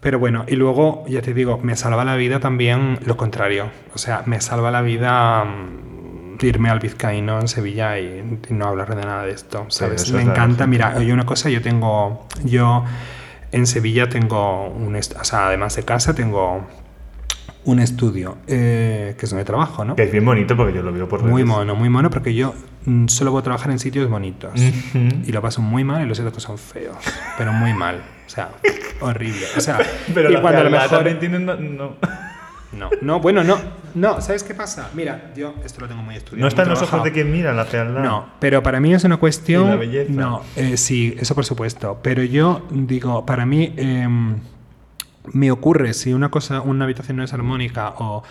pero 0.00 0.18
bueno, 0.20 0.44
y 0.48 0.54
luego 0.56 1.04
ya 1.08 1.22
te 1.22 1.34
digo, 1.34 1.58
me 1.62 1.74
salva 1.76 2.04
la 2.04 2.14
vida 2.16 2.38
también 2.40 2.98
lo 3.04 3.16
contrario, 3.16 3.70
o 3.94 3.98
sea, 3.98 4.22
me 4.26 4.40
salva 4.40 4.70
la 4.70 4.80
vida 4.82 5.44
mm, 5.44 5.97
irme 6.46 6.70
al 6.70 6.78
vizcaíno 6.78 7.40
en 7.40 7.48
Sevilla 7.48 7.98
y, 7.98 8.40
y 8.48 8.54
no 8.54 8.66
hablar 8.66 8.94
de 8.94 9.02
nada 9.04 9.24
de 9.24 9.32
esto, 9.32 9.66
me 10.12 10.22
encanta, 10.22 10.66
mira, 10.66 10.94
hay 10.96 11.10
una 11.12 11.26
cosa, 11.26 11.50
yo 11.50 11.60
tengo 11.62 12.26
yo 12.44 12.84
en 13.52 13.66
Sevilla 13.66 14.08
tengo 14.08 14.68
un, 14.68 14.94
o 14.94 15.24
sea, 15.24 15.46
además 15.46 15.76
de 15.76 15.84
casa 15.84 16.14
tengo 16.14 16.66
un 17.64 17.80
estudio, 17.80 18.38
eh, 18.46 19.14
que 19.18 19.26
es 19.26 19.30
donde 19.30 19.44
trabajo, 19.44 19.84
¿no? 19.84 19.96
Que 19.96 20.04
es 20.04 20.12
bien 20.12 20.24
bonito 20.24 20.56
porque 20.56 20.72
yo 20.72 20.82
lo 20.82 20.92
veo 20.92 21.08
por 21.08 21.22
Muy 21.22 21.42
redes. 21.42 21.46
mono, 21.46 21.74
muy 21.74 21.88
mono, 21.88 22.08
porque 22.08 22.34
yo 22.34 22.54
mm, 22.84 23.08
solo 23.08 23.30
puedo 23.30 23.42
trabajar 23.42 23.70
en 23.70 23.78
sitios 23.78 24.08
bonitos. 24.08 24.52
Y 24.94 25.32
lo 25.32 25.42
paso 25.42 25.60
muy 25.60 25.84
mal 25.84 26.02
y 26.02 26.06
los 26.06 26.16
sitios 26.16 26.34
que 26.34 26.40
son 26.40 26.56
feos, 26.56 26.96
pero 27.36 27.52
muy 27.52 27.74
mal. 27.74 28.02
O 28.26 28.30
sea, 28.30 28.50
horrible. 29.00 29.44
O 29.56 29.60
sea, 29.60 29.78
Pero 30.14 30.30
y 30.30 30.36
cuando 30.40 30.60
a 30.60 30.64
lo 30.64 30.70
mejor... 30.70 31.30
No, 31.40 31.56
no. 31.56 31.96
No, 32.70 32.90
no, 33.00 33.20
bueno, 33.20 33.42
no, 33.42 33.58
no, 33.94 34.20
¿sabes 34.20 34.42
qué 34.42 34.54
pasa? 34.54 34.90
Mira, 34.94 35.32
yo 35.36 35.54
esto 35.64 35.80
lo 35.80 35.88
tengo 35.88 36.02
muy 36.02 36.16
estudiado. 36.16 36.42
No 36.42 36.48
está 36.48 36.62
en 36.62 36.70
los 36.70 36.82
ojos 36.82 37.04
de 37.04 37.12
quien 37.12 37.30
mira 37.30 37.52
la 37.52 37.64
fealdad. 37.64 38.02
No, 38.02 38.26
pero 38.40 38.62
para 38.62 38.80
mí 38.80 38.94
es 38.94 39.04
una 39.04 39.16
cuestión. 39.16 39.66
Y 39.66 39.70
la 39.70 39.76
belleza. 39.76 40.12
No, 40.12 40.42
eh, 40.56 40.76
sí, 40.76 41.16
eso 41.18 41.34
por 41.34 41.44
supuesto. 41.44 42.00
Pero 42.02 42.22
yo 42.22 42.66
digo, 42.70 43.24
para 43.26 43.46
mí 43.46 43.72
em, 43.76 44.36
me 45.32 45.50
ocurre 45.50 45.94
si 45.94 46.12
una 46.12 46.30
cosa, 46.30 46.60
una 46.60 46.84
habitación 46.84 47.16
no 47.16 47.24
es 47.24 47.32
armónica 47.32 47.94
o 47.98 48.22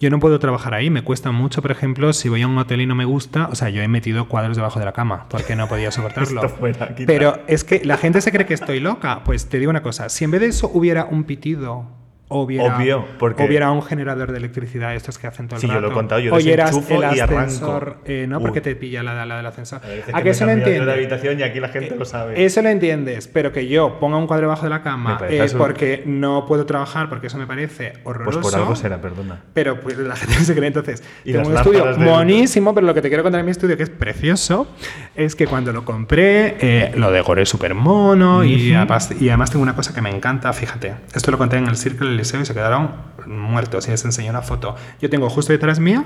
yo 0.00 0.08
no 0.08 0.18
puedo 0.18 0.38
trabajar 0.38 0.72
ahí, 0.72 0.88
me 0.88 1.02
cuesta 1.02 1.30
mucho, 1.30 1.60
por 1.60 1.70
ejemplo, 1.70 2.14
si 2.14 2.30
voy 2.30 2.40
a 2.40 2.46
un 2.46 2.56
hotel 2.56 2.80
y 2.80 2.86
no 2.86 2.94
me 2.94 3.04
gusta, 3.04 3.48
o 3.52 3.54
sea, 3.54 3.68
yo 3.68 3.82
he 3.82 3.88
metido 3.88 4.28
cuadros 4.28 4.56
debajo 4.56 4.78
de 4.78 4.86
la 4.86 4.92
cama 4.92 5.26
porque 5.28 5.56
no 5.56 5.68
podía 5.68 5.90
soportarlo. 5.90 6.40
Esto 6.46 6.56
fuera. 6.56 6.94
Pero 7.06 7.38
es 7.46 7.64
que 7.64 7.84
la 7.84 7.98
gente 7.98 8.22
se 8.22 8.32
cree 8.32 8.46
que 8.46 8.54
estoy 8.54 8.80
loca. 8.80 9.22
Pues 9.24 9.50
te 9.50 9.58
digo 9.58 9.68
una 9.68 9.82
cosa, 9.82 10.08
si 10.08 10.24
en 10.24 10.30
vez 10.30 10.40
de 10.40 10.46
eso 10.46 10.70
hubiera 10.72 11.04
un 11.04 11.24
pitido 11.24 11.99
o 12.32 12.42
hubiera, 12.42 12.76
Obvio, 12.76 13.04
porque- 13.18 13.44
hubiera 13.44 13.70
un 13.72 13.82
generador 13.82 14.30
de 14.30 14.38
electricidad, 14.38 14.94
estos 14.94 15.18
que 15.18 15.26
hacen 15.26 15.48
todo 15.48 15.56
el 15.56 15.60
Sí, 15.62 15.66
yo 15.66 15.74
rato. 15.74 15.86
lo 15.86 15.90
he 15.90 15.94
contado, 15.94 16.20
yo 16.20 16.34
desenchufo 16.34 16.94
el 17.02 17.16
y 17.16 17.20
arranco. 17.20 17.40
ascensor, 17.40 17.96
eh, 18.04 18.26
no, 18.28 18.40
porque 18.40 18.60
Uy. 18.60 18.62
te 18.62 18.76
pilla 18.76 19.02
la, 19.02 19.26
la 19.26 19.36
del 19.36 19.46
ascensor. 19.46 19.80
A 20.14 20.18
¿A 20.18 20.22
que 20.22 20.30
eso 20.30 20.44
lo 20.46 20.52
yo 20.52 20.58
entiendes? 20.58 20.94
habitación 20.94 21.40
y 21.40 21.42
aquí 21.42 21.58
la 21.60 21.68
gente 21.68 21.96
lo 21.96 22.04
sabe. 22.04 22.44
Eso 22.44 22.62
lo 22.62 22.68
entiendes, 22.68 23.26
pero 23.28 23.52
que 23.52 23.66
yo 23.66 23.98
ponga 23.98 24.16
un 24.16 24.26
cuadro 24.28 24.46
debajo 24.46 24.62
de 24.64 24.70
la 24.70 24.82
cama 24.82 25.18
eh, 25.28 25.44
porque 25.58 26.02
no 26.06 26.46
puedo 26.46 26.66
trabajar, 26.66 27.08
porque 27.08 27.26
eso 27.26 27.36
me 27.36 27.46
parece 27.48 27.94
Pues 27.94 28.16
horroroso. 28.16 28.40
por 28.40 28.54
algo 28.54 28.76
será, 28.76 29.00
perdona. 29.00 29.40
Pero 29.52 29.80
pues 29.80 29.98
la 29.98 30.14
gente 30.16 30.36
se 30.44 30.54
cree 30.54 30.68
entonces. 30.68 31.02
Y 31.24 31.32
tengo 31.32 31.48
un 31.48 31.56
estudio 31.56 31.84
del- 31.84 31.98
monísimo, 31.98 32.74
pero 32.74 32.86
lo 32.86 32.94
que 32.94 33.02
te 33.02 33.08
quiero 33.08 33.24
contar 33.24 33.40
de 33.40 33.44
mi 33.44 33.50
estudio, 33.50 33.76
que 33.76 33.82
es 33.82 33.90
precioso, 33.90 34.68
es 35.16 35.34
que 35.34 35.46
cuando 35.48 35.72
lo 35.72 35.84
compré, 35.84 36.56
eh, 36.60 36.92
lo 36.96 37.10
decoré 37.10 37.44
súper 37.44 37.74
mono 37.74 38.44
y, 38.44 38.72
además, 38.72 39.10
y 39.20 39.28
además 39.30 39.50
tengo 39.50 39.62
una 39.64 39.74
cosa 39.74 39.92
que 39.92 40.00
me 40.00 40.10
encanta, 40.10 40.52
fíjate. 40.52 40.94
Esto 41.12 41.30
lo 41.32 41.38
conté 41.38 41.56
en 41.56 41.66
el 41.66 41.76
Círculo 41.76 42.19
Liceo 42.20 42.40
y 42.40 42.46
se 42.46 42.54
quedaron 42.54 42.92
muertos. 43.26 43.88
Y 43.88 43.90
les 43.90 44.04
enseñé 44.04 44.30
una 44.30 44.42
foto. 44.42 44.76
Yo 45.00 45.10
tengo 45.10 45.28
justo 45.28 45.52
detrás 45.52 45.80
mía 45.80 46.04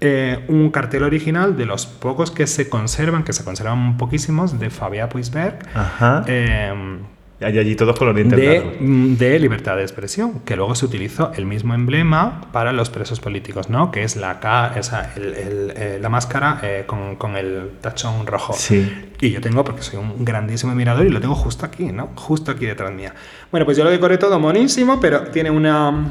eh, 0.00 0.44
un 0.48 0.70
cartel 0.70 1.02
original 1.02 1.56
de 1.56 1.66
los 1.66 1.86
pocos 1.86 2.30
que 2.30 2.46
se 2.46 2.68
conservan, 2.68 3.24
que 3.24 3.32
se 3.32 3.44
conservan 3.44 3.96
poquísimos, 3.96 4.58
de 4.58 4.70
Fabia 4.70 5.08
Puisberg. 5.08 5.58
Ajá. 5.74 6.24
Eh, 6.26 6.98
Y 7.40 7.44
allí 7.44 7.76
todos 7.76 7.96
con 7.96 8.08
los 8.08 8.16
dientes 8.16 8.36
de, 8.36 8.76
mm, 8.80 9.16
de 9.16 9.38
libertad 9.38 9.76
de 9.76 9.82
expresión, 9.82 10.40
que 10.40 10.56
luego 10.56 10.74
se 10.74 10.84
utilizó 10.86 11.30
el 11.36 11.46
mismo 11.46 11.72
emblema 11.72 12.40
para 12.50 12.72
los 12.72 12.90
presos 12.90 13.20
políticos, 13.20 13.70
¿no? 13.70 13.92
Que 13.92 14.02
es 14.02 14.16
la, 14.16 14.72
esa, 14.76 15.12
el- 15.14 15.34
el, 15.34 15.72
eh, 15.76 15.98
la 16.02 16.08
máscara 16.08 16.58
eh, 16.64 16.82
con, 16.84 17.14
con 17.14 17.36
el 17.36 17.70
tachón 17.80 18.26
rojo. 18.26 18.54
Sí. 18.54 19.10
Y 19.20 19.30
yo 19.30 19.40
tengo, 19.40 19.62
porque 19.62 19.82
soy 19.82 20.00
un 20.00 20.24
grandísimo 20.24 20.72
admirador, 20.72 21.06
y 21.06 21.10
lo 21.10 21.20
tengo 21.20 21.36
justo 21.36 21.64
aquí, 21.64 21.92
¿no? 21.92 22.08
Justo 22.16 22.50
aquí 22.50 22.66
detrás 22.66 22.90
mía. 22.92 23.14
Bueno, 23.52 23.64
pues 23.64 23.76
yo 23.78 23.84
lo 23.84 23.90
decoré 23.90 24.18
todo 24.18 24.40
monísimo, 24.40 24.98
pero 25.00 25.22
tiene 25.28 25.50
una... 25.52 26.10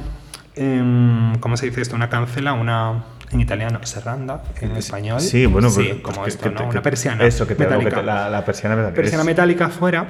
em, 0.56 1.36
¿Cómo 1.40 1.58
se 1.58 1.66
dice 1.68 1.82
esto? 1.82 1.96
Una 1.96 2.10
cancela, 2.10 2.54
una... 2.54 3.04
En 3.30 3.42
italiano, 3.42 3.82
serranda, 3.84 4.42
en 4.62 4.78
español. 4.78 5.20
Sí, 5.20 5.46
bueno, 5.46 5.70
sí, 5.70 5.84
pues, 5.90 6.02
como 6.02 6.24
que- 6.24 6.30
esto, 6.30 6.44
que 6.50 6.56
¿no? 6.64 6.70
Una 6.70 6.82
persiana. 6.82 7.26
Eso, 7.26 7.46
que 7.46 7.56
te, 7.56 7.66
metálica 7.66 7.98
te- 7.98 8.04
la, 8.04 8.30
la 8.30 8.46
persiana 8.46 8.78
metálica. 8.78 8.96
persiana 8.96 9.24
Es- 9.24 9.28
metálica 9.28 9.66
afuera. 9.66 10.08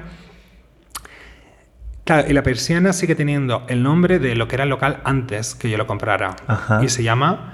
Claro, 2.07 2.27
y 2.27 2.33
la 2.33 2.41
persiana 2.41 2.91
sigue 2.93 3.13
teniendo 3.13 3.63
el 3.69 3.83
nombre 3.83 4.17
de 4.17 4.33
lo 4.35 4.47
que 4.47 4.55
era 4.55 4.63
el 4.63 4.69
local 4.71 5.01
antes 5.03 5.53
que 5.53 5.69
yo 5.69 5.77
lo 5.77 5.85
comprara. 5.85 6.35
Ajá. 6.47 6.83
Y 6.83 6.89
se 6.89 7.03
llama 7.03 7.53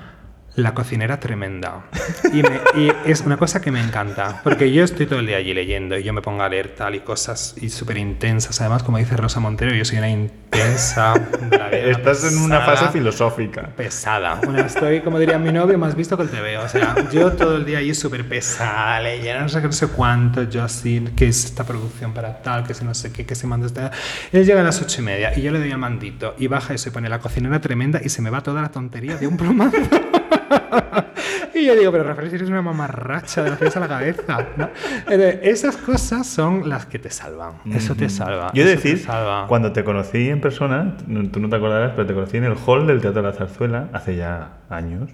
La 0.56 0.74
Cocinera 0.74 1.20
Tremenda. 1.20 1.86
Y, 2.32 2.44
me- 2.44 2.62
y 2.76 2.92
es 3.06 3.22
una 3.22 3.36
cosa 3.38 3.60
que 3.62 3.72
me 3.72 3.82
encanta, 3.82 4.40
porque 4.44 4.72
yo 4.72 4.84
estoy 4.84 5.08
todo 5.08 5.20
el 5.20 5.26
día 5.28 5.38
allí 5.38 5.54
leyendo 5.54 5.98
y 5.98 6.04
yo 6.04 6.14
me 6.14 6.22
pongo 6.22 6.44
a 6.44 6.50
leer 6.50 6.76
tal 6.76 6.96
y 6.96 7.00
cosas 7.00 7.56
y 7.60 7.70
súper 7.70 7.98
intensas. 7.98 8.62
Además, 8.62 8.84
como 8.84 9.00
dice 9.00 9.18
Rosa 9.18 9.40
Montero, 9.40 9.74
yo 9.76 9.84
soy 9.84 9.98
una 9.98 10.10
la 11.52 11.70
vida 11.70 11.92
Estás 11.92 12.24
en 12.32 12.38
una 12.38 12.60
pesada 12.60 12.78
fase 12.78 12.92
filosófica. 12.92 13.70
pesada. 13.76 14.40
Bueno, 14.44 14.60
estoy, 14.60 15.02
como 15.02 15.20
diría 15.20 15.40
mi 15.40 15.52
novio, 15.52 15.78
más 15.78 15.96
visto 15.96 16.16
que 16.16 16.24
el 16.24 16.30
TV. 16.30 16.58
O 16.58 16.70
sea, 16.70 16.96
yo 17.12 17.32
todo 17.34 17.58
el 17.58 17.66
día 17.66 17.80
ahí 17.80 17.94
súper 17.94 18.28
pesada, 18.28 19.02
leyendo 19.02 19.42
no 19.42 19.50
sé 19.50 19.62
qué, 19.62 19.68
no 19.68 19.74
sé 19.74 19.88
cuánto, 19.88 20.44
yo 20.44 20.64
así, 20.64 21.04
que 21.16 21.28
es 21.28 21.46
esta 21.46 21.64
producción 21.64 22.14
para 22.14 22.42
tal, 22.42 22.66
que 22.66 22.74
si 22.74 22.86
no 22.86 22.94
sé 22.94 23.12
qué, 23.12 23.26
que 23.26 23.36
se 23.36 23.48
manda 23.48 23.68
esta... 23.68 23.92
Él 24.32 24.46
llega 24.46 24.62
a 24.62 24.64
las 24.64 24.82
ocho 24.82 25.02
y 25.02 25.06
media 25.06 25.38
y 25.38 25.42
yo 25.42 25.52
le 25.52 25.60
doy 25.60 25.72
el 25.72 25.78
mandito 25.78 26.36
y 26.38 26.48
baja 26.48 26.74
eso 26.74 26.90
y 26.90 26.92
pone 26.92 27.10
la 27.10 27.20
cocinera 27.20 27.60
tremenda 27.60 28.00
y 28.04 28.10
se 28.10 28.22
me 28.22 28.30
va 28.30 28.42
toda 28.42 28.62
la 28.62 28.70
tontería 28.70 29.18
de 29.18 29.28
un 29.28 29.38
plumazo. 29.38 29.78
Y 31.56 31.66
yo 31.66 31.76
digo, 31.76 31.92
pero 31.92 32.04
Rafael, 32.04 32.30
si 32.30 32.36
eres 32.36 32.50
una 32.50 32.62
mamarracha 32.62 33.44
de 33.44 33.52
la 33.52 33.56
pies 33.58 33.76
a 33.78 33.80
la 33.80 33.88
cabeza. 33.88 34.48
¿no? 34.58 34.70
Entonces, 35.02 35.40
esas 35.44 35.78
cosas 35.78 36.26
son 36.26 36.68
las 36.68 36.86
que 36.88 36.98
te 37.00 37.10
salvan. 37.10 37.54
Eso 37.72 37.96
te 37.96 38.10
salva. 38.10 38.52
Yo 38.54 38.64
he 38.64 38.66
de 38.66 38.74
eso 38.74 38.82
te 38.84 38.90
decir, 38.90 39.06
salva. 39.06 39.46
cuando 39.48 39.72
te 39.72 39.84
conocí 39.84 40.30
en 40.30 40.42
persona, 40.42 40.98
tú 41.32 41.40
no 41.40 41.50
te 41.50 41.56
acordarás, 41.56 41.92
pero 41.96 42.08
te 42.08 42.14
conocí 42.14 42.38
en 42.38 42.46
el 42.46 42.56
hall 42.66 42.88
del 42.88 43.02
Teatro 43.02 43.22
de 43.22 43.28
la 43.30 43.34
Zarzuela 43.34 43.90
hace 43.94 44.16
ya 44.16 44.58
años. 44.70 45.10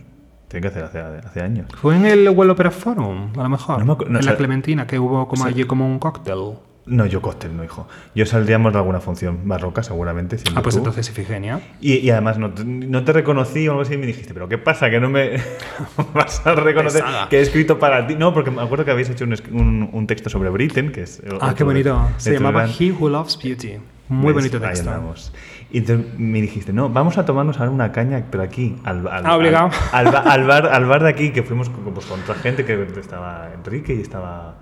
Tiene 0.47 0.61
que 0.63 0.67
hacer 0.69 0.83
hace, 0.85 0.99
hace 0.99 1.41
años. 1.41 1.67
Fue 1.79 1.95
en 1.95 2.05
el 2.07 2.27
World 2.29 2.51
Opera 2.53 2.71
Forum, 2.71 3.31
a 3.37 3.43
lo 3.43 3.49
mejor. 3.49 3.85
No 3.85 3.95
me 3.97 4.03
no, 4.05 4.07
en 4.07 4.15
o 4.15 4.19
la 4.19 4.23
sea- 4.23 4.35
Clementina, 4.37 4.87
que 4.87 4.97
hubo 4.97 5.27
como 5.27 5.43
Sí. 5.43 5.49
allí 5.49 5.63
como 5.65 5.85
un 5.85 5.99
cóctel. 5.99 6.53
No, 6.89 7.05
yo 7.05 7.21
cóctel, 7.21 7.55
no, 7.55 7.63
hijo. 7.63 7.87
Yo 8.15 8.25
saldríamos 8.25 8.73
de 8.73 8.79
alguna 8.79 8.99
función 8.99 9.47
barroca, 9.47 9.83
seguramente. 9.83 10.37
Ah, 10.55 10.61
pues 10.61 10.75
tú. 10.75 10.79
entonces 10.79 11.07
Ifigenia. 11.09 11.61
Y, 11.79 11.97
y 11.97 12.09
además 12.09 12.37
no 12.39 12.51
te, 12.51 12.65
no 12.65 13.03
te 13.03 13.13
reconocí 13.13 13.67
o 13.67 13.71
algo 13.71 13.83
así 13.83 13.93
y 13.93 13.97
me 13.97 14.07
dijiste, 14.07 14.33
¿pero 14.33 14.49
qué 14.49 14.57
pasa? 14.57 14.89
Que 14.89 14.99
no 14.99 15.09
me 15.09 15.37
vas 16.13 16.45
a 16.45 16.55
reconocer 16.55 17.03
Pesada. 17.03 17.29
que 17.29 17.37
he 17.37 17.41
escrito 17.41 17.77
para 17.79 18.07
ti. 18.07 18.15
No, 18.15 18.33
porque 18.33 18.51
me 18.51 18.61
acuerdo 18.61 18.85
que 18.85 18.91
habéis 18.91 19.09
hecho 19.09 19.23
un, 19.25 19.35
un- 19.51 19.89
un 19.93 20.07
texto 20.07 20.29
sobre 20.29 20.49
Britain, 20.49 20.91
que 20.91 21.03
es. 21.03 21.21
Ah, 21.29 21.35
otro 21.35 21.55
qué 21.55 21.63
bonito. 21.63 22.09
Se 22.17 22.33
llamaba 22.33 22.63
gran- 22.63 22.75
He 22.79 22.91
Who 22.91 23.09
Loves 23.09 23.37
Beauty. 23.41 23.73
Muy 24.09 24.33
¿Ves? 24.33 24.35
bonito 24.35 24.57
Ahí 24.57 24.73
texto. 24.73 24.89
andamos. 24.89 25.31
Y 25.71 25.77
entonces 25.77 26.07
me 26.17 26.41
dijiste, 26.41 26.73
no, 26.73 26.89
vamos 26.89 27.19
a 27.19 27.25
tomarnos 27.25 27.59
ahora 27.59 27.69
una 27.69 27.91
caña, 27.91 28.25
pero 28.31 28.41
aquí, 28.41 28.75
al, 28.83 29.07
al, 29.07 29.23
Ah, 29.23 29.33
al, 29.35 29.45
al 29.45 30.11
ba- 30.11 30.19
al 30.21 30.43
bar, 30.47 30.65
al 30.65 30.85
bar 30.85 31.03
de 31.03 31.09
aquí, 31.09 31.29
que 31.31 31.43
fuimos 31.43 31.69
con, 31.69 31.93
pues, 31.93 32.07
con 32.07 32.19
otra 32.21 32.33
gente, 32.33 32.65
que 32.65 32.87
estaba 32.99 33.49
Enrique 33.53 33.93
y 33.93 34.01
estaba 34.01 34.55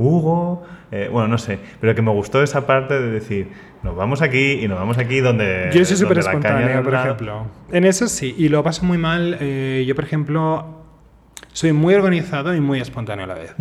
Hugo, 0.00 0.62
eh, 0.90 1.08
bueno, 1.12 1.28
no 1.28 1.36
sé, 1.36 1.58
pero 1.80 1.94
que 1.94 2.00
me 2.00 2.10
gustó 2.10 2.42
esa 2.42 2.66
parte 2.66 2.98
de 2.98 3.10
decir, 3.10 3.48
nos 3.82 3.94
vamos 3.94 4.22
aquí 4.22 4.52
y 4.52 4.66
nos 4.66 4.78
vamos 4.78 4.96
aquí 4.96 5.20
donde... 5.20 5.70
Yo 5.74 5.84
soy 5.84 5.96
súper 5.96 6.22
del 6.22 6.82
por 6.82 6.94
ejemplo. 6.94 7.46
En 7.70 7.84
eso 7.84 8.08
sí, 8.08 8.34
y 8.38 8.48
lo 8.48 8.62
paso 8.62 8.84
muy 8.84 8.96
mal. 8.96 9.36
eh, 9.40 9.84
yo, 9.86 9.94
por 9.94 10.04
ejemplo, 10.04 10.84
soy 11.52 11.72
muy 11.74 11.94
organizado 11.94 12.54
y 12.54 12.60
muy 12.60 12.80
espontáneo 12.80 13.24
a 13.24 13.28
la 13.28 13.34
vez. 13.34 13.54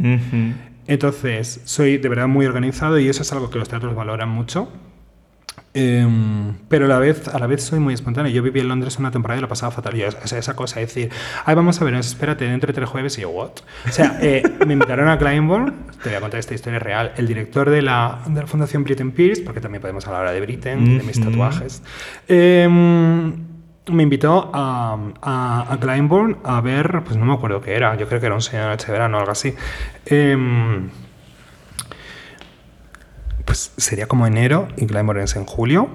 Entonces, 0.88 1.62
soy 1.66 1.98
de 1.98 2.10
verdad 2.10 2.28
muy 2.28 2.46
organizado 2.46 2.98
y 3.00 3.10
eso 3.10 3.22
es 3.22 3.32
algo 3.34 3.50
que 3.50 3.60
los 3.60 3.68
teatros 3.68 3.94
valoran 3.94 4.30
mucho. 4.30 4.70
Em, 5.74 6.56
pero 6.68 6.86
a 6.86 6.88
la, 6.88 6.98
vez, 6.98 7.28
a 7.28 7.38
la 7.38 7.46
vez 7.46 7.64
soy 7.64 7.80
muy 7.80 7.94
espontáneo. 7.94 8.32
Yo 8.32 8.42
viví 8.42 8.60
en 8.60 8.68
Londres 8.68 8.98
una 8.98 9.12
temporada 9.12 9.38
y 9.38 9.42
lo 9.42 9.48
pasaba 9.48 9.72
fatal. 9.72 9.96
Y, 9.96 10.04
o 10.04 10.28
sea, 10.28 10.40
esa 10.40 10.56
cosa, 10.56 10.82
es 10.82 10.94
decir, 10.94 11.12
ay, 11.46 11.56
vamos 11.56 11.80
a 11.82 11.86
ver, 11.86 11.94
espérate, 11.96 12.46
dentro 12.46 12.68
de 12.68 12.74
tres 12.74 12.90
jueves 12.90 13.18
y 13.18 13.22
yo, 13.22 13.30
¿what? 13.30 13.52
O 13.88 13.92
sea, 13.92 14.18
eh, 14.22 14.44
me 14.66 14.74
invitaron 14.74 15.08
a 15.08 15.18
Glyndebourne, 15.18 15.74
te 16.02 16.10
voy 16.10 16.18
a 16.18 16.22
contar 16.22 16.40
esta 16.40 16.56
historia 16.56 16.80
real. 16.80 17.14
El 17.18 17.28
director 17.28 17.70
de 17.70 17.82
la, 17.82 18.20
de 18.28 18.42
la 18.42 18.48
Fundación 18.48 18.84
Britain 18.84 19.12
Pierce, 19.12 19.44
porque 19.44 19.62
también 19.62 19.82
podemos 19.82 20.08
hablar 20.08 20.34
de 20.34 20.42
Britain, 20.42 20.86
y 20.86 20.98
de 20.98 21.04
mis 21.04 21.20
tatuajes, 21.20 21.84
em, 22.28 23.50
me 23.92 24.04
invitó 24.04 24.52
a, 24.54 24.98
a, 25.22 25.72
a 25.72 25.76
Glyndebourne 25.78 26.38
a 26.44 26.62
ver, 26.62 27.02
pues 27.04 27.18
no 27.18 27.26
me 27.26 27.34
acuerdo 27.34 27.62
qué 27.62 27.76
era, 27.76 27.96
yo 27.96 28.08
creo 28.08 28.20
que 28.20 28.26
era 28.26 28.36
un 28.36 28.42
señor 28.42 28.78
de 28.78 28.92
verano 28.92 29.18
o 29.18 29.20
algo 29.20 29.32
así. 29.32 29.54
Em, 30.06 30.90
pues 33.50 33.72
sería 33.78 34.06
como 34.06 34.28
enero 34.28 34.68
y 34.78 34.86
es 35.24 35.36
en 35.36 35.46
julio. 35.46 35.90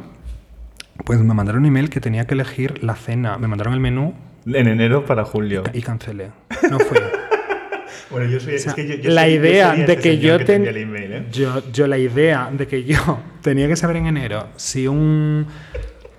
Pues 1.05 1.21
me 1.21 1.35
mandaron 1.35 1.61
un 1.63 1.67
email 1.67 1.89
que 1.89 2.01
tenía 2.01 2.27
que 2.27 2.35
elegir 2.35 2.83
la 2.83 2.97
cena. 2.97 3.39
Me 3.39 3.47
mandaron 3.47 3.75
el 3.75 3.79
menú 3.81 4.13
En 4.45 4.67
enero 4.67 5.05
para 5.07 5.25
julio. 5.25 5.63
y 5.73 5.81
cancelé. 5.81 6.33
No 6.69 6.81
fui. 6.81 6.99
Bueno, 8.11 8.29
yo 8.29 8.39
soy... 8.41 8.57
O 8.57 8.59
sea, 8.59 8.71
es 8.71 8.75
que 8.77 8.87
yo, 8.89 8.95
yo 8.97 9.11
la 9.11 9.23
soy- 9.23 9.33
idea 9.35 9.73
de 9.73 9.97
que 9.97 10.19
yo 10.19 10.39
ten- 10.45 10.57
envía 10.67 10.71
el 10.71 10.77
email, 10.77 11.13
¿eh? 11.13 11.27
yo, 11.33 11.63
yo 11.73 11.87
la 11.87 11.97
idea 11.99 12.51
de 12.53 12.67
que 12.67 12.83
yo 12.85 13.21
tenía 13.43 13.67
que 13.69 13.77
saber 13.77 13.97
en 13.97 14.07
enero 14.07 14.49
si 14.57 14.87
un 14.89 15.47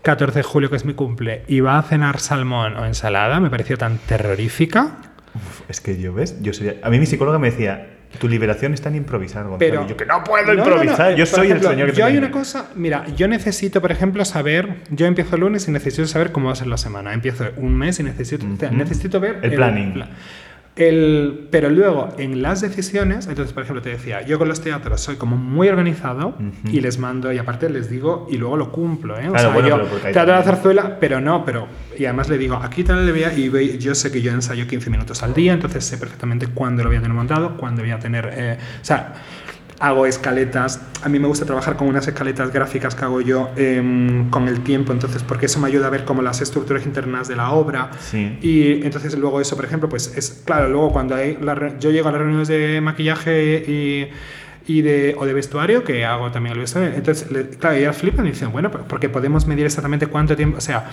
14 0.01 0.39
de 0.39 0.43
julio, 0.43 0.69
que 0.69 0.77
es 0.77 0.85
mi 0.85 0.93
cumple, 0.93 1.43
iba 1.47 1.77
a 1.77 1.83
cenar 1.83 2.19
salmón 2.19 2.75
o 2.77 2.85
ensalada, 2.85 3.39
me 3.41 3.49
pareció 3.49 3.77
tan 3.77 3.97
terrorífica. 3.99 4.97
Uf, 5.35 5.61
es 5.69 5.79
que 5.81 5.99
yo, 6.01 6.13
¿ves? 6.13 6.41
Yo 6.41 6.53
sería... 6.53 6.75
A 6.81 6.89
mí 6.89 6.97
mi 6.99 7.05
psicóloga 7.05 7.39
me 7.39 7.51
decía, 7.51 7.94
tu 8.19 8.27
liberación 8.27 8.73
está 8.73 8.89
en 8.89 8.95
improvisar, 8.95 9.43
Gonzalo. 9.43 9.57
Pero 9.59 9.87
yo 9.87 9.95
que 9.97 10.05
no 10.05 10.23
puedo 10.23 10.45
No, 10.45 10.53
no, 10.53 10.63
no. 10.63 10.69
improvisar. 10.71 11.11
Yo 11.15 11.25
Por 11.25 11.27
soy 11.27 11.47
ejemplo, 11.47 11.69
el 11.69 11.75
señor 11.75 11.91
que 11.91 11.97
Yo 11.97 12.05
hay 12.05 12.17
una 12.17 12.31
cosa, 12.31 12.69
mira, 12.75 13.05
yo 13.15 13.27
necesito, 13.27 13.81
por 13.81 13.91
ejemplo, 13.91 14.25
saber, 14.25 14.75
yo 14.89 15.05
empiezo 15.05 15.35
el 15.35 15.41
lunes 15.41 15.67
y 15.67 15.71
necesito 15.71 16.07
saber 16.07 16.31
cómo 16.31 16.47
va 16.47 16.53
a 16.53 16.55
ser 16.55 16.67
la 16.67 16.77
semana. 16.77 17.13
Empiezo 17.13 17.45
un 17.57 17.75
mes 17.75 17.99
y 17.99 18.03
necesito, 18.03 18.45
necesito 18.71 19.19
ver 19.19 19.39
El 19.41 19.53
planning. 19.55 19.93
pla- 19.93 20.09
el- 20.75 21.47
pero 21.51 21.69
luego, 21.69 22.09
en 22.17 22.41
las 22.41 22.59
decisiones, 22.61 23.27
entonces, 23.27 23.53
por 23.53 23.63
ejemplo, 23.63 23.81
te 23.81 23.89
decía, 23.89 24.21
yo 24.25 24.37
con 24.37 24.47
los 24.49 24.59
teatros 24.61 24.99
soy 24.99 25.15
como 25.15 25.37
muy 25.37 25.69
organizado 25.69 26.29
Ujú. 26.37 26.69
y 26.69 26.81
les 26.81 26.97
mando, 26.99 27.31
y 27.31 27.37
aparte 27.37 27.69
les 27.69 27.89
digo, 27.89 28.27
y 28.29 28.37
luego 28.37 28.57
lo 28.57 28.71
cumplo, 28.71 29.17
¿eh? 29.17 29.27
O 29.29 29.31
Claro, 29.31 29.39
sea, 29.39 29.53
bueno, 29.53 29.69
yo, 29.69 29.83
teatro 30.11 30.33
de 30.33 30.39
la 30.39 30.43
zarzuela, 30.43 30.97
pero 30.99 31.21
no, 31.21 31.45
pero, 31.45 31.67
y 31.97 32.03
además 32.05 32.27
le 32.29 32.37
digo, 32.37 32.55
aquí 32.55 32.83
tal 32.83 33.05
le 33.05 33.11
voy 33.13 33.23
a, 33.23 33.33
y 33.33 33.47
ve- 33.47 33.77
yo 33.77 33.95
sé 33.95 34.11
que 34.11 34.21
yo 34.21 34.31
ensayo 34.31 34.67
15 34.67 34.89
minutos 34.89 35.23
al 35.23 35.33
día, 35.33 35.53
entonces 35.53 35.85
sé 35.85 35.97
perfectamente 35.97 36.47
cuándo 36.47 36.83
lo 36.83 36.89
voy 36.89 36.97
a 36.97 37.01
tener 37.01 37.15
montado, 37.15 37.55
cuándo 37.55 37.81
voy 37.81 37.91
a 37.91 37.99
tener, 37.99 38.29
eh, 38.35 38.57
o 38.81 38.85
sea, 38.85 39.13
hago 39.79 40.05
escaletas. 40.05 40.79
A 41.03 41.09
mí 41.09 41.19
me 41.19 41.27
gusta 41.27 41.45
trabajar 41.45 41.75
con 41.75 41.87
unas 41.87 42.07
escaletas 42.07 42.51
gráficas 42.51 42.95
que 42.95 43.03
hago 43.05 43.21
yo 43.21 43.49
em, 43.57 44.29
con 44.29 44.47
el 44.47 44.61
tiempo, 44.61 44.93
entonces, 44.93 45.21
porque 45.23 45.47
eso 45.47 45.59
me 45.59 45.67
ayuda 45.67 45.87
a 45.87 45.89
ver 45.89 46.05
como 46.05 46.21
las 46.21 46.41
estructuras 46.41 46.85
internas 46.85 47.27
de 47.27 47.35
la 47.35 47.51
obra. 47.51 47.91
Sí. 47.99 48.37
Y 48.41 48.83
entonces 48.85 49.17
luego 49.17 49.41
eso, 49.41 49.55
por 49.55 49.65
ejemplo, 49.65 49.89
pues 49.89 50.15
es 50.17 50.41
claro, 50.45 50.69
luego 50.69 50.91
cuando 50.93 51.15
hay 51.15 51.37
la 51.41 51.77
yo 51.79 51.91
llego 51.91 52.09
a 52.09 52.11
las 52.11 52.21
reuniones 52.21 52.47
de 52.47 52.79
maquillaje 52.81 53.63
y, 53.67 54.09
y 54.73 54.81
de, 54.81 55.15
o 55.17 55.25
de 55.25 55.33
vestuario, 55.33 55.83
que 55.83 56.05
hago 56.05 56.31
también 56.31 56.53
el 56.53 56.59
vestuario, 56.61 56.93
entonces, 56.95 57.29
le- 57.31 57.49
claro, 57.49 57.75
ellas 57.75 57.97
flipan 57.97 58.25
y 58.25 58.29
dicen, 58.31 58.51
bueno, 58.51 58.71
porque 58.71 59.09
podemos 59.09 59.45
medir 59.45 59.65
exactamente 59.65 60.07
cuánto 60.07 60.35
tiempo, 60.35 60.57
o 60.57 60.61
sea... 60.61 60.89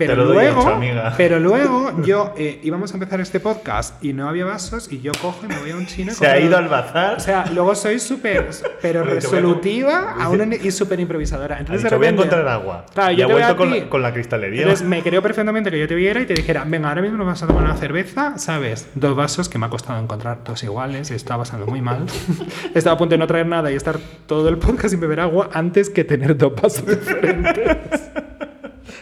Pero 0.00 0.12
Te 0.14 0.16
lo 0.16 0.24
doy 0.26 0.34
luego, 0.36 0.66
amiga. 0.68 1.14
pero 1.16 1.38
luego 1.38 1.92
yo 2.02 2.32
eh, 2.38 2.58
íbamos 2.62 2.90
a 2.92 2.94
empezar 2.94 3.20
este 3.20 3.38
podcast 3.38 4.02
y 4.02 4.12
no 4.14 4.28
había 4.28 4.46
vasos 4.46 4.90
y 4.90 5.00
yo 5.02 5.12
cojo 5.20 5.40
y 5.44 5.48
me 5.48 5.58
voy 5.58 5.70
a 5.72 5.76
un 5.76 5.86
chino 5.86 6.10
y 6.12 6.14
Se 6.14 6.26
ha 6.26 6.38
ido 6.40 6.56
al 6.56 6.68
bazar. 6.68 7.16
o 7.18 7.20
sea, 7.20 7.44
luego 7.52 7.74
soy 7.74 7.98
súper, 8.00 8.48
pero 8.82 9.00
voy 9.02 9.10
a- 9.10 9.14
resolutiva 9.16 10.14
dice- 10.16 10.22
a 10.24 10.28
una- 10.30 10.54
y 10.56 10.70
súper 10.70 11.00
improvisadora. 11.00 11.56
Ha 11.56 11.58
Entonces, 11.60 11.82
dicho, 11.84 11.94
de 11.94 11.98
voy 11.98 12.06
a 12.06 12.10
repente- 12.12 12.34
encontrar 12.34 12.48
agua. 12.48 12.86
Claro, 12.94 13.12
y 13.12 13.16
yo 13.16 13.24
ha 13.24 13.28
te 13.28 13.34
veo 13.34 13.42
vuelto 13.44 13.56
con, 13.58 13.72
ti. 13.72 13.80
la- 13.80 13.88
con 13.90 14.02
la 14.02 14.12
cristalería. 14.14 14.62
Entonces 14.62 14.86
me 14.86 15.02
creo 15.02 15.20
perfectamente 15.22 15.70
que 15.70 15.78
yo 15.78 15.86
te 15.86 15.94
viera 15.94 16.20
y 16.20 16.26
te 16.26 16.34
dijera, 16.34 16.64
venga, 16.66 16.88
ahora 16.88 17.02
mismo 17.02 17.18
nos 17.18 17.26
vamos 17.26 17.42
a 17.42 17.46
tomar 17.46 17.64
una 17.64 17.76
cerveza, 17.76 18.38
¿sabes? 18.38 18.88
Dos 18.94 19.14
vasos 19.14 19.48
que 19.50 19.58
me 19.58 19.66
ha 19.66 19.68
costado 19.68 20.00
encontrar 20.02 20.38
dos 20.44 20.62
iguales 20.64 21.10
estaba 21.10 21.42
pasando 21.42 21.66
muy 21.66 21.82
mal. 21.82 22.06
Estaba 22.74 22.94
a 22.94 22.98
punto 22.98 23.14
de 23.14 23.18
no 23.18 23.26
traer 23.26 23.46
nada 23.46 23.70
y 23.70 23.74
estar 23.74 23.98
todo 24.26 24.48
el 24.48 24.56
podcast 24.56 24.90
sin 24.90 25.00
beber 25.00 25.20
agua 25.20 25.50
antes 25.52 25.90
que 25.90 26.04
tener 26.04 26.36
dos 26.36 26.54
vasos 26.54 26.86
diferentes. 26.86 27.76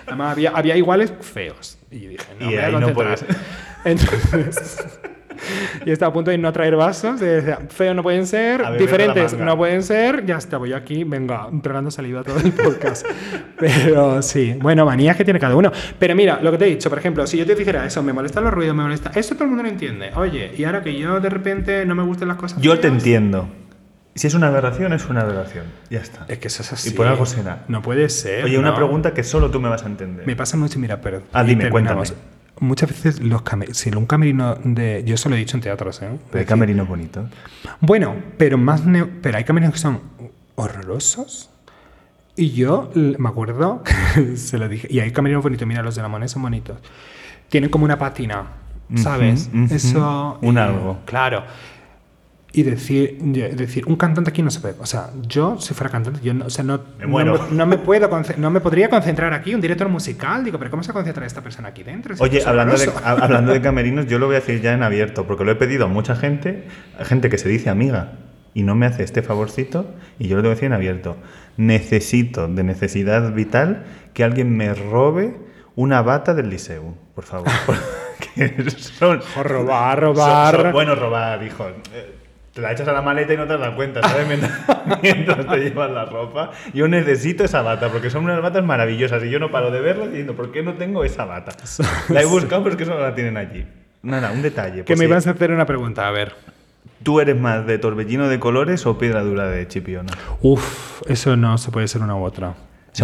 Además, 0.08 0.32
había, 0.32 0.50
había 0.50 0.76
iguales 0.76 1.12
feos. 1.20 1.78
Y 1.90 1.98
dije, 2.06 2.24
no, 2.40 2.46
Y 2.46 2.54
me 2.54 2.56
voy 2.56 2.64
a 2.64 2.68
no 2.80 2.92
concentrar. 2.92 2.94
puedes. 3.18 3.24
Entonces... 3.84 4.88
Y 5.86 5.92
estaba 5.92 6.10
a 6.10 6.12
punto 6.12 6.32
de 6.32 6.36
no 6.38 6.52
traer 6.52 6.74
vasos. 6.74 7.20
Decía, 7.20 7.60
feos 7.68 7.94
no 7.94 8.02
pueden 8.02 8.26
ser, 8.26 8.60
A 8.64 8.70
beber 8.70 8.72
de 8.72 8.78
la 8.78 8.90
diferentes 8.90 9.32
manga. 9.34 9.44
no 9.44 9.56
pueden 9.56 9.82
ser. 9.84 10.26
Ya 10.26 10.36
estaba 10.36 10.66
yo 10.66 10.76
aquí, 10.76 11.04
venga, 11.04 11.48
tragando 11.62 11.92
saliva 11.92 12.24
todo 12.24 12.40
el 12.40 12.50
podcast. 12.52 13.06
Pero 13.58 14.20
sí, 14.20 14.56
bueno, 14.60 14.84
manías 14.84 15.16
que 15.16 15.24
tiene 15.24 15.38
cada 15.38 15.54
uno. 15.54 15.70
Pero 15.96 16.16
mira, 16.16 16.40
lo 16.42 16.50
que 16.50 16.58
te 16.58 16.66
he 16.66 16.70
dicho, 16.70 16.90
por 16.90 16.98
ejemplo, 16.98 17.24
si 17.28 17.38
yo 17.38 17.46
te 17.46 17.54
dijera 17.54 17.86
eso, 17.86 18.02
me 18.02 18.12
molestan 18.12 18.42
los 18.44 18.52
ruidos, 18.52 18.74
me 18.74 18.82
molesta. 18.82 19.12
Eso 19.14 19.34
todo 19.36 19.44
el 19.44 19.50
mundo 19.50 19.62
lo 19.62 19.68
entiende. 19.68 20.10
Oye, 20.16 20.50
y 20.58 20.64
ahora 20.64 20.82
que 20.82 20.98
yo 20.98 21.20
de 21.20 21.30
repente 21.30 21.86
no 21.86 21.94
me 21.94 22.02
gustan 22.02 22.26
las 22.28 22.36
cosas. 22.36 22.60
Yo 22.60 22.74
te 22.74 22.88
feas, 22.88 22.94
entiendo. 22.94 23.48
Si 24.18 24.26
es 24.26 24.34
una 24.34 24.48
aberración, 24.48 24.92
es 24.92 25.08
una 25.08 25.20
aberración. 25.22 25.64
Ya 25.90 26.00
está. 26.00 26.24
Es 26.28 26.38
que 26.38 26.48
eso 26.48 26.62
es 26.62 26.72
así. 26.72 26.88
Y 26.90 26.92
por 26.92 27.06
algo 27.06 27.24
será. 27.26 27.64
No 27.68 27.82
puede 27.82 28.08
ser. 28.08 28.44
Oye, 28.44 28.58
una 28.58 28.70
¿no? 28.70 28.76
pregunta 28.76 29.14
que 29.14 29.22
solo 29.24 29.50
tú 29.50 29.60
me 29.60 29.68
vas 29.68 29.84
a 29.84 29.86
entender. 29.86 30.26
Me 30.26 30.36
pasa 30.36 30.56
mucho, 30.56 30.78
mira, 30.78 31.00
pero. 31.00 31.22
Ah, 31.32 31.44
dime, 31.44 31.70
cuéntame. 31.70 32.02
Muchas 32.60 32.88
veces 32.90 33.20
los 33.20 33.42
came- 33.42 33.72
si 33.72 33.90
un 33.90 34.06
camerino 34.06 34.56
de. 34.64 35.04
Yo 35.06 35.14
eso 35.14 35.28
lo 35.28 35.36
he 35.36 35.38
dicho 35.38 35.56
en 35.56 35.62
teatros, 35.62 36.02
¿eh? 36.02 36.08
Pero 36.30 36.40
hay 36.40 36.44
camerinos 36.46 36.88
bonitos. 36.88 37.26
Bueno, 37.80 38.16
pero 38.36 38.58
más 38.58 38.84
neo- 38.84 39.08
pero 39.22 39.38
hay 39.38 39.44
camerinos 39.44 39.74
que 39.74 39.80
son 39.80 40.00
horrorosos. 40.56 41.50
Y 42.36 42.50
yo 42.52 42.90
me 42.94 43.28
acuerdo 43.28 43.82
que 44.14 44.36
se 44.36 44.58
lo 44.58 44.68
dije. 44.68 44.88
Y 44.90 45.00
hay 45.00 45.10
camerinos 45.12 45.42
bonitos, 45.42 45.66
mira, 45.66 45.82
los 45.82 45.94
de 45.96 46.02
la 46.02 46.08
moneda 46.08 46.28
son 46.28 46.42
bonitos. 46.42 46.78
Tienen 47.48 47.70
como 47.70 47.84
una 47.84 47.98
pátina, 47.98 48.44
¿sabes? 48.96 49.48
Ujú, 49.52 49.64
ujú. 49.64 49.74
Eso. 49.74 50.38
Un 50.42 50.58
algo. 50.58 50.98
Claro. 51.04 51.44
Y 52.50 52.62
decir, 52.62 53.18
decir, 53.20 53.84
un 53.86 53.96
cantante 53.96 54.30
aquí 54.30 54.42
no 54.42 54.50
se 54.50 54.60
puede. 54.60 54.74
O 54.80 54.86
sea, 54.86 55.10
yo, 55.28 55.60
si 55.60 55.74
fuera 55.74 55.90
cantante, 55.90 56.20
yo 56.22 56.32
no, 56.32 56.46
o 56.46 56.50
sea, 56.50 56.64
no, 56.64 56.80
Me 56.98 57.06
muero. 57.06 57.36
no, 57.36 57.46
no 57.50 57.66
me 57.66 57.76
puedo 57.76 58.08
no 58.38 58.50
me 58.50 58.60
podría 58.60 58.88
concentrar 58.88 59.34
aquí, 59.34 59.54
un 59.54 59.60
director 59.60 59.86
musical. 59.90 60.44
Digo, 60.44 60.58
pero 60.58 60.70
¿cómo 60.70 60.82
se 60.82 60.92
concentra 60.94 61.26
esta 61.26 61.42
persona 61.42 61.68
aquí 61.68 61.82
dentro? 61.82 62.14
Es 62.14 62.20
Oye, 62.22 62.42
hablando 62.46 62.74
de, 62.76 62.90
hablando 63.04 63.52
de 63.52 63.60
camerinos, 63.60 64.06
yo 64.06 64.18
lo 64.18 64.26
voy 64.26 64.36
a 64.36 64.40
decir 64.40 64.62
ya 64.62 64.72
en 64.72 64.82
abierto, 64.82 65.26
porque 65.26 65.44
lo 65.44 65.50
he 65.52 65.56
pedido 65.56 65.84
a 65.84 65.88
mucha 65.88 66.16
gente, 66.16 66.66
a 66.98 67.04
gente 67.04 67.28
que 67.28 67.36
se 67.36 67.50
dice 67.50 67.68
amiga 67.68 68.12
y 68.54 68.62
no 68.62 68.74
me 68.74 68.86
hace 68.86 69.02
este 69.04 69.20
favorcito, 69.22 69.94
y 70.18 70.26
yo 70.28 70.36
lo 70.36 70.42
tengo 70.42 70.52
que 70.52 70.56
decir 70.56 70.66
en 70.68 70.72
abierto. 70.72 71.16
Necesito, 71.58 72.48
de 72.48 72.64
necesidad 72.64 73.30
vital, 73.34 73.84
que 74.14 74.24
alguien 74.24 74.56
me 74.56 74.72
robe 74.72 75.36
una 75.76 76.00
bata 76.00 76.32
del 76.32 76.48
liceo, 76.48 76.94
por 77.14 77.24
favor. 77.24 77.46
son, 78.78 79.20
O 79.36 79.42
robar, 79.42 79.98
son- 79.98 80.02
robar. 80.16 80.56
son- 80.56 80.72
bueno, 80.72 80.94
robar, 80.94 81.42
hijo. 81.42 81.66
Te 82.58 82.62
la 82.62 82.72
echas 82.72 82.88
a 82.88 82.92
la 82.92 83.02
maleta 83.02 83.32
y 83.32 83.36
no 83.36 83.46
te 83.46 83.56
das 83.56 83.72
cuenta, 83.76 84.00
¿sabes? 84.02 84.26
Mientras, 84.26 84.50
mientras 85.02 85.46
te 85.46 85.58
llevas 85.58 85.92
la 85.92 86.06
ropa. 86.06 86.50
Yo 86.74 86.88
necesito 86.88 87.44
esa 87.44 87.62
bata, 87.62 87.88
porque 87.88 88.10
son 88.10 88.24
unas 88.24 88.42
batas 88.42 88.64
maravillosas 88.64 89.22
y 89.22 89.30
yo 89.30 89.38
no 89.38 89.52
paro 89.52 89.70
de 89.70 89.80
verlas 89.80 90.08
diciendo, 90.08 90.34
¿por 90.34 90.50
qué 90.50 90.64
no 90.64 90.74
tengo 90.74 91.04
esa 91.04 91.24
bata? 91.24 91.52
La 92.08 92.20
he 92.20 92.24
buscado, 92.24 92.64
pero 92.64 92.74
es 92.74 92.76
que 92.76 92.84
solo 92.84 92.98
la 92.98 93.14
tienen 93.14 93.36
allí. 93.36 93.64
Nada, 94.02 94.32
un 94.32 94.42
detalle. 94.42 94.78
Que 94.78 94.82
pues 94.86 94.98
me 94.98 95.04
sí. 95.04 95.08
ibas 95.08 95.28
a 95.28 95.30
hacer 95.30 95.52
una 95.52 95.66
pregunta, 95.66 96.08
a 96.08 96.10
ver. 96.10 96.34
¿Tú 97.04 97.20
eres 97.20 97.38
más 97.38 97.64
de 97.64 97.78
torbellino 97.78 98.26
de 98.28 98.40
colores 98.40 98.84
o 98.86 98.98
piedra 98.98 99.22
dura 99.22 99.46
de 99.48 99.68
chipiona? 99.68 100.12
Uf, 100.42 101.02
eso 101.08 101.36
no 101.36 101.58
se 101.58 101.70
puede 101.70 101.86
ser 101.86 102.02
una 102.02 102.16
u 102.16 102.24
otra. 102.24 102.54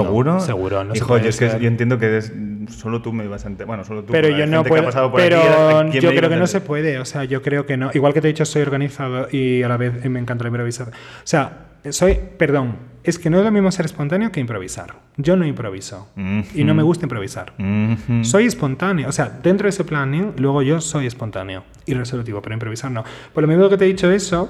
¿Seguro? 0.02 0.34
No, 0.34 0.40
seguro, 0.40 0.84
no 0.84 0.94
Hijo, 0.94 1.18
yo 1.18 1.28
es 1.28 1.36
que 1.38 1.48
yo 1.60 1.68
entiendo 1.68 1.98
que 1.98 2.06
eres- 2.06 2.32
solo 2.68 3.00
tú 3.02 3.12
me 3.12 3.26
vas 3.28 3.44
a 3.44 3.48
enter- 3.50 3.66
Bueno, 3.66 3.84
solo 3.84 4.02
tú. 4.04 4.12
Pero 4.12 4.28
yo 4.28 4.46
no 4.46 4.64
puedo. 4.64 4.82
ha 4.82 4.86
pasado 4.86 5.10
por 5.10 5.20
Pero 5.20 5.38
aquí, 5.38 5.48
¿a 5.48 5.90
quién 5.90 6.02
yo 6.02 6.10
creo 6.14 6.28
que 6.30 6.36
no 6.36 6.46
se 6.46 6.58
entender? 6.58 6.66
puede. 6.66 6.98
O 6.98 7.04
sea, 7.04 7.24
yo 7.24 7.42
creo 7.42 7.66
que 7.66 7.76
no. 7.76 7.90
Igual 7.94 8.12
que 8.14 8.20
te 8.20 8.28
he 8.28 8.32
dicho, 8.32 8.44
soy 8.44 8.62
organizado 8.62 9.28
y 9.30 9.62
a 9.62 9.68
la 9.68 9.76
vez 9.76 10.04
me 10.08 10.18
encanta 10.20 10.44
la 10.44 10.48
improvisar. 10.48 10.88
O 10.88 10.90
sea, 11.24 11.66
soy. 11.90 12.18
Perdón, 12.38 12.76
es 13.02 13.18
que 13.18 13.28
no 13.30 13.38
es 13.38 13.44
lo 13.44 13.50
mismo 13.50 13.70
ser 13.70 13.84
espontáneo 13.84 14.32
que 14.32 14.40
improvisar. 14.40 14.94
Yo 15.16 15.36
no 15.36 15.46
improviso. 15.46 16.08
Y 16.54 16.64
no 16.64 16.74
me 16.74 16.82
gusta 16.82 17.04
improvisar. 17.04 17.52
Soy 18.22 18.46
espontáneo, 18.46 19.08
o 19.08 19.12
sea, 19.12 19.28
dentro 19.42 19.66
de 19.66 19.70
ese 19.70 19.84
planning, 19.84 20.32
luego 20.38 20.62
yo 20.62 20.80
soy 20.80 21.06
espontáneo 21.06 21.64
y 21.86 21.94
resolutivo, 21.94 22.40
pero 22.42 22.54
improvisar 22.54 22.90
no. 22.90 23.04
Por 23.32 23.42
lo 23.42 23.48
mismo 23.48 23.68
que 23.68 23.76
te 23.76 23.84
he 23.84 23.88
dicho 23.88 24.10
eso, 24.10 24.48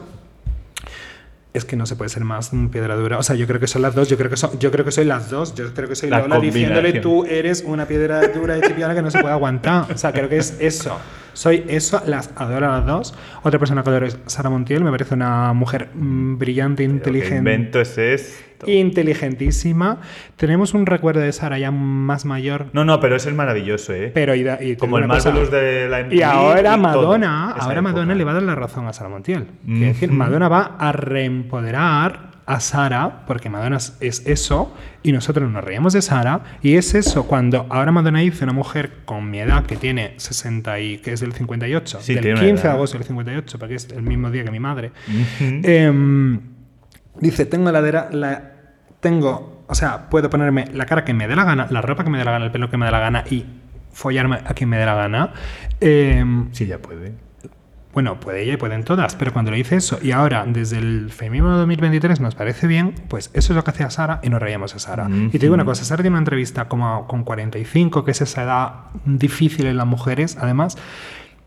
es 1.55 1.64
que 1.64 1.76
no 1.76 1.86
se 1.86 1.94
puede 1.94 2.09
ser 2.09 2.24
más 2.24 2.50
piedra 2.70 2.96
dura. 2.96 3.16
O 3.16 3.22
sea, 3.22 3.36
yo 3.36 3.46
creo 3.46 3.61
que 3.61 3.68
son 3.68 3.80
las 3.80 3.94
dos, 3.94 4.09
yo 4.09 4.18
creo 4.18 4.28
que, 4.28 4.36
son, 4.36 4.59
yo 4.59 4.72
creo 4.72 4.84
que 4.84 4.90
soy 4.90 5.05
las 5.05 5.30
dos, 5.30 5.55
yo 5.55 5.72
creo 5.72 5.88
que 5.88 5.94
soy 5.94 6.11
La 6.11 6.18
Lola 6.18 6.40
diciéndole 6.40 6.94
tú 7.00 7.24
eres 7.24 7.62
una 7.64 7.86
piedra 7.86 8.26
dura 8.28 8.57
de 8.57 8.66
chipiona 8.66 8.92
que 8.92 9.02
no 9.02 9.11
se 9.11 9.20
puede 9.20 9.32
aguantar. 9.32 9.90
O 9.92 9.96
sea, 9.96 10.12
creo 10.12 10.28
que 10.28 10.38
es 10.38 10.57
eso. 10.59 10.98
Soy 11.35 11.64
eso, 11.68 12.01
las 12.07 12.30
adoro 12.37 12.66
a 12.72 12.78
las 12.78 12.87
dos. 12.87 13.14
Otra 13.43 13.59
persona 13.59 13.82
que 13.82 13.91
adoro 13.91 14.07
es 14.07 14.18
Sara 14.26 14.49
Montiel, 14.51 14.82
me 14.82 14.91
parece 14.91 15.14
una 15.14 15.53
mujer 15.53 15.91
mm, 15.95 16.38
brillante, 16.38 16.83
Pero 16.84 16.91
¿Qué 16.92 16.96
inteligente. 16.96 17.37
invento 17.37 17.80
es 17.80 17.99
esto? 17.99 18.45
Inteligentísima. 18.71 19.99
Tenemos 20.37 20.75
un 20.75 20.87
recuerdo 20.87 21.21
de 21.21 21.33
Sara 21.33 21.58
ya 21.58 21.71
más 21.71 22.25
mayor, 22.25 22.67
No, 22.72 22.84
no, 22.84 22.99
pero 23.00 23.17
ese 23.17 23.29
es 23.29 23.34
maravilloso, 23.34 23.92
¿eh? 23.92 24.11
pero 24.14 24.34
y 24.34 24.49
y 24.61 24.76
Como 24.76 24.99
el 24.99 25.07
Marvelous 25.07 25.50
de 25.50 25.88
la 25.88 26.00
MTV 26.04 26.14
y 26.14 26.22
ahora 26.22 26.76
y 26.76 26.80
Madonna, 26.80 27.50
ahora 27.53 27.83
Madonna 27.83 28.13
época. 28.13 28.14
le 28.14 28.25
va 28.25 28.30
a 28.30 28.34
dar 28.34 28.42
la 28.45 28.54
razón 28.54 28.87
a 28.87 28.92
Sara 28.92 29.11
Montiel. 29.11 29.46
Quiere 29.67 29.87
decir, 29.88 30.08
Ujú. 30.08 30.18
Madonna 30.18 30.49
va 30.49 30.76
a 30.79 30.92
reempoderar 30.92 32.33
a 32.46 32.61
Sara, 32.61 33.25
porque 33.26 33.49
Madonna 33.49 33.76
es- 33.79 33.96
es 34.00 34.26
eso, 34.26 34.75
y 35.03 35.12
nosotros 35.12 35.50
nos 35.50 35.64
reíamos 35.64 35.92
de 35.95 36.03
Sara, 36.03 36.42
y 36.62 36.75
es 36.75 36.95
eso 36.95 37.26
cuando 37.26 37.66
ahora 37.71 37.91
Madonna 37.92 38.21
dice 38.21 38.45
una 38.45 38.53
mujer 38.53 38.99
con 39.07 39.30
mi 39.30 39.38
edad 39.41 39.64
que 39.64 39.76
tiene 39.76 40.14
60 40.18 40.79
y 40.80 40.99
que 40.99 41.12
es 41.14 41.21
del 41.21 41.33
58, 41.33 42.00
Sí, 42.00 42.14
del 42.14 42.22
tiene 42.22 42.38
una 42.41 42.46
15 42.49 42.62
de 42.68 42.72
agosto 42.75 42.99
del 42.99 43.07
58, 43.07 43.58
porque 43.58 43.75
es 43.76 43.88
el 43.91 44.03
mismo 44.03 44.30
día 44.30 44.45
que 44.45 44.50
mi 44.50 44.61
madre. 44.61 44.92
Em, 45.41 46.41
dice, 47.21 47.46
tengo 47.46 47.71
la, 47.72 47.80
la 48.11 48.50
tengo, 49.00 49.64
o 49.68 49.75
sea, 49.75 50.08
puedo 50.11 50.29
ponerme 50.30 50.66
la 50.72 50.87
cara 50.87 51.04
que 51.04 51.14
me 51.14 51.26
dé 51.29 51.37
la 51.37 51.45
gana, 51.45 51.66
la 51.71 51.80
ropa 51.83 52.04
que 52.04 52.11
me 52.11 52.18
dé 52.18 52.25
la 52.25 52.33
gana, 52.33 52.45
el 52.46 52.50
pelo 52.50 52.71
que 52.71 52.76
me 52.76 52.87
dé 52.87 52.92
la 52.92 53.00
gana 53.00 53.25
y 53.30 53.45
follarme 53.92 54.41
a 54.45 54.54
quien 54.54 54.68
me 54.68 54.76
dé 54.79 54.87
la 54.87 54.95
gana. 54.95 55.33
Em, 55.80 56.49
Sí, 56.53 56.66
ya 56.66 56.79
puede. 56.79 57.12
Bueno, 57.95 58.18
puede 58.18 58.42
ella 58.42 58.54
y 58.54 58.57
pueden 58.57 58.83
todas, 58.83 59.14
pero 59.14 59.33
cuando 59.33 59.53
le 59.53 59.57
dice 59.57 59.76
eso 59.76 59.99
y 60.03 60.11
ahora 60.11 60.45
desde 60.46 60.79
el 60.79 61.11
feminismo 61.11 61.50
2023 61.50 62.21
nos 62.21 62.34
parece 62.34 62.66
bien, 62.66 62.95
pues 63.08 63.30
eso 63.34 63.53
es 63.53 63.57
lo 63.57 63.62
que 63.62 63.71
hacía 63.71 63.88
Sara 63.88 64.21
y 64.22 64.29
nos 64.29 64.42
reíamos 64.42 64.75
de 64.75 64.80
Sara. 64.80 65.08
Y 65.08 65.30
te 65.30 65.38
digo 65.38 65.54
una 65.54 65.64
cosa, 65.64 65.84
Sara 65.84 66.03
tiene 66.03 66.14
una 66.14 66.18
entrevista 66.18 66.68
como 66.68 67.07
con 67.07 67.22
45, 67.22 68.04
que 68.04 68.11
es 68.11 68.21
esa 68.21 68.42
edad 68.42 68.72
difícil 69.04 69.66
en 69.66 69.76
las 69.76 69.87
mujeres, 69.87 70.37
además, 70.41 70.76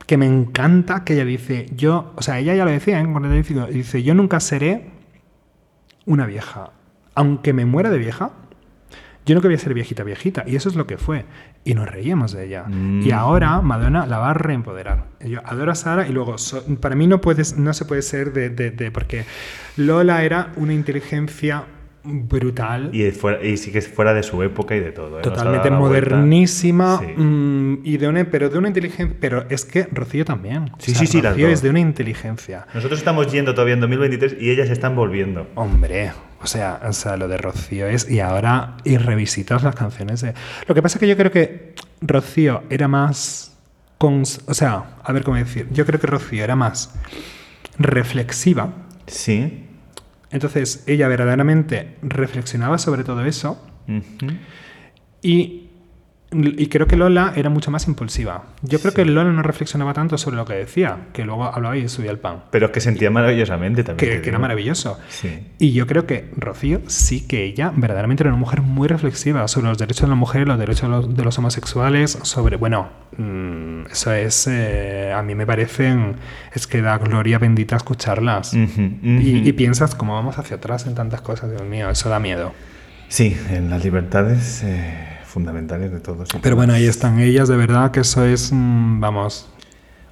que 0.05 0.17
me 0.17 0.25
encanta 0.25 1.03
que 1.03 1.13
ella 1.13 1.25
dice, 1.25 1.65
yo, 1.75 2.13
o 2.15 2.21
sea, 2.21 2.39
ella 2.39 2.55
ya 2.55 2.63
lo 2.63 2.71
decía 2.71 2.99
en 2.99 3.11
45, 3.11 3.67
dice, 3.67 4.01
yo 4.03 4.13
nunca 4.13 4.39
seré 4.39 4.89
una 6.05 6.25
vieja, 6.25 6.71
aunque 7.13 7.51
me 7.51 7.65
muera 7.65 7.89
de 7.89 7.97
vieja. 7.97 8.31
Yo 9.27 9.35
no 9.35 9.41
quería 9.41 9.57
ser 9.59 9.73
viejita, 9.75 10.03
viejita, 10.03 10.43
y 10.47 10.55
eso 10.55 10.69
es 10.69 10.75
lo 10.75 10.87
que 10.87 10.97
fue. 10.97 11.25
Y 11.63 11.75
nos 11.75 11.87
reíamos 11.87 12.31
de 12.31 12.45
ella. 12.47 12.63
Mm. 12.67 13.01
Y 13.03 13.11
ahora 13.11 13.61
Madonna 13.61 14.07
la 14.07 14.17
va 14.17 14.31
a 14.31 14.33
reempoderar. 14.33 15.05
Yo 15.19 15.41
adoro 15.45 15.71
a 15.71 15.75
Sara 15.75 16.07
y 16.07 16.11
luego, 16.13 16.37
so- 16.39 16.63
para 16.77 16.95
mí 16.95 17.05
no, 17.07 17.21
puedes, 17.21 17.57
no 17.57 17.73
se 17.73 17.85
puede 17.85 18.01
ser 18.01 18.33
de, 18.33 18.49
de- 18.49 18.71
de- 18.71 18.89
Porque 18.89 19.25
Lola 19.75 20.23
era 20.23 20.53
una 20.55 20.73
inteligencia 20.73 21.65
brutal. 22.07 22.89
Y, 22.93 23.11
fuera- 23.11 23.43
y 23.45 23.57
sí 23.57 23.71
que 23.71 23.79
es 23.79 23.87
fuera 23.87 24.13
de 24.13 24.23
su 24.23 24.41
época 24.43 24.75
y 24.75 24.79
de 24.79 24.91
todo. 24.91 25.19
¿eh? 25.19 25.21
Totalmente 25.21 25.69
modernísima, 25.69 26.99
Sí. 26.99 27.21
mm, 27.21 27.79
y 27.83 27.97
de 27.97 28.07
una, 28.07 28.23
pero 28.25 28.49
de 28.49 28.57
una 28.57 28.67
inteligencia. 28.69 29.15
Pero 29.19 29.45
es 29.49 29.65
que 29.65 29.87
Rocío 29.91 30.25
también. 30.25 30.71
Sí, 30.79 30.93
sí, 30.95 31.05
sí, 31.07 31.21
Rocío 31.21 31.47
es 31.49 31.61
de 31.61 31.69
una 31.69 31.79
inteligencia. 31.79 32.67
Nosotros 32.73 32.99
estamos 32.99 33.31
yendo 33.31 33.53
todavía 33.53 33.73
en 33.75 33.81
2023 33.81 34.37
y 34.39 34.49
ellas 34.51 34.69
están 34.69 34.95
volviendo. 34.95 35.47
Hombre, 35.55 36.11
o 36.41 36.47
sea, 36.47 36.79
o 36.87 36.93
sea, 36.93 37.17
lo 37.17 37.27
de 37.27 37.37
Rocío 37.37 37.87
es. 37.87 38.09
Y 38.09 38.19
ahora, 38.19 38.77
y 38.83 38.97
revisitas 38.97 39.63
las 39.63 39.75
canciones 39.75 40.21
de. 40.21 40.33
Lo 40.67 40.75
que 40.75 40.81
pasa 40.81 40.97
es 40.97 40.99
que 40.99 41.07
yo 41.07 41.17
creo 41.17 41.31
que 41.31 41.73
Rocío 42.01 42.63
era 42.69 42.87
más. 42.87 43.53
cons- 43.99 44.41
o 44.47 44.53
sea, 44.53 44.97
a 45.03 45.11
ver 45.11 45.23
cómo 45.23 45.37
decir. 45.37 45.67
Yo 45.71 45.83
creo 45.85 45.99
que 45.99 46.05
Rocío 46.05 46.43
era 46.43 46.55
más 46.55 46.93
reflexiva. 47.79 48.73
Sí. 49.07 49.66
Entonces, 50.31 50.83
ella 50.87 51.07
verdaderamente 51.07 51.95
reflexionaba 52.01 52.77
sobre 52.77 53.03
todo 53.03 53.25
eso. 53.25 53.61
Y, 55.21 55.66
y 56.31 56.67
creo 56.67 56.87
que 56.87 56.97
Lola 56.97 57.31
era 57.35 57.49
mucho 57.49 57.71
más 57.71 57.87
impulsiva. 57.87 58.43
Yo 58.61 58.79
creo 58.79 58.93
que 58.93 59.05
Lola 59.05 59.31
no 59.31 59.41
reflexionaba 59.43 59.93
tanto 59.93 60.17
sobre 60.17 60.35
lo 60.35 60.45
que 60.45 60.55
decía, 60.55 61.07
que 61.13 61.23
luego 61.23 61.45
hablaba 61.45 61.77
y 61.77 61.87
subía 61.87 62.11
el 62.11 62.19
pan. 62.19 62.43
Pero 62.51 62.65
es 62.65 62.71
que 62.73 62.81
sentía 62.81 63.09
maravillosamente 63.09 63.83
también. 63.83 64.15
Que, 64.15 64.21
que 64.21 64.29
era 64.29 64.37
maravilloso. 64.37 64.99
Sí. 65.07 65.39
Y 65.57 65.71
yo 65.71 65.87
creo 65.87 66.05
que 66.05 66.29
Rocío 66.35 66.81
sí 66.87 67.25
que 67.25 67.45
ella 67.45 67.71
verdaderamente 67.73 68.23
era 68.23 68.29
una 68.31 68.39
mujer 68.39 68.61
muy 68.61 68.89
reflexiva 68.89 69.47
sobre 69.47 69.67
los 69.69 69.77
derechos 69.77 70.01
de 70.01 70.09
la 70.09 70.15
mujer, 70.15 70.47
los 70.47 70.59
derechos 70.59 70.81
de 70.83 70.89
los, 70.89 71.15
de 71.15 71.23
los 71.23 71.37
homosexuales, 71.37 72.19
sobre, 72.23 72.57
bueno, 72.57 72.89
mm, 73.17 73.85
eso 73.89 74.11
es, 74.11 74.47
eh, 74.47 75.13
a 75.15 75.21
mí 75.21 75.33
me 75.33 75.45
parecen, 75.45 76.17
es 76.53 76.67
que 76.67 76.81
da 76.81 76.97
gloria 76.97 77.39
bendita 77.39 77.77
escucharlas. 77.77 78.53
Ujú, 78.53 78.81
ujú. 78.81 78.97
Y, 79.01 79.47
y 79.47 79.53
piensas 79.53 79.95
cómo 79.95 80.13
vamos 80.13 80.37
hacia 80.37 80.57
atrás 80.57 80.87
en 80.87 80.95
tantas 80.95 81.21
cosas, 81.21 81.51
Dios 81.51 81.63
mío, 81.63 81.89
eso 81.89 82.09
da 82.09 82.19
miedo. 82.19 82.51
Sí, 83.07 83.37
en 83.49 83.69
las 83.69 83.85
libertades 83.85 84.61
eh, 84.65 85.16
fundamentales 85.27 85.91
de 85.91 85.99
todos. 85.99 86.29
Pero 86.41 86.55
bueno, 86.55 86.73
ahí 86.73 86.85
están 86.85 87.19
ellas, 87.19 87.47
de 87.47 87.57
verdad 87.57 87.91
que 87.91 88.01
eso 88.01 88.25
es, 88.25 88.51
mm, 88.51 88.99
vamos, 88.99 89.49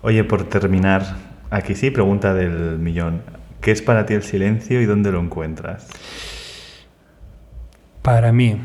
Oye, 0.01 0.23
por 0.23 0.43
terminar, 0.43 1.15
aquí 1.49 1.73
sí, 1.73 1.89
pregunta 1.89 2.35
del 2.35 2.77
millón. 2.77 3.23
¿Qué 3.59 3.71
es 3.71 3.81
para 3.81 4.05
ti 4.05 4.13
el 4.13 4.21
silencio 4.21 4.79
y 4.79 4.85
dónde 4.85 5.11
lo 5.11 5.19
encuentras? 5.19 5.87
para 8.05 8.31
mí. 8.31 8.61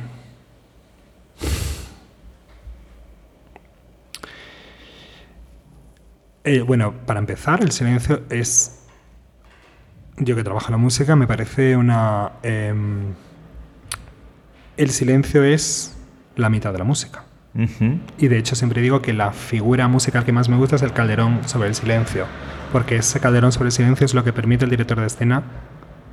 Eh, 6.45 6.61
bueno, 6.61 6.93
para 7.07 7.21
empezar, 7.21 7.63
el 7.63 7.73
silencio 7.73 8.23
es. 8.29 8.85
Yo 10.19 10.37
que 10.37 10.45
trabajo 10.45 10.67
en 10.67 10.73
la 10.73 10.77
música, 10.77 11.17
me 11.17 11.27
parece 11.27 11.75
una. 11.75 12.33
em, 12.43 13.15
el 14.77 14.91
silencio 14.91 15.43
es 15.43 15.97
la 16.37 16.49
mitad 16.49 16.73
de 16.73 16.79
la 16.79 16.85
música. 16.85 17.25
Y 18.19 18.29
de 18.29 18.39
hecho 18.39 18.55
siempre 18.55 18.81
digo 18.81 19.03
que 19.03 19.13
la 19.13 19.33
figura 19.33 19.89
musical 19.89 20.25
que 20.25 20.31
más 20.33 20.49
me 20.49 20.57
gusta 20.57 20.77
es 20.77 20.83
el 20.83 20.93
calderón 20.93 21.41
sobre 21.47 21.69
el 21.69 21.75
silencio, 21.75 22.27
porque 22.73 22.97
ese 22.97 23.19
calderón 23.19 23.51
sobre 23.51 23.67
el 23.69 23.73
silencio 23.73 24.05
es 24.05 24.15
lo 24.15 24.23
que 24.23 24.33
permite 24.33 24.65
al 24.65 24.71
director 24.71 25.01
de 25.01 25.07
escena 25.07 25.43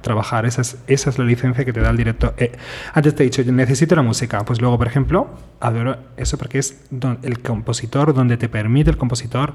trabajar, 0.01 0.45
esa 0.45 0.61
es, 0.61 0.77
esa 0.87 1.09
es 1.11 1.19
la 1.19 1.25
licencia 1.25 1.63
que 1.65 1.73
te 1.73 1.79
da 1.81 1.89
el 1.91 1.97
director. 1.97 2.33
Eh, 2.37 2.53
antes 2.93 3.13
te 3.13 3.21
he 3.23 3.25
dicho, 3.25 3.41
yo 3.43 3.51
necesito 3.51 3.95
la 3.95 4.01
música, 4.01 4.43
pues 4.45 4.61
luego, 4.61 4.77
por 4.77 4.87
ejemplo, 4.87 5.29
adoro 5.59 5.97
eso 6.17 6.37
porque 6.37 6.57
es 6.59 6.83
don- 6.89 7.19
el 7.23 7.39
compositor, 7.41 8.13
donde 8.15 8.37
te 8.37 8.47
permite 8.49 8.89
el 8.89 8.97
compositor 8.97 9.53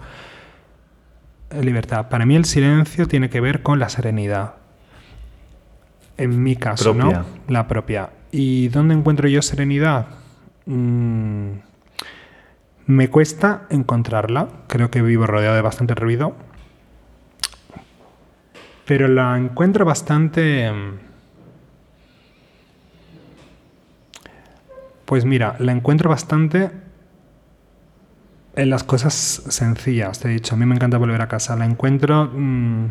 eh, 1.50 1.62
libertad. 1.64 2.08
Para 2.10 2.26
mí 2.26 2.36
el 2.36 2.44
silencio 2.44 3.08
tiene 3.08 3.28
que 3.30 3.40
ver 3.40 3.62
con 3.62 3.78
la 3.80 3.88
serenidad. 3.88 4.54
En 6.16 6.42
mi 6.42 6.54
caso, 6.56 6.92
Propia. 6.94 7.18
¿no? 7.20 7.24
La 7.48 7.66
propia. 7.66 8.10
¿Y 8.30 8.68
dónde 8.68 8.94
encuentro 8.94 9.28
yo 9.28 9.42
serenidad? 9.42 10.06
Mm, 10.66 11.52
me 12.86 13.08
cuesta 13.10 13.66
encontrarla. 13.70 14.48
Creo 14.68 14.90
que 14.90 15.02
vivo 15.02 15.26
rodeado 15.26 15.56
de 15.56 15.62
bastante 15.62 15.94
ruido. 15.94 16.34
Pero 18.86 19.08
la 19.08 19.36
encuentro 19.38 19.84
bastante... 19.84 20.70
mm, 20.70 21.12
Pues 25.04 25.24
mira, 25.26 25.56
la 25.58 25.72
encuentro 25.72 26.08
bastante 26.08 26.70
en 28.56 28.70
las 28.70 28.84
cosas 28.84 29.14
sencillas. 29.14 30.18
Te 30.20 30.28
he 30.28 30.30
dicho, 30.30 30.54
a 30.54 30.58
mí 30.58 30.64
me 30.64 30.74
encanta 30.74 30.96
volver 30.98 31.20
a 31.20 31.28
casa. 31.28 31.56
La 31.56 31.66
encuentro 31.66 32.30
mm, 32.32 32.86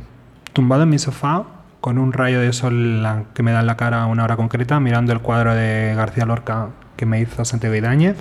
tumbado 0.53 0.84
en 0.84 0.89
mi 0.89 0.99
sofá 0.99 1.45
con 1.80 1.98
un 1.98 2.14
rayo 2.14 2.39
de 2.39 2.53
sol 2.53 3.26
que 3.34 3.41
me 3.43 3.52
da 3.52 3.61
en 3.61 3.65
la 3.65 3.76
cara 3.77 4.03
a 4.03 4.06
una 4.06 4.23
hora 4.23 4.35
concreta, 4.38 4.80
mirando 4.80 5.14
el 5.14 5.22
cuadro 5.22 5.56
de 5.56 5.93
García 5.95 6.26
Lorca 6.26 6.69
que 7.01 7.05
me 7.07 7.19
hizo 7.19 7.43
Santiago 7.43 7.73
Idáñez. 7.75 8.15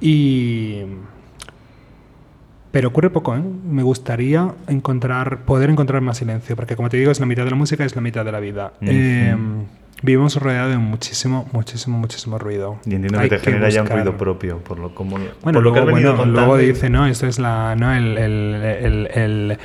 Y... 0.00 0.82
Pero 2.70 2.88
ocurre 2.88 3.10
poco, 3.10 3.34
¿eh? 3.34 3.42
Me 3.68 3.82
gustaría 3.82 4.54
encontrar, 4.68 5.40
poder 5.44 5.70
encontrar 5.70 6.02
más 6.02 6.18
silencio, 6.18 6.54
porque 6.54 6.76
como 6.76 6.88
te 6.88 6.98
digo, 6.98 7.10
es 7.10 7.18
la 7.18 7.26
mitad 7.26 7.42
de 7.44 7.50
la 7.50 7.56
música, 7.56 7.84
es 7.84 7.96
la 7.96 8.00
mitad 8.00 8.24
de 8.24 8.30
la 8.30 8.38
vida. 8.38 8.74
Eh, 8.80 9.34
vivimos 10.02 10.36
rodeados 10.36 10.70
de 10.70 10.78
muchísimo, 10.78 11.48
muchísimo, 11.52 11.98
muchísimo 11.98 12.38
ruido. 12.38 12.78
Y 12.86 12.94
entiendo 12.94 13.18
Hay 13.18 13.28
que 13.28 13.38
te 13.38 13.42
genera 13.44 13.68
ya 13.70 13.80
un 13.82 13.88
buscar- 13.88 14.04
ruido 14.04 14.16
propio, 14.16 14.58
por 14.58 14.78
lo, 14.78 14.94
como, 14.94 15.16
Bueno, 15.18 15.32
por 15.42 15.52
lo 15.54 15.60
luego, 15.62 15.74
que 15.74 15.80
has 15.80 15.86
venido 15.86 16.16
bueno, 16.16 16.30
luego 16.32 16.56
dice, 16.58 16.90
no, 16.90 17.06
esto 17.08 17.26
es 17.26 17.40
la, 17.40 17.74
no, 17.74 17.92
el, 17.92 18.16
el- 18.16 18.54
el- 18.54 19.06
el- 19.14 19.58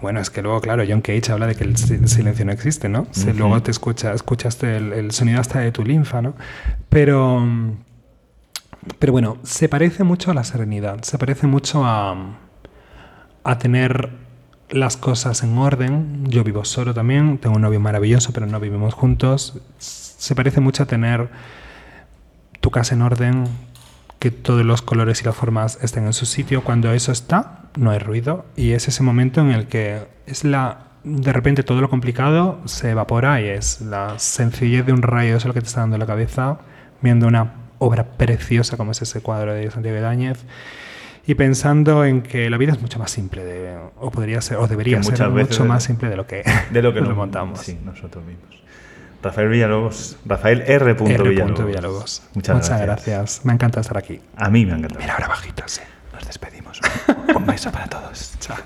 bueno, 0.00 0.20
es 0.20 0.30
que 0.30 0.42
luego, 0.42 0.60
claro, 0.60 0.84
John 0.88 1.00
Cage 1.00 1.32
habla 1.32 1.46
de 1.46 1.54
que 1.54 1.64
el 1.64 1.76
si- 1.76 2.06
silencio 2.08 2.44
no 2.44 2.52
existe, 2.52 2.88
¿no? 2.88 3.06
Si. 3.10 3.32
Luego 3.32 3.60
te 3.62 3.70
escucha, 3.70 4.12
escuchaste 4.12 4.76
el, 4.76 4.92
el 4.92 5.10
sonido 5.10 5.40
hasta 5.40 5.60
de 5.60 5.72
tu 5.72 5.84
linfa, 5.84 6.22
¿no? 6.22 6.34
Pero, 6.88 7.46
pero 8.98 9.12
bueno, 9.12 9.38
se 9.42 9.68
parece 9.68 10.04
mucho 10.04 10.30
a 10.30 10.34
la 10.34 10.44
serenidad, 10.44 11.02
se 11.02 11.18
parece 11.18 11.46
mucho 11.46 11.84
a, 11.84 12.36
a 13.44 13.58
tener 13.58 14.10
las 14.70 14.96
cosas 14.96 15.42
en 15.42 15.56
orden. 15.58 16.24
Yo 16.28 16.44
vivo 16.44 16.64
solo 16.64 16.94
también, 16.94 17.38
tengo 17.38 17.56
un 17.56 17.62
novio 17.62 17.80
maravilloso, 17.80 18.32
pero 18.32 18.46
no 18.46 18.60
vivimos 18.60 18.94
juntos. 18.94 19.60
Se 19.78 20.34
parece 20.34 20.60
mucho 20.60 20.82
a 20.82 20.86
tener 20.86 21.28
tu 22.60 22.70
casa 22.70 22.94
en 22.94 23.02
orden, 23.02 23.44
que 24.18 24.30
todos 24.30 24.64
los 24.64 24.82
colores 24.82 25.22
y 25.22 25.24
las 25.24 25.34
formas 25.36 25.78
estén 25.80 26.04
en 26.06 26.12
su 26.12 26.26
sitio. 26.26 26.64
Cuando 26.64 26.92
eso 26.92 27.12
está, 27.12 27.57
no 27.76 27.90
hay 27.90 27.98
ruido. 27.98 28.44
Y 28.56 28.72
es 28.72 28.88
ese 28.88 29.02
momento 29.02 29.40
en 29.40 29.50
el 29.50 29.66
que 29.66 30.06
es 30.26 30.44
la. 30.44 30.84
De 31.04 31.32
repente 31.32 31.62
todo 31.62 31.80
lo 31.80 31.88
complicado 31.88 32.60
se 32.66 32.90
evapora 32.90 33.40
y 33.40 33.46
es 33.48 33.80
la 33.80 34.18
sencillez 34.18 34.84
de 34.84 34.92
un 34.92 35.02
rayo 35.02 35.34
de 35.34 35.40
sol 35.40 35.54
que 35.54 35.60
te 35.60 35.66
está 35.66 35.80
dando 35.80 35.96
en 35.96 36.00
la 36.00 36.06
cabeza, 36.06 36.58
viendo 37.00 37.26
una 37.28 37.54
obra 37.78 38.04
preciosa 38.04 38.76
como 38.76 38.90
es 38.90 39.00
ese 39.02 39.20
cuadro 39.20 39.54
de 39.54 39.70
Santiago 39.70 39.96
Ibáñez 39.96 40.44
y 41.24 41.34
pensando 41.36 42.04
en 42.04 42.22
que 42.22 42.50
la 42.50 42.56
vida 42.58 42.72
es 42.72 42.80
mucho 42.80 42.98
más 42.98 43.10
simple, 43.12 43.44
de, 43.44 43.78
o 44.00 44.10
podría 44.10 44.40
ser, 44.40 44.56
o 44.56 44.66
debería 44.66 45.00
ser 45.02 45.12
muchas 45.12 45.30
mucho 45.30 45.62
de- 45.62 45.68
más 45.68 45.84
simple 45.84 46.08
de 46.08 46.16
lo 46.16 46.26
que, 46.26 46.42
de 46.72 46.82
lo 46.82 46.92
que 46.92 47.00
nos 47.00 47.14
montamos. 47.16 47.60
Sí, 47.60 47.78
nosotros 47.84 48.24
mismos. 48.24 48.60
Rafael 49.22 49.48
Villalobos. 49.48 50.16
Rafael 50.26 50.62
R. 50.66 50.90
R. 50.90 50.94
Villalobos. 51.28 51.66
Villalobos. 51.66 52.22
Muchas, 52.34 52.56
gracias. 52.56 52.80
gracias. 52.82 53.40
Me 53.44 53.52
encanta 53.52 53.80
estar 53.80 53.96
aquí. 53.96 54.20
A 54.36 54.48
mí 54.50 54.66
me 54.66 54.72
ha 54.72 54.76
encantado. 54.76 55.00
Mira, 55.00 55.14
ahora 55.14 55.28
bajito, 55.28 55.62
sí. 55.66 55.82
Nos 56.12 56.26
despedimos. 56.26 56.80
Un 57.34 57.46
beso 57.46 57.70
para 57.70 57.86
todos. 57.86 58.32
Chao. 58.40 58.56